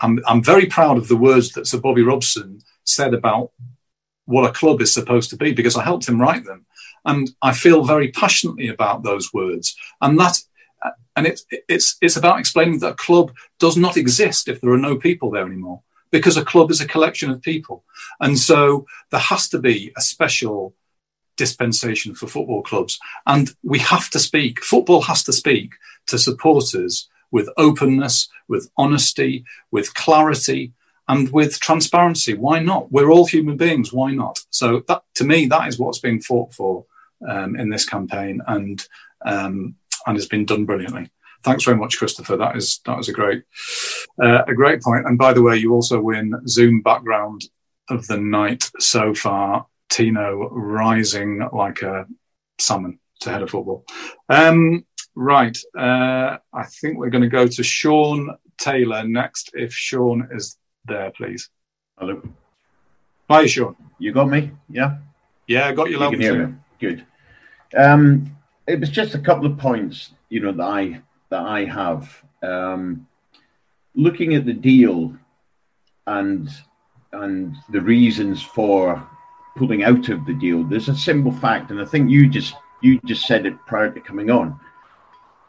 I'm, 0.00 0.20
I'm 0.26 0.42
very 0.42 0.66
proud 0.66 0.96
of 0.96 1.08
the 1.08 1.16
words 1.16 1.52
that 1.52 1.66
Sir 1.66 1.78
Bobby 1.78 2.02
Robson 2.02 2.60
said 2.84 3.14
about 3.14 3.52
what 4.24 4.48
a 4.48 4.52
club 4.52 4.80
is 4.80 4.92
supposed 4.92 5.30
to 5.30 5.36
be 5.36 5.52
because 5.52 5.76
I 5.76 5.84
helped 5.84 6.08
him 6.08 6.20
write 6.20 6.44
them. 6.44 6.66
And 7.04 7.30
I 7.42 7.52
feel 7.52 7.84
very 7.84 8.12
passionately 8.12 8.68
about 8.68 9.02
those 9.02 9.32
words. 9.32 9.76
And 10.00 10.18
that, 10.20 10.38
and 11.16 11.26
it's, 11.26 11.44
it's, 11.68 11.96
it's 12.00 12.16
about 12.16 12.38
explaining 12.38 12.78
that 12.80 12.92
a 12.92 12.96
club 12.96 13.32
does 13.58 13.76
not 13.76 13.96
exist 13.96 14.48
if 14.48 14.60
there 14.60 14.72
are 14.72 14.78
no 14.78 14.96
people 14.96 15.30
there 15.30 15.46
anymore 15.46 15.82
because 16.12 16.36
a 16.36 16.44
club 16.44 16.70
is 16.70 16.80
a 16.80 16.86
collection 16.86 17.30
of 17.30 17.42
people. 17.42 17.84
And 18.20 18.38
so 18.38 18.86
there 19.10 19.20
has 19.20 19.48
to 19.48 19.58
be 19.58 19.92
a 19.96 20.00
special 20.00 20.74
dispensation 21.36 22.14
for 22.14 22.28
football 22.28 22.62
clubs. 22.62 23.00
And 23.26 23.50
we 23.64 23.80
have 23.80 24.10
to 24.10 24.20
speak, 24.20 24.62
football 24.62 25.02
has 25.02 25.24
to 25.24 25.32
speak 25.32 25.72
to 26.06 26.18
supporters 26.18 27.08
with 27.32 27.48
openness, 27.56 28.28
with 28.46 28.70
honesty, 28.76 29.44
with 29.70 29.94
clarity, 29.94 30.72
and 31.08 31.30
with 31.32 31.58
transparency. 31.58 32.34
Why 32.34 32.60
not? 32.60 32.92
We're 32.92 33.10
all 33.10 33.26
human 33.26 33.56
beings. 33.56 33.92
Why 33.92 34.12
not? 34.12 34.38
So 34.50 34.84
that, 34.88 35.02
to 35.16 35.24
me, 35.24 35.46
that 35.46 35.66
is 35.66 35.78
what's 35.78 35.98
being 35.98 36.20
fought 36.20 36.54
for 36.54 36.84
um, 37.26 37.56
in 37.56 37.70
this 37.70 37.88
campaign, 37.88 38.40
and 38.46 38.86
um, 39.24 39.76
and 40.06 40.16
has 40.16 40.26
been 40.26 40.44
done 40.44 40.64
brilliantly. 40.64 41.10
Thanks 41.42 41.64
very 41.64 41.76
much, 41.76 41.98
Christopher. 41.98 42.36
That 42.36 42.56
is 42.56 42.80
that 42.86 42.96
was 42.96 43.08
a 43.08 43.12
great 43.12 43.42
uh, 44.22 44.42
a 44.46 44.54
great 44.54 44.82
point. 44.82 45.06
And 45.06 45.18
by 45.18 45.32
the 45.32 45.42
way, 45.42 45.56
you 45.56 45.72
also 45.72 46.00
win 46.00 46.34
Zoom 46.46 46.82
background 46.82 47.42
of 47.88 48.06
the 48.06 48.18
night 48.18 48.70
so 48.78 49.14
far. 49.14 49.66
Tino 49.90 50.48
rising 50.50 51.46
like 51.52 51.82
a 51.82 52.06
salmon 52.58 52.98
to 53.20 53.30
head 53.30 53.42
of 53.42 53.50
football. 53.50 53.84
Um, 54.28 54.86
right. 55.14 55.56
Uh, 55.76 56.38
I 56.52 56.64
think 56.80 56.96
we're 56.96 57.10
going 57.10 57.22
to 57.22 57.28
go 57.28 57.46
to 57.46 57.62
Sean 57.62 58.36
Taylor 58.58 59.04
next. 59.04 59.50
If 59.54 59.72
Sean 59.72 60.28
is 60.32 60.56
there, 60.84 61.10
please. 61.10 61.50
Hello. 61.98 62.22
Hi, 63.28 63.46
Sean. 63.46 63.76
You 63.98 64.12
got 64.12 64.28
me? 64.28 64.50
Yeah. 64.70 64.98
Yeah, 65.46 65.68
I 65.68 65.72
got 65.72 65.90
you. 65.90 66.00
You 66.00 66.10
can 66.10 66.20
hear 66.20 66.46
me. 66.46 66.54
Good. 66.80 67.06
Um, 67.76 68.36
it 68.66 68.80
was 68.80 68.90
just 68.90 69.14
a 69.14 69.18
couple 69.18 69.46
of 69.46 69.58
points, 69.58 70.12
you 70.28 70.40
know, 70.40 70.52
that 70.52 70.62
I 70.62 71.02
that 71.32 71.46
I 71.46 71.64
have. 71.64 72.22
Um, 72.42 73.08
looking 73.94 74.34
at 74.34 74.44
the 74.44 74.52
deal 74.52 75.16
and 76.06 76.48
and 77.12 77.56
the 77.70 77.80
reasons 77.80 78.42
for 78.42 79.06
pulling 79.56 79.82
out 79.82 80.08
of 80.10 80.24
the 80.26 80.34
deal, 80.34 80.62
there's 80.62 80.88
a 80.88 80.96
simple 80.96 81.32
fact, 81.32 81.70
and 81.70 81.80
I 81.80 81.86
think 81.86 82.10
you 82.10 82.28
just 82.28 82.54
you 82.82 83.00
just 83.06 83.26
said 83.26 83.46
it 83.46 83.56
prior 83.66 83.90
to 83.90 84.00
coming 84.00 84.30
on. 84.30 84.60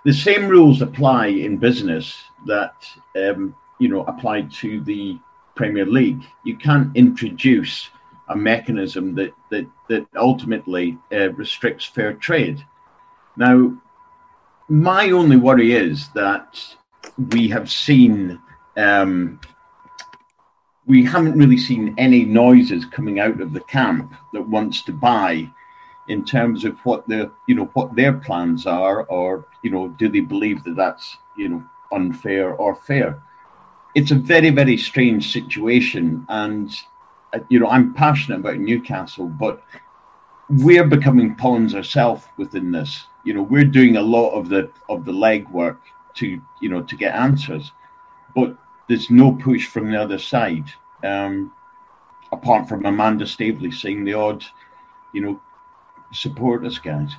The 0.06 0.14
same 0.14 0.48
rules 0.48 0.82
apply 0.82 1.28
in 1.28 1.58
business 1.58 2.18
that 2.48 2.76
um, 3.18 3.54
you 3.80 3.90
know 3.90 4.04
apply 4.06 4.44
to 4.62 4.82
the 4.82 5.20
Premier 5.56 5.86
League. 5.86 6.24
You 6.46 6.56
can't 6.58 6.96
introduce 6.96 7.90
a 8.30 8.36
mechanism 8.38 9.16
that 9.16 9.34
that 9.52 9.68
that 9.90 10.06
ultimately 10.16 10.98
uh, 11.12 11.32
restricts 11.34 11.86
fair 11.86 12.14
trade. 12.14 12.64
Now, 13.36 13.76
my 14.70 15.12
only 15.12 15.38
worry 15.38 15.74
is 15.74 16.10
that 16.10 16.64
we 17.32 17.48
have 17.50 17.70
seen 17.70 18.40
um, 18.78 19.40
we 20.86 21.04
haven't 21.04 21.38
really 21.38 21.58
seen 21.58 21.96
any 21.98 22.26
noises 22.26 22.86
coming 22.86 23.20
out 23.20 23.40
of 23.40 23.54
the 23.54 23.62
camp 23.62 24.14
that 24.34 24.42
wants 24.42 24.82
to 24.84 24.92
buy 24.92 25.50
in 26.10 26.26
terms 26.26 26.66
of 26.66 26.78
what 26.80 27.08
the 27.08 27.32
you 27.48 27.56
know 27.56 27.70
what 27.74 27.96
their 27.96 28.14
plans 28.14 28.66
are 28.66 29.04
or 29.04 29.46
you 29.64 29.70
know 29.70 29.90
do 29.90 30.10
they 30.10 30.20
believe 30.20 30.64
that 30.64 30.76
that's 30.76 31.18
you 31.38 31.50
know 31.50 31.64
unfair 31.92 32.54
or 32.56 32.76
fair? 32.76 33.22
It's 33.96 34.12
a 34.12 34.16
very 34.16 34.50
very 34.50 34.78
strange 34.78 35.32
situation 35.32 36.26
and 36.30 36.74
uh, 37.34 37.40
you 37.50 37.60
know 37.60 37.68
i'm 37.68 37.94
passionate 37.94 38.40
about 38.40 38.58
newcastle 38.58 39.28
but 39.28 39.64
we're 40.50 40.88
becoming 40.88 41.36
pawns 41.36 41.74
ourselves 41.74 42.26
within 42.38 42.72
this 42.72 43.06
you 43.24 43.34
know 43.34 43.42
we're 43.42 43.64
doing 43.66 43.98
a 43.98 44.02
lot 44.02 44.32
of 44.32 44.50
the 44.50 44.70
of 44.90 45.06
the 45.06 45.12
legwork 45.12 45.78
to 46.16 46.42
you 46.62 46.70
know 46.70 46.82
to 46.84 46.96
get 46.96 47.16
answers 47.16 47.72
but 48.36 48.56
there's 48.88 49.10
no 49.10 49.32
push 49.34 49.68
from 49.68 49.92
the 49.92 50.00
other 50.00 50.18
side 50.18 50.66
um 51.04 51.52
apart 52.32 52.68
from 52.68 52.86
amanda 52.86 53.26
staveley 53.26 53.72
saying 53.72 54.04
the 54.04 54.14
odd 54.14 54.44
you 55.14 55.22
know 55.22 55.42
support 56.12 56.66
us 56.66 56.78
guys 56.78 57.12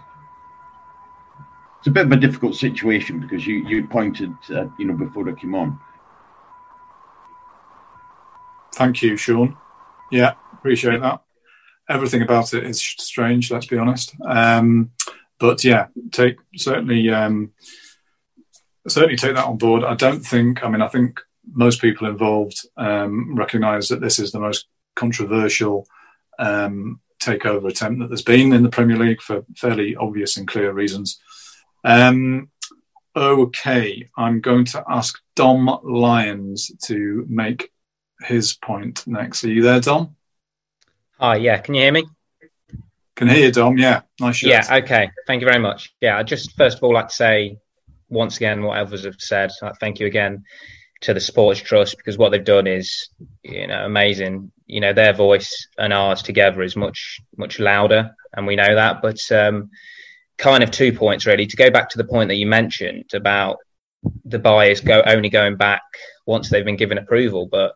it's 1.78 1.88
a 1.88 1.90
bit 1.90 2.06
of 2.06 2.12
a 2.12 2.16
difficult 2.16 2.54
situation 2.54 3.20
because 3.20 3.46
you 3.46 3.56
you 3.66 3.86
pointed 3.86 4.32
uh, 4.50 4.66
you 4.78 4.86
know 4.86 4.94
before 4.94 5.28
I 5.28 5.32
came 5.32 5.54
on 5.54 5.78
Thank 8.74 9.02
you, 9.02 9.16
Sean. 9.16 9.56
Yeah, 10.10 10.34
appreciate 10.52 11.00
that. 11.00 11.22
Everything 11.88 12.22
about 12.22 12.52
it 12.54 12.64
is 12.64 12.82
strange. 12.82 13.50
Let's 13.50 13.66
be 13.66 13.78
honest. 13.78 14.14
Um, 14.26 14.90
but 15.44 15.62
yeah, 15.62 15.88
take 16.10 16.38
certainly 16.56 17.10
um, 17.10 17.52
certainly 18.88 19.16
take 19.16 19.34
that 19.34 19.44
on 19.44 19.58
board. 19.58 19.84
I 19.84 19.94
don't 19.94 20.22
think. 20.22 20.64
I 20.64 20.70
mean, 20.70 20.80
I 20.80 20.88
think 20.88 21.20
most 21.52 21.82
people 21.82 22.08
involved 22.08 22.66
um, 22.78 23.34
recognise 23.34 23.88
that 23.88 24.00
this 24.00 24.18
is 24.18 24.32
the 24.32 24.40
most 24.40 24.68
controversial 24.96 25.86
um, 26.38 26.98
takeover 27.22 27.68
attempt 27.68 28.00
that 28.00 28.08
there's 28.08 28.22
been 28.22 28.54
in 28.54 28.62
the 28.62 28.70
Premier 28.70 28.96
League 28.96 29.20
for 29.20 29.44
fairly 29.54 29.94
obvious 29.96 30.38
and 30.38 30.48
clear 30.48 30.72
reasons. 30.72 31.20
Um, 31.84 32.48
okay, 33.14 34.08
I'm 34.16 34.40
going 34.40 34.64
to 34.64 34.82
ask 34.88 35.20
Dom 35.36 35.78
Lyons 35.82 36.72
to 36.86 37.26
make 37.28 37.70
his 38.22 38.54
point 38.54 39.06
next. 39.06 39.44
Are 39.44 39.52
you 39.52 39.60
there, 39.60 39.80
Dom? 39.80 40.16
Hi, 41.20 41.36
yeah. 41.36 41.58
Can 41.58 41.74
you 41.74 41.82
hear 41.82 41.92
me? 41.92 42.04
Can 43.16 43.28
hear 43.28 43.46
you, 43.46 43.52
Dom. 43.52 43.78
Yeah, 43.78 44.02
nice 44.20 44.36
shirt. 44.36 44.50
Yeah, 44.50 44.76
okay. 44.78 45.10
Thank 45.26 45.40
you 45.40 45.46
very 45.46 45.60
much. 45.60 45.94
Yeah, 46.00 46.18
I 46.18 46.22
just 46.22 46.56
first 46.56 46.78
of 46.78 46.82
all 46.82 46.92
like 46.92 47.08
to 47.08 47.14
say 47.14 47.58
once 48.08 48.36
again 48.36 48.62
what 48.62 48.78
others 48.78 49.04
have 49.04 49.16
said. 49.18 49.50
Thank 49.80 50.00
you 50.00 50.06
again 50.06 50.44
to 51.02 51.14
the 51.14 51.20
Sports 51.20 51.60
Trust 51.60 51.96
because 51.96 52.18
what 52.18 52.30
they've 52.30 52.44
done 52.44 52.66
is, 52.66 53.08
you 53.42 53.66
know, 53.66 53.84
amazing. 53.84 54.50
You 54.66 54.80
know, 54.80 54.92
their 54.92 55.12
voice 55.12 55.68
and 55.78 55.92
ours 55.92 56.22
together 56.22 56.62
is 56.62 56.76
much 56.76 57.20
much 57.36 57.60
louder, 57.60 58.10
and 58.34 58.46
we 58.46 58.56
know 58.56 58.74
that. 58.74 59.00
But 59.00 59.20
um, 59.30 59.70
kind 60.38 60.64
of 60.64 60.70
two 60.70 60.92
points 60.92 61.26
really. 61.26 61.46
To 61.46 61.56
go 61.56 61.70
back 61.70 61.90
to 61.90 61.98
the 61.98 62.04
point 62.04 62.28
that 62.28 62.36
you 62.36 62.46
mentioned 62.46 63.10
about 63.14 63.58
the 64.24 64.38
buyers 64.38 64.80
go 64.80 65.02
only 65.06 65.30
going 65.30 65.56
back 65.56 65.82
once 66.26 66.50
they've 66.50 66.64
been 66.64 66.76
given 66.76 66.98
approval, 66.98 67.46
but 67.50 67.74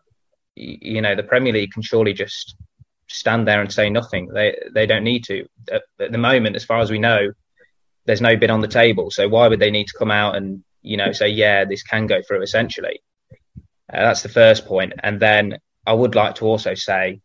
you 0.55 1.01
know 1.01 1.15
the 1.15 1.23
Premier 1.23 1.53
League 1.53 1.71
can 1.71 1.83
surely 1.83 2.13
just 2.13 2.55
stand 3.09 3.47
there 3.47 3.61
and 3.61 3.71
say 3.71 3.89
nothing. 3.89 4.27
They 4.27 4.57
they 4.73 4.85
don't 4.85 5.03
need 5.03 5.23
to. 5.25 5.47
At, 5.71 5.83
at, 5.99 6.11
the 6.11 6.17
moment, 6.17 6.55
as 6.55 6.65
far 6.65 6.79
as 6.79 6.91
we 6.91 6.99
know, 6.99 7.31
there's 8.05 8.21
no 8.21 8.35
bid 8.37 8.49
on 8.49 8.61
the 8.61 8.67
table. 8.67 9.11
So 9.11 9.27
why 9.27 9.47
would 9.47 9.59
they 9.59 9.71
need 9.71 9.87
to 9.87 9.97
come 9.97 10.11
out 10.11 10.35
and 10.35 10.63
you 10.81 10.97
know 10.97 11.11
say 11.11 11.29
yeah 11.29 11.65
this 11.65 11.83
can 11.83 12.07
go 12.07 12.21
through? 12.21 12.41
Essentially, 12.41 13.01
uh, 13.91 14.01
that's 14.01 14.23
the 14.23 14.29
first 14.29 14.65
point. 14.65 14.93
And 15.01 15.19
then 15.19 15.57
I 15.85 15.93
would 15.93 16.15
like 16.15 16.35
to 16.35 16.45
also 16.45 16.73
say, 16.73 17.21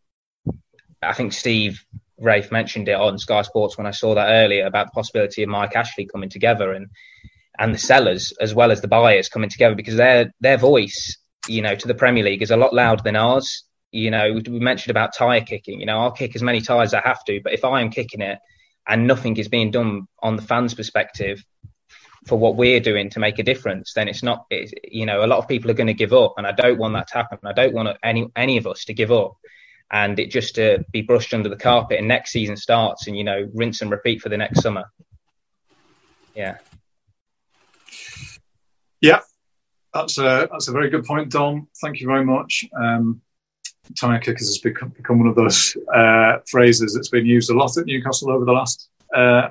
I 1.02 1.12
think 1.12 1.32
Steve 1.32 1.84
Rafe 2.18 2.50
mentioned 2.52 2.88
it 2.88 2.94
on 2.94 3.18
Sky 3.18 3.42
Sports 3.42 3.76
when 3.76 3.86
I 3.86 3.92
saw 3.92 4.14
that 4.14 4.30
earlier 4.30 4.66
about 4.66 4.86
the 4.86 4.92
possibility 4.92 5.42
of 5.42 5.48
Mike 5.48 5.76
Ashley 5.76 6.06
coming 6.06 6.30
together 6.30 6.72
and 6.72 6.88
and 7.58 7.72
the 7.72 7.78
sellers 7.78 8.32
as 8.40 8.52
well 8.52 8.72
as 8.72 8.80
the 8.80 8.88
buyers 8.88 9.28
coming 9.28 9.50
together 9.50 9.74
because 9.74 9.96
their 9.96 10.32
their 10.40 10.56
voice 10.56 11.18
you 11.48 11.62
know, 11.62 11.74
to 11.74 11.88
the 11.88 11.94
Premier 11.94 12.24
League 12.24 12.42
is 12.42 12.50
a 12.50 12.56
lot 12.56 12.74
louder 12.74 13.02
than 13.02 13.16
ours. 13.16 13.64
You 13.94 14.10
know, 14.10 14.32
we 14.32 14.58
mentioned 14.58 14.90
about 14.90 15.14
tyre 15.14 15.40
kicking. 15.40 15.78
You 15.78 15.86
know, 15.86 16.00
I'll 16.00 16.10
kick 16.10 16.34
as 16.34 16.42
many 16.42 16.60
tyres 16.60 16.88
as 16.88 16.94
I 16.94 17.08
have 17.08 17.24
to, 17.26 17.40
but 17.42 17.52
if 17.52 17.64
I 17.64 17.80
am 17.80 17.90
kicking 17.90 18.20
it 18.20 18.40
and 18.88 19.06
nothing 19.06 19.36
is 19.36 19.46
being 19.46 19.70
done 19.70 20.08
on 20.20 20.34
the 20.34 20.42
fans' 20.42 20.74
perspective 20.74 21.44
for 22.26 22.36
what 22.36 22.56
we're 22.56 22.80
doing 22.80 23.08
to 23.10 23.20
make 23.20 23.38
a 23.38 23.44
difference, 23.44 23.92
then 23.94 24.08
it's 24.08 24.22
not. 24.22 24.46
It's, 24.50 24.72
you 24.82 25.06
know, 25.06 25.24
a 25.24 25.28
lot 25.28 25.38
of 25.38 25.46
people 25.46 25.70
are 25.70 25.74
going 25.74 25.86
to 25.86 25.94
give 25.94 26.12
up, 26.12 26.34
and 26.36 26.46
I 26.46 26.50
don't 26.50 26.78
want 26.78 26.94
that 26.94 27.06
to 27.08 27.14
happen. 27.14 27.38
I 27.44 27.52
don't 27.52 27.72
want 27.72 27.96
any 28.02 28.26
any 28.34 28.56
of 28.56 28.66
us 28.66 28.84
to 28.86 28.94
give 28.94 29.12
up, 29.12 29.36
and 29.92 30.18
it 30.18 30.32
just 30.32 30.56
to 30.56 30.84
be 30.90 31.02
brushed 31.02 31.32
under 31.32 31.48
the 31.48 31.56
carpet. 31.56 31.98
And 31.98 32.08
next 32.08 32.32
season 32.32 32.56
starts, 32.56 33.06
and 33.06 33.16
you 33.16 33.22
know, 33.22 33.48
rinse 33.54 33.80
and 33.80 33.92
repeat 33.92 34.22
for 34.22 34.28
the 34.28 34.38
next 34.38 34.60
summer. 34.60 34.90
Yeah. 36.34 36.56
Yeah, 39.00 39.20
that's 39.92 40.18
a 40.18 40.48
that's 40.50 40.66
a 40.66 40.72
very 40.72 40.90
good 40.90 41.04
point, 41.04 41.30
Dom. 41.30 41.68
Thank 41.80 42.00
you 42.00 42.08
very 42.08 42.24
much. 42.24 42.64
Um, 42.76 43.20
tire 43.98 44.18
kickers 44.18 44.48
has 44.48 44.58
become, 44.58 44.90
become 44.90 45.18
one 45.18 45.28
of 45.28 45.36
those 45.36 45.76
uh, 45.94 46.38
phrases 46.48 46.94
that's 46.94 47.08
been 47.08 47.26
used 47.26 47.50
a 47.50 47.54
lot 47.54 47.76
at 47.76 47.86
Newcastle 47.86 48.30
over 48.30 48.44
the 48.44 48.52
last 48.52 48.88
uh, 49.14 49.48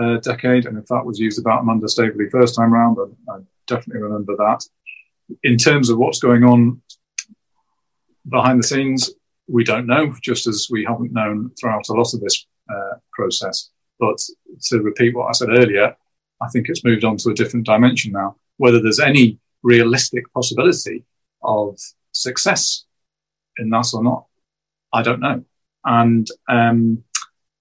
uh, 0.00 0.16
decade, 0.18 0.66
and 0.66 0.76
in 0.76 0.84
fact 0.84 1.06
was 1.06 1.18
used 1.18 1.38
about 1.38 1.62
Amanda 1.62 1.88
Staveley 1.88 2.28
first 2.30 2.54
time 2.54 2.72
round. 2.72 2.98
I, 3.28 3.38
definitely 3.66 4.02
remember 4.02 4.36
that. 4.36 4.64
In 5.42 5.56
terms 5.56 5.90
of 5.90 5.98
what's 5.98 6.20
going 6.20 6.44
on 6.44 6.80
behind 8.28 8.62
the 8.62 8.66
scenes, 8.66 9.10
we 9.48 9.64
don't 9.64 9.88
know, 9.88 10.14
just 10.22 10.46
as 10.46 10.68
we 10.70 10.84
haven't 10.84 11.12
known 11.12 11.50
throughout 11.58 11.88
a 11.88 11.92
lot 11.92 12.14
of 12.14 12.20
this 12.20 12.46
uh, 12.70 12.94
process. 13.12 13.70
But 13.98 14.18
to 14.68 14.82
repeat 14.82 15.16
what 15.16 15.26
I 15.26 15.32
said 15.32 15.48
earlier, 15.50 15.96
I 16.40 16.48
think 16.48 16.68
it's 16.68 16.84
moved 16.84 17.04
on 17.04 17.16
to 17.18 17.30
a 17.30 17.34
different 17.34 17.66
dimension 17.66 18.12
now. 18.12 18.36
Whether 18.58 18.80
there's 18.80 19.00
any 19.00 19.38
realistic 19.62 20.32
possibility 20.32 21.04
of 21.42 21.76
success 22.12 22.85
in 23.58 23.70
that 23.70 23.90
or 23.94 24.02
not. 24.02 24.26
I 24.92 25.02
don't 25.02 25.20
know, 25.20 25.44
and 25.84 26.26
um, 26.48 27.02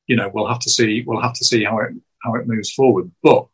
you 0.07 0.15
know 0.15 0.29
we'll 0.33 0.47
have 0.47 0.59
to 0.59 0.69
see. 0.69 1.03
We'll 1.05 1.21
have 1.21 1.33
to 1.33 1.45
see 1.45 1.63
how 1.63 1.79
it 1.79 1.91
how 2.23 2.35
it 2.35 2.47
moves 2.47 2.71
forward. 2.71 3.11
But 3.23 3.47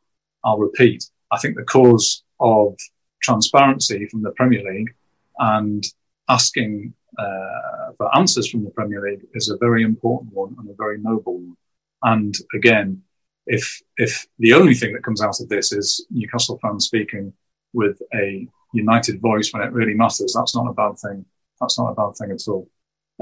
I'll 0.43 0.59
repeat: 0.59 1.03
I 1.31 1.37
think 1.39 1.55
the 1.55 1.63
cause 1.63 2.23
of 2.39 2.75
transparency 3.21 4.07
from 4.07 4.23
the 4.23 4.31
Premier 4.31 4.63
League 4.63 4.93
and 5.39 5.83
asking 6.27 6.93
uh, 7.17 7.91
for 7.97 8.15
answers 8.15 8.49
from 8.49 8.63
the 8.63 8.71
Premier 8.71 9.01
League 9.01 9.25
is 9.33 9.49
a 9.49 9.57
very 9.57 9.83
important 9.83 10.33
one 10.33 10.55
and 10.59 10.69
a 10.69 10.73
very 10.73 10.97
noble 10.99 11.37
one. 11.39 11.57
And 12.03 12.33
again, 12.53 13.03
if 13.47 13.81
if 13.97 14.25
the 14.39 14.53
only 14.53 14.73
thing 14.73 14.93
that 14.93 15.03
comes 15.03 15.21
out 15.21 15.39
of 15.39 15.49
this 15.49 15.71
is 15.71 16.05
Newcastle 16.09 16.59
fans 16.61 16.85
speaking 16.85 17.33
with 17.73 18.01
a 18.13 18.47
united 18.73 19.19
voice 19.19 19.51
when 19.51 19.63
it 19.63 19.73
really 19.73 19.93
matters. 19.93 20.33
That's 20.35 20.55
not 20.55 20.69
a 20.69 20.73
bad 20.73 20.97
thing. 20.97 21.25
That's 21.61 21.79
not 21.79 21.91
a 21.91 21.95
bad 21.95 22.17
thing 22.17 22.31
at 22.31 22.47
all. 22.47 22.67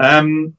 Um, 0.02 0.56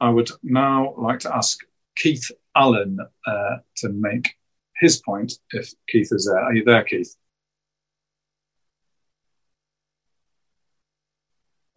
I 0.00 0.10
would 0.10 0.30
now 0.42 0.94
like 0.96 1.20
to 1.20 1.34
ask 1.34 1.58
Keith 1.96 2.30
Allen 2.54 2.98
uh, 3.26 3.56
to 3.78 3.88
make 3.88 4.28
his 4.76 5.00
point 5.00 5.32
if 5.52 5.72
Keith 5.88 6.12
is 6.12 6.26
there. 6.26 6.40
Are 6.40 6.54
you 6.54 6.62
there, 6.64 6.84
Keith? 6.84 7.16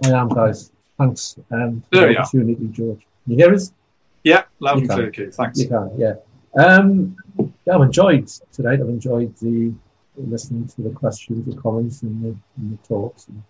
I 0.03 0.09
am, 0.09 0.29
guys. 0.29 0.71
Thanks 0.97 1.37
um, 1.51 1.83
for 1.91 1.99
there 1.99 2.13
the 2.13 2.19
opportunity, 2.19 2.67
George. 2.67 3.01
You 3.25 3.37
hear 3.37 3.53
us? 3.53 3.71
Yeah, 4.23 4.43
loud 4.59 4.79
and 4.79 4.89
clear, 4.89 5.09
Keith. 5.09 5.35
Thanks. 5.35 5.59
You 5.59 5.67
can, 5.67 5.91
yeah. 5.97 6.13
Um, 6.57 7.15
I've 7.71 7.81
enjoyed 7.81 8.27
today. 8.51 8.73
I've 8.73 8.81
enjoyed 8.81 9.35
the 9.37 9.73
listening 10.17 10.67
to 10.67 10.81
the 10.81 10.89
questions, 10.89 11.45
the 11.45 11.59
comments, 11.59 12.01
and 12.03 12.23
the, 12.23 12.37
and 12.57 12.77
the 12.77 12.87
talks. 12.87 13.27
And 13.27 13.41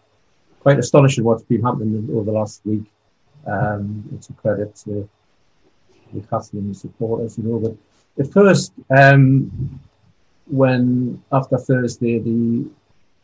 quite 0.61 0.79
astonishing 0.79 1.23
what's 1.23 1.43
been 1.43 1.61
happening 1.61 2.07
over 2.13 2.23
the 2.23 2.31
last 2.31 2.61
week. 2.65 2.85
Um, 3.45 4.07
it's 4.15 4.29
a 4.29 4.33
credit 4.33 4.75
to 4.83 4.89
the 4.89 5.07
Newcastle 6.13 6.59
and 6.59 6.73
the 6.73 6.77
supporters, 6.77 7.37
you 7.37 7.43
know. 7.43 7.59
But 7.59 7.75
at 8.23 8.31
first, 8.31 8.73
um, 8.89 9.79
when 10.45 11.21
after 11.31 11.57
Thursday, 11.57 12.19
the 12.19 12.69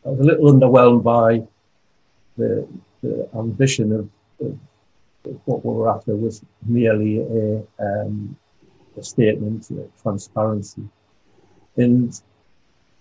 I 0.04 0.10
was 0.10 0.20
a 0.20 0.24
little 0.24 0.52
underwhelmed 0.52 1.02
by 1.02 1.42
the, 2.36 2.66
the 3.02 3.28
ambition 3.34 3.92
of, 3.92 4.08
of, 4.40 4.58
of 5.26 5.40
what 5.44 5.64
we 5.64 5.74
were 5.74 5.90
after 5.90 6.16
was 6.16 6.42
merely 6.64 7.18
a, 7.18 7.62
um, 7.78 8.36
a 8.96 9.02
statement, 9.02 9.68
a 9.70 9.86
transparency. 10.02 10.82
And 11.76 12.18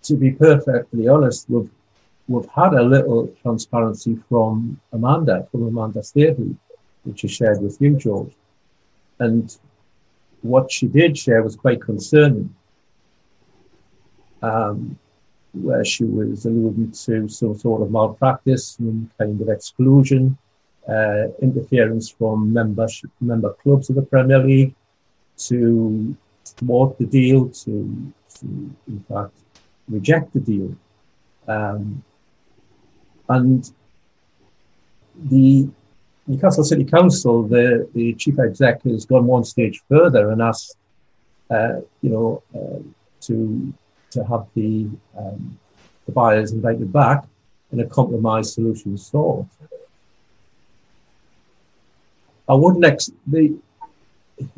to 0.03 0.15
be 0.15 0.31
perfectly 0.31 1.07
honest, 1.07 1.49
we've, 1.49 1.69
we've 2.27 2.49
had 2.49 2.73
a 2.73 2.83
little 2.83 3.27
transparency 3.41 4.17
from 4.29 4.79
Amanda, 4.91 5.47
from 5.51 5.67
Amanda 5.67 6.03
Staveley, 6.03 6.55
which 7.03 7.21
she 7.21 7.27
shared 7.27 7.61
with 7.61 7.79
you, 7.81 7.95
George. 7.95 8.33
And 9.19 9.55
what 10.41 10.71
she 10.71 10.87
did 10.87 11.17
share 11.17 11.41
was 11.41 11.55
quite 11.55 11.81
concerning, 11.81 12.53
um, 14.41 14.97
where 15.53 15.85
she 15.85 16.03
was 16.03 16.45
alluding 16.45 16.91
to 16.91 17.27
some 17.29 17.57
sort 17.57 17.81
of 17.81 17.91
malpractice 17.91 18.77
and 18.79 19.09
kind 19.17 19.39
of 19.41 19.49
exclusion, 19.49 20.37
uh, 20.87 21.27
interference 21.41 22.09
from 22.09 22.53
membership, 22.53 23.09
member 23.19 23.53
clubs 23.53 23.89
of 23.89 23.95
the 23.95 24.01
Premier 24.01 24.39
League 24.39 24.75
to 25.37 26.15
thwart 26.45 26.97
the 26.97 27.05
deal, 27.05 27.49
to, 27.49 28.13
to 28.35 28.45
in 28.87 29.03
fact 29.09 29.33
reject 29.89 30.33
the 30.33 30.39
deal. 30.39 30.75
Um, 31.47 32.03
and 33.29 33.71
the 35.29 35.67
Newcastle 36.27 36.63
City 36.63 36.83
Council, 36.83 37.43
the, 37.43 37.89
the 37.93 38.13
chief 38.13 38.37
exec 38.39 38.83
has 38.83 39.05
gone 39.05 39.25
one 39.25 39.43
stage 39.43 39.81
further 39.89 40.31
and 40.31 40.41
asked, 40.41 40.77
uh, 41.49 41.79
you 42.01 42.09
know, 42.09 42.43
uh, 42.55 42.79
to 43.21 43.73
to 44.11 44.23
have 44.23 44.45
the 44.55 44.87
um, 45.17 45.57
the 46.05 46.11
buyers 46.11 46.51
invited 46.51 46.91
back 46.91 47.25
and 47.71 47.81
a 47.81 47.85
compromise 47.85 48.53
solution 48.53 48.97
sought. 48.97 49.45
I 52.47 52.53
wouldn't 52.53 53.09
the 53.27 53.57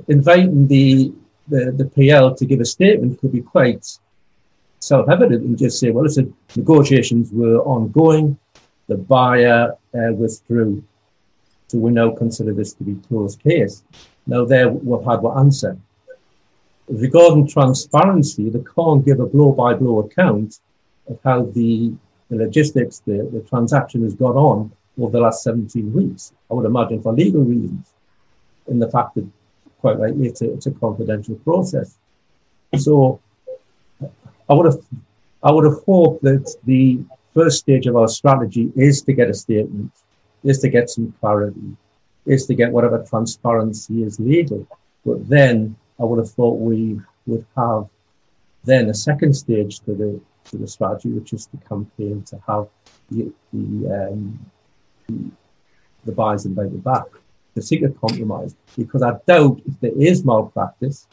inviting 0.08 0.68
the, 0.68 1.14
the 1.48 1.72
the 1.72 1.86
PL 1.86 2.36
to 2.36 2.46
give 2.46 2.60
a 2.60 2.66
statement 2.66 3.20
could 3.20 3.32
be 3.32 3.42
quite 3.42 3.86
self-evident 4.80 5.44
and 5.44 5.58
just 5.58 5.80
say, 5.80 5.92
well, 5.92 6.04
listen, 6.04 6.34
negotiations 6.56 7.32
were 7.32 7.60
ongoing, 7.60 8.38
the 8.90 8.98
buyer 8.98 9.78
uh, 9.94 10.14
withdrew, 10.14 10.84
so 11.68 11.78
we 11.78 11.92
now 11.92 12.10
consider 12.12 12.54
this 12.54 12.74
to 12.74 12.84
be 12.84 12.96
closed 13.08 13.42
case. 13.42 13.84
Now 14.28 14.44
there 14.44 14.70
we've 14.70 15.06
had 15.06 15.22
what 15.22 15.38
answer. 15.38 15.78
Regarding 16.88 17.48
transparency, 17.48 18.50
they 18.50 18.64
can't 18.76 19.06
give 19.06 19.20
a 19.20 19.28
blow-by-blow 19.28 20.00
account 20.00 20.60
of 21.08 21.20
how 21.24 21.46
the, 21.46 21.94
the 22.30 22.38
logistics, 22.38 23.00
the, 23.06 23.30
the 23.32 23.46
transaction 23.48 24.04
has 24.04 24.16
gone 24.16 24.36
on 24.36 24.72
over 25.00 25.12
the 25.12 25.20
last 25.20 25.44
17 25.44 25.94
weeks. 25.94 26.34
I 26.50 26.56
would 26.56 26.66
imagine 26.66 27.02
for 27.02 27.14
legal 27.14 27.44
reasons, 27.44 27.94
in 28.68 28.80
the 28.80 28.90
fact 28.90 29.16
that 29.16 29.28
quite 29.80 30.00
likely 30.00 30.28
it's 30.28 30.42
a, 30.42 30.52
it's 30.52 30.66
a 30.66 30.72
confidential 30.72 31.36
process. 31.36 31.98
So 32.76 33.20
I 34.50 34.54
would 34.54 34.66
have, 34.66 34.80
I 35.44 35.52
would 35.52 35.66
have 35.66 35.84
hoped 35.86 36.24
that 36.24 36.56
the 36.66 37.00
first 37.40 37.60
stage 37.60 37.88
of 37.88 37.96
our 37.96 38.08
strategy 38.08 38.72
is 38.76 39.02
to 39.04 39.14
get 39.14 39.30
a 39.30 39.34
statement, 39.34 39.92
is 40.44 40.60
to 40.60 40.70
get 40.70 40.90
some 40.90 41.14
clarity, 41.20 41.70
is 42.26 42.46
to 42.48 42.54
get 42.54 42.72
whatever 42.72 42.98
transparency 43.12 44.04
is 44.04 44.20
legal. 44.20 44.68
But 45.06 45.20
then 45.30 45.76
I 46.00 46.04
would 46.04 46.20
have 46.20 46.32
thought 46.32 46.68
we 46.72 47.00
would 47.28 47.46
have 47.56 47.88
then 48.66 48.90
a 48.90 48.94
second 48.94 49.34
stage 49.34 49.80
to 49.86 49.92
the 50.02 50.12
to 50.50 50.58
the 50.58 50.68
strategy, 50.68 51.10
which 51.18 51.32
is 51.34 51.48
the 51.48 51.62
campaign 51.72 52.24
to 52.24 52.36
have 52.48 52.66
the 53.12 53.32
the, 53.54 53.70
um, 53.98 54.22
the, 55.08 55.18
the 56.06 56.12
buyers 56.12 56.46
invited 56.46 56.84
back 56.84 57.08
to 57.56 57.62
seek 57.62 57.84
a 57.84 57.90
compromise. 57.90 58.54
Because 58.78 59.02
I 59.02 59.12
doubt 59.28 59.62
if 59.66 59.80
there 59.80 59.98
is 60.10 60.26
malpractice, 60.26 61.08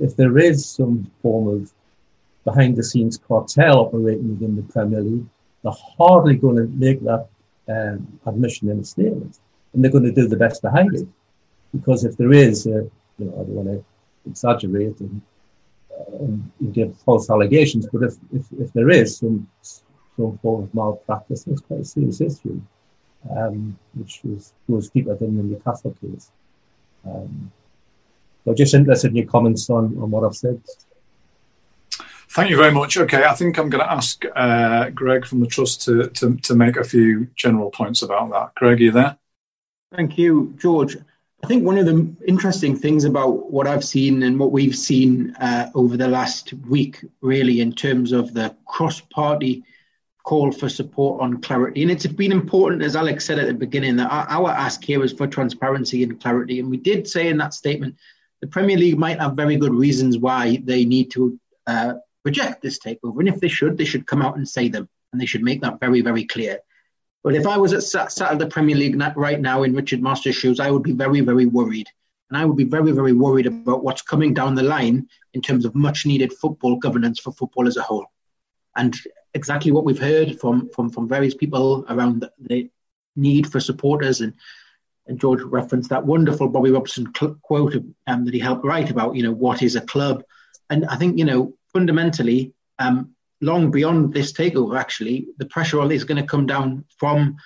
if 0.00 0.16
there 0.16 0.36
is 0.38 0.66
some 0.78 1.08
form 1.22 1.46
of 1.54 1.72
behind 2.44 2.76
the 2.76 2.82
scenes 2.90 3.16
cartel 3.28 3.80
operating 3.84 4.30
within 4.30 4.56
the 4.56 4.66
Premier 4.74 5.02
League, 5.02 5.26
they're 5.62 5.72
hardly 5.98 6.36
going 6.36 6.56
to 6.56 6.66
make 6.68 7.02
that 7.02 7.26
um, 7.68 8.20
admission 8.26 8.70
in 8.70 8.80
a 8.80 8.84
statement. 8.84 9.38
And 9.72 9.82
they're 9.82 9.90
going 9.90 10.04
to 10.04 10.12
do 10.12 10.28
the 10.28 10.36
best 10.36 10.62
to 10.62 10.70
hide 10.70 10.94
it. 10.94 11.06
Because 11.72 12.04
if 12.04 12.16
there 12.16 12.32
is, 12.32 12.66
you 12.66 12.90
know, 13.18 13.32
I 13.34 13.38
don't 13.38 13.48
want 13.48 13.68
to 13.68 13.84
exaggerate 14.28 14.98
and, 15.00 15.20
uh, 15.92 16.24
and 16.24 16.72
give 16.72 16.96
false 16.98 17.28
allegations, 17.28 17.86
but 17.92 18.02
if, 18.02 18.14
if, 18.32 18.46
if 18.58 18.72
there 18.72 18.88
is 18.88 19.18
some, 19.18 19.48
some 19.62 20.38
form 20.38 20.64
of 20.64 20.74
malpractice, 20.74 21.46
it's 21.46 21.60
quite 21.60 21.80
a 21.80 21.84
serious 21.84 22.20
issue, 22.20 22.60
um, 23.36 23.78
which 23.94 24.20
is, 24.24 24.54
goes 24.68 24.88
deeper 24.90 25.14
than 25.14 25.36
the 25.36 25.42
Newcastle 25.42 25.94
case. 26.00 26.30
Um, 27.04 27.52
so 28.44 28.54
just 28.54 28.74
interested 28.74 29.10
in 29.10 29.16
your 29.16 29.26
comments 29.26 29.68
on, 29.68 29.96
on 29.98 30.10
what 30.10 30.24
I've 30.24 30.36
said. 30.36 30.60
Thank 32.38 32.50
you 32.50 32.56
very 32.56 32.70
much. 32.70 32.96
Okay, 32.96 33.24
I 33.24 33.34
think 33.34 33.58
I'm 33.58 33.68
going 33.68 33.84
to 33.84 33.92
ask 33.92 34.22
uh, 34.36 34.90
Greg 34.90 35.26
from 35.26 35.40
the 35.40 35.48
Trust 35.48 35.82
to, 35.86 36.08
to, 36.10 36.36
to 36.36 36.54
make 36.54 36.76
a 36.76 36.84
few 36.84 37.26
general 37.34 37.68
points 37.68 38.02
about 38.02 38.30
that. 38.30 38.54
Greg, 38.54 38.78
are 38.78 38.84
you 38.84 38.92
there? 38.92 39.18
Thank 39.92 40.16
you, 40.16 40.54
George. 40.56 40.96
I 41.42 41.46
think 41.48 41.64
one 41.64 41.78
of 41.78 41.86
the 41.86 42.14
interesting 42.28 42.76
things 42.76 43.02
about 43.02 43.50
what 43.50 43.66
I've 43.66 43.84
seen 43.84 44.22
and 44.22 44.38
what 44.38 44.52
we've 44.52 44.76
seen 44.76 45.34
uh, 45.40 45.72
over 45.74 45.96
the 45.96 46.06
last 46.06 46.52
week, 46.52 47.04
really, 47.22 47.60
in 47.60 47.72
terms 47.72 48.12
of 48.12 48.32
the 48.34 48.54
cross 48.66 49.00
party 49.00 49.64
call 50.22 50.52
for 50.52 50.68
support 50.68 51.20
on 51.20 51.40
clarity. 51.42 51.82
And 51.82 51.90
it's 51.90 52.06
been 52.06 52.30
important, 52.30 52.84
as 52.84 52.94
Alex 52.94 53.24
said 53.24 53.40
at 53.40 53.48
the 53.48 53.52
beginning, 53.52 53.96
that 53.96 54.12
our, 54.12 54.28
our 54.28 54.50
ask 54.50 54.84
here 54.84 55.02
is 55.02 55.12
for 55.12 55.26
transparency 55.26 56.04
and 56.04 56.20
clarity. 56.20 56.60
And 56.60 56.70
we 56.70 56.76
did 56.76 57.08
say 57.08 57.26
in 57.30 57.38
that 57.38 57.52
statement 57.52 57.96
the 58.40 58.46
Premier 58.46 58.76
League 58.76 58.96
might 58.96 59.18
have 59.18 59.32
very 59.32 59.56
good 59.56 59.74
reasons 59.74 60.18
why 60.18 60.62
they 60.62 60.84
need 60.84 61.10
to 61.10 61.36
uh, 61.66 61.94
reject 62.24 62.62
this 62.62 62.78
takeover. 62.78 63.20
And 63.20 63.28
if 63.28 63.40
they 63.40 63.48
should, 63.48 63.76
they 63.76 63.84
should 63.84 64.06
come 64.06 64.22
out 64.22 64.36
and 64.36 64.48
say 64.48 64.68
them. 64.68 64.88
And 65.12 65.20
they 65.20 65.26
should 65.26 65.42
make 65.42 65.60
that 65.62 65.80
very, 65.80 66.00
very 66.00 66.24
clear. 66.24 66.58
But 67.24 67.34
if 67.34 67.46
I 67.46 67.56
was 67.56 67.72
at 67.72 67.82
sat, 67.82 68.12
sat 68.12 68.32
at 68.32 68.38
the 68.38 68.46
Premier 68.46 68.76
League 68.76 69.00
right 69.16 69.40
now 69.40 69.62
in 69.62 69.74
Richard 69.74 70.02
Masters' 70.02 70.36
shoes, 70.36 70.60
I 70.60 70.70
would 70.70 70.82
be 70.82 70.92
very, 70.92 71.20
very 71.20 71.46
worried. 71.46 71.88
And 72.30 72.36
I 72.36 72.44
would 72.44 72.56
be 72.56 72.64
very, 72.64 72.92
very 72.92 73.12
worried 73.12 73.46
about 73.46 73.82
what's 73.82 74.02
coming 74.02 74.34
down 74.34 74.54
the 74.54 74.62
line 74.62 75.08
in 75.32 75.40
terms 75.40 75.64
of 75.64 75.74
much 75.74 76.04
needed 76.04 76.32
football 76.32 76.76
governance 76.76 77.18
for 77.18 77.32
football 77.32 77.66
as 77.66 77.76
a 77.76 77.82
whole. 77.82 78.06
And 78.76 78.94
exactly 79.34 79.72
what 79.72 79.84
we've 79.84 79.98
heard 79.98 80.38
from, 80.38 80.68
from, 80.70 80.90
from 80.90 81.08
various 81.08 81.34
people 81.34 81.86
around 81.88 82.20
the, 82.20 82.32
the 82.38 82.70
need 83.16 83.50
for 83.50 83.60
supporters 83.60 84.20
and 84.20 84.34
and 85.08 85.18
George 85.18 85.40
referenced 85.40 85.88
that 85.88 86.04
wonderful 86.04 86.48
Bobby 86.48 86.70
Robson 86.70 87.10
cl- 87.16 87.38
quote 87.42 87.74
um, 88.06 88.24
that 88.26 88.34
he 88.34 88.40
helped 88.40 88.64
write 88.64 88.90
about, 88.90 89.16
you 89.16 89.22
know, 89.22 89.32
what 89.32 89.62
is 89.62 89.74
a 89.74 89.80
club? 89.80 90.22
And 90.70 90.84
I 90.84 90.96
think, 90.96 91.18
you 91.18 91.24
know, 91.24 91.54
fundamentally, 91.78 92.52
um, 92.80 93.14
long 93.40 93.70
beyond 93.70 94.12
this 94.12 94.32
takeover, 94.32 94.76
actually, 94.76 95.28
the 95.38 95.46
pressure 95.46 95.80
is 95.92 96.02
going 96.02 96.20
to 96.20 96.26
come 96.34 96.44
down 96.44 96.84
from 96.98 97.36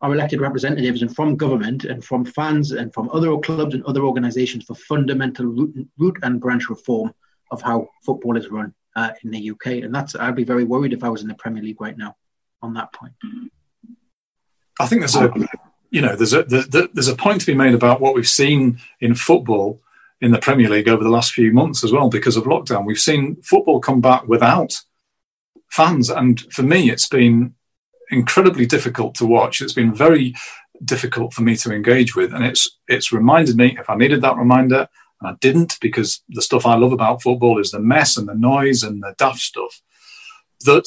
our 0.00 0.12
elected 0.12 0.40
representatives 0.40 1.00
and 1.02 1.14
from 1.14 1.36
government 1.36 1.84
and 1.84 2.04
from 2.04 2.24
fans 2.24 2.72
and 2.72 2.92
from 2.92 3.08
other 3.12 3.36
clubs 3.38 3.72
and 3.74 3.84
other 3.84 4.02
organisations 4.02 4.64
for 4.64 4.74
fundamental 4.74 5.46
root, 5.46 5.88
root, 5.96 6.16
and 6.24 6.40
branch 6.40 6.68
reform 6.68 7.14
of 7.52 7.62
how 7.62 7.88
football 8.04 8.36
is 8.36 8.48
run 8.48 8.74
uh, 8.96 9.10
in 9.22 9.30
the 9.30 9.50
UK. 9.52 9.66
And 9.84 9.94
that's 9.94 10.16
I'd 10.16 10.34
be 10.34 10.50
very 10.54 10.64
worried 10.64 10.92
if 10.92 11.04
I 11.04 11.08
was 11.08 11.22
in 11.22 11.28
the 11.28 11.34
Premier 11.34 11.62
League 11.62 11.80
right 11.80 11.96
now 11.96 12.16
on 12.62 12.74
that 12.74 12.92
point. 12.92 13.14
I 14.80 14.86
think 14.86 15.02
there's 15.02 15.14
a 15.14 15.32
you 15.90 16.00
know 16.00 16.16
there's 16.16 16.32
a 16.32 16.42
there's 16.42 17.12
a 17.14 17.14
point 17.14 17.40
to 17.42 17.46
be 17.46 17.54
made 17.54 17.74
about 17.74 18.00
what 18.00 18.16
we've 18.16 18.36
seen 18.42 18.80
in 19.00 19.14
football 19.14 19.78
in 20.22 20.30
the 20.30 20.38
Premier 20.38 20.70
League 20.70 20.88
over 20.88 21.02
the 21.02 21.10
last 21.10 21.32
few 21.32 21.52
months 21.52 21.82
as 21.82 21.92
well 21.92 22.08
because 22.08 22.36
of 22.36 22.44
lockdown. 22.44 22.86
We've 22.86 22.98
seen 22.98 23.42
football 23.42 23.80
come 23.80 24.00
back 24.00 24.26
without 24.28 24.80
fans, 25.68 26.08
and 26.08 26.40
for 26.52 26.62
me, 26.62 26.90
it's 26.90 27.08
been 27.08 27.54
incredibly 28.10 28.64
difficult 28.64 29.16
to 29.16 29.26
watch. 29.26 29.60
It's 29.60 29.72
been 29.72 29.92
very 29.92 30.34
difficult 30.84 31.32
for 31.34 31.42
me 31.42 31.56
to 31.56 31.74
engage 31.74 32.14
with, 32.14 32.32
and 32.32 32.44
it's 32.44 32.78
it's 32.86 33.12
reminded 33.12 33.56
me 33.56 33.76
if 33.78 33.90
I 33.90 33.96
needed 33.96 34.22
that 34.22 34.36
reminder, 34.36 34.88
and 35.20 35.30
I 35.30 35.34
didn't 35.40 35.76
because 35.80 36.22
the 36.28 36.40
stuff 36.40 36.66
I 36.66 36.76
love 36.76 36.92
about 36.92 37.20
football 37.20 37.58
is 37.58 37.72
the 37.72 37.80
mess 37.80 38.16
and 38.16 38.28
the 38.28 38.34
noise 38.34 38.84
and 38.84 39.02
the 39.02 39.14
daft 39.18 39.40
stuff. 39.40 39.82
That 40.64 40.86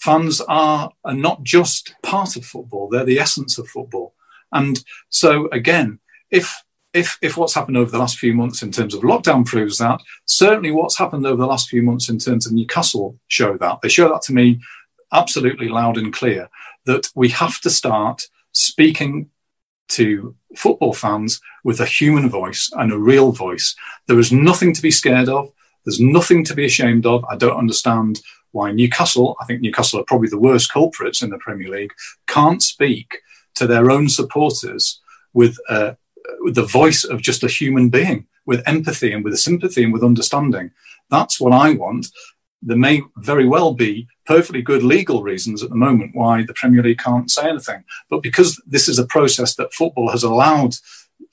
fans 0.00 0.40
are, 0.40 0.90
are 1.04 1.14
not 1.14 1.44
just 1.44 1.94
part 2.02 2.34
of 2.34 2.44
football; 2.44 2.88
they're 2.88 3.04
the 3.04 3.20
essence 3.20 3.56
of 3.56 3.68
football. 3.68 4.14
And 4.50 4.82
so, 5.10 5.48
again, 5.52 6.00
if 6.32 6.63
if, 6.94 7.18
if 7.20 7.36
what's 7.36 7.54
happened 7.54 7.76
over 7.76 7.90
the 7.90 7.98
last 7.98 8.18
few 8.18 8.32
months 8.32 8.62
in 8.62 8.70
terms 8.70 8.94
of 8.94 9.02
lockdown 9.02 9.44
proves 9.44 9.78
that, 9.78 10.00
certainly 10.26 10.70
what's 10.70 10.96
happened 10.96 11.26
over 11.26 11.42
the 11.42 11.46
last 11.46 11.68
few 11.68 11.82
months 11.82 12.08
in 12.08 12.18
terms 12.18 12.46
of 12.46 12.52
Newcastle 12.52 13.18
show 13.26 13.58
that. 13.58 13.80
They 13.82 13.88
show 13.88 14.08
that 14.08 14.22
to 14.22 14.32
me 14.32 14.60
absolutely 15.12 15.68
loud 15.68 15.98
and 15.98 16.12
clear 16.12 16.48
that 16.86 17.08
we 17.14 17.28
have 17.30 17.60
to 17.62 17.70
start 17.70 18.22
speaking 18.52 19.28
to 19.88 20.34
football 20.56 20.92
fans 20.92 21.40
with 21.64 21.80
a 21.80 21.86
human 21.86 22.30
voice 22.30 22.70
and 22.74 22.92
a 22.92 22.98
real 22.98 23.32
voice. 23.32 23.74
There 24.06 24.18
is 24.18 24.32
nothing 24.32 24.72
to 24.72 24.82
be 24.82 24.90
scared 24.90 25.28
of. 25.28 25.50
There's 25.84 26.00
nothing 26.00 26.44
to 26.44 26.54
be 26.54 26.64
ashamed 26.64 27.06
of. 27.06 27.24
I 27.24 27.36
don't 27.36 27.58
understand 27.58 28.20
why 28.52 28.70
Newcastle, 28.70 29.36
I 29.40 29.46
think 29.46 29.60
Newcastle 29.60 30.00
are 30.00 30.04
probably 30.04 30.28
the 30.28 30.38
worst 30.38 30.72
culprits 30.72 31.22
in 31.22 31.30
the 31.30 31.38
Premier 31.38 31.68
League, 31.68 31.92
can't 32.28 32.62
speak 32.62 33.18
to 33.56 33.66
their 33.66 33.90
own 33.90 34.08
supporters 34.08 35.00
with, 35.32 35.58
with 35.68 35.96
the 36.52 36.64
voice 36.64 37.04
of 37.04 37.22
just 37.22 37.42
a 37.42 37.48
human 37.48 37.88
being, 37.88 38.26
with 38.46 38.66
empathy 38.66 39.12
and 39.12 39.24
with 39.24 39.38
sympathy 39.38 39.84
and 39.84 39.92
with 39.92 40.04
understanding. 40.04 40.70
That's 41.10 41.40
what 41.40 41.52
I 41.52 41.72
want. 41.72 42.06
There 42.62 42.76
may 42.76 43.02
very 43.18 43.46
well 43.46 43.74
be 43.74 44.08
perfectly 44.26 44.62
good 44.62 44.82
legal 44.82 45.22
reasons 45.22 45.62
at 45.62 45.68
the 45.68 45.76
moment 45.76 46.14
why 46.14 46.42
the 46.42 46.54
Premier 46.54 46.82
League 46.82 46.98
can't 46.98 47.30
say 47.30 47.48
anything. 47.48 47.84
But 48.08 48.22
because 48.22 48.60
this 48.66 48.88
is 48.88 48.98
a 48.98 49.06
process 49.06 49.54
that 49.56 49.74
football 49.74 50.10
has 50.10 50.22
allowed 50.22 50.74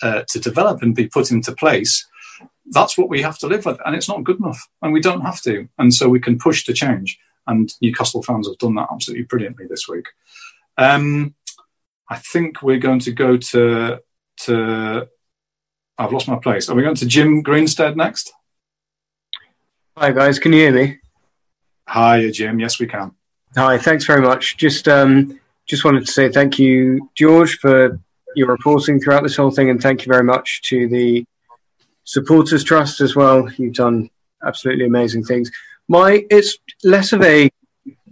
uh, 0.01 0.23
to 0.27 0.39
develop 0.39 0.81
and 0.81 0.95
be 0.95 1.07
put 1.07 1.31
into 1.31 1.53
place, 1.53 2.05
that's 2.71 2.97
what 2.97 3.09
we 3.09 3.21
have 3.21 3.37
to 3.39 3.47
live 3.47 3.65
with. 3.65 3.79
And 3.85 3.95
it's 3.95 4.09
not 4.09 4.23
good 4.23 4.39
enough. 4.39 4.67
And 4.81 4.93
we 4.93 5.01
don't 5.01 5.21
have 5.21 5.41
to. 5.43 5.67
And 5.77 5.93
so 5.93 6.09
we 6.09 6.19
can 6.19 6.37
push 6.37 6.65
to 6.65 6.73
change. 6.73 7.17
And 7.47 7.73
Newcastle 7.81 8.23
fans 8.23 8.47
have 8.47 8.57
done 8.57 8.75
that 8.75 8.89
absolutely 8.91 9.23
brilliantly 9.25 9.67
this 9.67 9.87
week. 9.87 10.07
Um, 10.77 11.35
I 12.09 12.17
think 12.17 12.61
we're 12.61 12.77
going 12.77 12.99
to 12.99 13.11
go 13.11 13.37
to 13.37 14.01
to. 14.45 15.07
I've 15.97 16.11
lost 16.11 16.27
my 16.27 16.37
place. 16.37 16.69
Are 16.69 16.75
we 16.75 16.83
going 16.83 16.95
to 16.95 17.05
Jim 17.05 17.43
Greenstead 17.43 17.95
next? 17.95 18.33
Hi 19.97 20.11
guys, 20.11 20.39
can 20.39 20.53
you 20.53 20.59
hear 20.59 20.73
me? 20.73 20.99
Hi, 21.87 22.31
Jim. 22.31 22.59
Yes, 22.59 22.79
we 22.79 22.87
can. 22.87 23.11
Hi, 23.55 23.77
thanks 23.77 24.05
very 24.05 24.21
much. 24.21 24.55
Just 24.55 24.87
um, 24.87 25.39
just 25.67 25.83
wanted 25.83 26.05
to 26.05 26.11
say 26.11 26.29
thank 26.29 26.57
you, 26.57 27.09
George, 27.15 27.57
for 27.59 27.99
your 28.33 28.47
reporting 28.47 28.99
throughout 28.99 29.23
this 29.23 29.35
whole 29.35 29.51
thing, 29.51 29.69
and 29.69 29.81
thank 29.81 30.05
you 30.05 30.11
very 30.11 30.23
much 30.23 30.61
to 30.63 30.87
the 30.87 31.25
supporters 32.05 32.63
trust 32.63 33.01
as 33.01 33.15
well. 33.15 33.51
You've 33.57 33.73
done 33.73 34.09
absolutely 34.45 34.85
amazing 34.85 35.25
things. 35.25 35.51
My 35.89 36.25
it's 36.29 36.57
less 36.83 37.11
of 37.11 37.21
a 37.23 37.49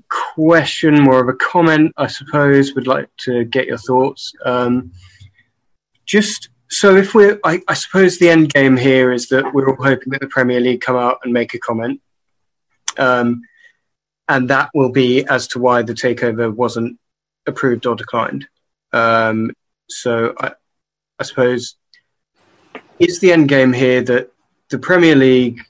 question, 0.09 1.01
more 1.01 1.21
of 1.21 1.29
a 1.29 1.33
comment, 1.33 1.93
I 1.95 2.07
suppose. 2.07 2.75
Would 2.75 2.87
like 2.87 3.09
to 3.19 3.45
get 3.45 3.67
your 3.67 3.77
thoughts. 3.77 4.33
Um, 4.43 4.91
just 6.09 6.49
so, 6.69 6.95
if 6.95 7.13
we're, 7.13 7.39
I, 7.43 7.61
I 7.67 7.75
suppose 7.75 8.17
the 8.17 8.29
end 8.29 8.51
game 8.51 8.75
here 8.75 9.11
is 9.11 9.29
that 9.29 9.53
we're 9.53 9.69
all 9.69 9.83
hoping 9.83 10.11
that 10.11 10.21
the 10.21 10.27
Premier 10.27 10.59
League 10.59 10.81
come 10.81 10.95
out 10.95 11.19
and 11.23 11.31
make 11.31 11.53
a 11.53 11.59
comment. 11.59 12.01
Um, 12.97 13.43
and 14.27 14.49
that 14.49 14.71
will 14.73 14.91
be 14.91 15.23
as 15.25 15.47
to 15.49 15.59
why 15.59 15.83
the 15.83 15.93
takeover 15.93 16.53
wasn't 16.53 16.99
approved 17.45 17.85
or 17.85 17.95
declined. 17.95 18.47
Um, 18.91 19.51
so 19.87 20.33
I, 20.39 20.53
I 21.19 21.23
suppose 21.23 21.75
it's 22.97 23.19
the 23.19 23.31
end 23.31 23.47
game 23.47 23.71
here 23.71 24.01
that 24.01 24.31
the 24.69 24.79
Premier 24.79 25.15
League 25.15 25.61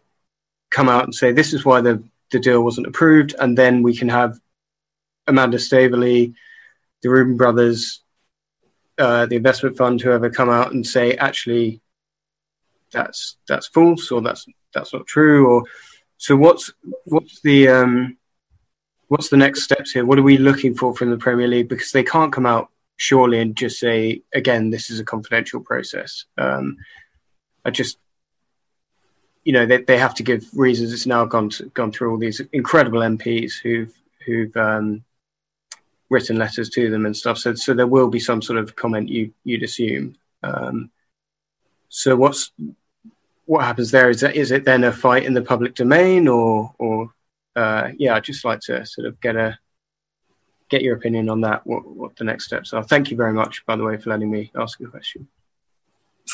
come 0.72 0.88
out 0.88 1.04
and 1.04 1.14
say 1.14 1.34
this 1.34 1.54
is 1.54 1.66
why 1.66 1.82
the, 1.82 2.02
the 2.32 2.40
deal 2.40 2.64
wasn't 2.64 2.88
approved, 2.88 3.36
and 3.40 3.58
then 3.58 3.84
we 3.84 3.96
can 3.96 4.08
have 4.08 4.40
Amanda 5.28 5.60
Staveley, 5.60 6.34
the 7.04 7.10
Reuben 7.10 7.36
brothers, 7.36 8.02
uh, 9.00 9.26
the 9.26 9.38
investment 9.38 9.78
fund, 9.78 10.02
whoever 10.02 10.30
come 10.30 10.50
out 10.50 10.74
and 10.74 10.86
say 10.86 11.16
actually 11.16 11.82
that's 12.92 13.38
that's 13.48 13.68
false 13.68 14.12
or 14.12 14.22
that's 14.22 14.46
that's 14.74 14.94
not 14.94 15.06
true 15.08 15.48
or 15.48 15.64
so 16.20 16.36
what's 16.36 16.72
what's 17.06 17.40
the 17.42 17.70
um, 17.70 18.18
what's 19.08 19.30
the 19.30 19.38
next 19.38 19.64
steps 19.64 19.92
here? 19.92 20.06
What 20.06 20.20
are 20.20 20.24
we 20.24 20.38
looking 20.38 20.76
for 20.76 20.94
from 20.94 21.12
the 21.12 21.18
Premier 21.18 21.48
League? 21.48 21.70
Because 21.70 21.94
they 21.94 22.04
can't 22.04 22.34
come 22.34 22.46
out 22.46 22.70
surely 22.98 23.40
and 23.40 23.56
just 23.56 23.80
say 23.80 24.22
again, 24.34 24.70
this 24.70 24.90
is 24.90 25.00
a 25.00 25.06
confidential 25.06 25.62
process. 25.62 26.26
Um, 26.38 26.78
I 27.64 27.70
just, 27.72 27.98
you 29.46 29.54
know, 29.54 29.66
they, 29.66 29.82
they 29.82 29.98
have 29.98 30.14
to 30.16 30.24
give 30.24 30.46
reasons. 30.54 30.92
It's 30.92 31.06
now 31.06 31.24
gone 31.24 31.50
to, 31.52 31.68
gone 31.68 31.94
through 31.94 32.12
all 32.12 32.18
these 32.18 32.42
incredible 32.52 33.00
MPs 33.00 33.54
who've 33.64 33.94
who've 34.26 34.56
um, 34.58 35.06
written 36.10 36.38
letters 36.38 36.70
to 36.72 36.90
them 36.90 37.06
and 37.06 37.16
stuff. 37.16 37.38
So 37.38 37.54
so 37.56 37.74
there 37.74 37.88
will 37.88 38.10
be 38.10 38.20
some 38.20 38.42
sort 38.42 38.60
of 38.60 38.76
comment 38.76 39.10
you 39.10 39.34
you'd 39.44 39.64
assume. 39.64 40.16
Um, 40.44 40.92
so 41.90 42.16
what's 42.16 42.52
what 43.46 43.64
happens 43.64 43.92
there? 43.92 44.10
Is 44.10 44.22
that 44.22 44.36
is 44.36 44.52
it 44.52 44.66
then 44.66 44.84
a 44.84 44.92
fight 44.92 45.24
in 45.24 45.34
the 45.34 45.42
public 45.42 45.76
domain 45.76 46.28
or 46.28 46.74
or 46.78 47.12
uh, 47.56 47.90
yeah, 47.98 48.16
I'd 48.16 48.24
just 48.24 48.46
like 48.46 48.60
to 48.62 48.86
sort 48.86 49.08
of 49.08 49.20
get 49.22 49.36
a 49.36 49.58
get 50.70 50.82
your 50.84 50.96
opinion 50.96 51.30
on 51.30 51.42
that. 51.42 51.66
What, 51.66 51.86
what 51.86 52.16
the 52.16 52.24
next 52.24 52.46
steps 52.46 52.74
are. 52.74 52.84
Thank 52.84 53.12
you 53.12 53.18
very 53.18 53.34
much, 53.34 53.66
by 53.66 53.76
the 53.76 53.84
way, 53.84 53.98
for 53.98 54.12
letting 54.12 54.30
me 54.30 54.52
ask 54.56 54.80
a 54.80 54.86
question. 54.86 55.28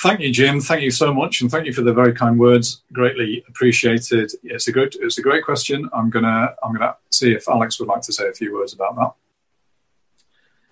Thank 0.04 0.20
you, 0.20 0.30
Jim. 0.30 0.60
Thank 0.60 0.82
you 0.82 0.92
so 0.92 1.14
much, 1.14 1.40
and 1.40 1.50
thank 1.50 1.66
you 1.66 1.72
for 1.72 1.84
the 1.84 1.94
very 1.94 2.14
kind 2.14 2.38
words. 2.38 2.84
Greatly 2.92 3.46
appreciated. 3.48 4.30
It's 4.44 4.68
a 4.68 4.72
good, 4.74 4.96
it's 5.00 5.18
a 5.18 5.22
great 5.22 5.46
question. 5.46 5.90
I'm 5.94 6.10
gonna, 6.10 6.54
I'm 6.62 6.74
gonna 6.74 6.98
see 7.12 7.32
if 7.32 7.48
Alex 7.48 7.80
would 7.80 7.88
like 7.88 8.02
to 8.02 8.14
say 8.14 8.28
a 8.28 8.34
few 8.34 8.54
words 8.54 8.74
about 8.74 8.96
that. 8.98 9.14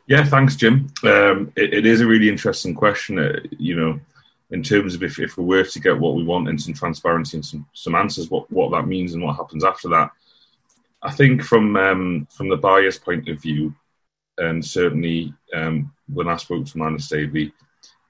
Yeah, 0.08 0.24
thanks, 0.26 0.56
Jim. 0.56 0.88
Um, 1.04 1.54
it, 1.56 1.74
it 1.74 1.86
is 1.86 2.02
a 2.02 2.08
really 2.08 2.28
interesting 2.30 2.76
question. 2.76 3.20
Uh, 3.20 3.40
you 3.58 3.76
know, 3.76 4.00
in 4.52 4.62
terms 4.62 4.96
of 4.96 5.04
if, 5.04 5.20
if 5.20 5.38
we 5.38 5.46
were 5.46 5.64
to 5.64 5.80
get 5.80 5.98
what 5.98 6.16
we 6.16 6.24
want 6.24 6.50
and 6.50 6.62
some 6.62 6.74
transparency 6.74 7.38
and 7.38 7.46
some, 7.46 7.66
some 7.74 7.96
answers, 7.96 8.30
what, 8.30 8.50
what 8.52 8.72
that 8.72 8.88
means 8.88 9.14
and 9.14 9.24
what 9.24 9.36
happens 9.36 9.64
after 9.64 9.88
that. 9.90 10.12
I 11.02 11.12
think 11.12 11.44
from 11.44 11.76
um, 11.76 12.28
from 12.32 12.50
the 12.50 12.58
buyer's 12.58 12.98
point 12.98 13.28
of 13.28 13.42
view, 13.42 13.74
and 14.38 14.64
certainly 14.64 15.34
um, 15.54 15.92
when 16.08 16.30
I 16.30 16.38
spoke 16.38 16.66
to 16.66 16.72
Amanda 16.76 17.02
Staveley, 17.02 17.52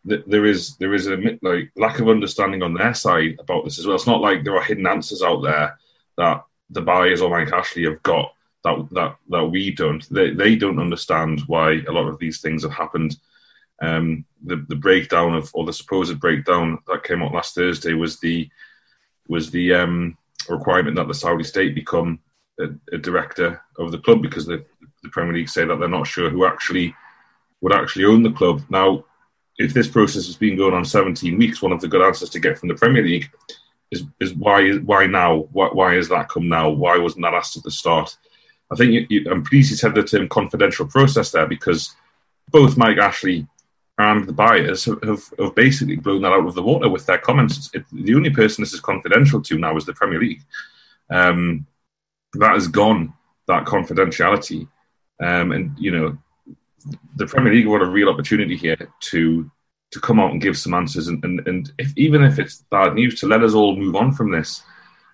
th- 0.08 0.24
there 0.28 0.46
is 0.46 0.76
there 0.78 0.94
is 0.94 1.08
a 1.08 1.18
like 1.42 1.72
lack 1.76 2.00
of 2.00 2.10
understanding 2.10 2.62
on 2.62 2.74
their 2.74 2.94
side 2.94 3.38
about 3.40 3.64
this 3.64 3.80
as 3.80 3.88
well. 3.88 3.96
It's 3.96 4.06
not 4.06 4.22
like 4.22 4.44
there 4.44 4.56
are 4.56 4.64
hidden 4.64 4.86
answers 4.86 5.24
out 5.24 5.42
there 5.42 5.78
that 6.18 6.44
the 6.70 6.82
buyers 6.82 7.22
or 7.22 7.32
Mike 7.32 7.52
Ashley 7.52 7.86
have 7.86 8.04
got 8.04 8.34
that 8.64 8.88
that 8.92 9.16
that 9.30 9.46
we 9.46 9.72
don't. 9.72 10.08
They 10.10 10.32
they 10.32 10.56
don't 10.56 10.80
understand 10.80 11.42
why 11.48 11.82
a 11.88 11.92
lot 11.92 12.08
of 12.08 12.20
these 12.20 12.42
things 12.42 12.64
have 12.64 12.74
happened. 12.74 13.18
Um, 13.82 14.26
the 14.44 14.66
the 14.70 14.76
breakdown 14.76 15.34
of 15.34 15.52
or 15.54 15.66
the 15.66 15.74
supposed 15.74 16.20
breakdown 16.20 16.80
that 16.88 17.04
came 17.04 17.22
out 17.22 17.34
last 17.34 17.56
Thursday 17.56 17.94
was 17.94 18.20
the 18.20 18.50
was 19.28 19.52
the 19.52 19.74
um, 19.74 20.18
requirement 20.50 20.96
that 20.98 21.08
the 21.08 21.14
Saudi 21.14 21.44
state 21.44 21.76
become 21.76 22.20
a, 22.60 22.70
a 22.92 22.98
director 22.98 23.62
of 23.78 23.92
the 23.92 24.00
club 24.00 24.22
because 24.22 24.46
the, 24.46 24.64
the 25.02 25.10
Premier 25.10 25.34
League 25.34 25.50
say 25.50 25.66
that 25.66 25.80
they're 25.80 25.88
not 25.88 26.08
sure 26.08 26.30
who 26.30 26.46
actually 26.46 26.94
would 27.62 27.74
actually 27.74 28.06
own 28.06 28.24
the 28.24 28.32
club. 28.32 28.62
Now, 28.70 29.06
if 29.58 29.74
this 29.74 29.88
process 29.88 30.26
has 30.26 30.36
been 30.36 30.58
going 30.58 30.74
on 30.74 30.84
17 30.84 31.38
weeks, 31.38 31.62
one 31.62 31.72
of 31.72 31.80
the 31.80 31.88
good 31.88 32.02
answers 32.02 32.30
to 32.32 32.40
get 32.40 32.58
from 32.58 32.70
the 32.70 32.76
Premier 32.76 33.04
League 33.04 33.30
is, 33.92 34.04
is 34.20 34.34
why 34.34 34.74
why 34.78 35.06
now? 35.06 35.48
Why, 35.52 35.68
why 35.68 35.94
has 35.96 36.10
that 36.10 36.30
come 36.30 36.50
now? 36.50 36.70
Why 36.70 36.98
wasn't 36.98 37.24
that 37.24 37.34
asked 37.34 37.58
at 37.58 37.64
the 37.64 37.72
start? 37.72 38.18
I 38.74 38.76
think 38.76 38.92
you, 38.92 39.08
you, 39.10 39.32
I'm 39.32 39.44
pleased 39.44 39.72
you 39.72 39.78
said 39.78 39.96
the 39.96 40.04
term 40.04 40.28
confidential 40.28 40.88
process 40.88 41.32
there 41.32 41.48
because 41.48 41.96
both 42.50 42.78
Mike 42.78 42.98
Ashley 42.98 43.48
and 43.98 44.28
the 44.28 44.34
buyers 44.34 44.86
have, 44.86 45.02
have, 45.04 45.24
have 45.40 45.56
basically 45.56 45.96
blown 45.96 46.24
that 46.24 46.34
out 46.34 46.48
of 46.48 46.56
the 46.56 46.64
water 46.64 46.90
with 46.90 47.06
their 47.06 47.20
comments. 47.20 47.70
It, 47.74 47.86
the 47.92 48.16
only 48.16 48.32
person 48.32 48.64
this 48.64 48.74
is 48.74 48.80
confidential 48.80 49.42
to 49.44 49.58
now 49.58 49.78
is 49.78 49.86
the 49.86 49.94
Premier 49.94 50.20
League. 50.20 50.42
Um, 51.10 51.68
that 52.34 52.54
has 52.54 52.68
gone, 52.68 53.14
that 53.48 53.66
confidentiality. 53.66 54.68
Um, 55.22 55.52
and, 55.52 55.78
you 55.78 55.92
know, 55.92 56.18
the 57.16 57.28
Premier 57.28 57.54
League 57.54 57.68
want 57.68 57.84
a 57.84 57.86
real 57.86 58.10
opportunity 58.10 58.58
here 58.58 58.78
to 59.12 59.50
to 59.92 60.00
come 60.00 60.20
out 60.20 60.32
and 60.32 60.42
give 60.42 60.58
some 60.58 60.74
answers, 60.74 61.08
and, 61.08 61.24
and, 61.24 61.48
and 61.48 61.72
if, 61.78 61.94
even 61.96 62.24
if 62.24 62.40
it's 62.40 62.66
bad 62.72 62.96
news, 62.96 63.20
to 63.20 63.28
let 63.28 63.44
us 63.44 63.54
all 63.54 63.76
move 63.76 63.96
on 63.96 64.12
from 64.12 64.32
this. 64.32 64.64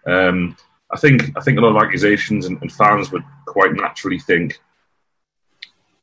Um, 0.07 0.55
I 0.91 0.97
think 0.97 1.37
I 1.37 1.41
think 1.41 1.57
a 1.57 1.61
lot 1.61 1.75
of 1.75 1.83
accusations 1.83 2.45
and, 2.45 2.59
and, 2.61 2.71
fans 2.71 3.11
would 3.11 3.23
quite 3.45 3.73
naturally 3.73 4.19
think, 4.19 4.59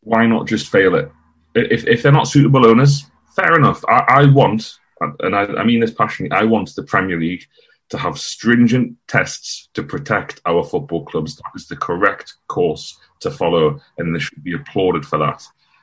why 0.03 0.27
not 0.27 0.47
just 0.47 0.71
fail 0.71 0.95
it? 0.95 1.11
If, 1.55 1.87
if 1.87 2.03
they're 2.03 2.13
not 2.13 2.29
suitable 2.29 2.67
owners, 2.67 3.07
fair 3.35 3.57
enough. 3.57 3.85
I, 3.89 4.05
I 4.09 4.27
want, 4.27 4.79
and 5.01 5.35
I, 5.35 5.45
I 5.45 5.65
mean 5.65 5.81
this 5.81 5.91
passionately, 5.91 6.37
I 6.37 6.45
want 6.45 6.75
the 6.75 6.83
Premier 6.83 7.19
League 7.19 7.45
to 7.89 7.99
have 7.99 8.19
stringent 8.19 8.97
tests 9.07 9.69
to 9.75 9.83
protect 9.83 10.41
our 10.47 10.65
football 10.65 11.05
clubs. 11.05 11.37
That 11.37 11.53
is 11.55 11.69
the 11.69 11.77
correct 11.77 12.35
course 12.49 12.99
to 13.21 13.31
follow, 13.31 13.81
and 13.99 14.15
they 14.15 14.19
should 14.19 14.43
be 14.43 14.55
applauded 14.55 15.05
for 15.07 15.19
that. 15.19 15.43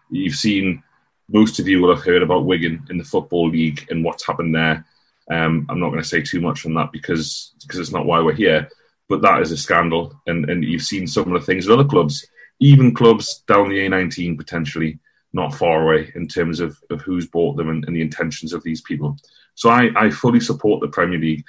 You've 0.09 0.35
seen, 0.35 0.84
most 1.30 1.59
of 1.59 1.67
you 1.67 1.81
will 1.81 1.95
have 1.95 2.03
heard 2.03 2.21
about 2.21 2.45
Wigan 2.45 2.85
in 2.89 2.97
the 2.97 3.03
Football 3.03 3.49
League 3.49 3.88
and 3.89 4.03
what's 4.03 4.25
happened 4.25 4.53
there. 4.53 4.85
Um, 5.31 5.65
I'm 5.69 5.80
not 5.80 5.89
going 5.89 6.01
to 6.01 6.07
say 6.07 6.21
too 6.21 6.41
much 6.41 6.65
on 6.65 6.73
that 6.73 6.91
because 6.91 7.53
because 7.61 7.80
it's 7.80 7.93
not 7.93 8.05
why 8.05 8.19
we're 8.19 8.34
here, 8.34 8.69
but 9.09 9.21
that 9.21 9.41
is 9.41 9.51
a 9.51 9.57
scandal. 9.57 10.19
And, 10.27 10.49
and 10.49 10.63
you've 10.63 10.81
seen 10.81 11.07
some 11.07 11.34
of 11.34 11.39
the 11.39 11.45
things 11.45 11.67
at 11.67 11.73
other 11.73 11.88
clubs, 11.88 12.25
even 12.59 12.93
clubs 12.93 13.43
down 13.47 13.69
the 13.69 13.80
A19 13.80 14.38
potentially 14.38 14.99
not 15.34 15.55
far 15.55 15.84
away 15.84 16.11
in 16.15 16.27
terms 16.27 16.59
of, 16.59 16.77
of 16.89 17.01
who's 17.01 17.27
bought 17.27 17.57
them 17.57 17.69
and, 17.69 17.84
and 17.85 17.95
the 17.95 18.01
intentions 18.01 18.53
of 18.53 18.63
these 18.63 18.81
people. 18.81 19.17
So 19.55 19.69
I, 19.69 19.89
I 19.95 20.09
fully 20.09 20.39
support 20.39 20.81
the 20.81 20.88
Premier 20.88 21.19
League. 21.19 21.43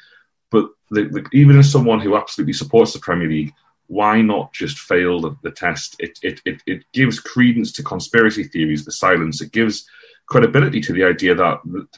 But 0.50 0.70
the, 0.90 1.04
the, 1.04 1.26
even 1.32 1.58
as 1.58 1.70
someone 1.70 2.00
who 2.00 2.16
absolutely 2.16 2.54
supports 2.54 2.92
the 2.92 2.98
Premier 2.98 3.28
League, 3.28 3.52
why 3.86 4.22
not 4.22 4.52
just 4.52 4.78
fail 4.78 5.20
the, 5.20 5.36
the 5.42 5.50
test? 5.50 5.96
It, 5.98 6.18
it, 6.22 6.40
it, 6.44 6.62
it 6.66 6.84
gives 6.92 7.20
credence 7.20 7.72
to 7.72 7.82
conspiracy 7.82 8.44
theories, 8.44 8.84
the 8.84 8.92
silence. 8.92 9.42
It 9.42 9.52
gives 9.52 9.86
credibility 10.26 10.80
to 10.80 10.92
the 10.92 11.04
idea 11.04 11.34
that, 11.34 11.60
that 11.66 11.88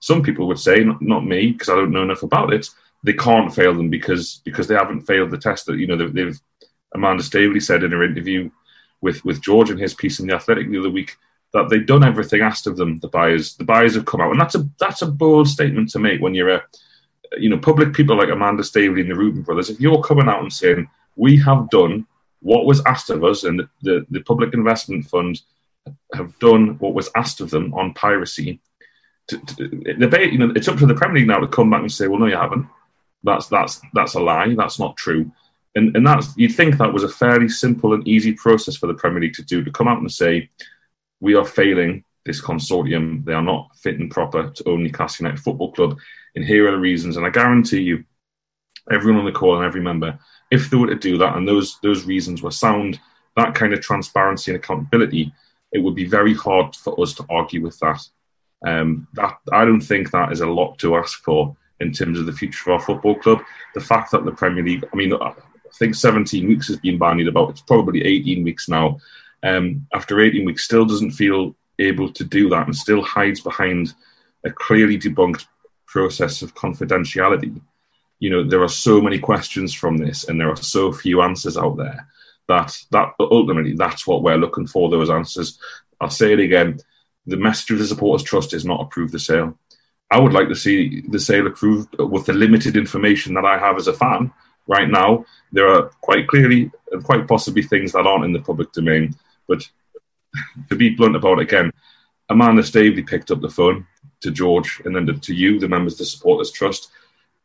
some 0.00 0.22
people 0.22 0.46
would 0.48 0.58
say, 0.58 0.84
not, 0.84 1.00
not 1.00 1.24
me, 1.24 1.52
because 1.52 1.70
I 1.70 1.74
don't 1.74 1.92
know 1.92 2.02
enough 2.02 2.22
about 2.22 2.52
it, 2.52 2.68
they 3.02 3.12
can't 3.12 3.54
fail 3.54 3.74
them 3.74 3.90
because 3.90 4.40
because 4.44 4.68
they 4.68 4.74
haven't 4.74 5.02
failed 5.02 5.30
the 5.30 5.38
test. 5.38 5.66
That 5.66 5.78
you 5.78 5.86
know 5.86 5.96
they've, 5.96 6.12
they've 6.12 6.40
Amanda 6.94 7.22
Staveley 7.22 7.60
said 7.60 7.82
in 7.82 7.92
her 7.92 8.02
interview 8.02 8.50
with 9.00 9.24
with 9.24 9.42
George 9.42 9.70
in 9.70 9.78
his 9.78 9.94
piece 9.94 10.20
in 10.20 10.26
the 10.26 10.34
Athletic 10.34 10.70
the 10.70 10.78
other 10.78 10.90
week 10.90 11.16
that 11.52 11.68
they've 11.68 11.86
done 11.86 12.04
everything 12.04 12.42
asked 12.42 12.66
of 12.66 12.76
them. 12.76 12.98
The 13.00 13.08
buyers, 13.08 13.56
the 13.56 13.64
buyers 13.64 13.94
have 13.94 14.04
come 14.04 14.20
out, 14.20 14.30
and 14.30 14.40
that's 14.40 14.54
a 14.54 14.68
that's 14.78 15.02
a 15.02 15.06
bold 15.06 15.48
statement 15.48 15.90
to 15.90 15.98
make 15.98 16.20
when 16.20 16.34
you're 16.34 16.56
a 16.56 16.62
you 17.38 17.48
know 17.48 17.58
public 17.58 17.92
people 17.92 18.16
like 18.16 18.28
Amanda 18.28 18.62
Staveley 18.62 19.02
and 19.02 19.10
the 19.10 19.16
Reuben 19.16 19.42
brothers. 19.42 19.70
If 19.70 19.80
you're 19.80 20.02
coming 20.02 20.28
out 20.28 20.42
and 20.42 20.52
saying 20.52 20.88
we 21.16 21.38
have 21.38 21.68
done 21.70 22.06
what 22.40 22.64
was 22.64 22.84
asked 22.86 23.10
of 23.10 23.24
us, 23.24 23.44
and 23.44 23.60
the, 23.60 23.68
the, 23.82 24.06
the 24.10 24.20
Public 24.20 24.54
Investment 24.54 25.06
Fund 25.06 25.40
have 26.14 26.38
done 26.38 26.78
what 26.78 26.94
was 26.94 27.10
asked 27.14 27.40
of 27.40 27.50
them 27.50 27.74
on 27.74 27.94
piracy. 27.94 28.60
To, 29.28 29.38
to, 29.38 29.84
you 29.92 30.38
know, 30.38 30.52
it's 30.56 30.66
up 30.66 30.78
to 30.78 30.86
the 30.86 30.94
Premier 30.94 31.18
League 31.18 31.28
now 31.28 31.38
to 31.38 31.46
come 31.46 31.70
back 31.70 31.80
and 31.80 31.92
say, 31.92 32.08
"Well, 32.08 32.18
no, 32.18 32.26
you 32.26 32.36
haven't." 32.36 32.66
That's 33.22 33.48
that's 33.48 33.80
that's 33.92 34.14
a 34.14 34.20
lie. 34.20 34.54
That's 34.54 34.78
not 34.78 34.96
true. 34.96 35.30
And 35.74 35.94
and 35.96 36.06
that's 36.06 36.36
you'd 36.36 36.54
think 36.54 36.78
that 36.78 36.92
was 36.92 37.04
a 37.04 37.08
fairly 37.08 37.48
simple 37.48 37.94
and 37.94 38.06
easy 38.06 38.32
process 38.32 38.76
for 38.76 38.86
the 38.86 38.94
Premier 38.94 39.20
League 39.20 39.34
to 39.34 39.44
do 39.44 39.62
to 39.62 39.70
come 39.70 39.88
out 39.88 39.98
and 39.98 40.10
say 40.10 40.48
we 41.20 41.34
are 41.34 41.44
failing 41.44 42.04
this 42.24 42.40
consortium. 42.40 43.24
They 43.24 43.32
are 43.32 43.42
not 43.42 43.76
fit 43.76 43.98
and 43.98 44.10
proper 44.10 44.50
to 44.50 44.68
own 44.68 44.82
Newcastle 44.82 45.24
United 45.24 45.42
Football 45.42 45.72
Club. 45.72 45.98
And 46.34 46.44
here 46.44 46.68
are 46.68 46.72
the 46.72 46.78
reasons. 46.78 47.16
And 47.16 47.26
I 47.26 47.30
guarantee 47.30 47.80
you, 47.80 48.04
everyone 48.90 49.20
on 49.20 49.26
the 49.26 49.32
call 49.32 49.56
and 49.56 49.64
every 49.64 49.80
member, 49.80 50.18
if 50.50 50.70
they 50.70 50.76
were 50.76 50.88
to 50.88 50.96
do 50.96 51.18
that 51.18 51.36
and 51.36 51.46
those 51.46 51.78
those 51.82 52.04
reasons 52.04 52.42
were 52.42 52.50
sound, 52.50 52.98
that 53.36 53.54
kind 53.54 53.72
of 53.72 53.80
transparency 53.80 54.50
and 54.50 54.58
accountability, 54.58 55.32
it 55.72 55.78
would 55.78 55.94
be 55.94 56.04
very 56.04 56.34
hard 56.34 56.74
for 56.74 57.00
us 57.00 57.14
to 57.14 57.26
argue 57.30 57.62
with 57.62 57.78
that. 57.80 58.00
Um, 58.66 59.08
that 59.14 59.38
I 59.52 59.64
don't 59.64 59.80
think 59.80 60.10
that 60.10 60.32
is 60.32 60.40
a 60.40 60.46
lot 60.46 60.78
to 60.80 60.96
ask 60.96 61.22
for 61.22 61.56
in 61.80 61.92
terms 61.92 62.18
of 62.18 62.26
the 62.26 62.32
future 62.32 62.70
of 62.70 62.80
our 62.80 62.86
football 62.86 63.14
club. 63.16 63.42
The 63.74 63.80
fact 63.80 64.10
that 64.12 64.24
the 64.24 64.32
Premier 64.32 64.64
League, 64.64 64.84
I 64.92 64.96
mean, 64.96 65.12
I 65.14 65.32
think 65.78 65.94
17 65.94 66.46
weeks 66.46 66.68
has 66.68 66.78
been 66.78 66.98
bandied 66.98 67.28
about. 67.28 67.50
It's 67.50 67.62
probably 67.62 68.04
18 68.04 68.44
weeks 68.44 68.68
now. 68.68 68.98
Um, 69.42 69.86
after 69.94 70.20
18 70.20 70.44
weeks, 70.44 70.64
still 70.64 70.84
doesn't 70.84 71.12
feel 71.12 71.56
able 71.78 72.12
to 72.12 72.24
do 72.24 72.48
that 72.50 72.66
and 72.66 72.76
still 72.76 73.02
hides 73.02 73.40
behind 73.40 73.94
a 74.44 74.50
clearly 74.50 74.98
debunked 74.98 75.46
process 75.86 76.42
of 76.42 76.54
confidentiality. 76.54 77.60
You 78.18 78.30
know, 78.30 78.44
there 78.44 78.62
are 78.62 78.68
so 78.68 79.00
many 79.00 79.18
questions 79.18 79.72
from 79.72 79.96
this, 79.96 80.28
and 80.28 80.38
there 80.38 80.50
are 80.50 80.56
so 80.56 80.92
few 80.92 81.22
answers 81.22 81.56
out 81.56 81.76
there 81.78 82.06
that 82.48 82.76
that 82.90 83.14
ultimately 83.18 83.74
that's 83.74 84.06
what 84.06 84.22
we're 84.22 84.36
looking 84.36 84.66
for. 84.66 84.90
Those 84.90 85.08
answers. 85.08 85.58
I'll 86.00 86.10
say 86.10 86.32
it 86.34 86.40
again: 86.40 86.78
the 87.26 87.36
message 87.36 87.70
of 87.70 87.78
the 87.78 87.86
supporters 87.86 88.24
trust 88.24 88.52
is 88.52 88.64
not 88.64 88.80
approve 88.80 89.10
the 89.10 89.18
sale. 89.18 89.58
I 90.10 90.18
would 90.18 90.32
like 90.32 90.48
to 90.48 90.56
see 90.56 91.02
the 91.08 91.20
sale 91.20 91.46
approved 91.46 91.98
uh, 91.98 92.06
with 92.06 92.26
the 92.26 92.32
limited 92.32 92.76
information 92.76 93.34
that 93.34 93.44
I 93.44 93.58
have 93.58 93.76
as 93.76 93.86
a 93.86 93.92
fan. 93.92 94.32
Right 94.66 94.88
now, 94.88 95.24
there 95.52 95.68
are 95.68 95.90
quite 96.00 96.26
clearly 96.26 96.70
and 96.90 97.04
quite 97.04 97.28
possibly 97.28 97.62
things 97.62 97.92
that 97.92 98.06
aren't 98.06 98.24
in 98.24 98.32
the 98.32 98.40
public 98.40 98.72
domain. 98.72 99.14
But 99.46 99.68
to 100.68 100.76
be 100.76 100.90
blunt 100.90 101.16
about 101.16 101.38
it 101.38 101.42
again, 101.42 101.72
Amanda 102.28 102.62
Staveley 102.62 103.02
picked 103.02 103.30
up 103.30 103.40
the 103.40 103.48
phone 103.48 103.86
to 104.20 104.30
George 104.30 104.82
and 104.84 104.94
then 104.94 105.06
to, 105.06 105.14
to 105.14 105.34
you, 105.34 105.58
the 105.58 105.68
members 105.68 105.94
of 105.94 105.98
the 105.98 106.04
Supporters 106.06 106.50
Trust. 106.50 106.90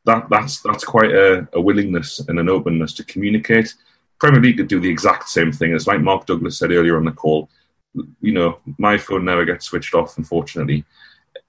That 0.06 0.28
that's 0.30 0.62
that's 0.62 0.84
quite 0.84 1.12
a, 1.12 1.48
a, 1.54 1.62
willingness 1.62 2.20
and 2.20 2.38
an 2.38 2.50
openness 2.50 2.94
to 2.94 3.04
communicate. 3.06 3.74
Premier 4.20 4.40
League 4.40 4.58
could 4.58 4.68
do 4.68 4.80
the 4.80 4.90
exact 4.90 5.30
same 5.30 5.52
thing. 5.52 5.74
It's 5.74 5.88
like 5.88 6.00
Mark 6.00 6.28
Douglas 6.28 6.60
said 6.60 6.72
earlier 6.72 6.98
on 6.98 7.06
the 7.06 7.12
call. 7.12 7.50
You 8.22 8.34
know, 8.34 8.60
my 8.78 8.98
phone 9.00 9.26
never 9.26 9.46
gets 9.46 9.66
switched 9.66 9.96
off, 9.96 10.18
unfortunately 10.20 10.86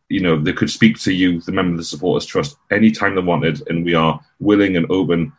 you 0.08 0.20
know, 0.20 0.40
they 0.40 0.52
could 0.52 0.70
speak 0.70 0.98
to 1.00 1.12
you, 1.12 1.40
the 1.40 1.52
member 1.52 1.72
of 1.72 1.78
the 1.78 1.84
supporters 1.84 2.26
trust, 2.26 2.56
anytime 2.70 3.14
they 3.14 3.20
wanted, 3.20 3.68
and 3.68 3.84
we 3.84 3.94
are 3.94 4.20
willing 4.38 4.76
and 4.76 4.86
open 4.90 5.32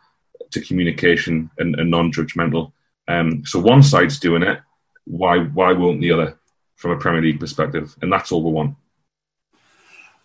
to 0.50 0.60
communication 0.60 1.50
and, 1.58 1.78
and 1.78 1.90
non-judgmental. 1.90 2.72
Um, 3.06 3.44
so 3.46 3.58
one 3.58 3.82
side's 3.82 4.18
doing 4.18 4.42
it. 4.42 4.60
Why 5.04 5.38
why 5.38 5.72
won't 5.72 6.00
the 6.00 6.12
other 6.12 6.38
from 6.76 6.90
a 6.90 6.98
Premier 6.98 7.22
League 7.22 7.40
perspective? 7.40 7.96
And 8.02 8.12
that's 8.12 8.30
all 8.30 8.42
we 8.42 8.50
want. 8.50 8.76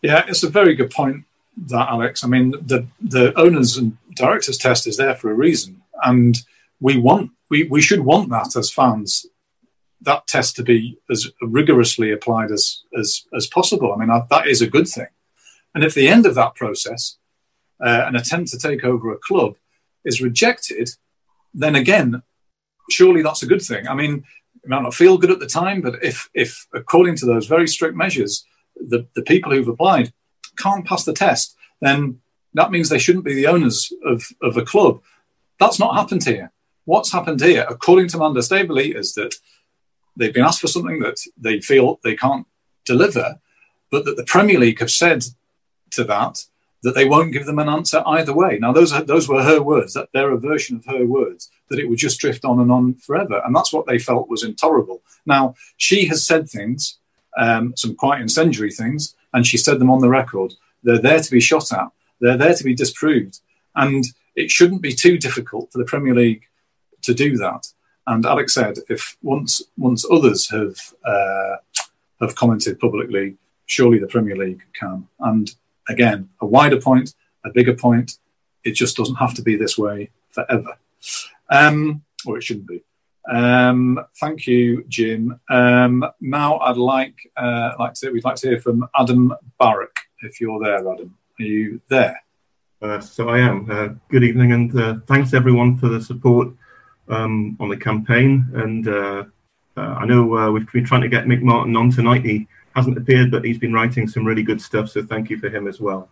Yeah, 0.02 0.26
it's 0.28 0.44
a 0.44 0.50
very 0.50 0.76
good 0.76 0.92
point, 0.92 1.24
that 1.68 1.88
Alex. 1.88 2.24
I 2.26 2.28
mean, 2.28 2.52
the 2.52 2.86
the 3.00 3.38
owners 3.40 3.78
and 3.78 3.98
directors 4.16 4.58
test 4.58 4.88
is 4.88 4.98
there 4.98 5.16
for 5.16 5.32
a 5.32 5.34
reason, 5.36 5.82
and 6.04 6.36
we 6.82 6.98
want 6.98 7.32
we, 7.50 7.64
we 7.64 7.82
should 7.82 8.02
want 8.02 8.30
that 8.30 8.58
as 8.58 8.70
fans 8.70 9.26
that 10.04 10.28
test 10.28 10.56
to 10.56 10.64
be 10.64 10.98
as 11.10 11.30
rigorously 11.42 12.12
applied 12.12 12.52
as 12.52 12.84
as, 12.98 13.24
as 13.36 13.48
possible. 13.48 13.94
I 13.94 13.98
mean, 13.98 14.10
that, 14.10 14.30
that 14.30 14.48
is 14.48 14.62
a 14.62 14.68
good 14.68 14.88
thing. 14.88 15.08
And 15.74 15.84
if 15.84 15.94
the 15.94 16.08
end 16.08 16.26
of 16.26 16.36
that 16.36 16.56
process, 16.56 17.18
uh, 17.84 18.04
an 18.08 18.16
attempt 18.16 18.52
to 18.52 18.60
take 18.60 18.84
over 18.84 19.12
a 19.12 19.18
club, 19.18 19.56
is 20.06 20.22
rejected, 20.22 20.90
then 21.54 21.76
again, 21.76 22.22
surely 22.90 23.22
that's 23.22 23.44
a 23.44 23.48
good 23.48 23.62
thing. 23.62 23.88
I 23.88 23.94
mean, 23.94 24.24
it 24.64 24.70
might 24.70 24.84
not 24.84 24.94
feel 24.94 25.18
good 25.18 25.32
at 25.32 25.40
the 25.40 25.48
time, 25.48 25.82
but 25.82 26.04
if 26.04 26.30
if 26.34 26.68
according 26.74 27.16
to 27.18 27.26
those 27.26 27.48
very 27.48 27.68
strict 27.68 27.96
measures, 27.96 28.46
the, 28.76 29.08
the 29.16 29.24
people 29.24 29.52
who've 29.52 29.68
applied 29.68 30.14
can't 30.58 30.86
pass 30.86 31.04
the 31.04 31.14
test, 31.14 31.56
then 31.82 32.20
that 32.54 32.72
means 32.72 32.90
they 32.90 33.00
shouldn't 33.00 33.26
be 33.26 33.34
the 33.34 33.48
owners 33.48 33.92
of, 34.06 34.24
of 34.42 34.58
a 34.58 34.66
club. 34.66 35.02
That's 35.60 35.80
not 35.80 35.96
happened 35.96 36.24
here. 36.24 36.52
What's 36.86 37.12
happened 37.12 37.42
here, 37.42 37.66
according 37.68 38.10
to 38.10 38.18
Amanda 38.18 38.42
Staveley, 38.42 38.96
is 38.96 39.14
that 39.14 39.34
they've 40.16 40.34
been 40.34 40.44
asked 40.44 40.62
for 40.62 40.68
something 40.68 41.00
that 41.00 41.20
they 41.38 41.60
feel 41.62 42.00
they 42.04 42.16
can't 42.16 42.48
deliver, 42.86 43.40
but 43.90 44.06
that 44.06 44.18
the 44.18 44.24
Premier 44.24 44.60
League 44.60 44.80
have 44.80 44.92
said 44.92 45.24
to 45.92 46.04
that 46.04 46.46
that 46.84 46.96
they 46.96 47.06
won't 47.06 47.32
give 47.32 47.46
them 47.46 47.60
an 47.60 47.70
answer 47.70 48.04
either 48.06 48.34
way. 48.34 48.60
Now, 48.60 48.74
those 48.74 48.92
are, 48.92 49.02
those 49.02 49.28
were 49.28 49.42
her 49.42 49.62
words. 49.62 49.94
That 49.94 50.10
they're 50.14 50.32
a 50.32 50.40
version 50.40 50.76
of 50.76 50.86
her 50.86 51.06
words. 51.06 51.50
That 51.70 51.80
it 51.80 51.90
would 51.90 51.98
just 51.98 52.20
drift 52.20 52.46
on 52.46 52.60
and 52.60 52.72
on 52.72 52.96
forever, 52.96 53.42
and 53.44 53.56
that's 53.56 53.74
what 53.74 53.88
they 53.88 53.98
felt 53.98 54.30
was 54.30 54.44
intolerable. 54.44 55.02
Now, 55.26 55.56
she 55.78 56.06
has 56.08 56.26
said 56.26 56.50
things, 56.50 57.00
um, 57.38 57.74
some 57.76 57.96
quite 57.96 58.22
incendiary 58.22 58.72
things, 58.72 59.16
and 59.34 59.48
she 59.48 59.58
said 59.58 59.80
them 59.80 59.90
on 59.90 60.02
the 60.02 60.10
record. 60.10 60.54
They're 60.84 61.00
there 61.00 61.22
to 61.22 61.32
be 61.32 61.40
shot 61.40 61.72
at. 61.72 61.88
They're 62.20 62.38
there 62.38 62.54
to 62.54 62.64
be 62.64 62.76
disproved, 62.76 63.40
and 63.76 64.04
it 64.36 64.52
shouldn't 64.52 64.82
be 64.82 64.94
too 64.94 65.18
difficult 65.18 65.72
for 65.72 65.78
the 65.78 65.86
Premier 65.86 66.14
League 66.14 66.44
to 67.04 67.14
do 67.14 67.38
that. 67.38 67.68
And 68.08 68.26
Alex 68.26 68.54
said, 68.54 68.80
if 68.90 69.18
once 69.22 69.62
once 69.78 70.06
others 70.12 70.50
have 70.50 70.78
uh, 71.06 71.56
have 72.20 72.36
commented 72.36 72.80
publicly, 72.80 73.38
surely 73.66 74.00
the 74.00 74.08
Premier 74.08 74.36
League 74.36 74.64
can. 74.74 75.08
And 75.20 75.54
again, 75.88 76.30
a 76.42 76.46
wider 76.46 76.80
point, 76.80 77.16
a 77.46 77.50
bigger 77.50 77.74
point. 77.74 78.18
It 78.64 78.72
just 78.72 78.98
doesn't 78.98 79.16
have 79.16 79.34
to 79.36 79.42
be 79.42 79.56
this 79.56 79.78
way 79.78 80.10
forever, 80.30 80.78
um, 81.50 82.04
or 82.26 82.38
it 82.38 82.44
shouldn't 82.44 82.68
be. 82.68 82.84
Um, 83.30 84.06
thank 84.20 84.48
you, 84.48 84.84
Jim. 84.88 85.40
Um, 85.50 86.06
now, 86.20 86.60
I'd 86.60 86.78
like 86.78 87.16
uh, 87.38 87.72
like 87.80 87.94
to 87.96 88.12
we'd 88.12 88.26
like 88.26 88.36
to 88.38 88.50
hear 88.50 88.60
from 88.60 88.88
Adam 89.00 89.34
Barrack. 89.60 89.96
If 90.22 90.40
you're 90.42 90.60
there, 90.60 90.80
Adam, 90.80 91.18
are 91.40 91.44
you 91.44 91.82
there? 91.90 92.22
Uh, 92.82 93.00
so 93.00 93.30
I 93.30 93.40
am. 93.40 93.70
Uh, 93.70 93.90
good 94.10 94.24
evening, 94.24 94.52
and 94.52 94.78
uh, 94.78 94.96
thanks 95.08 95.34
everyone 95.34 95.78
for 95.78 95.88
the 95.88 96.02
support 96.02 96.50
um, 97.14 97.56
on 97.60 97.70
the 97.70 97.78
campaign. 97.78 98.50
And 98.56 98.88
uh, 98.88 99.24
uh, 99.78 99.82
I 99.82 100.06
know 100.06 100.38
uh, 100.38 100.52
we've 100.52 100.72
been 100.72 100.86
trying 100.86 101.02
to 101.02 101.10
get 101.10 101.26
Mick 101.26 101.42
Martin 101.42 101.76
on 101.76 101.90
tonight. 101.90 102.26
He 102.26 102.48
hasn't 102.76 102.98
appeared, 102.98 103.32
but 103.32 103.46
he's 103.46 103.58
been 103.58 103.74
writing 103.74 104.08
some 104.08 104.26
really 104.26 104.44
good 104.44 104.62
stuff. 104.62 104.90
So 104.90 105.04
thank 105.04 105.30
you 105.30 105.38
for 105.38 105.50
him 105.50 105.68
as 105.68 105.80
well. 105.80 106.10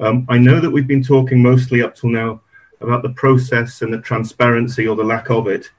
Um, 0.00 0.26
I 0.28 0.38
know 0.38 0.60
that 0.60 0.70
we've 0.70 0.88
been 0.88 1.04
talking 1.04 1.40
mostly 1.42 1.82
up 1.82 1.94
till 1.94 2.10
now 2.10 2.40
about 2.80 3.02
the 3.02 3.10
process 3.10 3.82
and 3.82 3.92
the 3.92 4.00
transparency 4.00 4.88
or 4.88 4.96
the 4.96 5.04
lack 5.04 5.30
of 5.30 5.46
it. 5.46 5.70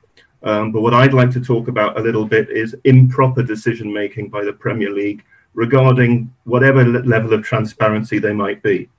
Um, 0.43 0.71
but 0.71 0.81
what 0.81 0.93
I'd 0.93 1.13
like 1.13 1.31
to 1.31 1.41
talk 1.41 1.67
about 1.67 1.97
a 1.97 2.01
little 2.01 2.25
bit 2.25 2.49
is 2.49 2.75
improper 2.83 3.43
decision 3.43 3.91
making 3.91 4.29
by 4.29 4.45
the 4.45 4.53
Premier 4.53 4.91
League 4.91 5.23
regarding 5.53 6.33
whatever 6.43 6.83
level 6.83 7.33
of 7.33 7.43
transparency 7.43 8.19
they 8.19 8.33
might 8.33 8.61
be. 8.61 8.89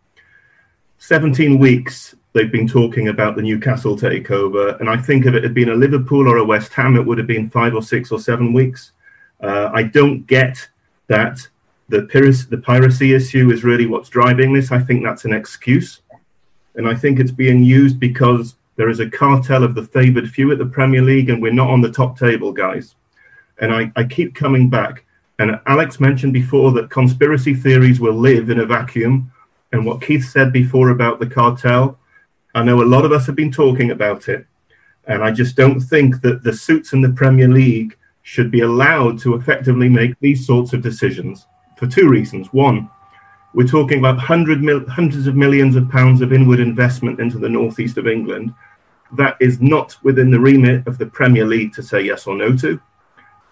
17 0.98 1.58
weeks 1.58 2.14
they've 2.36 2.52
been 2.52 2.68
talking 2.68 3.08
about 3.08 3.34
the 3.34 3.40
Newcastle 3.42 3.96
takeover. 3.96 4.78
And 4.78 4.90
I 4.90 4.98
think 4.98 5.24
if 5.24 5.34
it 5.34 5.42
had 5.42 5.54
been 5.54 5.70
a 5.70 5.74
Liverpool 5.74 6.28
or 6.28 6.36
a 6.36 6.44
West 6.44 6.72
Ham, 6.74 6.94
it 6.94 7.04
would 7.06 7.16
have 7.16 7.26
been 7.26 7.48
five 7.48 7.74
or 7.74 7.82
six 7.82 8.12
or 8.12 8.20
seven 8.20 8.52
weeks. 8.52 8.92
Uh, 9.40 9.70
I 9.72 9.84
don't 9.84 10.26
get 10.26 10.68
that 11.06 11.38
the, 11.88 12.02
piracy, 12.12 12.46
the 12.50 12.58
piracy 12.58 13.14
issue 13.14 13.50
is 13.50 13.64
really 13.64 13.86
what's 13.86 14.10
driving 14.10 14.52
this. 14.52 14.70
I 14.70 14.80
think 14.80 15.02
that's 15.02 15.24
an 15.24 15.32
excuse. 15.32 16.02
And 16.74 16.86
I 16.86 16.94
think 16.94 17.18
it's 17.18 17.30
being 17.30 17.62
used 17.62 17.98
because 17.98 18.56
there 18.76 18.90
is 18.90 19.00
a 19.00 19.08
cartel 19.08 19.64
of 19.64 19.74
the 19.74 19.84
favoured 19.84 20.28
few 20.28 20.52
at 20.52 20.58
the 20.58 20.66
Premier 20.66 21.00
League, 21.00 21.30
and 21.30 21.40
we're 21.40 21.52
not 21.52 21.70
on 21.70 21.80
the 21.80 21.90
top 21.90 22.18
table, 22.18 22.52
guys. 22.52 22.96
And 23.62 23.72
I, 23.72 23.90
I 23.96 24.04
keep 24.04 24.34
coming 24.34 24.68
back. 24.68 25.04
And 25.38 25.58
Alex 25.66 26.00
mentioned 26.00 26.34
before 26.34 26.72
that 26.72 26.90
conspiracy 26.90 27.54
theories 27.54 27.98
will 27.98 28.14
live 28.14 28.50
in 28.50 28.60
a 28.60 28.66
vacuum 28.66 29.32
And 29.72 29.86
what 29.86 30.02
Keith 30.02 30.24
said 30.24 30.52
before 30.52 30.90
about 30.90 31.18
the 31.18 31.26
cartel, 31.26 31.98
I 32.56 32.62
know 32.62 32.82
a 32.82 32.84
lot 32.84 33.04
of 33.04 33.12
us 33.12 33.26
have 33.26 33.36
been 33.36 33.52
talking 33.52 33.90
about 33.90 34.30
it. 34.30 34.46
And 35.06 35.22
I 35.22 35.30
just 35.30 35.56
don't 35.56 35.78
think 35.78 36.22
that 36.22 36.42
the 36.42 36.54
suits 36.54 36.94
in 36.94 37.02
the 37.02 37.12
Premier 37.12 37.48
League 37.48 37.98
should 38.22 38.50
be 38.50 38.60
allowed 38.60 39.18
to 39.20 39.34
effectively 39.34 39.90
make 39.90 40.18
these 40.20 40.46
sorts 40.46 40.72
of 40.72 40.80
decisions 40.80 41.46
for 41.76 41.86
two 41.86 42.08
reasons. 42.08 42.54
One, 42.54 42.88
we're 43.52 43.66
talking 43.66 43.98
about 43.98 44.18
hundred 44.18 44.62
mil- 44.62 44.88
hundreds 44.88 45.26
of 45.26 45.36
millions 45.36 45.76
of 45.76 45.90
pounds 45.90 46.22
of 46.22 46.32
inward 46.32 46.58
investment 46.58 47.20
into 47.20 47.38
the 47.38 47.48
northeast 47.48 47.98
of 47.98 48.08
England. 48.08 48.54
That 49.12 49.36
is 49.38 49.60
not 49.60 49.94
within 50.02 50.30
the 50.30 50.40
remit 50.40 50.86
of 50.86 50.96
the 50.96 51.06
Premier 51.06 51.44
League 51.44 51.74
to 51.74 51.82
say 51.82 52.00
yes 52.00 52.26
or 52.26 52.36
no 52.36 52.56
to. 52.56 52.80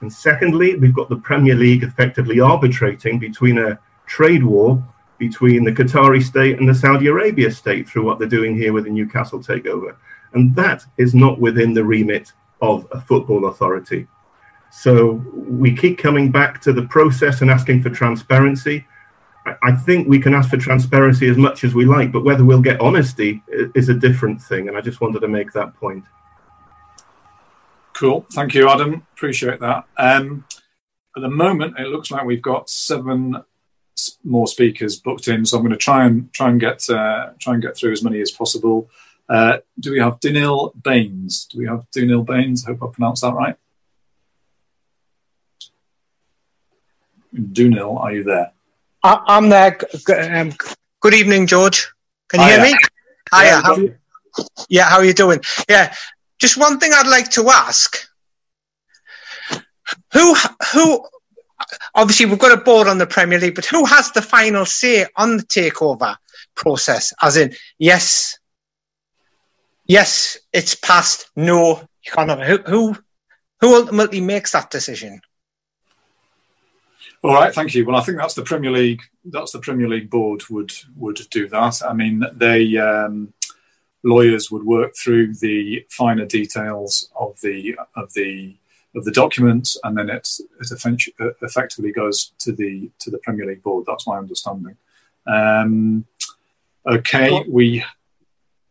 And 0.01 0.11
secondly, 0.11 0.77
we've 0.77 0.95
got 0.95 1.11
the 1.11 1.17
Premier 1.17 1.57
League 1.57 1.83
effectively 1.83 2.41
arbitrating 2.41 3.19
between 3.19 3.59
a 3.59 3.79
trade 4.07 4.43
war 4.43 4.83
between 5.29 5.65
the 5.65 5.73
Qatari 5.73 6.23
state 6.23 6.59
and 6.59 6.69
the 6.69 6.75
Saudi 6.75 7.07
Arabia 7.07 7.51
state 7.51 7.89
through 7.89 8.05
what 8.05 8.19
they're 8.19 8.29
doing 8.29 8.57
here 8.57 8.73
with 8.73 8.85
the 8.85 8.91
Newcastle 8.91 9.41
takeover. 9.41 9.97
And 10.33 10.55
that 10.57 10.85
is 10.99 11.15
not 11.15 11.41
within 11.41 11.73
the 11.75 11.85
remit 11.85 12.33
of 12.61 12.87
a 12.93 13.01
football 13.01 13.47
authority. 13.47 14.07
So 14.71 15.23
we 15.35 15.75
keep 15.75 15.99
coming 15.99 16.31
back 16.31 16.61
to 16.63 16.73
the 16.73 16.83
process 16.83 17.41
and 17.41 17.51
asking 17.51 17.83
for 17.83 17.91
transparency. 17.91 18.87
I 19.63 19.73
think 19.73 20.09
we 20.09 20.19
can 20.19 20.35
ask 20.35 20.51
for 20.51 20.57
transparency 20.57 21.29
as 21.29 21.37
much 21.37 21.65
as 21.65 21.75
we 21.75 21.85
like, 21.85 22.11
but 22.11 22.25
whether 22.25 22.45
we'll 22.45 22.63
get 22.63 22.81
honesty 22.81 23.43
is 23.75 23.89
a 23.89 23.95
different 23.95 24.43
thing. 24.43 24.69
And 24.69 24.77
I 24.77 24.81
just 24.81 25.01
wanted 25.01 25.21
to 25.21 25.29
make 25.29 25.53
that 25.53 25.75
point. 25.77 26.05
Cool. 27.93 28.27
Thank 28.33 28.55
you, 28.55 28.69
Adam. 28.69 29.07
Appreciate 29.15 29.61
that. 29.61 29.85
Um, 29.97 30.45
at 31.17 31.21
the 31.21 31.31
moment, 31.31 31.79
it 31.79 31.87
looks 31.87 32.11
like 32.11 32.25
we've 32.25 32.43
got 32.43 32.69
seven 32.69 33.37
more 34.25 34.47
speakers 34.47 34.99
booked 34.99 35.29
in, 35.29 35.45
so 35.45 35.57
I'm 35.57 35.63
going 35.63 35.73
to 35.73 35.77
try 35.77 36.05
and 36.05 36.33
try 36.33 36.49
and 36.51 36.61
get 36.61 36.89
uh, 36.91 37.31
try 37.39 37.55
and 37.55 37.63
get 37.63 37.77
through 37.77 37.93
as 37.93 38.03
many 38.03 38.21
as 38.21 38.31
possible. 38.31 38.91
Uh, 39.29 39.59
do 39.81 39.93
we 39.93 40.01
have 40.01 40.21
Dunil 40.21 40.73
Baines? 40.83 41.47
Do 41.47 41.59
we 41.59 41.67
have 41.67 41.87
Dunil 41.91 42.27
Baines? 42.27 42.67
I 42.67 42.73
hope 42.73 42.83
I 42.83 42.93
pronounced 42.93 43.23
that 43.23 43.35
right. 43.35 43.57
Dunil, 47.35 47.99
are 47.99 48.13
you 48.13 48.23
there? 48.23 48.53
I, 49.03 49.37
am 49.37 49.49
there. 49.49 49.79
Um, 50.09 50.53
good 51.01 51.15
evening, 51.15 51.47
George. 51.47 51.93
Can 52.29 52.41
you 52.41 52.47
Hiya. 52.47 52.57
hear 52.57 52.73
me? 52.73 52.79
Hiya. 53.35 53.45
Yeah, 53.45 53.61
how, 53.63 53.77
yeah, 54.69 54.89
how 54.89 54.97
are 54.99 55.05
you 55.05 55.15
doing? 55.15 55.41
Yeah, 55.69 55.95
just 56.39 56.57
one 56.57 56.79
thing 56.79 56.93
I'd 56.95 57.09
like 57.09 57.31
to 57.33 57.49
ask. 57.49 57.97
Who, 60.13 60.35
who, 60.73 61.07
obviously 61.95 62.27
we've 62.27 62.39
got 62.39 62.59
a 62.59 62.63
board 62.63 62.89
on 62.89 62.99
the 62.99 63.07
Premier 63.07 63.39
League, 63.39 63.55
but 63.55 63.67
who 63.67 63.85
has 63.85 64.11
the 64.13 64.23
final 64.23 64.65
say 64.65 65.07
on 65.17 65.37
the 65.39 65.43
takeover 65.45 66.17
process? 66.55 67.13
As 67.23 67.37
in, 67.37 67.55
yes, 67.79 68.39
yes, 69.87 70.39
it's 70.53 70.75
passed. 70.75 71.31
No, 71.37 71.81
you 72.05 72.13
can't 72.13 72.31
have 72.31 72.41
it. 72.41 72.47
Who, 72.47 72.59
who, 72.71 72.97
who 73.61 73.75
ultimately 73.75 74.21
makes 74.21 74.53
that 74.53 74.71
decision? 74.71 75.21
All 77.23 77.33
right, 77.33 77.55
thank 77.55 77.75
you. 77.75 77.87
Well, 77.87 77.97
I 77.97 78.03
think 78.03 78.19
that's 78.19 78.35
the 78.35 78.43
Premier 78.43 78.71
League. 78.71 79.01
That's 79.25 79.53
the 79.53 79.59
Premier 79.59 79.89
League 79.89 80.11
board 80.11 80.43
would 80.51 80.73
would 80.95 81.19
do 81.31 81.49
that. 81.49 81.81
I 81.83 81.95
mean, 81.95 82.23
they 82.35 82.77
um, 82.77 83.33
lawyers 84.03 84.51
would 84.51 84.63
work 84.63 84.95
through 84.95 85.35
the 85.37 85.87
finer 85.91 86.27
details 86.27 87.11
of 87.19 87.41
the 87.41 87.77
of 87.97 88.13
the 88.13 88.55
of 88.95 89.05
the 89.05 89.11
documents, 89.11 89.79
and 89.85 89.97
then 89.97 90.11
it 90.11 90.29
it 90.61 91.37
effectively 91.43 91.93
goes 91.93 92.33
to 92.39 92.53
the 92.53 92.91
to 93.01 93.11
the 93.11 93.19
Premier 93.19 93.47
League 93.47 93.63
board. 93.63 93.85
That's 93.87 94.07
my 94.07 94.19
understanding. 94.19 94.77
Um, 95.27 96.07
okay, 96.87 97.45
we 97.49 97.85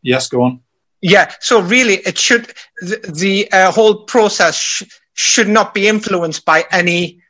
yes, 0.02 0.28
go 0.28 0.44
on. 0.44 0.62
Yeah, 1.02 1.34
so 1.42 1.62
really, 1.62 1.96
it 1.96 2.18
should 2.18 2.54
the, 2.80 3.14
the 3.14 3.52
uh, 3.52 3.72
whole 3.72 4.04
process 4.06 4.58
sh- 4.58 4.84
should 5.14 5.50
not 5.50 5.74
be 5.74 5.88
influenced 5.88 6.46
by 6.46 6.66
any 6.72 7.22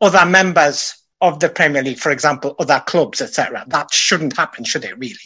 other 0.00 0.24
members 0.24 0.94
of 1.20 1.40
the 1.40 1.48
Premier 1.48 1.82
League, 1.82 1.98
for 1.98 2.12
example, 2.12 2.54
other 2.58 2.82
clubs, 2.86 3.20
etc. 3.20 3.64
That 3.68 3.92
shouldn't 3.92 4.36
happen, 4.36 4.64
should 4.64 4.84
it? 4.84 4.98
Really? 4.98 5.16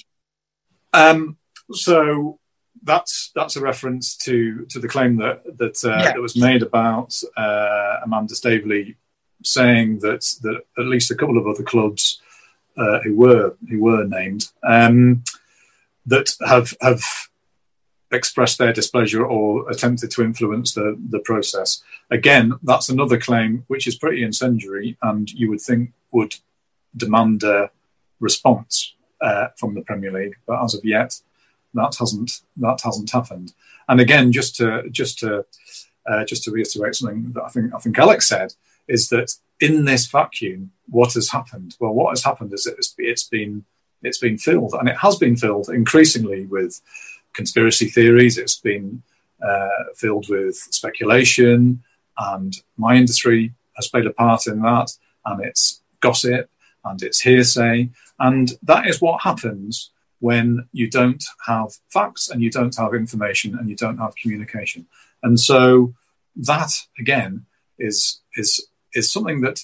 Um, 0.92 1.36
so 1.72 2.38
that's 2.84 3.30
that's 3.34 3.56
a 3.56 3.60
reference 3.60 4.16
to 4.16 4.64
to 4.66 4.78
the 4.78 4.88
claim 4.88 5.16
that 5.16 5.42
that, 5.58 5.84
uh, 5.84 5.88
yeah. 5.88 6.12
that 6.12 6.20
was 6.20 6.36
made 6.36 6.62
about 6.62 7.20
uh, 7.36 8.00
Amanda 8.04 8.34
Staveley 8.34 8.96
saying 9.44 9.98
that 10.00 10.22
that 10.42 10.62
at 10.78 10.86
least 10.86 11.10
a 11.10 11.14
couple 11.14 11.38
of 11.38 11.46
other 11.46 11.62
clubs 11.62 12.20
uh, 12.76 13.00
who 13.00 13.14
were 13.16 13.56
who 13.68 13.80
were 13.80 14.04
named 14.04 14.48
um, 14.62 15.22
that 16.06 16.30
have 16.46 16.74
have 16.80 17.02
expressed 18.12 18.58
their 18.58 18.72
displeasure 18.72 19.24
or 19.24 19.68
attempted 19.70 20.10
to 20.10 20.22
influence 20.22 20.74
the, 20.74 20.96
the 21.08 21.20
process. 21.20 21.82
Again, 22.10 22.52
that's 22.62 22.90
another 22.90 23.18
claim 23.18 23.64
which 23.68 23.86
is 23.86 23.96
pretty 23.96 24.22
incendiary 24.22 24.98
and 25.02 25.30
you 25.32 25.48
would 25.48 25.62
think 25.62 25.92
would 26.10 26.36
demand 26.94 27.42
a 27.42 27.70
response 28.20 28.94
uh, 29.22 29.48
from 29.56 29.74
the 29.74 29.80
Premier 29.82 30.12
League. 30.12 30.36
But 30.46 30.62
as 30.62 30.74
of 30.74 30.84
yet, 30.84 31.18
that 31.74 31.96
hasn't 31.98 32.40
that 32.56 32.80
hasn't 32.82 33.10
happened. 33.10 33.52
And 33.88 34.00
again, 34.00 34.32
just 34.32 34.56
to 34.56 34.88
just 34.90 35.18
to 35.20 35.44
uh, 36.06 36.24
just 36.24 36.44
to 36.44 36.50
reiterate 36.50 36.94
something 36.94 37.32
that 37.32 37.44
I 37.44 37.48
think 37.48 37.74
I 37.74 37.78
think 37.78 37.98
Alex 37.98 38.28
said 38.28 38.54
is 38.88 39.08
that 39.10 39.34
in 39.60 39.84
this 39.84 40.06
vacuum, 40.06 40.72
what 40.88 41.12
has 41.14 41.30
happened? 41.30 41.76
Well, 41.78 41.94
what 41.94 42.10
has 42.10 42.24
happened 42.24 42.52
is 42.52 42.66
it's, 42.66 42.94
it's 42.98 43.24
been 43.24 43.64
it's 44.02 44.18
been 44.18 44.38
filled, 44.38 44.74
and 44.74 44.88
it 44.88 44.96
has 44.96 45.16
been 45.16 45.36
filled 45.36 45.68
increasingly 45.68 46.46
with 46.46 46.80
conspiracy 47.32 47.88
theories. 47.88 48.36
It's 48.36 48.58
been 48.58 49.02
uh, 49.40 49.84
filled 49.96 50.28
with 50.28 50.56
speculation, 50.56 51.82
and 52.18 52.54
my 52.76 52.96
industry 52.96 53.54
has 53.76 53.88
played 53.88 54.06
a 54.06 54.12
part 54.12 54.46
in 54.46 54.60
that. 54.62 54.90
And 55.24 55.44
it's 55.44 55.80
gossip 56.00 56.50
and 56.84 57.00
it's 57.00 57.20
hearsay, 57.20 57.90
and 58.18 58.52
that 58.64 58.88
is 58.88 59.00
what 59.00 59.22
happens 59.22 59.91
when 60.22 60.68
you 60.72 60.88
don't 60.88 61.24
have 61.44 61.68
facts 61.88 62.30
and 62.30 62.40
you 62.44 62.48
don't 62.48 62.76
have 62.76 62.94
information 62.94 63.58
and 63.58 63.68
you 63.68 63.74
don't 63.74 63.98
have 63.98 64.14
communication. 64.14 64.86
And 65.24 65.38
so 65.38 65.94
that 66.36 66.72
again 66.98 67.44
is 67.76 68.20
is 68.36 68.68
is 68.94 69.10
something 69.10 69.40
that 69.40 69.58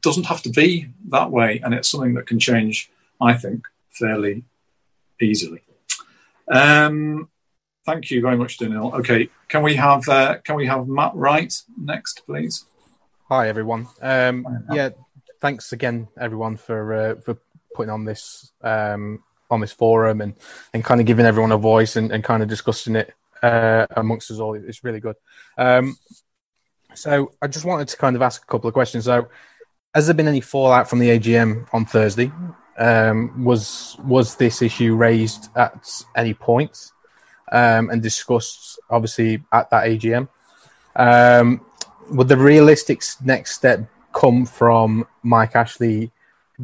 doesn't 0.00 0.24
have 0.24 0.40
to 0.42 0.48
be 0.48 0.88
that 1.10 1.30
way, 1.30 1.60
and 1.62 1.74
it's 1.74 1.90
something 1.90 2.14
that 2.14 2.26
can 2.26 2.38
change, 2.38 2.90
I 3.20 3.34
think, 3.34 3.66
fairly 3.90 4.44
easily. 5.20 5.62
Um, 6.50 7.28
thank 7.84 8.10
you 8.10 8.22
very 8.22 8.38
much, 8.38 8.56
Daniel. 8.56 8.94
Okay, 8.94 9.28
can 9.48 9.62
we 9.62 9.74
have 9.76 10.08
uh, 10.08 10.38
can 10.38 10.56
we 10.56 10.66
have 10.66 10.88
Matt 10.88 11.14
Wright 11.14 11.54
next, 11.78 12.22
please? 12.24 12.64
Hi 13.28 13.48
everyone. 13.48 13.86
Um, 14.00 14.44
Hi, 14.44 14.76
yeah, 14.76 14.88
thanks 15.42 15.72
again 15.72 16.08
everyone 16.18 16.56
for 16.56 16.94
uh, 16.94 17.14
for 17.16 17.36
putting 17.74 17.90
on 17.90 18.06
this 18.06 18.50
um, 18.62 19.22
on 19.50 19.60
this 19.60 19.72
forum 19.72 20.20
and, 20.20 20.34
and 20.72 20.84
kind 20.84 21.00
of 21.00 21.06
giving 21.06 21.26
everyone 21.26 21.52
a 21.52 21.58
voice 21.58 21.96
and, 21.96 22.12
and 22.12 22.24
kind 22.24 22.42
of 22.42 22.48
discussing 22.48 22.96
it 22.96 23.14
uh, 23.42 23.86
amongst 23.96 24.30
us 24.30 24.38
all. 24.38 24.54
It's 24.54 24.84
really 24.84 25.00
good. 25.00 25.16
Um, 25.58 25.96
so 26.94 27.32
I 27.42 27.46
just 27.46 27.64
wanted 27.64 27.88
to 27.88 27.96
kind 27.96 28.16
of 28.16 28.22
ask 28.22 28.42
a 28.42 28.46
couple 28.46 28.68
of 28.68 28.74
questions. 28.74 29.04
So, 29.04 29.28
has 29.94 30.06
there 30.06 30.14
been 30.14 30.28
any 30.28 30.40
fallout 30.40 30.88
from 30.88 30.98
the 30.98 31.10
AGM 31.18 31.68
on 31.72 31.84
Thursday? 31.84 32.32
Um, 32.76 33.44
was 33.44 33.96
was 34.04 34.34
this 34.36 34.62
issue 34.62 34.96
raised 34.96 35.50
at 35.56 35.88
any 36.16 36.34
point 36.34 36.90
um, 37.52 37.90
and 37.90 38.02
discussed, 38.02 38.80
obviously, 38.90 39.42
at 39.52 39.70
that 39.70 39.84
AGM? 39.86 40.28
Um, 40.96 41.64
would 42.10 42.28
the 42.28 42.36
realistic 42.36 43.02
next 43.22 43.54
step 43.54 43.88
come 44.12 44.46
from 44.46 45.06
Mike 45.22 45.56
Ashley 45.56 46.10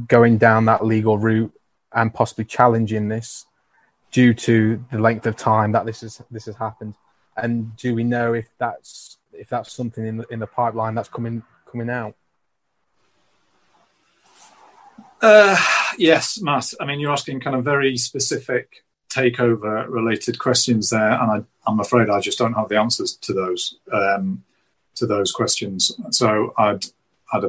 going 0.07 0.39
down 0.39 0.65
that 0.66 0.85
legal 0.85 1.19
route 1.19 1.52
and 1.94 2.12
possibly 2.12 2.44
challenging 2.44 3.08
this 3.08 3.46
due 4.12 4.34
to 4.34 4.84
the 4.90 4.98
length 4.98 5.26
of 5.26 5.36
time 5.36 5.72
that 5.72 5.86
this 5.86 6.02
is 6.02 6.20
this 6.30 6.46
has 6.46 6.56
happened? 6.56 6.94
And 7.36 7.76
do 7.76 7.94
we 7.94 8.04
know 8.04 8.34
if 8.34 8.48
that's 8.58 9.18
if 9.32 9.48
that's 9.48 9.72
something 9.72 10.06
in 10.06 10.16
the, 10.18 10.26
in 10.28 10.38
the 10.38 10.46
pipeline 10.46 10.94
that's 10.94 11.08
coming 11.08 11.42
coming 11.70 11.90
out? 11.90 12.14
Uh, 15.22 15.56
yes, 15.98 16.40
Matt. 16.40 16.72
I 16.80 16.86
mean, 16.86 16.98
you're 16.98 17.12
asking 17.12 17.40
kind 17.40 17.54
of 17.54 17.64
very 17.64 17.96
specific 17.96 18.84
takeover 19.10 19.86
related 19.88 20.38
questions 20.38 20.90
there, 20.90 21.12
and 21.12 21.44
I, 21.66 21.70
am 21.70 21.80
afraid 21.80 22.08
I 22.08 22.20
just 22.20 22.38
don't 22.38 22.54
have 22.54 22.68
the 22.68 22.78
answers 22.78 23.16
to 23.16 23.32
those 23.32 23.76
um, 23.92 24.44
to 24.94 25.06
those 25.06 25.32
questions. 25.32 25.92
So 26.10 26.54
I'd 26.56 26.86
I'd 27.32 27.44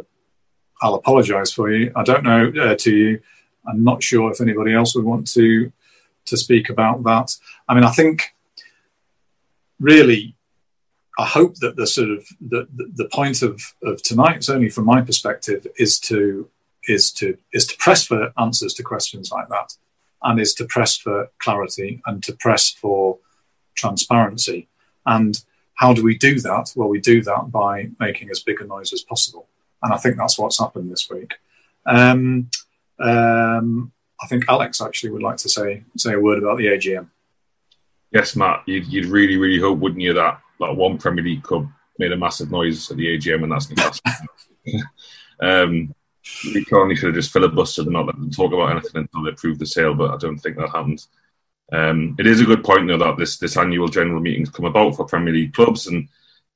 I'll 0.81 0.95
apologise 0.95 1.51
for 1.51 1.71
you. 1.71 1.91
I 1.95 2.03
don't 2.03 2.23
know 2.23 2.51
uh, 2.61 2.75
to 2.75 2.95
you. 2.95 3.21
I'm 3.67 3.83
not 3.83 4.03
sure 4.03 4.31
if 4.31 4.41
anybody 4.41 4.73
else 4.73 4.95
would 4.95 5.05
want 5.05 5.27
to 5.33 5.71
to 6.25 6.37
speak 6.37 6.69
about 6.69 7.03
that. 7.03 7.35
I 7.67 7.73
mean, 7.73 7.83
I 7.83 7.91
think 7.91 8.33
really, 9.79 10.35
I 11.17 11.25
hope 11.25 11.55
that 11.55 11.75
the 11.75 11.87
sort 11.87 12.09
of 12.09 12.25
the 12.39 12.67
the, 12.71 13.09
point 13.11 13.41
of 13.41 13.61
of 13.83 14.01
tonight, 14.01 14.43
certainly 14.43 14.69
from 14.69 14.85
my 14.85 15.01
perspective, 15.01 15.67
is 15.77 15.99
to 16.01 16.49
is 16.87 17.11
to 17.13 17.37
is 17.53 17.67
to 17.67 17.77
press 17.77 18.05
for 18.05 18.33
answers 18.37 18.73
to 18.75 18.83
questions 18.83 19.31
like 19.31 19.49
that, 19.49 19.75
and 20.23 20.39
is 20.39 20.53
to 20.55 20.65
press 20.65 20.97
for 20.97 21.29
clarity 21.39 22.01
and 22.05 22.23
to 22.23 22.33
press 22.33 22.71
for 22.71 23.17
transparency. 23.75 24.67
And 25.05 25.43
how 25.75 25.93
do 25.93 26.03
we 26.03 26.17
do 26.17 26.39
that? 26.41 26.73
Well, 26.75 26.89
we 26.89 27.01
do 27.01 27.21
that 27.23 27.51
by 27.51 27.89
making 27.99 28.29
as 28.29 28.39
big 28.39 28.61
a 28.61 28.65
noise 28.65 28.93
as 28.93 29.01
possible, 29.01 29.47
and 29.83 29.93
I 29.93 29.97
think 29.97 30.17
that's 30.17 30.37
what's 30.37 30.59
happened 30.59 30.91
this 30.91 31.09
week. 31.09 31.33
Um, 31.85 32.49
um, 33.01 33.91
I 34.21 34.27
think 34.27 34.45
Alex 34.47 34.81
actually 34.81 35.11
would 35.11 35.23
like 35.23 35.37
to 35.37 35.49
say 35.49 35.83
say 35.97 36.13
a 36.13 36.19
word 36.19 36.39
about 36.39 36.57
the 36.57 36.67
AGM. 36.67 37.09
Yes, 38.11 38.35
Matt, 38.35 38.63
you'd, 38.65 38.87
you'd 38.87 39.05
really, 39.05 39.37
really 39.37 39.59
hope, 39.59 39.79
wouldn't 39.79 40.01
you, 40.01 40.13
that 40.13 40.41
that 40.59 40.75
one 40.75 40.97
Premier 40.97 41.23
League 41.23 41.43
club 41.43 41.67
made 41.97 42.11
a 42.11 42.17
massive 42.17 42.51
noise 42.51 42.89
at 42.91 42.97
the 42.97 43.17
AGM, 43.17 43.43
and 43.43 43.51
that's 43.51 43.69
Newcastle. 43.69 44.01
um, 45.41 45.95
we 46.53 46.65
probably 46.65 46.95
should 46.95 47.07
have 47.07 47.15
just 47.15 47.33
filibustered 47.33 47.83
and 47.83 47.93
not 47.93 48.05
let 48.05 48.15
them 48.15 48.29
talk 48.29 48.53
about 48.53 48.71
anything 48.71 48.91
until 48.95 49.23
they 49.23 49.31
prove 49.31 49.57
the 49.59 49.65
sale, 49.65 49.95
but 49.95 50.11
I 50.11 50.17
don't 50.17 50.37
think 50.37 50.57
that 50.57 50.69
happened. 50.69 51.05
Um, 51.71 52.15
it 52.19 52.27
is 52.27 52.41
a 52.41 52.45
good 52.45 52.63
point, 52.63 52.87
though, 52.87 52.97
that 52.97 53.17
this 53.17 53.37
this 53.37 53.57
annual 53.57 53.87
general 53.87 54.19
meetings 54.19 54.49
come 54.49 54.65
about 54.65 54.95
for 54.95 55.05
Premier 55.05 55.33
League 55.33 55.53
clubs, 55.53 55.87
and 55.87 56.07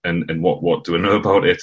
and 0.04 0.30
and 0.30 0.42
what 0.42 0.62
what 0.62 0.84
do 0.84 0.96
I 0.96 1.00
know 1.00 1.16
about 1.16 1.46
it? 1.46 1.62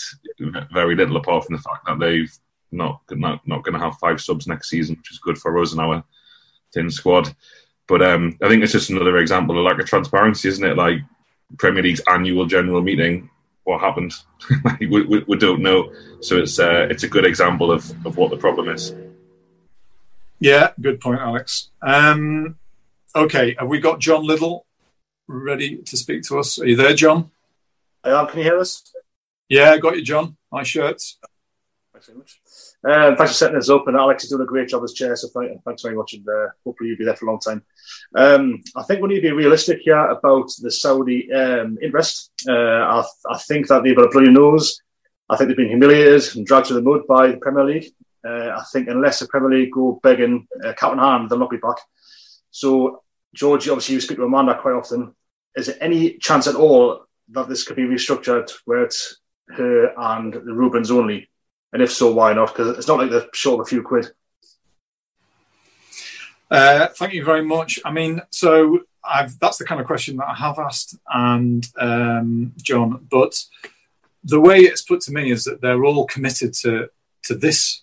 Very 0.72 0.96
little, 0.96 1.16
apart 1.16 1.44
from 1.44 1.56
the 1.56 1.62
fact 1.62 1.86
that 1.86 1.98
they've 2.00 2.32
not 2.72 3.00
not 3.10 3.46
not 3.46 3.62
going 3.62 3.74
to 3.74 3.84
have 3.84 3.98
five 3.98 4.20
subs 4.20 4.46
next 4.46 4.68
season, 4.68 4.96
which 4.96 5.12
is 5.12 5.18
good 5.18 5.38
for 5.38 5.60
us 5.60 5.72
and 5.72 5.80
our 5.80 6.04
thin 6.72 6.90
squad. 6.90 7.34
But 7.88 8.02
um, 8.02 8.38
I 8.42 8.48
think 8.48 8.62
it's 8.62 8.72
just 8.72 8.90
another 8.90 9.18
example 9.18 9.58
of 9.58 9.64
lack 9.64 9.80
of 9.80 9.86
transparency, 9.86 10.48
isn't 10.48 10.64
it? 10.64 10.76
Like 10.76 11.00
Premier 11.58 11.82
League's 11.82 12.00
annual 12.08 12.46
general 12.46 12.80
meeting, 12.80 13.28
what 13.64 13.80
happened? 13.80 14.14
we, 14.80 14.86
we, 14.86 15.24
we, 15.26 15.36
don't 15.36 15.62
know. 15.62 15.92
So 16.20 16.38
it's 16.38 16.58
uh, 16.58 16.86
it's 16.90 17.02
a 17.02 17.08
good 17.08 17.24
example 17.24 17.70
of, 17.70 17.90
of 18.06 18.16
what 18.16 18.30
the 18.30 18.36
problem 18.36 18.68
is. 18.68 18.94
Yeah, 20.40 20.72
good 20.80 21.00
point, 21.00 21.20
Alex. 21.20 21.70
Um, 21.80 22.56
okay, 23.14 23.54
have 23.58 23.68
we 23.68 23.78
got 23.78 24.00
John 24.00 24.24
Little 24.24 24.66
ready 25.28 25.76
to 25.76 25.96
speak 25.96 26.22
to 26.24 26.38
us? 26.38 26.58
Are 26.58 26.66
you 26.66 26.76
there, 26.76 26.94
John? 26.94 27.30
I 28.02 28.10
am. 28.10 28.26
Can 28.26 28.38
you 28.38 28.44
hear 28.44 28.58
us? 28.58 28.92
Yeah, 29.48 29.76
got 29.78 29.96
you, 29.96 30.02
John. 30.02 30.36
My 30.50 30.64
shirts. 30.64 31.18
Thanks 31.92 32.06
very 32.06 32.18
much. 32.18 32.40
Um, 32.84 33.16
thanks 33.16 33.32
for 33.32 33.36
setting 33.36 33.56
this 33.56 33.70
up, 33.70 33.86
and 33.86 33.96
Alex 33.96 34.24
is 34.24 34.30
doing 34.30 34.42
a 34.42 34.46
great 34.46 34.68
job 34.68 34.82
as 34.82 34.92
chair. 34.92 35.14
So 35.14 35.28
thanks 35.64 35.82
very 35.82 35.94
much, 35.94 36.14
and 36.14 36.28
uh, 36.28 36.48
hopefully 36.64 36.88
you'll 36.88 36.98
be 36.98 37.04
there 37.04 37.14
for 37.14 37.26
a 37.26 37.30
long 37.30 37.38
time. 37.38 37.62
Um, 38.16 38.62
I 38.74 38.82
think 38.82 39.00
we 39.00 39.08
need 39.08 39.16
to 39.16 39.28
be 39.28 39.32
realistic 39.32 39.80
here 39.82 40.06
about 40.06 40.50
the 40.60 40.70
Saudi 40.70 41.32
um, 41.32 41.78
interest. 41.80 42.32
Uh, 42.48 42.52
I, 42.52 43.04
I, 43.30 43.38
think 43.38 43.68
that 43.68 43.84
they've 43.84 43.94
got 43.94 44.06
a 44.06 44.10
bloody 44.10 44.30
nose. 44.30 44.80
I 45.28 45.36
think 45.36 45.48
they've 45.48 45.56
been 45.56 45.68
humiliated 45.68 46.34
and 46.34 46.44
dragged 46.44 46.66
to 46.68 46.74
the 46.74 46.82
mud 46.82 47.06
by 47.08 47.28
the 47.28 47.36
Premier 47.36 47.64
League. 47.64 47.92
Uh, 48.26 48.50
I 48.56 48.64
think 48.72 48.88
unless 48.88 49.20
the 49.20 49.28
Premier 49.28 49.50
League 49.50 49.72
go 49.72 50.00
begging 50.02 50.46
uh, 50.64 50.72
cap 50.72 50.92
in 50.92 50.98
hand, 50.98 51.30
they'll 51.30 51.38
not 51.38 51.50
be 51.50 51.58
back. 51.58 51.76
So, 52.50 53.02
George, 53.34 53.68
obviously 53.68 53.94
you 53.94 54.00
speak 54.00 54.18
to 54.18 54.24
Amanda 54.24 54.60
quite 54.60 54.74
often. 54.74 55.14
Is 55.54 55.66
there 55.66 55.76
any 55.80 56.18
chance 56.18 56.48
at 56.48 56.56
all 56.56 57.06
that 57.30 57.48
this 57.48 57.64
could 57.64 57.76
be 57.76 57.82
restructured 57.82 58.50
where 58.64 58.82
it's 58.82 59.18
her 59.48 59.92
and 59.96 60.32
the 60.34 60.52
Reubens 60.52 60.90
only? 60.90 61.28
And 61.72 61.82
if 61.82 61.92
so, 61.92 62.12
why 62.12 62.32
not? 62.34 62.48
Because 62.48 62.76
it's 62.76 62.88
not 62.88 62.98
like 62.98 63.10
they're 63.10 63.26
short 63.32 63.66
a 63.66 63.68
few 63.68 63.82
quid. 63.82 64.12
Uh, 66.50 66.88
thank 66.88 67.14
you 67.14 67.24
very 67.24 67.42
much. 67.42 67.80
I 67.84 67.92
mean, 67.92 68.20
so 68.30 68.80
I've, 69.02 69.38
that's 69.38 69.56
the 69.56 69.64
kind 69.64 69.80
of 69.80 69.86
question 69.86 70.16
that 70.18 70.28
I 70.28 70.34
have 70.34 70.58
asked, 70.58 70.96
and 71.12 71.66
um, 71.80 72.52
John. 72.62 73.06
But 73.10 73.42
the 74.22 74.40
way 74.40 74.60
it's 74.60 74.82
put 74.82 75.00
to 75.02 75.12
me 75.12 75.30
is 75.30 75.44
that 75.44 75.62
they're 75.62 75.84
all 75.84 76.06
committed 76.06 76.52
to 76.60 76.90
to 77.24 77.34
this, 77.34 77.82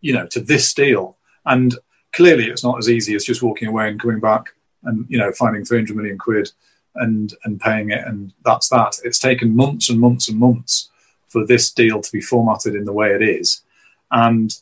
you 0.00 0.12
know, 0.12 0.26
to 0.28 0.40
this 0.40 0.72
deal, 0.74 1.16
and 1.44 1.74
clearly 2.12 2.46
it's 2.46 2.62
not 2.62 2.78
as 2.78 2.88
easy 2.88 3.16
as 3.16 3.24
just 3.24 3.42
walking 3.42 3.66
away 3.66 3.88
and 3.88 4.00
coming 4.00 4.20
back 4.20 4.54
and 4.84 5.04
you 5.08 5.18
know 5.18 5.32
finding 5.32 5.64
300 5.64 5.96
million 5.96 6.18
quid 6.18 6.50
and 6.94 7.34
and 7.42 7.60
paying 7.60 7.90
it, 7.90 8.06
and 8.06 8.32
that's 8.44 8.68
that. 8.68 9.00
It's 9.02 9.18
taken 9.18 9.56
months 9.56 9.88
and 9.88 9.98
months 9.98 10.28
and 10.28 10.38
months 10.38 10.88
for 11.28 11.46
this 11.46 11.70
deal 11.72 12.00
to 12.00 12.12
be 12.12 12.20
formatted 12.20 12.74
in 12.74 12.84
the 12.84 12.92
way 12.92 13.10
it 13.10 13.22
is. 13.22 13.62
And 14.10 14.54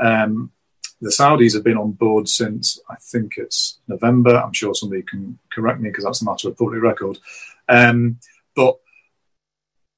um, 0.00 0.52
the 1.00 1.10
Saudis 1.10 1.54
have 1.54 1.64
been 1.64 1.76
on 1.76 1.92
board 1.92 2.28
since 2.28 2.78
I 2.88 2.94
think 2.96 3.34
it's 3.36 3.78
November. 3.88 4.36
I'm 4.36 4.52
sure 4.52 4.74
somebody 4.74 5.02
can 5.02 5.38
correct 5.52 5.80
me 5.80 5.90
because 5.90 6.04
that's 6.04 6.22
a 6.22 6.24
matter 6.24 6.48
of 6.48 6.56
public 6.56 6.80
record. 6.80 7.18
Um, 7.68 8.18
but 8.54 8.78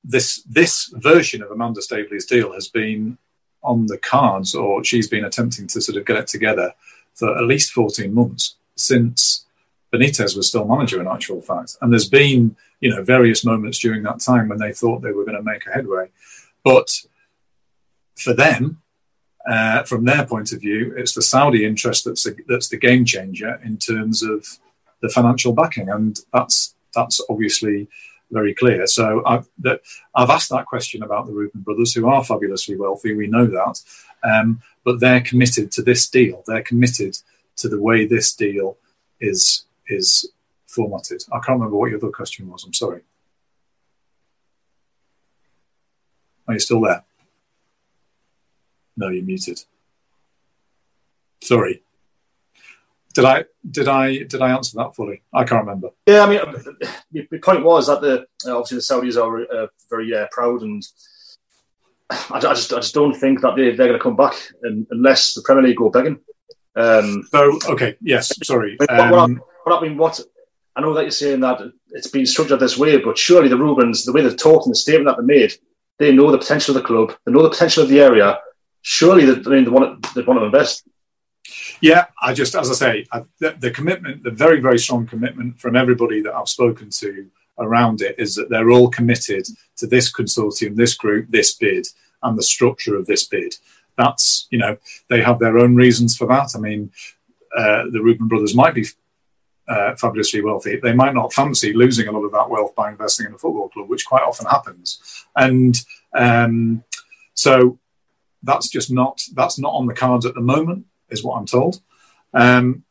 this 0.03 0.43
this 0.45 0.93
version 0.97 1.43
of 1.43 1.51
Amanda 1.51 1.81
Staveley's 1.81 2.27
deal 2.27 2.53
has 2.53 2.69
been 2.69 3.19
on 3.63 3.87
the 3.87 3.99
cards, 3.99 4.55
or 4.55 4.85
she's 4.85 5.09
been 5.09 5.25
attempting 5.25 5.67
to 5.69 5.81
sort 5.81 5.97
of 5.97 6.05
get 6.05 6.17
it 6.17 6.27
together 6.27 6.75
for 7.15 7.37
at 7.37 7.45
least 7.45 7.73
14 7.73 8.13
months 8.13 8.57
since 8.77 9.44
Benitez 9.95 10.37
was 10.37 10.49
still 10.49 10.66
manager, 10.66 11.01
in 11.01 11.07
actual 11.07 11.41
fact. 11.41 11.77
And 11.81 11.93
there's 11.93 12.09
been, 12.09 12.57
you 12.81 12.91
know, 12.91 13.03
various 13.03 13.45
moments 13.45 13.79
during 13.79 14.03
that 14.03 14.21
time 14.21 14.49
when 14.49 14.59
they 14.59 14.73
thought 14.73 15.03
they 15.03 15.12
were 15.12 15.25
going 15.25 15.37
to 15.37 15.51
make 15.53 15.66
a 15.66 15.71
headway. 15.71 16.07
But 16.65 16.89
for 18.16 18.35
them, 18.35 18.83
uh, 19.49 19.83
from 19.85 20.05
their 20.05 20.25
point 20.25 20.53
of 20.53 20.61
view, 20.61 20.95
it's 20.97 21.15
the 21.15 21.23
Saudi 21.23 21.65
interest 21.65 22.05
that's 22.05 22.27
a, 22.27 22.33
that's 22.49 22.69
the 22.69 22.79
game 22.79 23.05
changer 23.05 23.61
in 23.65 23.77
terms 23.77 24.23
of 24.23 24.59
the 25.03 25.09
financial 25.09 25.53
backing, 25.53 25.91
and 25.91 26.19
that's 26.33 26.75
that's 26.95 27.21
obviously 27.29 27.89
very 28.31 28.55
clear. 28.55 28.87
So 28.87 29.23
I've, 29.27 29.47
that, 29.59 29.81
I've 30.15 30.31
asked 30.31 30.51
that 30.51 30.66
question 30.66 31.03
about 31.03 31.27
the 31.27 31.33
Reuben 31.33 31.61
brothers, 31.61 31.93
who 31.93 32.09
are 32.09 32.25
fabulously 32.25 32.77
wealthy. 32.77 33.15
We 33.15 33.27
know 33.27 33.47
that, 33.47 33.81
um, 34.23 34.62
but 34.85 35.01
they're 35.01 35.21
committed 35.21 35.71
to 35.73 35.83
this 35.83 36.09
deal. 36.09 36.43
They're 36.47 36.62
committed 36.62 37.19
to 37.57 37.69
the 37.69 37.81
way 37.81 38.07
this 38.07 38.35
deal 38.35 38.79
is 39.21 39.66
is 39.89 40.31
formatted. 40.66 41.23
I 41.32 41.36
can't 41.36 41.59
remember 41.59 41.77
what 41.77 41.90
your 41.90 41.98
other 41.98 42.11
question 42.11 42.48
was. 42.48 42.65
I'm 42.65 42.74
sorry. 42.74 43.02
Are 46.47 46.55
you 46.55 46.61
still 46.61 46.81
there? 46.82 47.05
No, 48.97 49.09
you're 49.09 49.24
muted. 49.24 49.65
Sorry. 51.43 51.82
Did 53.15 53.24
I 53.24 53.44
did 53.70 53.89
I 53.89 54.24
did 54.24 54.43
I 54.43 54.51
answer 54.51 54.77
that 54.78 54.97
fully? 54.97 55.23
I 55.32 55.44
can't 55.44 55.65
remember. 55.65 55.90
Yeah, 56.06 56.24
I 56.24 56.28
mean, 56.28 56.40
the 57.12 57.39
point 57.39 57.65
was 57.65 57.86
that 57.86 58.01
the 58.01 58.27
obviously 58.47 58.78
the 58.78 58.82
Saudis 58.82 59.23
are 59.23 59.65
uh, 59.65 59.66
very 59.89 60.12
uh, 60.12 60.27
proud, 60.32 60.62
and 60.62 60.82
I, 62.11 62.39
I, 62.39 62.40
just 62.40 62.73
I 62.73 62.77
just 62.77 62.94
don't 62.94 63.15
think 63.15 63.40
that 63.43 63.55
they, 63.55 63.70
they're 63.70 63.86
going 63.86 63.93
to 63.93 64.02
come 64.02 64.16
back 64.16 64.35
unless 64.62 65.35
the 65.35 65.43
Premier 65.43 65.62
League 65.62 65.77
go 65.77 65.90
begging. 65.90 66.19
Um, 66.74 67.28
so 67.31 67.59
okay, 67.69 67.97
yes, 68.01 68.32
sorry. 68.43 68.77
Um, 68.89 69.40
what, 69.65 69.78
I, 69.78 69.86
mean, 69.86 69.97
what 69.97 70.20
I 70.77 70.81
know 70.81 70.95
that 70.95 71.03
you're 71.03 71.11
saying 71.11 71.41
that 71.41 71.61
it's 71.91 72.09
been 72.09 72.27
structured 72.27 72.61
this 72.61 72.78
way, 72.78 72.99
but 72.99 73.19
surely 73.19 73.49
the 73.49 73.57
Reubens, 73.57 74.05
the 74.05 74.12
way 74.12 74.23
they've 74.23 74.36
talked 74.36 74.66
and 74.66 74.73
the 74.73 74.78
statement 74.78 75.07
that 75.07 75.20
they 75.20 75.27
made, 75.27 75.55
they 75.99 76.12
know 76.12 76.31
the 76.31 76.39
potential 76.39 76.77
of 76.77 76.82
the 76.82 76.86
club, 76.86 77.16
they 77.24 77.32
know 77.32 77.43
the 77.43 77.51
potential 77.51 77.82
of 77.82 77.89
the 77.89 78.01
area. 78.01 78.39
Surely, 78.82 79.24
they, 79.24 79.32
I 79.32 79.55
mean, 79.55 79.65
they 79.65 79.70
want 79.70 80.03
to, 80.03 80.15
they 80.15 80.23
want 80.23 80.41
to 80.41 80.47
invest. 80.47 80.86
Yeah, 81.81 82.07
I 82.20 82.35
just, 82.35 82.55
as 82.55 82.70
I 82.70 82.74
say, 82.74 83.07
I, 83.12 83.23
the, 83.39 83.57
the, 83.59 83.70
commitment, 83.70 84.23
the 84.23 84.31
very, 84.31 84.61
very 84.61 84.78
strong 84.78 85.07
commitment 85.07 85.59
from 85.61 85.77
everybody 85.77 86.23
that 86.23 86.35
I've 86.35 86.49
spoken 86.49 86.91
to 86.91 87.31
around 87.59 88.03
it 88.03 88.16
is 88.19 88.35
that 88.35 88.49
they're 88.51 88.70
all 88.70 88.89
committed 88.89 89.47
to 89.77 89.86
this 89.86 90.12
consortium, 90.12 90.77
this 90.77 90.95
group, 90.95 91.27
this 91.31 91.55
bid, 91.55 91.86
and 92.23 92.39
the 92.39 92.43
structure 92.43 92.97
of 92.97 93.07
this 93.07 93.24
bid. 93.24 93.55
That's, 93.97 94.49
you 94.51 94.59
know, 94.59 94.77
they 95.09 95.23
have 95.23 95.39
their 95.39 95.59
own 95.59 95.77
reasons 95.77 96.16
for 96.16 96.27
that. 96.28 96.51
I 96.57 96.59
mean, 96.59 96.91
uh, 97.57 97.85
the 97.93 98.01
Reuben 98.03 98.27
brothers 98.28 98.55
might 98.55 98.74
be 98.74 98.86
uh, 99.69 99.95
fabulously 99.97 100.43
wealthy, 100.43 100.77
they 100.77 100.93
might 100.93 101.15
not 101.15 101.32
fancy 101.32 101.73
losing 101.73 102.09
a 102.09 102.12
lot 102.12 102.24
of 102.24 102.32
that 102.32 102.51
wealth 102.51 102.74
by 102.74 102.91
investing 102.91 103.27
in 103.27 103.35
a 103.35 103.39
football 103.39 103.69
club, 103.69 103.89
which 103.89 104.07
quite 104.07 104.23
often 104.23 104.47
happens. 104.47 105.24
And 105.36 105.81
um, 106.15 106.85
so 107.35 107.78
that's 108.43 108.69
just 108.69 108.91
not 108.91 109.23
that's 109.35 109.59
not 109.59 109.73
on 109.73 109.86
the 109.86 109.95
cards 109.95 110.27
at 110.27 110.35
the 110.35 110.41
moment, 110.41 110.86
is 111.09 111.24
what 111.24 111.36
I'm 111.36 111.47
told. 111.47 111.81
Um, 112.35 112.85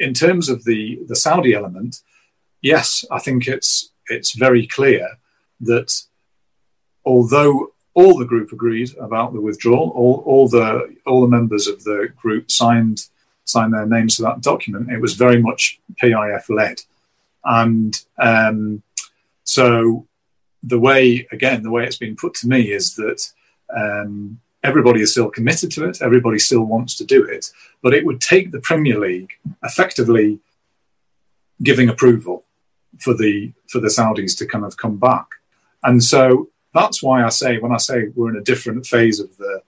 in 0.00 0.14
terms 0.14 0.48
of 0.48 0.64
the 0.64 1.00
the 1.06 1.16
Saudi 1.16 1.54
element, 1.54 2.02
yes, 2.62 3.04
I 3.10 3.18
think 3.18 3.46
it's 3.46 3.92
it's 4.08 4.32
very 4.32 4.66
clear 4.66 5.08
that 5.60 5.92
although 7.04 7.72
all 7.94 8.18
the 8.18 8.26
group 8.26 8.52
agreed 8.52 8.94
about 8.98 9.32
the 9.32 9.40
withdrawal, 9.40 9.90
all, 9.90 10.22
all 10.26 10.48
the 10.48 10.96
all 11.06 11.22
the 11.22 11.28
members 11.28 11.66
of 11.66 11.84
the 11.84 12.12
group 12.16 12.50
signed 12.50 13.06
sign 13.46 13.70
their 13.70 13.86
names 13.86 14.16
to 14.16 14.22
that 14.22 14.42
document. 14.42 14.90
It 14.90 15.00
was 15.00 15.14
very 15.14 15.40
much 15.40 15.80
PIF 16.02 16.50
led. 16.50 16.82
And 17.44 17.98
um, 18.18 18.82
so 19.44 20.06
the 20.62 20.78
way, 20.78 21.26
again, 21.32 21.62
the 21.62 21.70
way 21.70 21.84
it's 21.84 21.96
been 21.96 22.16
put 22.16 22.34
to 22.34 22.48
me 22.48 22.72
is 22.72 22.94
that 22.96 23.32
um, 23.74 24.40
everybody 24.62 25.00
is 25.00 25.12
still 25.12 25.30
committed 25.30 25.70
to 25.72 25.88
it, 25.88 26.02
everybody 26.02 26.38
still 26.38 26.64
wants 26.64 26.96
to 26.96 27.04
do 27.04 27.24
it, 27.24 27.50
but 27.82 27.94
it 27.94 28.04
would 28.04 28.20
take 28.20 28.50
the 28.50 28.60
Premier 28.60 28.98
League 28.98 29.32
effectively 29.62 30.40
giving 31.62 31.88
approval 31.88 32.44
for 32.98 33.14
the 33.14 33.52
for 33.70 33.80
the 33.80 33.88
Saudis 33.88 34.36
to 34.38 34.46
kind 34.46 34.64
of 34.64 34.76
come 34.76 34.96
back. 34.96 35.26
And 35.84 36.02
so 36.02 36.48
that's 36.74 37.02
why 37.02 37.24
I 37.24 37.28
say 37.28 37.58
when 37.58 37.72
I 37.72 37.78
say 37.78 38.08
we're 38.14 38.30
in 38.30 38.36
a 38.36 38.42
different 38.42 38.86
phase 38.86 39.20
of 39.20 39.36
the 39.36 39.62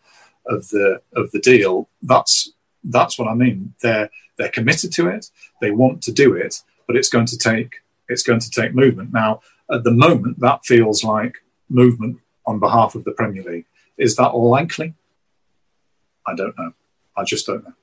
of 0.47 0.69
the 0.69 1.01
of 1.15 1.31
the 1.31 1.41
deal. 1.41 1.89
That's 2.03 2.53
that's 2.85 3.19
what 3.19 3.29
I 3.29 3.35
mean. 3.35 3.75
They're 3.83 4.11
they're 4.37 4.51
committed 4.51 4.93
to 4.93 5.09
it. 5.09 5.31
They 5.61 5.71
want 5.71 6.03
to 6.05 6.13
do 6.13 6.35
it, 6.35 6.63
but 6.87 6.97
it's 6.97 7.09
going 7.09 7.27
to 7.27 7.39
take 7.39 7.77
it's 8.09 8.23
going 8.23 8.41
to 8.41 8.51
take 8.51 8.75
movement. 8.75 9.13
Now, 9.13 9.41
at 9.71 9.85
the 9.85 9.91
moment, 9.91 10.41
that 10.41 10.65
feels 10.65 11.05
like 11.05 11.37
movement 11.69 12.19
on 12.47 12.59
behalf 12.59 12.95
of 12.95 13.05
the 13.05 13.13
Premier 13.13 13.43
League. 13.43 13.67
Is 13.99 14.17
that 14.17 14.35
likely? 14.35 14.95
I 16.27 16.35
don't 16.35 16.57
know. 16.59 16.73
I 17.17 17.25
just 17.25 17.47
don't 17.47 17.65
know. 17.65 17.75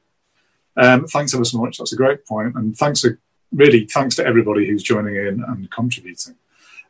Um, 0.77 1.07
thanks 1.07 1.33
ever 1.33 1.45
so 1.45 1.57
much. 1.57 1.77
That's 1.77 1.93
a 1.93 1.97
great 1.97 2.25
point, 2.25 2.55
and 2.55 2.75
thanks 2.75 3.01
to 3.01 3.17
really 3.53 3.85
thanks 3.85 4.15
to 4.15 4.25
everybody 4.25 4.67
who's 4.67 4.83
joining 4.83 5.15
in 5.15 5.43
and 5.47 5.69
contributing. 5.71 6.35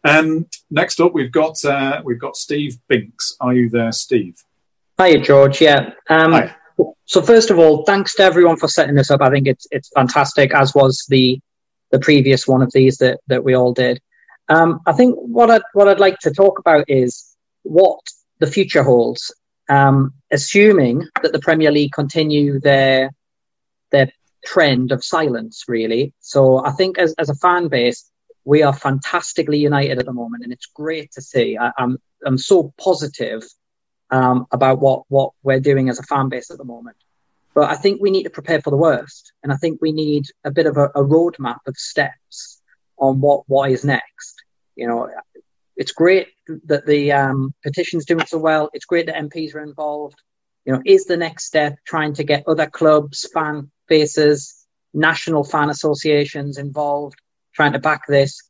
Um, 0.03 0.47
next 0.69 0.99
up, 0.99 1.13
we've 1.13 1.31
got 1.31 1.63
uh, 1.65 2.01
we've 2.03 2.19
got 2.19 2.37
Steve 2.37 2.77
Binks. 2.87 3.35
Are 3.39 3.53
you 3.53 3.69
there, 3.69 3.91
Steve? 3.91 4.43
Hiya, 4.99 5.21
George. 5.21 5.61
Yeah. 5.61 5.91
Um, 6.09 6.31
Hi. 6.31 6.55
So 7.05 7.21
first 7.21 7.51
of 7.51 7.59
all, 7.59 7.83
thanks 7.83 8.15
to 8.15 8.23
everyone 8.23 8.57
for 8.57 8.67
setting 8.67 8.95
this 8.95 9.11
up. 9.11 9.21
I 9.21 9.29
think 9.29 9.47
it's 9.47 9.67
it's 9.71 9.89
fantastic, 9.89 10.53
as 10.53 10.73
was 10.73 11.05
the 11.09 11.39
the 11.91 11.99
previous 11.99 12.47
one 12.47 12.61
of 12.61 12.71
these 12.73 12.97
that 12.97 13.19
that 13.27 13.43
we 13.43 13.53
all 13.53 13.73
did. 13.73 14.01
Um, 14.49 14.81
I 14.85 14.93
think 14.93 15.15
what 15.15 15.49
I'd 15.49 15.61
what 15.73 15.87
I'd 15.87 15.99
like 15.99 16.19
to 16.19 16.31
talk 16.31 16.59
about 16.59 16.85
is 16.87 17.35
what 17.63 17.99
the 18.39 18.47
future 18.47 18.83
holds, 18.83 19.33
um, 19.69 20.13
assuming 20.31 21.07
that 21.21 21.31
the 21.31 21.39
Premier 21.39 21.71
League 21.71 21.93
continue 21.93 22.59
their 22.59 23.11
their 23.91 24.11
trend 24.45 24.91
of 24.91 25.03
silence, 25.03 25.65
really. 25.67 26.13
So 26.19 26.63
I 26.65 26.71
think 26.71 26.97
as, 26.97 27.13
as 27.17 27.29
a 27.29 27.35
fan 27.35 27.67
base, 27.67 28.09
we 28.43 28.61
are 28.61 28.73
fantastically 28.73 29.57
united 29.57 29.99
at 29.99 30.05
the 30.05 30.13
moment, 30.13 30.43
and 30.43 30.53
it's 30.53 30.67
great 30.67 31.11
to 31.13 31.21
see. 31.21 31.57
I, 31.57 31.71
I'm, 31.77 31.97
I'm 32.25 32.37
so 32.37 32.73
positive 32.77 33.43
um, 34.11 34.47
about 34.51 34.79
what 34.79 35.03
what 35.09 35.31
we're 35.43 35.59
doing 35.59 35.89
as 35.89 35.99
a 35.99 36.03
fan 36.03 36.29
base 36.29 36.51
at 36.51 36.57
the 36.57 36.63
moment. 36.63 36.97
But 37.53 37.69
I 37.69 37.75
think 37.75 38.01
we 38.01 38.11
need 38.11 38.23
to 38.23 38.29
prepare 38.29 38.61
for 38.61 38.69
the 38.69 38.77
worst, 38.77 39.31
and 39.43 39.51
I 39.51 39.55
think 39.55 39.81
we 39.81 39.91
need 39.91 40.25
a 40.43 40.51
bit 40.51 40.65
of 40.65 40.77
a, 40.77 40.85
a 40.87 41.03
roadmap 41.03 41.59
of 41.67 41.77
steps 41.77 42.61
on 42.97 43.21
what 43.21 43.43
what 43.47 43.71
is 43.71 43.85
next. 43.85 44.43
You 44.75 44.87
know, 44.87 45.09
it's 45.75 45.91
great 45.91 46.29
that 46.65 46.85
the 46.85 47.11
um, 47.13 47.53
petition's 47.63 48.05
doing 48.05 48.25
so 48.25 48.37
well. 48.37 48.69
It's 48.73 48.85
great 48.85 49.05
that 49.07 49.15
MPs 49.15 49.55
are 49.55 49.61
involved. 49.61 50.21
You 50.65 50.73
know, 50.73 50.81
is 50.85 51.05
the 51.05 51.17
next 51.17 51.45
step 51.45 51.77
trying 51.85 52.13
to 52.15 52.23
get 52.23 52.47
other 52.47 52.67
clubs, 52.67 53.29
fan 53.33 53.71
bases, 53.87 54.65
national 54.93 55.43
fan 55.43 55.69
associations 55.69 56.57
involved, 56.57 57.19
trying 57.53 57.73
to 57.73 57.79
back 57.79 58.07
this, 58.07 58.41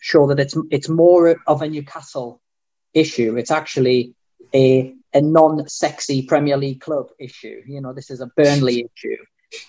show 0.00 0.26
that 0.28 0.40
it's 0.40 0.56
it's 0.70 0.88
more 0.88 1.36
of 1.46 1.62
a 1.62 1.68
Newcastle 1.68 2.40
issue. 2.92 3.36
It's 3.36 3.50
actually 3.50 4.14
a 4.54 4.94
a 5.12 5.20
non-sexy 5.20 6.26
Premier 6.26 6.56
League 6.56 6.80
club 6.80 7.06
issue. 7.18 7.60
You 7.66 7.80
know, 7.80 7.92
this 7.92 8.10
is 8.10 8.20
a 8.20 8.26
Burnley 8.36 8.88
issue. 8.94 9.16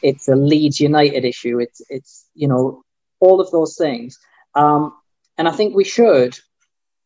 It's 0.02 0.28
a 0.28 0.36
Leeds 0.36 0.80
United 0.80 1.26
issue. 1.26 1.60
It's 1.60 1.82
it's 1.90 2.28
you 2.34 2.48
know 2.48 2.84
all 3.20 3.42
of 3.42 3.52
those 3.52 3.78
things. 3.78 4.18
Um, 4.56 4.94
and 5.38 5.48
I 5.48 5.52
think 5.52 5.76
we 5.76 5.84
should, 5.84 6.38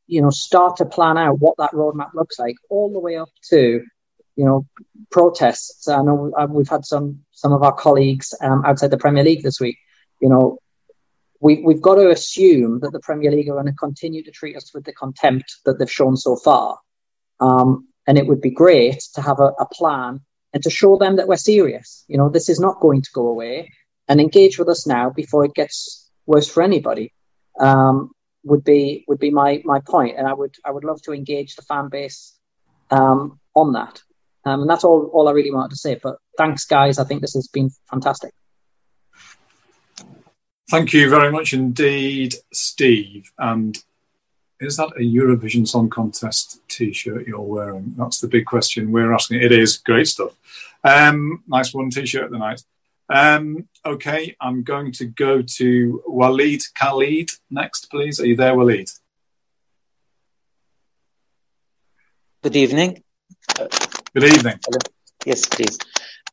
you 0.07 0.21
know, 0.21 0.29
start 0.29 0.77
to 0.77 0.85
plan 0.85 1.17
out 1.17 1.39
what 1.39 1.55
that 1.57 1.71
roadmap 1.71 2.13
looks 2.13 2.37
like, 2.37 2.55
all 2.69 2.91
the 2.93 2.99
way 2.99 3.17
up 3.17 3.29
to 3.49 3.83
you 4.39 4.45
know, 4.45 4.65
protests. 5.11 5.89
I 5.89 6.01
know 6.01 6.31
uh, 6.39 6.47
we've 6.49 6.69
had 6.69 6.85
some 6.85 7.19
some 7.31 7.51
of 7.51 7.61
our 7.61 7.73
colleagues 7.73 8.33
um, 8.39 8.63
outside 8.65 8.89
the 8.89 8.97
Premier 8.97 9.21
League 9.21 9.43
this 9.43 9.59
week. 9.59 9.77
You 10.21 10.29
know, 10.29 10.59
we, 11.41 11.61
we've 11.61 11.81
got 11.81 11.95
to 11.95 12.09
assume 12.09 12.79
that 12.79 12.93
the 12.93 13.01
Premier 13.01 13.31
League 13.31 13.49
are 13.49 13.55
going 13.55 13.65
to 13.65 13.73
continue 13.73 14.23
to 14.23 14.31
treat 14.31 14.55
us 14.55 14.73
with 14.73 14.85
the 14.85 14.93
contempt 14.93 15.57
that 15.65 15.77
they've 15.77 15.91
shown 15.91 16.15
so 16.15 16.37
far. 16.37 16.79
Um, 17.39 17.87
and 18.07 18.17
it 18.17 18.27
would 18.27 18.41
be 18.41 18.49
great 18.49 19.01
to 19.15 19.21
have 19.21 19.39
a, 19.39 19.51
a 19.59 19.67
plan 19.71 20.21
and 20.53 20.63
to 20.63 20.69
show 20.69 20.97
them 20.97 21.15
that 21.17 21.27
we're 21.27 21.37
serious. 21.37 22.03
You 22.07 22.17
know, 22.17 22.29
this 22.29 22.49
is 22.49 22.59
not 22.59 22.79
going 22.79 23.01
to 23.01 23.09
go 23.13 23.27
away 23.27 23.71
and 24.07 24.19
engage 24.19 24.57
with 24.57 24.69
us 24.69 24.87
now 24.87 25.09
before 25.09 25.45
it 25.45 25.53
gets 25.53 26.09
worse 26.25 26.49
for 26.49 26.63
anybody. 26.63 27.13
Um, 27.59 28.11
would 28.45 28.63
be 28.63 29.03
would 29.07 29.19
be 29.19 29.31
my 29.31 29.61
my 29.65 29.81
point, 29.81 30.17
and 30.17 30.25
I 30.25 30.33
would 30.33 30.55
I 30.63 30.71
would 30.71 30.85
love 30.85 31.01
to 31.03 31.13
engage 31.13 31.55
the 31.55 31.61
fan 31.61 31.89
base 31.89 32.37
um, 32.89 33.39
on 33.53 33.73
that. 33.73 34.01
Um, 34.45 34.61
and 34.61 34.69
that's 34.69 34.85
all, 34.85 35.09
all 35.13 35.27
I 35.27 35.33
really 35.33 35.51
wanted 35.51 35.71
to 35.71 35.75
say. 35.75 35.99
But 36.01 36.15
thanks, 36.37 36.65
guys. 36.65 36.97
I 36.97 37.03
think 37.03 37.21
this 37.21 37.33
has 37.33 37.47
been 37.47 37.69
fantastic. 37.89 38.33
Thank 40.69 40.93
you 40.93 41.09
very 41.09 41.31
much 41.31 41.53
indeed, 41.53 42.35
Steve. 42.53 43.31
And 43.37 43.77
is 44.59 44.75
that 44.77 44.91
a 44.97 45.01
Eurovision 45.01 45.67
Song 45.67 45.89
Contest 45.89 46.61
T-shirt 46.67 47.27
you're 47.27 47.39
wearing? 47.39 47.93
That's 47.97 48.19
the 48.19 48.27
big 48.27 48.45
question 48.45 48.91
we're 48.91 49.13
asking. 49.13 49.41
It 49.41 49.51
is 49.51 49.77
great 49.77 50.07
stuff. 50.07 50.33
Um, 50.83 51.43
nice 51.47 51.73
one 51.73 51.89
T-shirt 51.89 52.25
of 52.25 52.31
the 52.31 52.37
night. 52.37 52.61
Um, 53.09 53.67
okay, 53.85 54.35
I'm 54.39 54.63
going 54.63 54.91
to 54.93 55.05
go 55.05 55.41
to 55.41 56.03
Walid 56.05 56.61
Khalid 56.75 57.29
next, 57.49 57.89
please. 57.89 58.19
Are 58.19 58.25
you 58.25 58.35
there, 58.35 58.55
Walid? 58.55 58.89
Good 62.43 62.55
evening. 62.55 63.03
Good 63.55 64.23
evening. 64.23 64.59
Hello. 64.65 64.79
Yes, 65.25 65.47
please. 65.47 65.77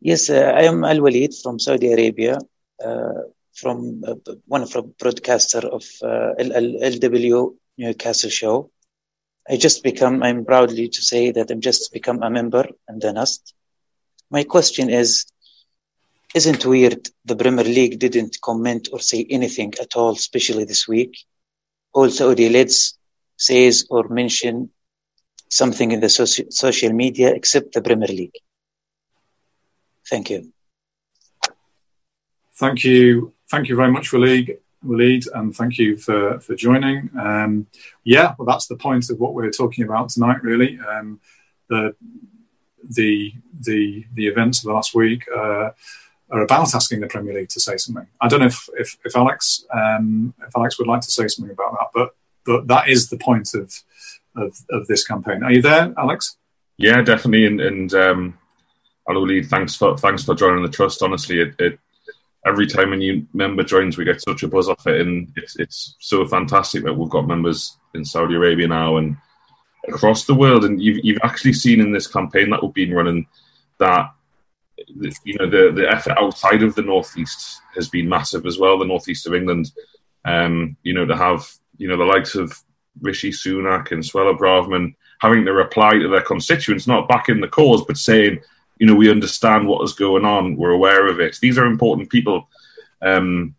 Yes, 0.01 0.31
uh, 0.31 0.53
I 0.55 0.63
am 0.63 0.85
Al 0.85 1.01
Walid 1.01 1.33
from 1.43 1.59
Saudi 1.59 1.93
Arabia, 1.93 2.39
uh, 2.85 3.23
from 3.55 4.03
uh, 4.07 4.15
one 4.47 4.63
of 4.63 4.73
the 4.73 4.83
broadcaster 4.83 5.61
of 5.67 5.85
uh, 6.03 6.35
LW 6.39 7.55
Newcastle 7.79 8.31
show. 8.31 8.71
I 9.49 9.57
just 9.57 9.83
become. 9.83 10.23
I'm 10.23 10.45
proudly 10.45 10.89
to 10.89 11.03
say 11.03 11.31
that 11.33 11.51
I'm 11.51 11.61
just 11.61 11.93
become 11.93 12.23
a 12.23 12.31
member 12.31 12.67
in 12.89 12.99
the 12.99 13.13
Nest. 13.13 13.55
My 14.31 14.43
question 14.45 14.91
is, 14.91 15.27
isn't 16.35 16.67
weird 16.67 17.09
the 17.25 17.37
Premier 17.37 17.65
League 17.65 17.99
didn't 17.99 18.39
comment 18.43 18.89
or 18.93 19.01
say 19.01 19.27
anything 19.31 19.73
at 19.81 19.97
all, 19.97 20.13
especially 20.13 20.65
this 20.65 20.89
week? 20.89 21.17
All 21.93 22.11
Saudi 22.11 22.49
leads 22.49 22.99
says 23.37 23.87
or 23.91 24.09
mention 24.09 24.71
something 25.49 25.93
in 25.93 26.01
the 26.01 26.09
soci- 26.09 26.53
social 26.53 26.93
media 26.93 27.33
except 27.33 27.73
the 27.73 27.83
Premier 27.83 28.09
League. 28.09 28.39
Thank 30.11 30.31
you. 30.31 30.53
Thank 32.59 32.85
you. 32.85 33.33
Thank 33.51 33.69
you 33.69 33.77
very 33.77 33.93
much, 33.93 34.13
Walid, 34.13 34.59
Walid 34.87 35.25
and 35.35 35.55
thank 35.55 35.79
you 35.79 35.97
for, 35.97 36.41
for 36.41 36.55
joining. 36.55 37.11
Um, 37.19 37.67
yeah, 38.05 38.35
well, 38.39 38.47
that's 38.47 38.67
the 38.67 38.77
point 38.77 39.11
of 39.11 39.19
what 39.19 39.35
we're 39.35 39.51
talking 39.51 39.85
about 39.85 40.11
tonight, 40.11 40.43
really. 40.43 40.79
Um, 40.81 41.21
the, 41.69 41.95
the, 42.89 43.33
the, 43.61 44.05
the 44.15 44.27
events 44.27 44.61
of 44.61 44.65
the 44.67 44.73
last 44.73 44.95
week 44.95 45.25
uh, 45.35 45.71
are 46.31 46.43
about 46.43 46.75
asking 46.75 47.01
the 47.01 47.07
Premier 47.07 47.35
League 47.35 47.49
to 47.51 47.61
say 47.61 47.77
something. 47.77 48.07
I 48.21 48.29
don't 48.29 48.41
know 48.41 48.47
if, 48.47 48.69
if, 48.75 48.97
if 49.05 49.17
Alex 49.17 49.65
um, 49.73 50.35
if 50.47 50.57
Alex 50.57 50.79
would 50.79 50.89
like 50.89 51.03
to 51.03 51.11
say 51.11 51.29
something 51.29 51.53
about 51.53 51.73
that, 51.73 51.89
but 51.95 52.15
but 52.45 52.69
that 52.69 52.89
is 52.89 53.09
the 53.09 53.19
point 53.19 53.55
of 53.55 53.73
of, 54.37 54.57
of 54.71 54.87
this 54.87 55.05
campaign. 55.05 55.43
Are 55.43 55.53
you 55.53 55.63
there, 55.63 55.95
Alex? 55.97 56.37
Yeah, 56.77 57.01
definitely. 57.03 57.47
And, 57.47 57.61
and 57.61 57.95
um, 57.95 58.39
Walid, 59.09 59.47
thanks 59.47 59.77
for 59.77 59.97
thanks 59.97 60.25
for 60.25 60.35
joining 60.35 60.63
the 60.63 60.71
trust. 60.71 61.03
Honestly, 61.03 61.41
it, 61.41 61.55
it, 61.59 61.79
every 62.47 62.67
time 62.67 62.93
a 62.93 62.97
new 62.97 63.27
member 63.35 63.63
joins, 63.63 63.99
we 63.99 64.05
get 64.05 64.23
such 64.23 64.43
a 64.43 64.49
buzz 64.49 64.69
off 64.69 64.87
it, 64.87 65.01
and 65.01 65.33
it's 65.37 65.57
it's 65.59 65.97
so 65.99 66.25
fantastic 66.27 66.85
that 66.85 66.95
we've 66.95 67.11
got 67.11 67.27
members 67.27 67.77
in 67.95 68.05
Saudi 68.05 68.35
Arabia 68.35 68.69
now 68.69 68.97
and 68.97 69.17
across 69.89 70.25
the 70.25 70.35
world. 70.35 70.65
And 70.65 70.81
you've 70.81 71.05
you've 71.05 71.21
actually 71.23 71.53
seen 71.53 71.81
in 71.81 71.93
this 71.93 72.07
campaign 72.07 72.51
that 72.51 72.63
we've 72.63 72.73
been 72.73 72.95
running 72.95 73.27
that 73.79 74.11
you 75.25 75.37
know 75.39 75.49
the 75.51 75.73
the 75.75 75.91
effort 75.91 76.17
outside 76.19 76.63
of 76.63 76.75
the 76.75 76.83
northeast 76.83 77.61
has 77.75 77.89
been 77.89 78.09
massive 78.09 78.47
as 78.47 78.59
well. 78.59 78.79
The 78.79 78.85
northeast 78.85 79.27
of 79.27 79.35
England, 79.35 79.73
um, 80.25 80.77
you 80.83 80.95
know, 80.95 81.07
to 81.07 81.17
have 81.17 81.47
you 81.79 81.89
know 81.89 81.97
the 81.97 82.05
likes 82.05 82.35
of 82.35 82.57
Rishi 83.01 83.31
Sunak 83.31 83.93
and 83.93 84.03
Suella 84.03 84.37
Braverman 84.37 84.95
having 85.21 85.45
to 85.47 85.53
reply 85.53 85.93
to 85.93 86.09
their 86.09 86.23
constituents, 86.23 86.87
not 86.87 87.09
backing 87.09 87.41
the 87.41 87.49
cause, 87.49 87.83
but 87.87 87.97
saying, 87.97 88.39
you 88.79 88.87
know, 88.87 88.95
we 88.95 89.11
understand 89.11 89.67
what 89.67 89.83
is 89.85 89.93
going 89.93 90.25
on, 90.25 90.57
we're 90.57 90.71
aware 90.71 91.09
of 91.09 91.21
it. 91.21 91.39
These 91.41 91.59
are 91.59 91.67
important 91.67 92.11
people. 92.11 92.49
Um, 93.03 93.55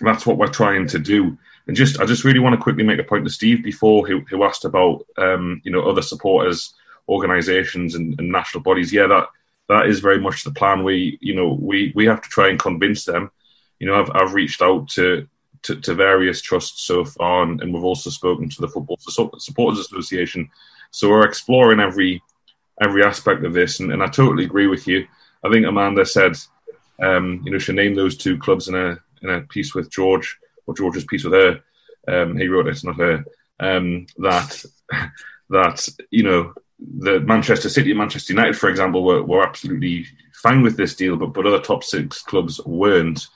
that's 0.00 0.26
what 0.26 0.36
we're 0.38 0.48
trying 0.48 0.86
to 0.88 0.98
do. 0.98 1.38
And 1.66 1.76
just, 1.76 2.00
I 2.00 2.06
just 2.06 2.24
really 2.24 2.40
want 2.40 2.54
to 2.54 2.62
quickly 2.62 2.82
make 2.82 2.98
a 2.98 3.04
point 3.04 3.24
to 3.24 3.30
Steve 3.30 3.62
before 3.62 4.06
who, 4.06 4.20
who 4.22 4.42
asked 4.42 4.64
about, 4.64 5.06
um, 5.16 5.60
you 5.64 5.70
know, 5.70 5.82
other 5.82 6.02
supporters, 6.02 6.74
organisations, 7.08 7.94
and, 7.94 8.18
and 8.18 8.30
national 8.30 8.62
bodies. 8.62 8.92
Yeah, 8.92 9.06
that 9.06 9.28
that 9.68 9.86
is 9.86 10.00
very 10.00 10.20
much 10.20 10.44
the 10.44 10.50
plan. 10.50 10.82
We, 10.82 11.18
you 11.20 11.34
know, 11.34 11.56
we 11.60 11.92
we 11.94 12.04
have 12.06 12.20
to 12.22 12.28
try 12.28 12.48
and 12.48 12.58
convince 12.58 13.04
them. 13.04 13.30
You 13.78 13.86
know, 13.86 14.00
I've 14.00 14.10
I've 14.14 14.34
reached 14.34 14.60
out 14.60 14.88
to 14.90 15.28
to, 15.62 15.76
to 15.76 15.94
various 15.94 16.40
trusts 16.40 16.82
so 16.82 17.04
far, 17.04 17.44
and, 17.44 17.60
and, 17.60 17.72
we've 17.72 17.84
also 17.84 18.10
spoken 18.10 18.48
to 18.48 18.60
the 18.60 18.68
Football 18.68 18.98
Supporters 19.38 19.78
Association. 19.78 20.50
So 20.90 21.08
we're 21.08 21.24
exploring 21.24 21.78
every 21.78 22.20
every 22.80 23.04
aspect 23.04 23.44
of 23.44 23.52
this, 23.52 23.80
and, 23.80 23.92
and 23.92 24.02
I 24.02 24.06
totally 24.06 24.44
agree 24.44 24.66
with 24.66 24.86
you. 24.86 25.06
I 25.44 25.50
think 25.50 25.66
Amanda 25.66 26.06
said, 26.06 26.36
um, 27.02 27.42
you 27.44 27.50
know, 27.50 27.58
she 27.58 27.72
named 27.72 27.96
those 27.96 28.16
two 28.16 28.38
clubs 28.38 28.68
in 28.68 28.74
a 28.74 28.98
in 29.22 29.30
a 29.30 29.40
piece 29.42 29.74
with 29.74 29.90
George, 29.90 30.38
or 30.66 30.74
George's 30.74 31.04
piece 31.04 31.24
with 31.24 31.34
her. 31.34 31.60
Um, 32.08 32.36
he 32.36 32.48
wrote 32.48 32.66
it, 32.66 32.82
not 32.84 32.96
her. 32.96 33.24
Um, 33.60 34.06
that 34.18 34.64
that 35.50 35.88
you 36.10 36.22
know 36.22 36.54
the 36.98 37.20
Manchester 37.20 37.68
City 37.68 37.90
and 37.90 37.98
Manchester 37.98 38.32
United, 38.32 38.56
for 38.56 38.68
example, 38.68 39.04
were, 39.04 39.22
were 39.22 39.46
absolutely 39.46 40.06
fine 40.34 40.62
with 40.62 40.76
this 40.76 40.94
deal, 40.94 41.16
but 41.16 41.32
but 41.32 41.46
other 41.46 41.60
top 41.60 41.84
six 41.84 42.22
clubs 42.22 42.60
weren't. 42.64 43.28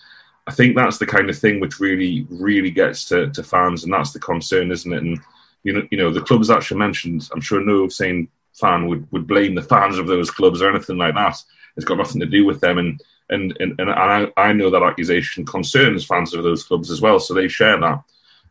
I 0.49 0.53
think 0.53 0.77
that's 0.77 0.99
the 0.99 1.07
kind 1.07 1.29
of 1.29 1.37
thing 1.37 1.59
which 1.59 1.81
really, 1.81 2.25
really 2.31 2.71
gets 2.71 3.05
to, 3.07 3.31
to 3.31 3.43
fans, 3.43 3.83
and 3.83 3.93
that's 3.93 4.13
the 4.13 4.21
concern, 4.21 4.71
isn't 4.71 4.93
it? 4.93 5.03
And 5.03 5.19
you 5.65 5.73
know, 5.73 5.83
you 5.91 5.99
know, 5.99 6.13
the 6.13 6.21
clubs 6.21 6.49
that 6.49 6.71
you 6.71 6.77
mentioned, 6.77 7.29
I'm 7.33 7.41
sure 7.41 7.61
no 7.61 7.89
sane 7.89 8.29
fan 8.59 8.89
would, 8.89 9.11
would 9.13 9.27
blame 9.27 9.55
the 9.55 9.63
fans 9.63 9.99
of 9.99 10.07
those 10.07 10.31
clubs 10.31 10.63
or 10.63 10.71
anything 10.71 10.99
like 10.99 11.15
that. 11.15 11.37
It's 11.77 11.85
got 11.85 11.99
nothing 11.99 12.21
to 12.21 12.27
do 12.27 12.45
with 12.45 12.61
them, 12.61 12.79
and 12.79 13.01
and 13.31 13.57
and, 13.61 13.79
and 13.79 13.91
I, 13.91 14.31
I 14.37 14.53
know 14.53 14.71
that 14.71 14.83
accusation 14.83 15.45
concerns 15.45 16.05
fans 16.05 16.33
of 16.35 16.43
those 16.43 16.65
clubs 16.65 16.91
as 16.91 17.01
well, 17.01 17.19
so 17.19 17.35
they 17.35 17.49
share 17.49 17.79
that. 17.81 18.03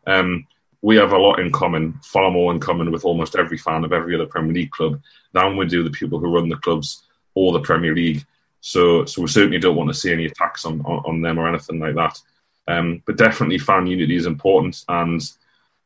Um, 0.06 0.46
we 0.82 0.96
have 0.96 1.12
a 1.12 1.18
lot 1.18 1.40
in 1.40 1.50
common, 1.50 1.98
far 2.04 2.30
more 2.30 2.52
in 2.52 2.60
common 2.60 2.92
with 2.92 3.04
almost 3.04 3.34
every 3.34 3.58
fan 3.58 3.84
of 3.84 3.92
every 3.92 4.14
other 4.14 4.26
Premier 4.26 4.52
League 4.52 4.70
club 4.70 5.00
than 5.32 5.56
we 5.56 5.66
do 5.66 5.82
the 5.82 5.90
people 5.90 6.18
who 6.18 6.32
run 6.32 6.48
the 6.48 6.56
clubs 6.56 7.02
or 7.34 7.52
the 7.52 7.60
Premier 7.60 7.94
League. 7.94 8.24
So, 8.60 9.04
so 9.04 9.22
we 9.22 9.28
certainly 9.28 9.58
don't 9.58 9.76
want 9.76 9.88
to 9.88 9.94
see 9.94 10.12
any 10.12 10.26
attacks 10.26 10.64
on, 10.64 10.80
on, 10.82 11.02
on 11.04 11.20
them 11.22 11.38
or 11.38 11.48
anything 11.48 11.80
like 11.80 11.94
that. 11.96 12.20
Um, 12.68 13.02
but 13.06 13.16
definitely, 13.16 13.58
fan 13.58 13.86
unity 13.86 14.16
is 14.16 14.26
important, 14.26 14.84
and 14.88 15.20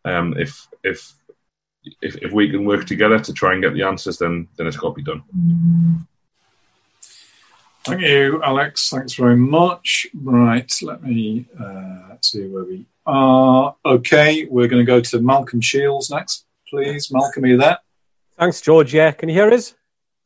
um, 0.04 0.34
if 0.38 0.66
if 0.82 1.12
if 2.02 2.16
if 2.16 2.32
we 2.32 2.50
can 2.50 2.64
work 2.64 2.86
together 2.86 3.18
to 3.18 3.32
try 3.32 3.52
and 3.52 3.62
get 3.62 3.74
the 3.74 3.82
answers, 3.82 4.18
then 4.18 4.48
then 4.56 4.66
it's 4.66 4.76
got 4.76 4.90
to 4.90 4.94
be 4.94 5.02
done. 5.02 5.22
Thank 7.84 8.02
you, 8.02 8.42
Alex. 8.42 8.90
Thanks 8.90 9.14
very 9.14 9.36
much. 9.36 10.06
Right, 10.22 10.70
let 10.82 11.02
me 11.02 11.46
uh, 11.58 12.16
see 12.20 12.46
where 12.46 12.64
we 12.64 12.84
are. 13.06 13.74
Okay, 13.84 14.44
we're 14.44 14.68
going 14.68 14.84
to 14.84 14.86
go 14.86 15.00
to 15.00 15.20
Malcolm 15.20 15.62
Shields 15.62 16.10
next, 16.10 16.44
please. 16.68 17.10
Malcolm, 17.10 17.44
are 17.44 17.48
you 17.48 17.56
there? 17.56 17.78
Thanks, 18.38 18.60
George. 18.60 18.92
Yeah, 18.92 19.12
can 19.12 19.30
you 19.30 19.34
hear 19.34 19.50
us? 19.50 19.74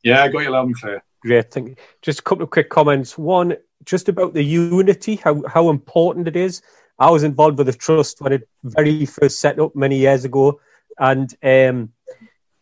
Yeah, 0.02 0.24
I 0.24 0.28
got 0.28 0.40
you 0.40 0.50
loud 0.50 0.66
and 0.66 0.76
clear. 0.76 1.02
Great, 1.22 1.50
thank 1.52 1.68
you. 1.68 1.76
Just 2.02 2.20
a 2.20 2.22
couple 2.22 2.44
of 2.44 2.50
quick 2.50 2.68
comments. 2.70 3.16
One, 3.16 3.56
just 3.84 4.08
about 4.08 4.34
the 4.34 4.42
unity, 4.42 5.16
how, 5.16 5.42
how 5.46 5.70
important 5.70 6.28
it 6.28 6.36
is. 6.36 6.60
I 6.98 7.10
was 7.10 7.22
involved 7.22 7.58
with 7.58 7.68
the 7.68 7.72
trust 7.72 8.20
when 8.20 8.32
it 8.32 8.48
very 8.62 9.06
first 9.06 9.40
set 9.40 9.58
up 9.58 9.74
many 9.74 9.98
years 9.98 10.24
ago, 10.24 10.60
and 10.98 11.34
um, 11.42 11.92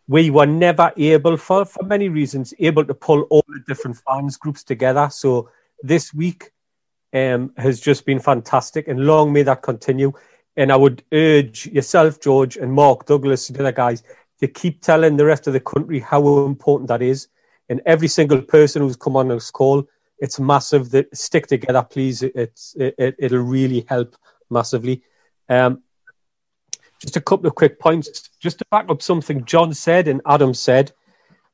we 0.09 0.31
were 0.31 0.47
never 0.47 0.93
able, 0.97 1.37
for, 1.37 1.65
for 1.65 1.85
many 1.85 2.09
reasons, 2.09 2.53
able 2.59 2.85
to 2.85 2.95
pull 2.95 3.23
all 3.31 3.45
the 3.49 3.63
different 3.67 3.97
fans 4.07 4.37
groups 4.37 4.65
together. 4.65 5.09
So 5.11 5.51
this 5.83 6.13
week 6.13 6.51
um, 7.13 7.53
has 7.57 7.81
just 7.81 8.05
been 8.05 8.19
fantastic, 8.19 8.89
and 8.89 9.07
long 9.07 9.33
may 9.33 9.43
that 9.43 9.63
continue. 9.63 10.13
And 10.57 10.71
I 10.71 10.77
would 10.77 11.03
urge 11.13 11.67
yourself, 11.67 12.21
George, 12.21 12.57
and 12.57 12.73
Mark 12.73 13.07
Douglas, 13.07 13.49
and 13.49 13.59
the 13.59 13.63
other 13.63 13.73
guys, 13.73 14.03
to 14.41 14.49
keep 14.49 14.83
telling 14.83 15.17
the 15.17 15.25
rest 15.25 15.47
of 15.47 15.53
the 15.53 15.61
country 15.61 16.01
how 16.01 16.45
important 16.45 16.89
that 16.89 17.01
is 17.01 17.29
and 17.69 17.81
every 17.87 18.09
single 18.09 18.43
person 18.43 18.83
who's 18.83 18.97
come 18.97 19.17
on 19.17 19.29
this 19.29 19.51
call, 19.51 19.89
it's 20.19 20.39
massive. 20.39 20.91
That 20.91 21.17
stick 21.17 21.47
together, 21.47 21.83
please. 21.83 22.23
It's 22.23 22.75
it, 22.79 23.17
it'll 23.19 23.39
really 23.39 23.87
help 23.89 24.15
massively. 24.51 25.03
Um, 25.49 25.83
just 27.03 27.17
a 27.17 27.21
couple 27.21 27.47
of 27.47 27.55
quick 27.55 27.79
points, 27.79 28.31
just 28.41 28.59
to 28.59 28.65
back 28.71 28.89
up 28.89 29.03
something 29.03 29.45
John 29.45 29.75
said 29.75 30.09
and 30.09 30.21
Adam 30.27 30.55
said. 30.55 30.93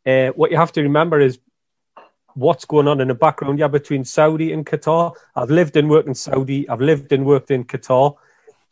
Uh, 0.07 0.29
what 0.29 0.51
you 0.51 0.57
have 0.57 0.73
to 0.73 0.83
remember 0.83 1.21
is 1.21 1.39
what's 2.35 2.65
going 2.65 2.87
on 2.87 3.01
in 3.01 3.09
the 3.09 3.15
background, 3.15 3.59
yeah, 3.59 3.69
between 3.69 4.05
Saudi 4.05 4.53
and 4.53 4.65
Qatar. 4.65 5.15
I've 5.35 5.51
lived 5.51 5.77
and 5.77 5.91
worked 5.91 6.09
in 6.09 6.15
Saudi. 6.15 6.69
I've 6.69 6.81
lived 6.81 7.13
and 7.13 7.25
worked 7.27 7.51
in 7.51 7.65
Qatar, 7.65 8.15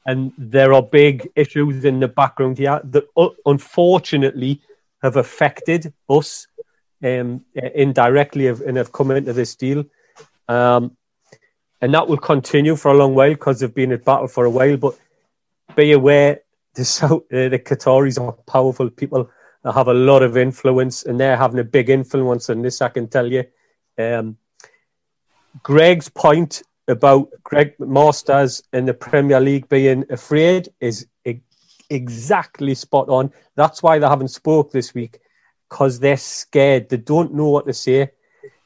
and 0.07 0.33
there 0.39 0.73
are 0.73 0.83
big 0.83 1.29
issues 1.35 1.85
in 1.85 1.99
the 2.01 2.09
background 2.09 2.59
here 2.59 2.81
that 2.85 3.05
uh, 3.17 3.29
unfortunately 3.45 4.61
have 5.03 5.17
affected 5.17 5.93
us 6.09 6.47
um, 7.03 7.45
indirectly 7.55 8.47
have, 8.47 8.61
and 8.61 8.77
have 8.77 8.93
come 8.93 9.11
into 9.11 9.33
this 9.33 9.55
deal. 9.55 9.85
Um, 10.49 10.97
and 11.81 11.93
that 11.93 12.09
will 12.09 12.19
continue 12.19 12.77
for 12.77 12.91
a 12.91 12.97
long 12.97 13.15
while 13.15 13.31
because 13.31 13.61
they've 13.61 13.75
been 13.75 13.93
at 13.93 14.05
battle 14.05 14.29
for 14.29 14.45
a 14.45 14.51
while. 14.51 14.77
But 14.77 14.99
be 15.75 15.93
aware, 15.93 16.41
the, 16.83 16.85
South, 16.85 17.23
uh, 17.33 17.49
the 17.49 17.59
Qataris 17.59 18.21
are 18.21 18.33
powerful 18.33 18.91
people 18.91 19.31
that 19.65 19.73
have 19.73 19.89
a 19.89 19.95
lot 19.95 20.23
of 20.23 20.37
influence, 20.37 21.05
and 21.05 21.19
they're 21.19 21.37
having 21.37 21.59
a 21.59 21.65
big 21.65 21.91
influence 21.91 22.51
on 22.51 22.63
this, 22.63 22.81
I 22.81 22.89
can 22.89 23.09
tell 23.09 23.31
you. 23.31 23.45
Um, 23.99 24.37
Greg's 25.63 26.09
point 26.09 26.63
about 26.89 27.31
Greg 27.43 27.75
Masters 27.81 28.63
in 28.73 28.85
the 28.85 28.95
Premier 28.95 29.41
League 29.41 29.69
being 29.69 30.05
afraid 30.11 30.69
is 30.81 31.07
exactly 31.91 32.75
spot 32.75 33.09
on. 33.09 33.33
That's 33.55 33.83
why 33.83 33.99
they 33.99 34.07
haven't 34.07 34.29
spoke 34.29 34.71
this 34.71 34.95
week 34.95 35.19
because 35.69 35.99
they're 35.99 36.17
scared. 36.17 36.89
They 36.89 36.99
don't 36.99 37.35
know 37.35 37.49
what 37.49 37.67
to 37.67 37.73
say. 37.73 38.11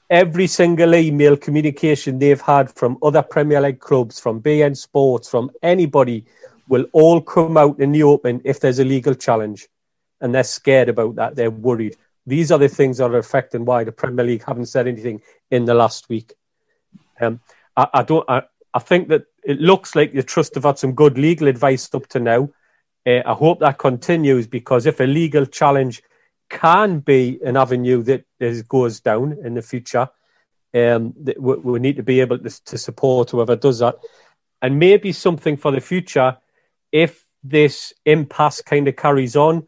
Every 0.09 0.49
single 0.49 0.95
email 0.95 1.37
communication 1.37 2.19
they've 2.19 2.41
had 2.41 2.71
from 2.75 2.99
other 3.03 3.23
Premier 3.23 3.61
League 3.61 3.79
clubs, 3.81 4.19
from 4.19 4.41
beIN 4.41 4.77
Sports, 4.77 5.29
from 5.29 5.51
anybody, 5.63 6.25
will 6.71 6.87
all 6.93 7.21
come 7.21 7.57
out 7.57 7.81
in 7.81 7.91
the 7.91 8.05
open 8.05 8.41
if 8.45 8.61
there's 8.61 8.79
a 8.79 8.85
legal 8.85 9.15
challenge. 9.15 9.67
And 10.21 10.33
they're 10.33 10.45
scared 10.45 10.89
about 10.89 11.17
that. 11.17 11.35
They're 11.35 11.51
worried. 11.51 11.97
These 12.27 12.53
are 12.53 12.59
the 12.59 12.69
things 12.69 12.99
that 12.99 13.11
are 13.11 13.19
affecting 13.19 13.65
why 13.65 13.83
the 13.83 13.93
Premier 13.93 14.25
League 14.25 14.45
haven't 14.45 14.67
said 14.67 14.87
anything 14.87 15.21
in 15.51 15.65
the 15.65 15.75
last 15.75 16.09
week. 16.09 16.33
Um, 17.21 17.41
I, 17.77 17.89
I 17.93 18.03
don't. 18.05 18.25
I, 18.29 18.43
I 18.73 18.79
think 18.79 19.09
that 19.09 19.25
it 19.43 19.61
looks 19.61 19.97
like 19.97 20.13
the 20.13 20.23
trust 20.23 20.55
have 20.55 20.65
had 20.65 20.79
some 20.79 20.93
good 20.93 21.19
legal 21.19 21.49
advice 21.49 21.93
up 21.93 22.07
to 22.09 22.21
now. 22.21 22.51
Uh, 23.05 23.23
I 23.27 23.33
hope 23.33 23.59
that 23.61 23.79
continues 23.79 24.47
because 24.47 24.87
if 24.87 25.01
a 25.01 25.05
legal 25.05 25.47
challenge 25.47 26.03
can 26.51 27.01
be 27.01 27.41
an 27.45 27.57
avenue 27.57 28.03
that 28.05 28.25
is, 28.39 28.63
goes 28.63 29.01
down 29.01 29.39
in 29.45 29.55
the 29.55 29.63
future. 29.63 30.09
Um, 30.73 31.15
we, 31.17 31.55
we, 31.57 31.81
need 31.81 31.97
to 31.97 32.05
be 32.05 32.21
able 32.21 32.39
to, 32.39 32.65
to, 32.67 32.79
support 32.79 33.31
whoever 33.31 33.57
does 33.57 33.81
that, 33.81 33.97
and 34.63 34.79
maybe 34.79 35.11
something 35.11 35.57
for 35.57 35.73
the 35.73 35.81
future 35.81 36.37
if 36.93 37.25
this 37.43 37.93
impasse 38.05 38.61
kind 38.63 38.89
of 38.89 38.97
carries 38.97 39.37
on. 39.37 39.67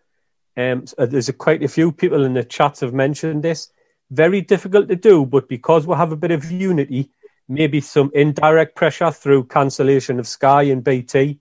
Um, 0.56 0.84
there's 0.98 1.28
a, 1.28 1.32
quite 1.32 1.62
a 1.62 1.68
few 1.68 1.92
people 1.92 2.24
in 2.24 2.34
the 2.34 2.44
chat 2.44 2.80
have 2.80 2.92
mentioned 2.92 3.42
this. 3.42 3.70
Very 4.10 4.42
difficult 4.42 4.88
to 4.88 4.96
do, 4.96 5.24
but 5.24 5.48
because 5.48 5.86
we 5.86 5.94
have 5.96 6.12
a 6.12 6.16
bit 6.16 6.30
of 6.30 6.50
unity, 6.50 7.10
maybe 7.48 7.80
some 7.80 8.10
indirect 8.14 8.76
pressure 8.76 9.10
through 9.10 9.44
cancellation 9.44 10.18
of 10.18 10.28
Sky 10.28 10.64
and 10.64 10.84
BT, 10.84 11.38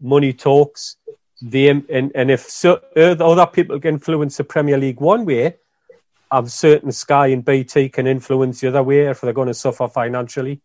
money 0.00 0.32
talks, 0.32 0.96
the 1.42 1.68
and, 1.68 2.12
and 2.14 2.30
if 2.30 2.40
so, 2.48 2.80
other 2.96 3.46
people 3.46 3.78
can 3.80 3.94
influence 3.94 4.38
the 4.38 4.44
Premier 4.44 4.78
League 4.78 5.00
one 5.00 5.26
way, 5.26 5.56
I'm 6.30 6.48
certain 6.48 6.90
Sky 6.90 7.28
and 7.28 7.44
BT 7.44 7.90
can 7.90 8.06
influence 8.06 8.60
the 8.60 8.68
other 8.68 8.82
way 8.82 9.06
if 9.06 9.20
they're 9.20 9.32
going 9.32 9.48
to 9.48 9.54
suffer 9.54 9.88
financially. 9.88 10.60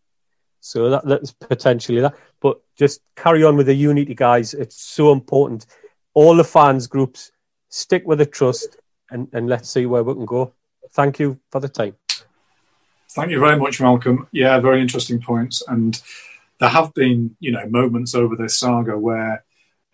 So 0.60 0.90
that, 0.90 1.06
that's 1.06 1.32
potentially 1.32 2.00
that. 2.00 2.14
But 2.40 2.60
just 2.76 3.00
carry 3.16 3.44
on 3.44 3.56
with 3.56 3.66
the 3.66 3.74
unity, 3.74 4.14
guys. 4.14 4.54
It's 4.54 4.80
so 4.80 5.12
important. 5.12 5.66
All 6.14 6.36
the 6.36 6.44
fans 6.44 6.86
groups 6.86 7.32
stick 7.68 8.06
with 8.06 8.18
the 8.18 8.26
trust, 8.26 8.76
and, 9.10 9.28
and 9.32 9.48
let's 9.48 9.70
see 9.70 9.86
where 9.86 10.02
we 10.02 10.14
can 10.14 10.26
go. 10.26 10.52
Thank 10.92 11.18
you 11.18 11.38
for 11.50 11.60
the 11.60 11.68
time. 11.68 11.96
Thank 13.10 13.30
you 13.30 13.40
very 13.40 13.58
much, 13.58 13.80
Malcolm. 13.80 14.28
Yeah, 14.32 14.58
very 14.60 14.80
interesting 14.80 15.20
points. 15.20 15.62
And 15.66 16.00
there 16.60 16.68
have 16.68 16.94
been, 16.94 17.36
you 17.40 17.50
know, 17.50 17.66
moments 17.66 18.14
over 18.14 18.36
this 18.36 18.58
saga 18.58 18.96
where 18.96 19.44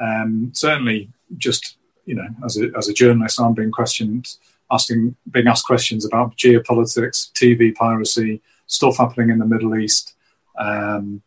um, 0.01 0.53
certainly, 0.55 1.11
just 1.39 1.77
you 2.05 2.15
know, 2.15 2.29
as 2.45 2.59
a 2.59 2.71
as 2.77 2.89
a 2.89 2.95
journalist, 2.95 3.41
I'm 3.41 3.55
being 3.55 3.71
questioned, 3.71 4.29
asking, 4.71 5.17
being 5.31 5.49
asked 5.49 5.67
questions 5.67 6.05
about 6.05 6.37
geopolitics, 6.37 7.33
TV 7.33 7.75
piracy, 7.75 8.43
stuff 8.67 8.99
happening 8.99 9.31
in 9.31 9.39
the 9.39 9.47
Middle 9.47 9.77
East, 9.77 10.15
um, 10.59 11.23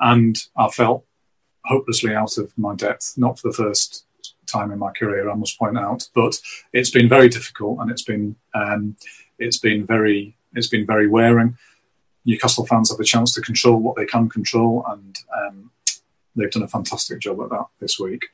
and 0.00 0.36
I 0.56 0.68
felt 0.68 1.04
hopelessly 1.64 2.14
out 2.14 2.38
of 2.38 2.56
my 2.56 2.74
depth. 2.74 3.14
Not 3.16 3.38
for 3.38 3.48
the 3.48 3.54
first 3.54 4.04
time 4.46 4.70
in 4.70 4.78
my 4.78 4.92
career, 4.92 5.30
I 5.30 5.34
must 5.34 5.58
point 5.58 5.78
out, 5.78 6.08
but 6.14 6.40
it's 6.72 6.90
been 6.90 7.08
very 7.08 7.28
difficult 7.28 7.80
and 7.80 7.90
it's 7.90 8.02
been 8.02 8.36
um, 8.54 8.96
it's 9.38 9.58
been 9.58 9.86
very 9.86 10.36
it's 10.54 10.68
been 10.68 10.86
very 10.86 11.08
wearing. 11.08 11.56
Newcastle 12.24 12.66
fans 12.66 12.90
have 12.90 12.98
a 12.98 13.04
chance 13.04 13.32
to 13.34 13.40
control 13.40 13.78
what 13.78 13.96
they 13.96 14.06
can 14.06 14.28
control, 14.28 14.84
and 14.88 15.16
um, 15.36 15.70
They've 16.36 16.50
done 16.50 16.62
a 16.62 16.68
fantastic 16.68 17.18
job 17.18 17.40
at 17.40 17.50
that 17.50 17.66
this 17.80 17.98
week. 17.98 18.26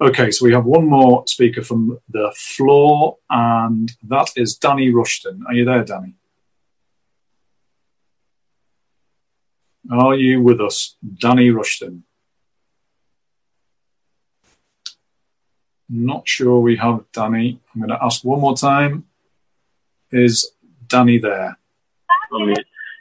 Okay, 0.00 0.30
so 0.30 0.44
we 0.44 0.52
have 0.52 0.66
one 0.66 0.86
more 0.86 1.26
speaker 1.26 1.62
from 1.62 1.98
the 2.10 2.32
floor, 2.36 3.16
and 3.30 3.90
that 4.02 4.28
is 4.36 4.56
Danny 4.56 4.90
Rushton. 4.90 5.42
Are 5.48 5.54
you 5.54 5.64
there, 5.64 5.82
Danny? 5.84 6.14
Are 9.90 10.14
you 10.14 10.42
with 10.42 10.60
us, 10.60 10.96
Danny 11.20 11.50
Rushton? 11.50 12.04
Not 15.88 16.26
sure 16.26 16.58
we 16.60 16.76
have 16.76 17.04
Danny. 17.12 17.60
I'm 17.74 17.80
going 17.80 17.90
to 17.90 18.04
ask 18.04 18.24
one 18.24 18.40
more 18.40 18.56
time. 18.56 19.04
Is 20.10 20.50
Danny 20.88 21.18
there? 21.18 21.56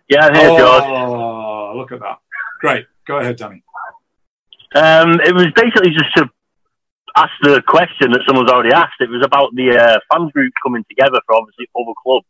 Yeah, 0.08 0.28
I'm 0.28 0.36
here, 0.36 0.50
George. 0.50 0.84
Oh, 0.86 1.74
look 1.76 1.92
at 1.92 2.00
that. 2.00 2.20
Great. 2.60 2.86
Go 3.08 3.18
ahead, 3.18 3.38
Danny. 3.38 3.64
Um, 4.76 5.20
it 5.22 5.34
was 5.34 5.48
basically 5.56 5.92
just 5.92 6.14
to 6.18 6.30
ask 7.16 7.32
the 7.42 7.64
question 7.66 8.12
that 8.12 8.22
someone's 8.28 8.52
already 8.52 8.74
asked. 8.74 9.00
It 9.00 9.10
was 9.10 9.24
about 9.26 9.56
the 9.56 9.78
uh, 9.78 10.00
fans 10.12 10.32
group 10.32 10.54
coming 10.62 10.84
together 10.90 11.20
for 11.26 11.36
obviously 11.36 11.68
other 11.76 11.94
clubs. 12.04 12.28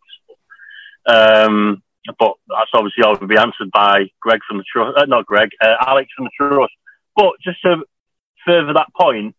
Um, 1.07 1.83
but 2.19 2.33
that's 2.47 2.71
obviously 2.73 3.03
already 3.03 3.25
be 3.25 3.37
answered 3.37 3.71
by 3.73 4.05
Greg 4.21 4.39
from 4.47 4.57
the 4.57 4.63
trust, 4.71 4.97
uh, 4.97 5.05
not 5.05 5.25
Greg, 5.25 5.49
uh, 5.61 5.75
Alex 5.85 6.09
from 6.15 6.25
the 6.25 6.31
trust. 6.39 6.73
But 7.15 7.33
just 7.43 7.61
to 7.63 7.83
further 8.45 8.73
that 8.73 8.93
point, 8.99 9.35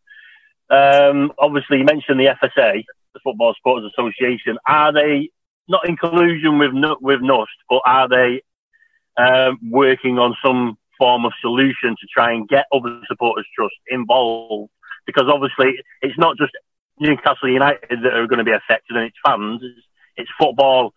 um, 0.71 1.33
obviously 1.39 1.79
you 1.79 1.85
mentioned 1.85 2.19
the 2.19 2.35
FSA, 2.43 2.83
the 3.15 3.21
Football 3.23 3.55
Supporters 3.57 3.93
Association. 3.97 4.59
Are 4.67 4.93
they 4.93 5.31
not 5.69 5.89
in 5.89 5.97
collusion 5.97 6.59
with 6.59 6.73
with 7.01 7.21
NUST, 7.21 7.47
but 7.69 7.83
are 7.87 8.09
they 8.09 8.43
um, 9.17 9.59
working 9.71 10.19
on 10.19 10.37
some 10.45 10.77
form 10.99 11.25
of 11.25 11.33
solution 11.41 11.91
to 11.91 12.07
try 12.13 12.33
and 12.33 12.49
get 12.49 12.67
other 12.73 13.01
supporters 13.07 13.47
trust 13.55 13.75
involved? 13.89 14.71
Because 15.07 15.25
obviously 15.29 15.75
it's 16.03 16.19
not 16.19 16.37
just 16.37 16.53
Newcastle 16.99 17.49
United 17.49 18.03
that 18.03 18.15
are 18.15 18.27
going 18.27 18.39
to 18.39 18.45
be 18.45 18.53
affected 18.53 18.97
and 18.97 19.07
its 19.07 19.17
fans. 19.25 19.61
It's, 19.63 19.87
it's 20.17 20.31
football 20.39 20.93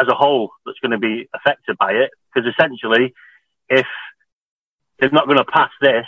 as 0.00 0.08
a 0.08 0.14
whole 0.14 0.50
that's 0.64 0.78
going 0.80 0.92
to 0.92 0.98
be 0.98 1.28
affected 1.34 1.76
by 1.78 1.92
it. 1.92 2.10
Because 2.32 2.50
essentially, 2.50 3.14
if 3.68 3.86
they're 4.98 5.10
not 5.10 5.26
going 5.26 5.38
to 5.38 5.44
pass 5.44 5.70
this, 5.80 6.06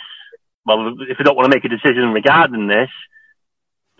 well, 0.65 0.95
if 1.09 1.17
they 1.17 1.23
don't 1.23 1.35
want 1.35 1.51
to 1.51 1.55
make 1.55 1.65
a 1.65 1.69
decision 1.69 2.13
regarding 2.13 2.67
this, 2.67 2.89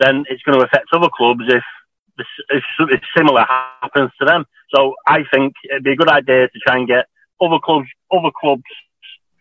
then 0.00 0.24
it's 0.28 0.42
going 0.42 0.58
to 0.58 0.64
affect 0.64 0.86
other 0.92 1.08
clubs 1.14 1.44
if, 1.46 1.62
if 2.48 2.62
something 2.78 3.00
similar 3.16 3.44
happens 3.82 4.10
to 4.18 4.26
them. 4.26 4.44
So 4.74 4.94
I 5.06 5.20
think 5.32 5.54
it'd 5.70 5.84
be 5.84 5.92
a 5.92 5.96
good 5.96 6.08
idea 6.08 6.48
to 6.48 6.58
try 6.66 6.78
and 6.78 6.88
get 6.88 7.06
other 7.40 7.58
clubs, 7.62 7.88
other 8.12 8.30
clubs, 8.38 8.62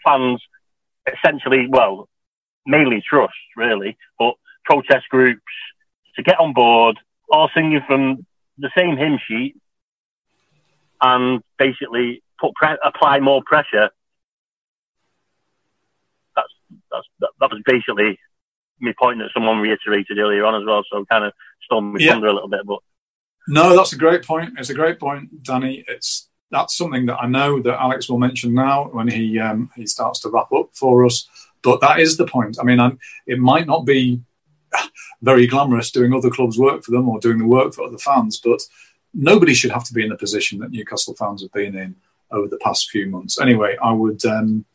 fans, 0.04 0.42
essentially, 1.08 1.68
well, 1.70 2.08
mainly 2.66 3.02
trust 3.08 3.34
really, 3.56 3.98
but 4.20 4.36
protest 4.66 5.08
groups 5.10 5.42
to 6.16 6.24
get 6.24 6.40
on 6.40 6.54
board, 6.54 7.00
all 7.32 7.50
singing 7.56 7.82
from 7.88 8.26
the 8.58 8.70
same 8.78 8.98
hymn 8.98 9.20
sheet, 9.28 9.56
and 11.04 11.44
basically 11.60 12.24
put 12.40 12.56
pre- 12.56 12.78
apply 12.84 13.20
more 13.20 13.44
pressure 13.46 13.92
that's 16.92 17.08
that, 17.20 17.30
that 17.40 17.52
was 17.52 17.62
basically 17.66 18.18
me 18.80 18.94
point 19.00 19.20
that 19.20 19.30
someone 19.34 19.60
reiterated 19.60 20.18
earlier 20.18 20.46
on 20.46 20.56
as 20.56 20.66
well. 20.66 20.84
So 20.92 21.06
kind 21.06 21.26
of 21.26 21.34
stole 21.64 21.82
me 21.82 22.04
yeah. 22.04 22.12
thunder 22.12 22.28
a 22.28 22.34
little 22.34 22.50
bit, 22.50 22.62
but 22.66 22.80
no, 23.48 23.76
that's 23.76 23.94
a 23.94 23.98
great 23.98 24.24
point. 24.24 24.54
It's 24.58 24.70
a 24.70 24.74
great 24.74 25.00
point, 25.00 25.44
Danny. 25.44 25.84
It's 25.88 26.30
that's 26.50 26.78
something 26.78 27.08
that 27.08 27.18
I 27.20 27.28
know 27.28 27.62
that 27.62 27.82
Alex 27.82 28.10
will 28.10 28.20
mention 28.20 28.54
now 28.54 28.86
when 28.86 29.08
he 29.08 29.40
um, 29.40 29.70
he 29.76 29.86
starts 29.86 30.20
to 30.22 30.30
wrap 30.30 30.52
up 30.52 30.70
for 30.74 31.06
us. 31.06 31.28
But 31.62 31.82
that 31.82 32.00
is 32.00 32.18
the 32.18 32.28
point. 32.28 32.58
I 32.60 32.64
mean, 32.64 32.80
I'm, 32.80 33.00
it 33.26 33.40
might 33.40 33.68
not 33.68 33.86
be 33.86 34.22
very 35.22 35.48
glamorous 35.48 35.92
doing 35.92 36.14
other 36.14 36.30
clubs' 36.30 36.60
work 36.60 36.84
for 36.84 36.92
them 36.92 37.08
or 37.08 37.20
doing 37.20 37.38
the 37.38 37.48
work 37.48 37.74
for 37.74 37.84
other 37.84 37.98
fans, 37.98 38.40
but 38.44 38.62
nobody 39.14 39.54
should 39.54 39.72
have 39.72 39.84
to 39.86 39.94
be 39.94 40.04
in 40.04 40.10
the 40.10 40.18
position 40.18 40.60
that 40.60 40.72
Newcastle 40.72 41.16
fans 41.16 41.42
have 41.42 41.52
been 41.52 41.76
in 41.76 41.96
over 42.32 42.48
the 42.48 42.58
past 42.58 42.90
few 42.90 43.08
months. 43.08 43.40
Anyway, 43.40 43.78
I 43.82 43.92
would 43.92 44.24
um, 44.26 44.66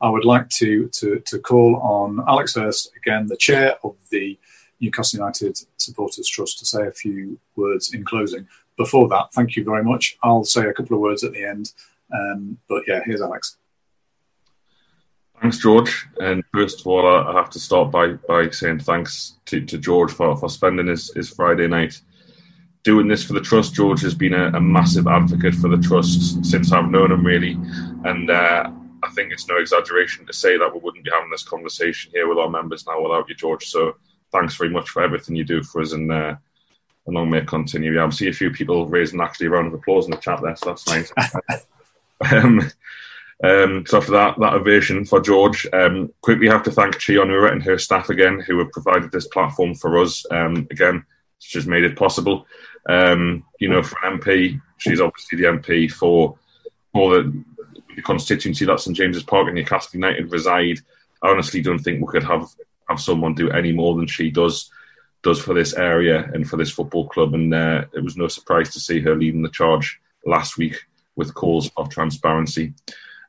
I 0.00 0.10
would 0.10 0.24
like 0.24 0.48
to, 0.50 0.88
to, 0.88 1.20
to 1.20 1.38
call 1.38 1.76
on 1.76 2.22
Alex 2.28 2.56
Hurst, 2.56 2.90
again, 2.96 3.26
the 3.26 3.38
chair 3.38 3.76
of 3.82 3.96
the 4.10 4.38
Newcastle 4.80 5.18
United 5.18 5.58
Supporters 5.78 6.28
Trust, 6.28 6.58
to 6.58 6.66
say 6.66 6.86
a 6.86 6.92
few 6.92 7.38
words 7.56 7.94
in 7.94 8.04
closing. 8.04 8.46
Before 8.76 9.08
that, 9.08 9.32
thank 9.32 9.56
you 9.56 9.64
very 9.64 9.82
much. 9.82 10.18
I'll 10.22 10.44
say 10.44 10.66
a 10.66 10.74
couple 10.74 10.96
of 10.96 11.00
words 11.00 11.24
at 11.24 11.32
the 11.32 11.44
end. 11.44 11.72
Um, 12.12 12.58
but 12.68 12.82
yeah, 12.86 13.00
here's 13.06 13.22
Alex. 13.22 13.56
Thanks, 15.40 15.58
George. 15.58 16.06
And 16.20 16.42
first 16.52 16.80
of 16.80 16.86
all, 16.86 17.06
I 17.06 17.32
have 17.32 17.50
to 17.50 17.60
start 17.60 17.90
by, 17.90 18.14
by 18.28 18.50
saying 18.50 18.80
thanks 18.80 19.38
to, 19.46 19.60
to 19.64 19.78
George 19.78 20.12
for, 20.12 20.36
for 20.36 20.50
spending 20.50 20.88
his, 20.88 21.12
his 21.14 21.30
Friday 21.30 21.66
night 21.66 22.00
doing 22.84 23.08
this 23.08 23.24
for 23.24 23.32
the 23.32 23.40
trust. 23.40 23.74
George 23.74 24.02
has 24.02 24.14
been 24.14 24.34
a, 24.34 24.48
a 24.48 24.60
massive 24.60 25.06
advocate 25.06 25.54
for 25.54 25.68
the 25.68 25.78
trust 25.78 26.44
since 26.44 26.70
I've 26.70 26.90
known 26.90 27.10
him, 27.10 27.26
really. 27.26 27.58
And 28.04 28.30
uh, 28.30 28.70
I 29.02 29.10
think 29.10 29.32
it's 29.32 29.48
no 29.48 29.56
exaggeration 29.56 30.26
to 30.26 30.32
say 30.32 30.56
that 30.56 30.72
we 30.72 30.80
wouldn't 30.80 31.04
be 31.04 31.10
having 31.10 31.30
this 31.30 31.42
conversation 31.42 32.12
here 32.14 32.28
with 32.28 32.38
our 32.38 32.50
members 32.50 32.86
now 32.86 33.02
without 33.02 33.28
you, 33.28 33.34
George. 33.34 33.64
So 33.64 33.96
thanks 34.32 34.54
very 34.54 34.70
much 34.70 34.90
for 34.90 35.02
everything 35.02 35.34
you 35.34 35.44
do 35.44 35.62
for 35.62 35.80
us, 35.80 35.92
and 35.92 36.12
uh, 36.12 36.36
and 37.06 37.14
long 37.14 37.30
may 37.30 37.38
it 37.38 37.48
continue. 37.48 37.94
Yeah, 37.94 38.06
I 38.06 38.10
see 38.10 38.28
a 38.28 38.32
few 38.32 38.50
people 38.50 38.86
raising 38.86 39.20
actually 39.20 39.46
a 39.46 39.50
round 39.50 39.66
of 39.66 39.74
applause 39.74 40.04
in 40.04 40.10
the 40.10 40.16
chat 40.18 40.40
there, 40.42 40.56
so 40.56 40.66
that's 40.66 40.86
nice. 40.86 41.12
um, 42.32 42.60
um, 43.42 43.84
so 43.86 43.98
after 43.98 44.12
that, 44.12 44.38
that 44.38 44.54
ovation 44.54 45.04
for 45.04 45.20
George, 45.20 45.66
um, 45.72 46.12
quickly 46.22 46.48
have 46.48 46.62
to 46.62 46.70
thank 46.70 46.94
Chi 46.94 47.14
Onwurah 47.14 47.52
and 47.52 47.62
her 47.62 47.78
staff 47.78 48.08
again, 48.08 48.40
who 48.40 48.58
have 48.58 48.72
provided 48.72 49.12
this 49.12 49.26
platform 49.28 49.74
for 49.74 49.98
us. 49.98 50.24
Um, 50.30 50.66
again, 50.70 51.04
she's 51.40 51.66
made 51.66 51.84
it 51.84 51.96
possible. 51.96 52.46
Um, 52.88 53.44
you 53.60 53.68
know, 53.68 53.82
for 53.82 53.96
an 54.04 54.18
MP, 54.18 54.60
she's 54.78 55.00
obviously 55.00 55.38
the 55.38 55.44
MP 55.44 55.90
for 55.90 56.38
for 56.92 57.14
the 57.14 57.44
the 57.96 58.02
constituency 58.02 58.64
that 58.64 58.80
St 58.80 58.96
James's 58.96 59.22
Park 59.22 59.46
and 59.46 59.54
Newcastle 59.54 59.90
United 59.94 60.30
reside. 60.30 60.80
I 61.22 61.28
honestly 61.28 61.62
don't 61.62 61.78
think 61.78 62.00
we 62.00 62.10
could 62.10 62.24
have 62.24 62.48
have 62.88 63.00
someone 63.00 63.34
do 63.34 63.50
any 63.50 63.72
more 63.72 63.94
than 63.96 64.06
she 64.06 64.30
does 64.30 64.70
does 65.22 65.40
for 65.40 65.54
this 65.54 65.74
area 65.74 66.30
and 66.34 66.48
for 66.48 66.56
this 66.56 66.70
football 66.70 67.08
club. 67.08 67.34
And 67.34 67.52
uh, 67.54 67.86
it 67.94 68.04
was 68.04 68.16
no 68.16 68.28
surprise 68.28 68.70
to 68.74 68.80
see 68.80 69.00
her 69.00 69.14
leading 69.14 69.42
the 69.42 69.48
charge 69.48 69.98
last 70.26 70.58
week 70.58 70.84
with 71.16 71.34
calls 71.34 71.70
of 71.76 71.88
transparency. 71.88 72.74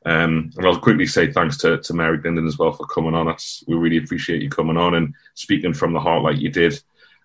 Um, 0.04 0.52
and 0.56 0.66
I'll 0.66 0.78
quickly 0.78 1.06
say 1.06 1.32
thanks 1.32 1.56
to, 1.58 1.78
to 1.78 1.94
Mary 1.94 2.18
Glindon 2.18 2.46
as 2.46 2.58
well 2.58 2.72
for 2.72 2.86
coming 2.86 3.14
on. 3.14 3.26
That's, 3.26 3.64
we 3.66 3.76
really 3.76 3.96
appreciate 3.96 4.42
you 4.42 4.50
coming 4.50 4.76
on 4.76 4.94
and 4.94 5.14
speaking 5.34 5.72
from 5.72 5.94
the 5.94 6.00
heart 6.00 6.22
like 6.22 6.38
you 6.38 6.50
did 6.50 6.78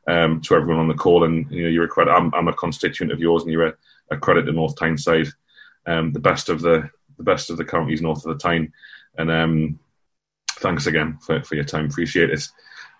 um, 0.08 0.42
to 0.42 0.56
everyone 0.56 0.82
on 0.82 0.88
the 0.88 0.94
call. 0.94 1.24
And 1.24 1.50
you 1.52 1.64
know, 1.64 1.70
you're 1.70 1.86
a 1.86 1.90
credit. 1.90 2.12
I'm, 2.12 2.34
I'm 2.34 2.48
a 2.48 2.54
constituent 2.54 3.12
of 3.12 3.20
yours, 3.20 3.44
and 3.44 3.52
you're 3.52 3.68
a, 3.68 3.74
a 4.12 4.18
credit 4.18 4.44
to 4.44 4.52
North 4.52 4.76
Tyneside. 4.78 5.28
Um, 5.86 6.12
the 6.12 6.20
best 6.20 6.50
of 6.50 6.62
the 6.62 6.90
the 7.18 7.32
best 7.32 7.50
of 7.50 7.58
the 7.58 7.66
counties 7.66 8.02
north 8.02 8.26
of 8.26 8.34
the 8.34 8.40
Tyne. 8.42 8.74
And 9.18 9.30
um, 9.30 9.80
thanks 10.54 10.88
again 10.88 11.18
for, 11.22 11.42
for 11.44 11.56
your 11.56 11.64
time. 11.64 11.86
Appreciate 11.86 12.32
it. 12.32 12.48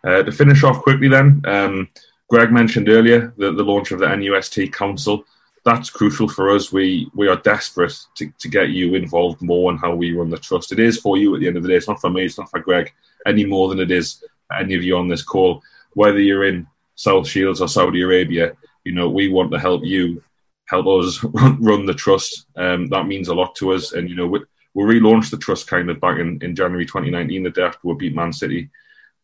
Uh, 0.04 0.24
to 0.24 0.32
finish 0.32 0.64
off 0.64 0.82
quickly, 0.82 1.08
then, 1.08 1.42
um, 1.46 1.90
Greg 2.30 2.52
mentioned 2.52 2.90
earlier 2.90 3.34
the, 3.38 3.52
the 3.52 3.64
launch 3.64 3.92
of 3.92 4.00
the 4.00 4.06
NUST 4.06 4.72
Council. 4.72 5.26
That's 5.64 5.90
crucial 5.90 6.28
for 6.28 6.50
us. 6.50 6.72
We 6.72 7.12
we 7.14 7.28
are 7.28 7.36
desperate 7.36 7.96
to, 8.16 8.32
to 8.40 8.48
get 8.48 8.70
you 8.70 8.96
involved 8.96 9.42
more 9.42 9.72
in 9.72 9.78
how 9.78 9.94
we 9.94 10.14
run 10.14 10.30
the 10.30 10.38
trust. 10.38 10.72
It 10.72 10.80
is 10.80 10.98
for 10.98 11.18
you 11.18 11.36
at 11.36 11.42
the 11.42 11.48
end 11.48 11.58
of 11.58 11.64
the 11.64 11.70
day. 11.70 11.76
It's 11.76 11.88
not 11.88 12.02
for 12.02 12.10
me. 12.10 12.26
It's 12.26 12.38
not 12.38 12.50
for 12.50 12.60
Greg 12.60 12.94
any 13.28 13.46
more 13.46 13.70
than 13.70 13.80
it 13.80 13.92
is 13.92 14.24
any 14.58 14.76
of 14.76 14.84
you 14.84 14.98
on 14.98 15.08
this 15.08 15.22
call. 15.22 15.62
Whether 15.94 16.20
you're 16.20 16.46
in 16.46 16.66
South 16.96 17.28
Shields 17.28 17.62
or 17.62 17.68
Saudi 17.68 18.02
Arabia, 18.02 18.54
you 18.84 18.94
know 18.94 19.10
we 19.10 19.30
want 19.30 19.52
to 19.52 19.60
help 19.60 19.84
you 19.84 20.24
help 20.72 20.88
us 20.88 21.24
run, 21.24 21.86
the 21.86 21.94
trust. 21.94 22.48
Um, 22.56 22.88
that 22.88 23.06
means 23.06 23.28
a 23.28 23.36
lot 23.36 23.54
to 23.56 23.74
us. 23.74 23.92
And, 23.92 24.10
you 24.10 24.16
know, 24.16 24.26
we, 24.26 24.40
we 24.74 24.84
relaunched 24.86 25.30
the 25.30 25.38
trust 25.38 25.68
kind 25.68 25.90
of 25.90 26.00
back 26.00 26.18
in, 26.18 26.40
in 26.42 26.56
January 26.56 26.86
2019, 26.86 27.44
the 27.44 27.50
day 27.50 27.64
after 27.64 27.80
we 27.84 27.94
beat 27.96 28.16
Man 28.16 28.32
City 28.32 28.70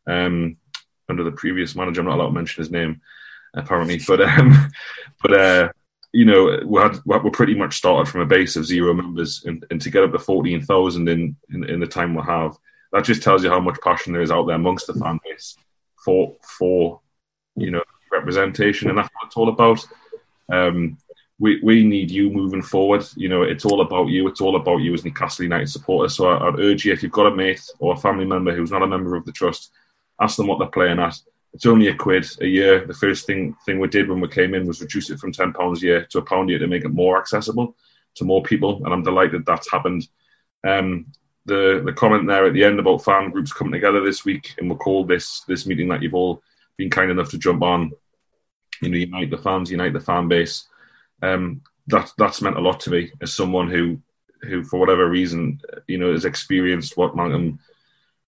um, 0.05 0.57
under 1.09 1.23
the 1.23 1.31
previous 1.31 1.73
manager. 1.73 2.01
I'm 2.01 2.07
not 2.07 2.15
allowed 2.15 2.27
to 2.27 2.33
mention 2.33 2.61
his 2.61 2.69
name, 2.69 3.01
apparently. 3.53 3.99
But, 4.05 4.21
um, 4.21 4.69
but 5.21 5.33
uh, 5.33 5.69
you 6.11 6.25
know, 6.25 6.59
we 6.65 6.81
had 6.81 6.99
we 7.05 7.29
pretty 7.29 7.55
much 7.55 7.77
started 7.77 8.11
from 8.11 8.21
a 8.21 8.25
base 8.25 8.57
of 8.57 8.65
zero 8.65 8.93
members, 8.93 9.43
and, 9.45 9.65
and 9.71 9.81
to 9.81 9.89
get 9.89 10.03
up 10.03 10.11
to 10.11 10.19
14,000 10.19 11.07
in, 11.07 11.35
in, 11.49 11.63
in 11.63 11.79
the 11.79 11.87
time 11.87 12.13
we 12.13 12.23
have, 12.23 12.57
that 12.91 13.05
just 13.05 13.23
tells 13.23 13.43
you 13.43 13.49
how 13.49 13.59
much 13.59 13.79
passion 13.81 14.13
there 14.13 14.21
is 14.21 14.31
out 14.31 14.47
there 14.47 14.55
amongst 14.55 14.87
the 14.87 14.93
fan 14.93 15.19
base 15.23 15.55
for, 16.03 16.35
for 16.41 17.01
you 17.57 17.71
know, 17.71 17.83
representation. 18.11 18.89
And 18.89 18.97
that's 18.97 19.09
what 19.13 19.27
it's 19.27 19.37
all 19.37 19.49
about. 19.49 19.85
Um, 20.51 20.97
we, 21.39 21.59
we 21.61 21.83
need 21.83 22.09
you 22.09 22.29
moving 22.29 22.61
forward. 22.61 23.05
You 23.15 23.29
know, 23.29 23.43
it's 23.43 23.65
all 23.65 23.81
about 23.81 24.07
you. 24.07 24.27
It's 24.27 24.41
all 24.41 24.55
about 24.55 24.77
you 24.77 24.93
as 24.93 25.05
Newcastle 25.05 25.43
United 25.43 25.69
supporters. 25.69 26.15
So 26.15 26.27
I, 26.29 26.49
would 26.49 26.59
urge 26.59 26.85
you, 26.85 26.93
if 26.93 27.03
you've 27.03 27.11
got 27.11 27.31
a 27.31 27.35
mate 27.35 27.61
or 27.79 27.93
a 27.93 27.97
family 27.97 28.25
member 28.25 28.55
who's 28.55 28.71
not 28.71 28.83
a 28.83 28.87
member 28.87 29.15
of 29.15 29.25
the 29.25 29.31
trust, 29.31 29.71
ask 30.19 30.37
them 30.37 30.47
what 30.47 30.59
they're 30.59 30.67
playing 30.67 30.99
at. 30.99 31.19
It's 31.53 31.65
only 31.65 31.87
a 31.87 31.95
quid 31.95 32.27
a 32.41 32.47
year. 32.47 32.85
The 32.85 32.93
first 32.93 33.25
thing 33.25 33.55
thing 33.65 33.79
we 33.79 33.87
did 33.87 34.09
when 34.09 34.19
we 34.19 34.27
came 34.27 34.53
in 34.53 34.67
was 34.67 34.81
reduce 34.81 35.09
it 35.09 35.19
from 35.19 35.31
ten 35.31 35.53
pounds 35.53 35.81
a 35.81 35.85
year 35.85 36.05
to 36.11 36.19
a 36.19 36.21
pound 36.21 36.49
a 36.49 36.51
year 36.51 36.59
to 36.59 36.67
make 36.67 36.85
it 36.85 36.89
more 36.89 37.17
accessible 37.17 37.75
to 38.15 38.25
more 38.25 38.43
people, 38.43 38.83
and 38.83 38.93
I'm 38.93 39.03
delighted 39.03 39.45
that's 39.45 39.71
happened. 39.71 40.07
Um, 40.67 41.07
the 41.45 41.81
the 41.83 41.93
comment 41.93 42.27
there 42.27 42.45
at 42.45 42.53
the 42.53 42.63
end 42.63 42.79
about 42.79 43.03
fan 43.03 43.31
groups 43.31 43.53
coming 43.53 43.73
together 43.73 44.03
this 44.03 44.25
week, 44.25 44.53
and 44.57 44.69
we'll 44.69 44.77
call 44.77 45.05
this 45.05 45.41
this 45.47 45.65
meeting 45.65 45.87
that 45.87 46.03
you've 46.03 46.13
all 46.13 46.43
been 46.77 46.89
kind 46.89 47.11
enough 47.11 47.29
to 47.31 47.37
jump 47.37 47.63
on. 47.63 47.91
You 48.81 48.89
know, 48.89 48.97
unite 48.97 49.31
the 49.31 49.37
fans, 49.37 49.71
unite 49.71 49.93
the 49.93 49.99
fan 49.99 50.27
base 50.27 50.67
um, 51.21 51.61
that 51.87 52.11
that's 52.17 52.41
meant 52.41 52.57
a 52.57 52.61
lot 52.61 52.79
to 52.81 52.89
me 52.91 53.11
as 53.21 53.33
someone 53.33 53.69
who 53.69 53.99
who 54.43 54.63
for 54.63 54.79
whatever 54.79 55.09
reason 55.09 55.59
you 55.87 55.97
know 55.97 56.11
has 56.11 56.25
experienced 56.25 56.97
what 56.97 57.15
Malcolm 57.15 57.59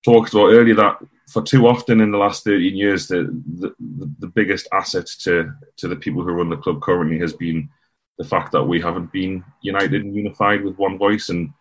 talked 0.03 0.33
about 0.33 0.51
earlier 0.51 0.75
that 0.75 0.97
for 1.27 1.43
too 1.43 1.67
often 1.67 2.01
in 2.01 2.11
the 2.11 2.17
last 2.17 2.43
13 2.43 2.75
years 2.75 3.07
the, 3.07 3.25
the 3.59 3.75
the 4.19 4.27
biggest 4.27 4.67
asset 4.73 5.05
to 5.05 5.51
to 5.77 5.87
the 5.87 5.95
people 5.95 6.23
who 6.23 6.31
run 6.31 6.49
the 6.49 6.57
club 6.57 6.81
currently 6.81 7.19
has 7.19 7.33
been 7.33 7.69
the 8.17 8.23
fact 8.23 8.51
that 8.51 8.63
we 8.63 8.81
haven't 8.81 9.11
been 9.11 9.43
united 9.61 10.03
and 10.03 10.15
unified 10.15 10.63
with 10.63 10.77
one 10.77 10.97
voice 10.97 11.29
and 11.29 11.53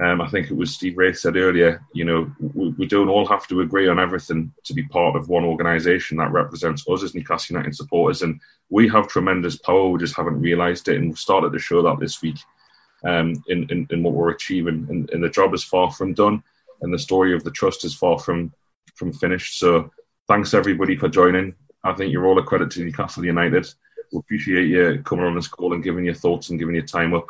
Um, 0.00 0.22
I 0.22 0.28
think 0.28 0.50
it 0.50 0.56
was 0.56 0.72
Steve 0.72 0.96
Wraith 0.96 1.18
said 1.18 1.36
earlier, 1.36 1.84
you 1.92 2.04
know, 2.06 2.30
we, 2.54 2.70
we, 2.70 2.86
don't 2.86 3.10
all 3.10 3.26
have 3.26 3.46
to 3.48 3.60
agree 3.60 3.86
on 3.86 4.00
everything 4.00 4.50
to 4.64 4.72
be 4.72 4.82
part 4.84 5.14
of 5.14 5.28
one 5.28 5.44
organisation 5.44 6.16
that 6.16 6.32
represents 6.32 6.88
us 6.88 7.02
as 7.02 7.14
Newcastle 7.14 7.54
United 7.54 7.76
supporters. 7.76 8.22
And 8.22 8.40
we 8.70 8.88
have 8.88 9.08
tremendous 9.08 9.56
power, 9.56 9.88
we 9.88 9.98
just 9.98 10.16
haven't 10.16 10.40
realised 10.40 10.88
it. 10.88 10.96
And 10.96 11.08
we've 11.08 11.18
started 11.18 11.52
to 11.52 11.58
show 11.58 11.82
that 11.82 12.00
this 12.00 12.22
week 12.22 12.38
um, 13.04 13.44
in, 13.48 13.70
in, 13.70 13.86
in, 13.90 14.02
what 14.02 14.14
we're 14.14 14.30
achieving. 14.30 14.86
And, 14.88 15.10
and, 15.10 15.22
the 15.22 15.28
job 15.28 15.52
is 15.52 15.64
far 15.64 15.90
from 15.90 16.14
done, 16.14 16.42
and 16.80 16.94
the 16.94 16.98
story 16.98 17.34
of 17.34 17.44
the 17.44 17.50
trust 17.50 17.84
is 17.84 17.94
far 17.94 18.18
from, 18.18 18.54
from 18.94 19.12
finished. 19.12 19.58
So 19.58 19.90
thanks 20.28 20.54
everybody 20.54 20.96
for 20.96 21.08
joining. 21.08 21.54
I 21.84 21.92
think 21.92 22.10
you're 22.10 22.26
all 22.26 22.38
a 22.38 22.42
credit 22.42 22.70
to 22.72 22.84
Newcastle 22.84 23.24
United. 23.24 23.66
We 24.12 24.18
appreciate 24.18 24.68
you 24.68 25.02
coming 25.04 25.26
on 25.26 25.34
this 25.34 25.48
call 25.48 25.74
and 25.74 25.84
giving 25.84 26.06
your 26.06 26.14
thoughts 26.14 26.48
and 26.48 26.58
giving 26.58 26.74
your 26.74 26.86
time 26.86 27.12
up 27.12 27.26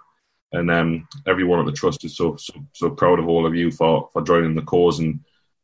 and 0.52 0.70
um, 0.70 1.08
everyone 1.26 1.60
at 1.60 1.66
the 1.66 1.72
trust 1.72 2.04
is 2.04 2.16
so, 2.16 2.36
so 2.36 2.54
so 2.72 2.90
proud 2.90 3.18
of 3.18 3.28
all 3.28 3.46
of 3.46 3.54
you 3.54 3.70
for 3.70 4.08
for 4.12 4.22
joining 4.22 4.54
the 4.54 4.62
cause 4.62 4.98
and 4.98 5.20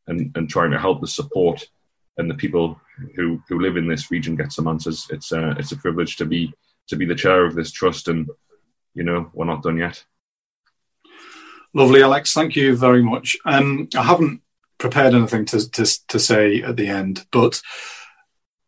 and, 0.06 0.30
and 0.36 0.48
trying 0.48 0.70
to 0.70 0.78
help 0.78 1.00
the 1.00 1.06
support 1.06 1.68
and 2.18 2.30
the 2.30 2.34
people 2.34 2.80
who 3.14 3.42
who 3.48 3.60
live 3.60 3.76
in 3.76 3.88
this 3.88 4.10
region 4.10 4.36
get 4.36 4.52
some 4.52 4.68
answers. 4.68 5.06
It's 5.10 5.32
uh, 5.32 5.54
it's 5.58 5.72
a 5.72 5.76
privilege 5.76 6.16
to 6.16 6.24
be 6.24 6.52
to 6.88 6.96
be 6.96 7.04
the 7.04 7.14
chair 7.14 7.44
of 7.44 7.54
this 7.54 7.72
trust, 7.72 8.08
and 8.08 8.28
you 8.94 9.02
know 9.02 9.30
we're 9.34 9.44
not 9.44 9.62
done 9.62 9.76
yet. 9.76 10.04
Lovely, 11.74 12.02
Alex. 12.02 12.32
Thank 12.32 12.56
you 12.56 12.76
very 12.76 13.02
much. 13.02 13.36
Um, 13.44 13.88
I 13.96 14.02
haven't 14.02 14.40
prepared 14.78 15.14
anything 15.14 15.44
to, 15.46 15.70
to 15.70 16.06
to 16.08 16.18
say 16.18 16.62
at 16.62 16.76
the 16.76 16.88
end, 16.88 17.26
but 17.30 17.60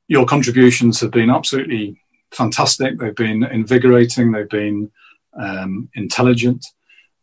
your 0.09 0.27
contributions 0.27 1.01
have 1.01 1.11
been 1.11 1.31
absolutely 1.31 2.01
fantastic. 2.32 2.99
They've 2.99 3.15
been 3.15 3.45
invigorating. 3.45 4.32
They've 4.32 4.49
been 4.49 4.90
um, 5.39 5.89
intelligent. 5.94 6.65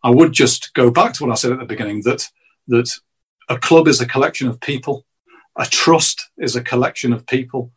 I 0.04 0.10
would 0.10 0.34
just 0.34 0.74
go 0.74 0.92
back 0.92 1.14
to 1.14 1.24
what 1.24 1.32
I 1.32 1.36
said 1.36 1.52
at 1.52 1.60
the 1.60 1.66
beginning 1.66 2.02
that 2.04 2.28
that 2.68 2.90
a 3.50 3.58
club 3.60 3.88
is 3.88 4.02
a 4.02 4.08
collection 4.08 4.48
of 4.48 4.60
people, 4.60 5.06
a 5.56 5.66
trust 5.66 6.30
is 6.38 6.56
a 6.56 6.64
collection 6.64 7.14
of 7.14 7.28
people. 7.28 7.72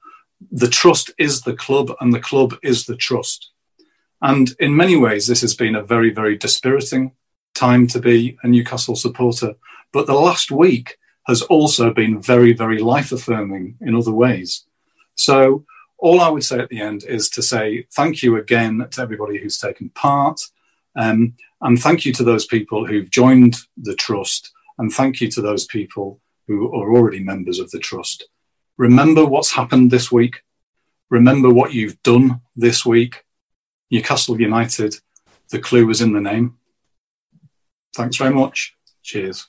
The 0.52 0.69
trust 0.69 1.10
is 1.19 1.43
the 1.43 1.55
club, 1.55 1.93
and 2.01 2.12
the 2.12 2.20
club 2.20 2.55
is 2.62 2.86
the 2.86 2.97
trust. 2.97 3.51
And 4.23 4.55
in 4.59 4.74
many 4.74 4.97
ways, 4.97 5.27
this 5.27 5.43
has 5.43 5.55
been 5.55 5.74
a 5.74 5.82
very, 5.82 6.10
very 6.10 6.36
dispiriting 6.36 7.12
time 7.55 7.86
to 7.89 8.01
be 8.01 8.39
a 8.43 8.48
Newcastle 8.48 8.97
supporter. 8.97 9.55
But 9.93 10.06
the 10.06 10.15
last 10.15 10.51
week 10.51 10.98
has 11.27 11.43
also 11.43 11.93
been 11.93 12.23
very, 12.23 12.52
very 12.52 12.78
life 12.78 13.12
affirming 13.12 13.77
in 13.81 13.94
other 13.94 14.12
ways. 14.12 14.65
So 15.15 15.65
all 15.99 16.20
I 16.20 16.29
would 16.29 16.45
say 16.45 16.59
at 16.59 16.69
the 16.69 16.81
end 16.81 17.05
is 17.05 17.29
to 17.31 17.43
say 17.43 17.87
thank 17.93 18.23
you 18.23 18.37
again 18.37 18.87
to 18.91 19.03
everybody 19.03 19.39
who's 19.39 19.59
taken 19.59 19.91
part. 19.91 20.41
Um, 20.97 21.35
and 21.61 21.79
thank 21.79 22.05
you 22.05 22.12
to 22.15 22.25
those 22.25 22.47
people 22.47 22.87
who've 22.87 23.11
joined 23.11 23.57
the 23.77 23.95
trust. 23.95 24.53
And 24.79 24.93
thank 24.93 25.20
you 25.20 25.31
to 25.33 25.43
those 25.43 25.66
people 25.66 26.20
who 26.47 26.69
are 26.75 26.95
already 26.95 27.20
members 27.20 27.59
of 27.59 27.70
the 27.70 27.81
trust. 27.81 28.29
Remember 28.77 29.25
what's 29.25 29.53
happened 29.53 29.91
this 29.91 30.11
week. 30.12 30.43
Remember 31.11 31.51
what 31.51 31.75
you've 31.75 32.01
done 32.03 32.41
this 32.55 32.87
week. 32.87 33.25
Newcastle 33.91 34.41
United, 34.41 34.95
the 35.51 35.59
clue 35.59 35.87
was 35.87 36.01
in 36.01 36.12
the 36.12 36.20
name. 36.20 36.57
Thanks 37.95 38.16
very 38.16 38.35
much. 38.35 38.77
Cheers. 39.03 39.49